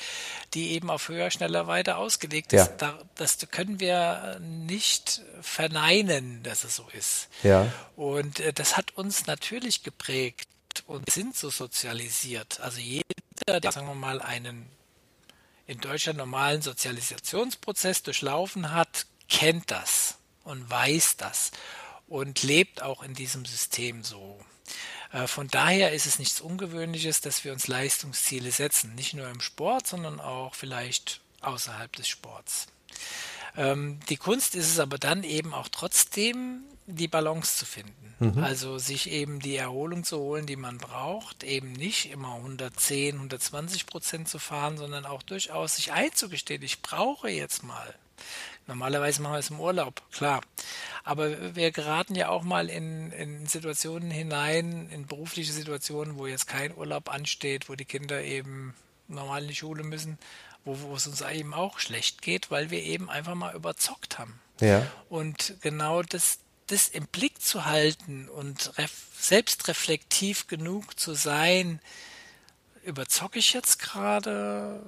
die 0.53 0.73
eben 0.73 0.91
auf 0.91 1.09
höher, 1.09 1.31
schneller, 1.31 1.67
weiter 1.67 1.97
ausgelegt 1.97 2.53
ist. 2.53 2.67
Ja. 2.67 2.77
Da, 2.77 2.99
das 3.15 3.39
können 3.51 3.81
wir 3.81 4.39
nicht 4.41 5.23
verneinen, 5.41 6.43
dass 6.43 6.65
es 6.65 6.77
so 6.77 6.87
ist. 6.93 7.29
Ja. 7.43 7.73
Und 7.97 8.41
äh, 8.41 8.53
das 8.53 8.77
hat 8.77 8.97
uns 8.97 9.27
natürlich 9.27 9.83
geprägt 9.83 10.49
und 10.87 11.11
sind 11.11 11.35
so 11.35 11.49
sozialisiert. 11.49 12.61
Also 12.61 12.79
jeder, 12.79 13.05
der, 13.47 13.73
sagen 13.73 13.87
wir 13.87 13.95
mal, 13.95 14.21
einen 14.21 14.76
in 15.67 15.81
Deutschland 15.81 16.19
normalen 16.19 16.63
Sozialisationsprozess 16.63 18.03
durchlaufen 18.03 18.73
hat, 18.73 19.07
kennt 19.29 19.71
das 19.71 20.19
und 20.45 20.69
weiß 20.71 21.17
das 21.17 21.51
und 22.07 22.43
lebt 22.43 22.83
auch 22.83 23.03
in 23.03 23.15
diesem 23.15 23.45
System 23.45 24.05
so. 24.05 24.39
Äh, 25.13 25.27
von 25.27 25.49
daher 25.49 25.93
ist 25.93 26.07
es 26.07 26.19
nichts 26.19 26.41
Ungewöhnliches, 26.41 27.21
dass 27.21 27.45
wir 27.45 27.53
uns 27.53 27.69
Leistungsziele 27.69 28.51
setzen, 28.51 28.95
nicht 28.95 29.15
nur 29.15 29.29
im 29.29 29.41
Sport, 29.41 29.87
sondern 29.87 30.21
auch 30.21 30.55
vielleicht 30.55 31.21
außerhalb 31.41 31.93
des 31.97 32.09
Sports. 32.09 32.67
Ähm, 33.57 33.99
die 34.09 34.17
Kunst 34.17 34.55
ist 34.55 34.71
es 34.71 34.79
aber 34.79 34.99
dann 34.99 35.25
eben 35.25 35.55
auch 35.55 35.69
trotzdem, 35.69 36.63
die 36.87 37.09
Balance 37.09 37.57
zu 37.59 37.67
finden. 37.67 38.15
Mhm. 38.19 38.43
Also 38.43 38.79
sich 38.79 39.11
eben 39.11 39.41
die 39.41 39.57
Erholung 39.57 40.05
zu 40.05 40.19
holen, 40.19 40.47
die 40.47 40.57
man 40.57 40.79
braucht, 40.79 41.45
eben 41.45 41.73
nicht 41.73 42.11
immer 42.11 42.35
110, 42.37 43.17
120 43.17 43.87
Prozent 43.87 44.29
zu 44.29 44.39
fahren, 44.39 44.79
sondern 44.79 45.05
auch 45.05 45.23
durchaus 45.23 45.77
sich 45.77 45.93
einzugestehen, 45.93 46.63
ich 46.63 46.83
brauche 46.83 47.29
jetzt 47.29 47.63
mal. 47.63 47.95
Normalerweise 48.67 49.23
machen 49.23 49.35
wir 49.35 49.39
es 49.39 49.51
im 49.51 49.61
Urlaub, 49.61 50.03
klar. 50.11 50.41
Aber 51.05 51.55
wir 51.55 51.71
geraten 51.71 52.15
ja 52.15 52.31
auch 52.31 52.43
mal 52.43 52.69
in, 52.69 53.13
in 53.13 53.47
Situationen 53.47 54.11
hinein, 54.11 54.89
in 54.91 55.07
berufliche 55.07 55.53
Situationen, 55.53 56.19
wo 56.19 56.27
jetzt 56.27 56.49
kein 56.49 56.75
Urlaub 56.75 57.13
ansteht, 57.13 57.69
wo 57.69 57.75
die 57.75 57.85
Kinder 57.85 58.23
eben 58.23 58.75
normal 59.07 59.43
in 59.43 59.49
die 59.49 59.55
Schule 59.55 59.85
müssen, 59.85 60.19
wo, 60.65 60.81
wo 60.81 60.97
es 60.97 61.07
uns 61.07 61.21
eben 61.21 61.55
auch 61.55 61.79
schlecht 61.79 62.23
geht, 62.23 62.51
weil 62.51 62.71
wir 62.71 62.83
eben 62.83 63.09
einfach 63.09 63.35
mal 63.35 63.55
überzockt 63.55 64.19
haben. 64.19 64.41
Ja. 64.61 64.87
Und 65.09 65.55
genau 65.61 66.03
das, 66.03 66.39
das 66.67 66.89
im 66.89 67.07
Blick 67.07 67.41
zu 67.41 67.65
halten 67.65 68.29
und 68.29 68.73
selbstreflektiv 69.19 70.47
genug 70.47 70.99
zu 70.99 71.15
sein, 71.15 71.81
überzocke 72.83 73.39
ich 73.39 73.53
jetzt 73.53 73.79
gerade, 73.79 74.83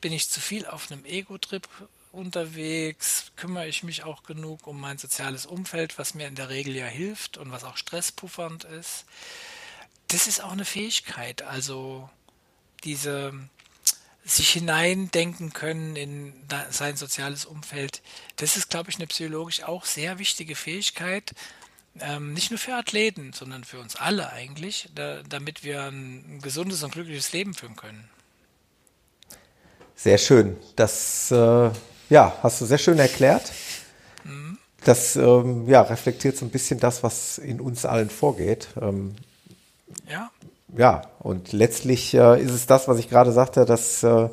bin 0.00 0.12
ich 0.12 0.28
zu 0.28 0.40
viel 0.40 0.66
auf 0.66 0.90
einem 0.90 1.04
Ego-Trip 1.04 1.68
unterwegs, 2.12 3.32
kümmere 3.36 3.68
ich 3.68 3.82
mich 3.82 4.02
auch 4.02 4.24
genug 4.24 4.66
um 4.66 4.80
mein 4.80 4.98
soziales 4.98 5.46
Umfeld, 5.46 5.98
was 5.98 6.14
mir 6.14 6.26
in 6.26 6.34
der 6.34 6.48
Regel 6.48 6.74
ja 6.74 6.86
hilft 6.86 7.38
und 7.38 7.52
was 7.52 7.64
auch 7.64 7.76
stresspuffernd 7.76 8.64
ist. 8.64 9.04
Das 10.08 10.26
ist 10.26 10.42
auch 10.42 10.52
eine 10.52 10.64
Fähigkeit, 10.64 11.42
also 11.42 12.10
diese 12.82 13.32
sich 14.24 14.50
hineindenken 14.50 15.52
können 15.52 15.96
in 15.96 16.32
sein 16.70 16.96
soziales 16.96 17.44
Umfeld. 17.44 18.02
Das 18.36 18.56
ist, 18.56 18.70
glaube 18.70 18.90
ich, 18.90 18.96
eine 18.96 19.06
psychologisch 19.06 19.62
auch 19.62 19.84
sehr 19.84 20.18
wichtige 20.18 20.54
Fähigkeit, 20.54 21.32
ähm, 21.98 22.34
nicht 22.34 22.50
nur 22.50 22.58
für 22.58 22.74
Athleten, 22.74 23.32
sondern 23.32 23.64
für 23.64 23.80
uns 23.80 23.96
alle 23.96 24.32
eigentlich, 24.32 24.88
da, 24.94 25.22
damit 25.28 25.64
wir 25.64 25.82
ein 25.82 26.40
gesundes 26.42 26.82
und 26.82 26.92
glückliches 26.92 27.32
Leben 27.32 27.54
führen 27.54 27.76
können. 27.76 28.08
Sehr 29.96 30.18
schön. 30.18 30.56
Das 30.76 31.30
äh, 31.30 31.70
ja, 32.08 32.36
hast 32.42 32.60
du 32.60 32.66
sehr 32.66 32.78
schön 32.78 32.98
erklärt. 32.98 33.52
Mhm. 34.24 34.58
Das 34.84 35.16
ähm, 35.16 35.68
ja, 35.68 35.82
reflektiert 35.82 36.36
so 36.36 36.44
ein 36.44 36.50
bisschen 36.50 36.78
das, 36.80 37.02
was 37.02 37.38
in 37.38 37.60
uns 37.60 37.84
allen 37.84 38.08
vorgeht. 38.08 38.68
Ähm, 38.80 39.16
ja 40.08 40.30
ja, 40.76 41.02
und 41.18 41.52
letztlich 41.52 42.14
äh, 42.14 42.40
ist 42.42 42.52
es 42.52 42.66
das, 42.66 42.88
was 42.88 42.98
ich 42.98 43.08
gerade 43.08 43.32
sagte, 43.32 43.64
dass 43.64 44.02
äh, 44.02 44.28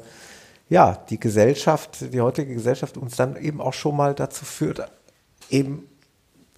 ja, 0.69 0.95
die 1.09 1.19
Gesellschaft, 1.19 2.13
die 2.13 2.21
heutige 2.21 2.53
Gesellschaft 2.53 2.97
uns 2.97 3.15
dann 3.15 3.35
eben 3.37 3.61
auch 3.61 3.73
schon 3.73 3.95
mal 3.95 4.13
dazu 4.13 4.45
führt, 4.45 4.89
eben 5.49 5.87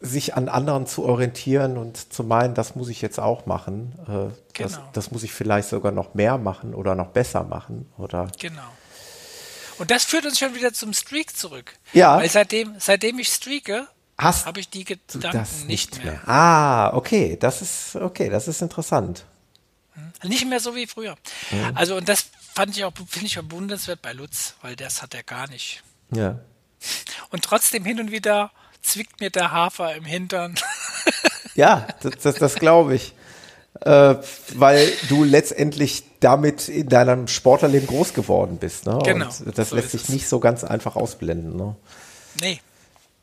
sich 0.01 0.35
an 0.35 0.47
anderen 0.47 0.87
zu 0.87 1.03
orientieren 1.03 1.77
und 1.77 2.13
zu 2.13 2.23
meinen, 2.23 2.53
das 2.53 2.75
muss 2.75 2.89
ich 2.89 3.01
jetzt 3.01 3.19
auch 3.19 3.45
machen. 3.45 3.93
Äh, 4.03 4.07
genau. 4.07 4.33
das, 4.53 4.79
das, 4.93 5.11
muss 5.11 5.23
ich 5.23 5.33
vielleicht 5.33 5.67
sogar 5.67 5.91
noch 5.91 6.13
mehr 6.13 6.37
machen 6.37 6.73
oder 6.73 6.95
noch 6.95 7.07
besser 7.07 7.43
machen. 7.43 7.91
Oder 7.97 8.31
genau. 8.39 8.61
Und 9.77 9.91
das 9.91 10.05
führt 10.05 10.25
uns 10.25 10.39
schon 10.39 10.55
wieder 10.55 10.73
zum 10.73 10.93
Streak 10.93 11.35
zurück. 11.35 11.73
Ja. 11.93 12.17
Weil 12.17 12.29
seitdem, 12.29 12.75
seitdem 12.79 13.19
ich 13.19 13.29
streake, 13.29 13.87
habe 14.17 14.59
ich 14.59 14.69
die 14.69 14.83
Gedanken 14.83 15.37
das 15.37 15.63
nicht 15.65 16.03
mehr. 16.03 16.13
mehr. 16.13 16.21
Ah, 16.27 16.93
okay, 16.93 17.37
das 17.39 17.61
ist 17.61 17.95
okay, 17.95 18.29
das 18.29 18.47
ist 18.47 18.61
interessant. 18.61 19.25
Hm. 20.21 20.29
Nicht 20.29 20.47
mehr 20.47 20.59
so 20.59 20.75
wie 20.75 20.87
früher. 20.87 21.15
Mhm. 21.51 21.71
Also 21.75 21.95
und 21.95 22.07
das 22.09 22.29
fand 22.53 22.75
ich 22.75 22.83
auch, 22.83 22.93
finde 23.07 23.27
ich 23.27 23.35
bewundernswert 23.35 24.01
bei 24.01 24.13
Lutz, 24.13 24.55
weil 24.61 24.75
das 24.75 25.01
hat 25.01 25.13
er 25.13 25.23
gar 25.23 25.49
nicht. 25.49 25.83
Ja. 26.11 26.39
Und 27.29 27.43
trotzdem 27.43 27.85
hin 27.85 27.99
und 27.99 28.11
wieder 28.11 28.51
zwickt 28.81 29.19
mir 29.19 29.29
der 29.29 29.51
Hafer 29.51 29.95
im 29.95 30.05
Hintern. 30.05 30.55
ja, 31.55 31.87
das, 32.01 32.13
das, 32.21 32.35
das 32.35 32.55
glaube 32.55 32.95
ich. 32.95 33.13
Äh, 33.81 34.15
weil 34.55 34.91
du 35.07 35.23
letztendlich 35.23 36.03
damit 36.19 36.67
in 36.67 36.89
deinem 36.89 37.27
Sportlerleben 37.27 37.87
groß 37.87 38.13
geworden 38.13 38.57
bist. 38.57 38.85
Ne? 38.85 38.99
Genau. 39.05 39.29
Und 39.45 39.57
das 39.57 39.69
so 39.69 39.75
lässt 39.75 39.91
sich 39.91 40.09
nicht 40.09 40.27
so 40.27 40.39
ganz 40.39 40.63
einfach 40.63 40.95
ausblenden. 40.95 41.55
Ne? 41.55 41.75
Nee. 42.41 42.59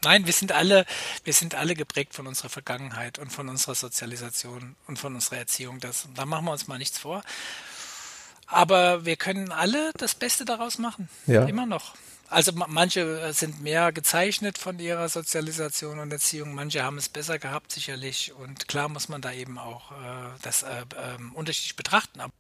Nein, 0.06 0.24
wir 0.24 0.32
sind 0.32 0.52
alle, 0.52 0.86
wir 1.24 1.32
sind 1.32 1.56
alle 1.56 1.74
geprägt 1.74 2.14
von 2.14 2.28
unserer 2.28 2.48
Vergangenheit 2.48 3.18
und 3.18 3.32
von 3.32 3.48
unserer 3.48 3.74
Sozialisation 3.74 4.76
und 4.86 5.00
von 5.00 5.16
unserer 5.16 5.38
Erziehung. 5.38 5.80
Das, 5.80 6.06
da 6.14 6.24
machen 6.24 6.44
wir 6.44 6.52
uns 6.52 6.68
mal 6.68 6.78
nichts 6.78 6.96
vor. 6.96 7.24
Aber 8.46 9.04
wir 9.04 9.16
können 9.16 9.50
alle 9.50 9.90
das 9.98 10.14
Beste 10.14 10.44
daraus 10.44 10.78
machen. 10.78 11.08
Ja. 11.26 11.44
Immer 11.46 11.66
noch. 11.66 11.96
Also 12.28 12.52
manche 12.54 13.20
äh, 13.20 13.32
sind 13.32 13.62
mehr 13.62 13.90
gezeichnet 13.90 14.58
von 14.58 14.78
ihrer 14.78 15.08
Sozialisation 15.08 15.98
und 15.98 16.12
Erziehung, 16.12 16.54
manche 16.54 16.82
haben 16.82 16.98
es 16.98 17.08
besser 17.08 17.38
gehabt 17.38 17.70
sicherlich 17.70 18.32
und 18.32 18.66
klar 18.66 18.88
muss 18.88 19.08
man 19.08 19.20
da 19.20 19.32
eben 19.32 19.58
auch 19.58 19.92
äh, 19.92 19.94
das 20.42 20.64
äh, 20.64 20.84
ähm, 20.96 21.32
unterschiedlich 21.34 21.76
betrachten, 21.76 22.20
aber 22.20 22.32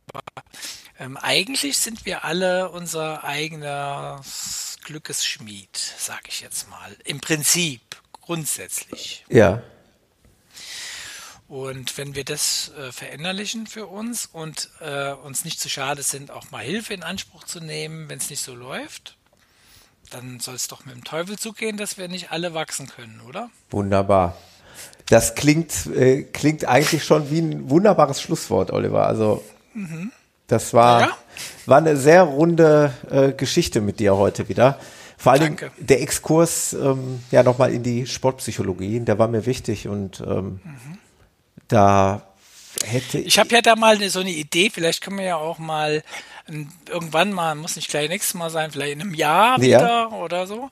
ähm, 0.98 1.16
eigentlich 1.16 1.78
sind 1.78 2.04
wir 2.04 2.24
alle 2.24 2.70
unser 2.70 3.22
eigener 4.86 5.00
Glückesschmied, 5.00 5.76
sage 5.76 6.28
ich 6.28 6.40
jetzt 6.40 6.68
mal, 6.70 6.96
im 7.04 7.20
Prinzip, 7.20 7.80
grundsätzlich. 8.12 9.24
Ja. 9.28 9.62
Und 11.48 11.96
wenn 11.96 12.14
wir 12.14 12.24
das 12.24 12.72
äh, 12.76 12.90
verinnerlichen 12.90 13.66
für 13.66 13.86
uns 13.86 14.26
und 14.26 14.70
äh, 14.80 15.12
uns 15.12 15.44
nicht 15.44 15.60
zu 15.60 15.68
schade 15.68 16.02
sind, 16.02 16.30
auch 16.30 16.50
mal 16.50 16.64
Hilfe 16.64 16.94
in 16.94 17.02
Anspruch 17.02 17.44
zu 17.44 17.60
nehmen, 17.60 18.08
wenn 18.08 18.18
es 18.18 18.30
nicht 18.30 18.42
so 18.42 18.54
läuft, 18.54 19.16
dann 20.10 20.40
soll 20.40 20.54
es 20.54 20.68
doch 20.68 20.84
mit 20.84 20.94
dem 20.94 21.04
Teufel 21.04 21.38
zugehen, 21.38 21.76
dass 21.76 21.98
wir 21.98 22.08
nicht 22.08 22.32
alle 22.32 22.54
wachsen 22.54 22.88
können, 22.88 23.20
oder? 23.28 23.50
Wunderbar. 23.70 24.36
Das 25.08 25.34
klingt, 25.36 25.86
äh, 25.86 26.24
klingt 26.24 26.64
eigentlich 26.64 27.04
schon 27.04 27.30
wie 27.30 27.38
ein 27.38 27.70
wunderbares 27.70 28.20
Schlusswort, 28.20 28.72
Oliver. 28.72 29.06
Also 29.06 29.44
mhm. 29.72 30.10
das 30.48 30.74
war, 30.74 31.00
ja. 31.00 31.18
War 31.66 31.78
eine 31.78 31.96
sehr 31.96 32.22
runde 32.22 32.92
äh, 33.10 33.32
Geschichte 33.32 33.80
mit 33.80 34.00
dir 34.00 34.16
heute 34.16 34.48
wieder. 34.48 34.78
Vor 35.18 35.32
allem 35.32 35.56
der 35.78 36.02
Exkurs 36.02 36.74
ähm, 36.74 37.20
ja 37.30 37.42
nochmal 37.42 37.72
in 37.72 37.82
die 37.82 38.06
Sportpsychologie, 38.06 39.00
der 39.00 39.18
war 39.18 39.28
mir 39.28 39.46
wichtig 39.46 39.88
und 39.88 40.20
ähm, 40.20 40.60
mhm. 40.62 40.98
da 41.68 42.22
hätte 42.84 43.18
ich. 43.18 43.26
Ich 43.28 43.38
habe 43.38 43.48
ja 43.48 43.62
da 43.62 43.76
mal 43.76 43.98
so 44.10 44.20
eine 44.20 44.30
Idee, 44.30 44.70
vielleicht 44.70 45.02
können 45.02 45.18
wir 45.18 45.24
ja 45.24 45.36
auch 45.36 45.58
mal 45.58 46.02
irgendwann 46.88 47.32
mal, 47.32 47.54
muss 47.54 47.76
nicht 47.76 47.88
gleich 47.88 48.08
nächstes 48.08 48.34
Mal 48.34 48.50
sein, 48.50 48.70
vielleicht 48.70 48.92
in 48.92 49.00
einem 49.00 49.14
Jahr 49.14 49.60
wieder 49.60 49.80
ja. 49.80 50.08
oder 50.08 50.46
so, 50.46 50.70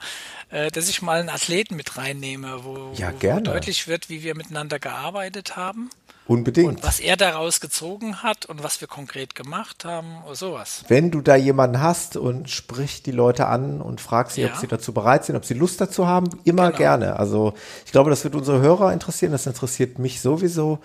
äh, 0.50 0.70
dass 0.70 0.88
ich 0.88 1.02
mal 1.02 1.20
einen 1.20 1.28
Athleten 1.28 1.74
mit 1.74 1.96
reinnehme, 1.96 2.64
wo, 2.64 2.92
ja, 2.94 3.12
wo 3.12 3.40
deutlich 3.40 3.88
wird, 3.88 4.08
wie 4.08 4.22
wir 4.22 4.36
miteinander 4.36 4.78
gearbeitet 4.78 5.56
haben. 5.56 5.90
Unbedingt. 6.26 6.68
Und 6.68 6.82
was 6.82 7.00
er 7.00 7.16
daraus 7.16 7.60
gezogen 7.60 8.22
hat 8.22 8.46
und 8.46 8.62
was 8.62 8.80
wir 8.80 8.88
konkret 8.88 9.34
gemacht 9.34 9.84
haben 9.84 10.22
oder 10.24 10.34
sowas. 10.34 10.84
Wenn 10.88 11.10
du 11.10 11.20
da 11.20 11.36
jemanden 11.36 11.82
hast 11.82 12.16
und 12.16 12.48
sprich 12.48 13.02
die 13.02 13.10
Leute 13.10 13.46
an 13.46 13.82
und 13.82 14.00
frag 14.00 14.30
sie, 14.30 14.42
ja. 14.42 14.48
ob 14.48 14.56
sie 14.56 14.66
dazu 14.66 14.94
bereit 14.94 15.26
sind, 15.26 15.36
ob 15.36 15.44
sie 15.44 15.54
Lust 15.54 15.80
dazu 15.80 16.06
haben, 16.06 16.30
immer 16.44 16.68
genau. 16.68 16.78
gerne. 16.78 17.16
Also 17.18 17.52
ich 17.84 17.92
glaube, 17.92 18.08
das 18.08 18.24
wird 18.24 18.34
unsere 18.34 18.60
Hörer 18.60 18.92
interessieren, 18.92 19.32
das 19.32 19.46
interessiert 19.46 19.98
mich 19.98 20.22
sowieso. 20.22 20.78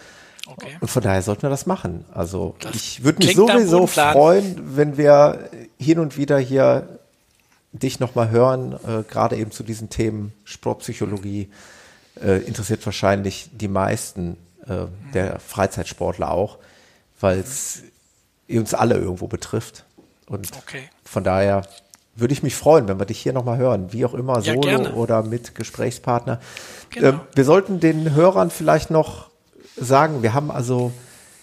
Okay. 0.45 0.77
Und 0.81 0.89
von 0.89 1.03
daher 1.03 1.21
sollten 1.21 1.43
wir 1.43 1.49
das 1.49 1.65
machen. 1.65 2.03
Also 2.13 2.55
das 2.59 2.75
ich 2.75 3.03
würde 3.03 3.25
mich 3.25 3.35
sowieso 3.35 3.87
freuen, 3.87 4.75
wenn 4.75 4.97
wir 4.97 5.49
hin 5.77 5.99
und 5.99 6.17
wieder 6.17 6.37
hier 6.37 6.99
dich 7.71 7.99
nochmal 7.99 8.29
hören, 8.29 8.73
äh, 8.73 9.03
gerade 9.03 9.37
eben 9.37 9.51
zu 9.51 9.63
diesen 9.63 9.89
Themen 9.89 10.33
Sportpsychologie. 10.43 11.49
Äh, 12.21 12.39
interessiert 12.39 12.85
wahrscheinlich 12.85 13.49
die 13.53 13.69
meisten 13.69 14.35
äh, 14.69 14.85
der 15.13 15.39
Freizeitsportler 15.39 16.31
auch, 16.31 16.57
weil 17.19 17.39
es 17.39 17.83
uns 18.49 18.73
alle 18.73 18.95
irgendwo 18.95 19.27
betrifft. 19.27 19.85
Und 20.27 20.49
okay. 20.57 20.83
von 21.03 21.23
daher 21.23 21.63
würde 22.15 22.33
ich 22.33 22.43
mich 22.43 22.55
freuen, 22.55 22.87
wenn 22.87 22.99
wir 22.99 23.05
dich 23.05 23.19
hier 23.19 23.33
nochmal 23.33 23.57
hören, 23.57 23.91
wie 23.93 24.05
auch 24.05 24.13
immer, 24.13 24.41
solo 24.41 24.67
ja, 24.69 24.93
oder 24.93 25.23
mit 25.23 25.55
Gesprächspartner. 25.55 26.39
Genau. 26.89 27.07
Ähm, 27.07 27.19
wir 27.33 27.45
sollten 27.45 27.79
den 27.79 28.13
Hörern 28.13 28.51
vielleicht 28.51 28.91
noch 28.91 29.29
sagen, 29.75 30.21
wir 30.21 30.33
haben 30.33 30.51
also 30.51 30.91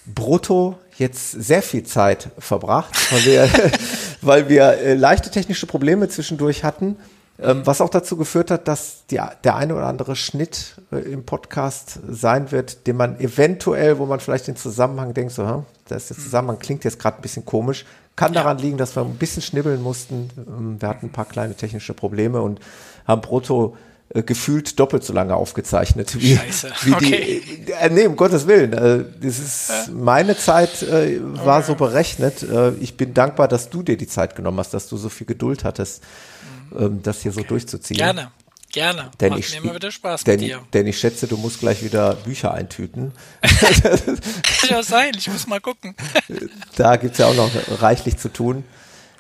brutto 0.07 0.78
jetzt 0.98 1.31
sehr 1.32 1.62
viel 1.62 1.85
Zeit 1.85 2.31
verbracht, 2.39 2.94
weil 3.12 3.24
wir, 3.24 3.51
weil 4.23 4.48
wir 4.48 4.78
äh, 4.78 4.94
leichte 4.94 5.31
technische 5.31 5.66
Probleme 5.66 6.09
zwischendurch 6.09 6.65
hatten, 6.65 6.97
was 7.38 7.80
auch 7.80 7.90
dazu 7.90 8.16
geführt 8.16 8.50
hat, 8.50 8.66
dass 8.66 9.06
die, 9.10 9.20
der 9.44 9.56
eine 9.56 9.74
oder 9.74 9.86
andere 9.86 10.16
Schnitt 10.16 10.76
äh, 10.90 10.96
im 10.96 11.24
Podcast 11.24 12.00
sein 12.08 12.50
wird, 12.50 12.86
den 12.86 12.96
man 12.96 13.20
eventuell, 13.20 13.98
wo 13.98 14.06
man 14.06 14.20
vielleicht 14.20 14.46
den 14.46 14.56
Zusammenhang 14.56 15.12
denkt, 15.12 15.32
so, 15.32 15.46
hm, 15.46 15.64
da 15.88 15.96
ist 15.96 16.10
der 16.10 16.16
Zusammenhang, 16.16 16.58
klingt 16.58 16.84
jetzt 16.84 16.98
gerade 16.98 17.18
ein 17.18 17.22
bisschen 17.22 17.44
komisch, 17.44 17.84
kann 18.16 18.32
daran 18.32 18.58
liegen, 18.58 18.78
dass 18.78 18.96
wir 18.96 19.02
ein 19.02 19.16
bisschen 19.16 19.42
schnibbeln 19.42 19.82
mussten. 19.82 20.30
Ähm, 20.36 20.80
wir 20.80 20.88
hatten 20.88 21.06
ein 21.06 21.12
paar 21.12 21.26
kleine 21.26 21.54
technische 21.54 21.92
Probleme 21.92 22.40
und 22.40 22.60
haben 23.06 23.20
brutto 23.20 23.76
äh, 24.08 24.22
gefühlt 24.22 24.78
doppelt 24.78 25.04
so 25.04 25.12
lange 25.12 25.34
aufgezeichnet 25.34 26.18
wie, 26.20 26.36
Scheiße. 26.36 26.70
wie 26.84 26.92
okay. 26.92 27.42
die. 27.66 27.72
Äh, 27.72 27.90
nee, 27.90 28.06
um 28.06 28.16
Gottes 28.16 28.46
Willen. 28.46 28.72
Äh, 28.72 29.04
das 29.20 29.38
ist, 29.38 29.70
äh. 29.70 29.90
Meine 29.90 30.36
Zeit 30.36 30.82
äh, 30.82 31.18
war 31.20 31.58
okay. 31.58 31.66
so 31.66 31.74
berechnet. 31.74 32.42
Äh, 32.42 32.70
ich 32.80 32.96
bin 32.96 33.14
dankbar, 33.14 33.48
dass 33.48 33.68
du 33.68 33.82
dir 33.82 33.96
die 33.96 34.06
Zeit 34.06 34.36
genommen 34.36 34.58
hast, 34.58 34.72
dass 34.72 34.88
du 34.88 34.96
so 34.96 35.08
viel 35.08 35.26
Geduld 35.26 35.64
hattest, 35.64 36.02
mhm. 36.02 36.56
Ähm, 36.78 37.02
das 37.02 37.22
hier 37.22 37.32
okay. 37.32 37.43
so 37.43 37.48
durchzuziehen. 37.48 37.98
Gerne. 37.98 38.30
Gerne. 38.72 39.10
Denn 39.20 39.30
Macht 39.30 39.40
ich, 39.40 39.62
mir 39.62 39.74
wieder 39.74 39.90
Spaß 39.90 40.24
denn, 40.24 40.40
mit 40.40 40.51
dir. 40.51 40.60
Denn 40.74 40.86
ich 40.86 40.98
schätze, 40.98 41.26
du 41.26 41.36
musst 41.36 41.60
gleich 41.60 41.82
wieder 41.82 42.14
Bücher 42.14 42.52
eintüten. 42.52 43.12
Kann 43.40 44.18
ja 44.68 44.82
sein, 44.82 45.12
ich 45.16 45.28
muss 45.28 45.47
mal 45.47 45.60
gucken. 45.60 45.94
da 46.76 46.97
gibt's 46.97 47.18
ja 47.18 47.26
auch 47.26 47.34
noch 47.34 47.51
reichlich 47.80 48.18
zu 48.18 48.28
tun. 48.28 48.64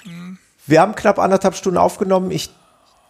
Mhm. 0.04 0.38
Wir 0.66 0.80
haben 0.80 0.94
knapp 0.94 1.18
anderthalb 1.18 1.54
Stunden 1.54 1.78
aufgenommen. 1.78 2.32
Ich 2.32 2.50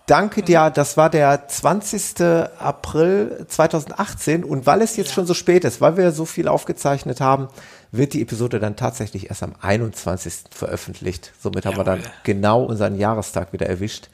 Danke 0.07 0.45
dir, 0.45 0.71
das 0.71 0.97
war 0.97 1.11
der 1.11 1.49
20. 1.49 2.21
April 2.61 3.45
2018 3.49 4.45
und 4.45 4.65
weil 4.65 4.81
es 4.81 4.97
jetzt 4.97 5.09
ja. 5.09 5.15
schon 5.15 5.27
so 5.27 5.35
spät 5.35 5.65
ist, 5.65 5.81
weil 5.81 5.97
wir 5.97 6.13
so 6.13 6.25
viel 6.27 6.47
aufgezeichnet 6.47 7.21
haben, 7.21 7.49
wird 7.91 8.13
die 8.13 8.23
Episode 8.23 8.61
dann 8.61 8.77
tatsächlich 8.77 9.31
erst 9.31 9.43
am 9.43 9.57
21. 9.61 10.45
veröffentlicht. 10.53 11.33
Somit 11.41 11.65
Jawohl. 11.65 11.79
haben 11.79 11.81
wir 11.81 11.85
dann 11.85 12.13
genau 12.23 12.63
unseren 12.63 12.97
Jahrestag 12.97 13.53
wieder 13.53 13.67
erwischt. 13.67 14.09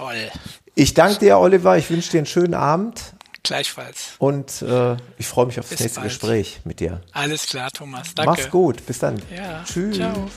Toll. 0.00 0.30
Ich 0.74 0.94
danke 0.94 1.18
dir, 1.18 1.38
Oliver. 1.38 1.76
Ich 1.76 1.90
wünsche 1.90 2.10
dir 2.10 2.18
einen 2.18 2.26
schönen 2.26 2.54
Abend. 2.54 3.12
Gleichfalls. 3.42 4.12
Und 4.18 4.62
äh, 4.62 4.96
ich 5.18 5.26
freue 5.26 5.44
mich 5.44 5.60
auf 5.60 5.68
das 5.68 5.78
nächste 5.78 6.00
bald. 6.00 6.08
Gespräch 6.10 6.60
mit 6.64 6.80
dir. 6.80 7.02
Alles 7.12 7.46
klar, 7.46 7.70
Thomas. 7.70 8.14
Danke. 8.14 8.30
Mach's 8.30 8.50
gut. 8.50 8.86
Bis 8.86 8.98
dann. 8.98 9.20
Ja. 9.34 9.62
Tschüss. 9.64 9.96
Ciao. 9.96 10.30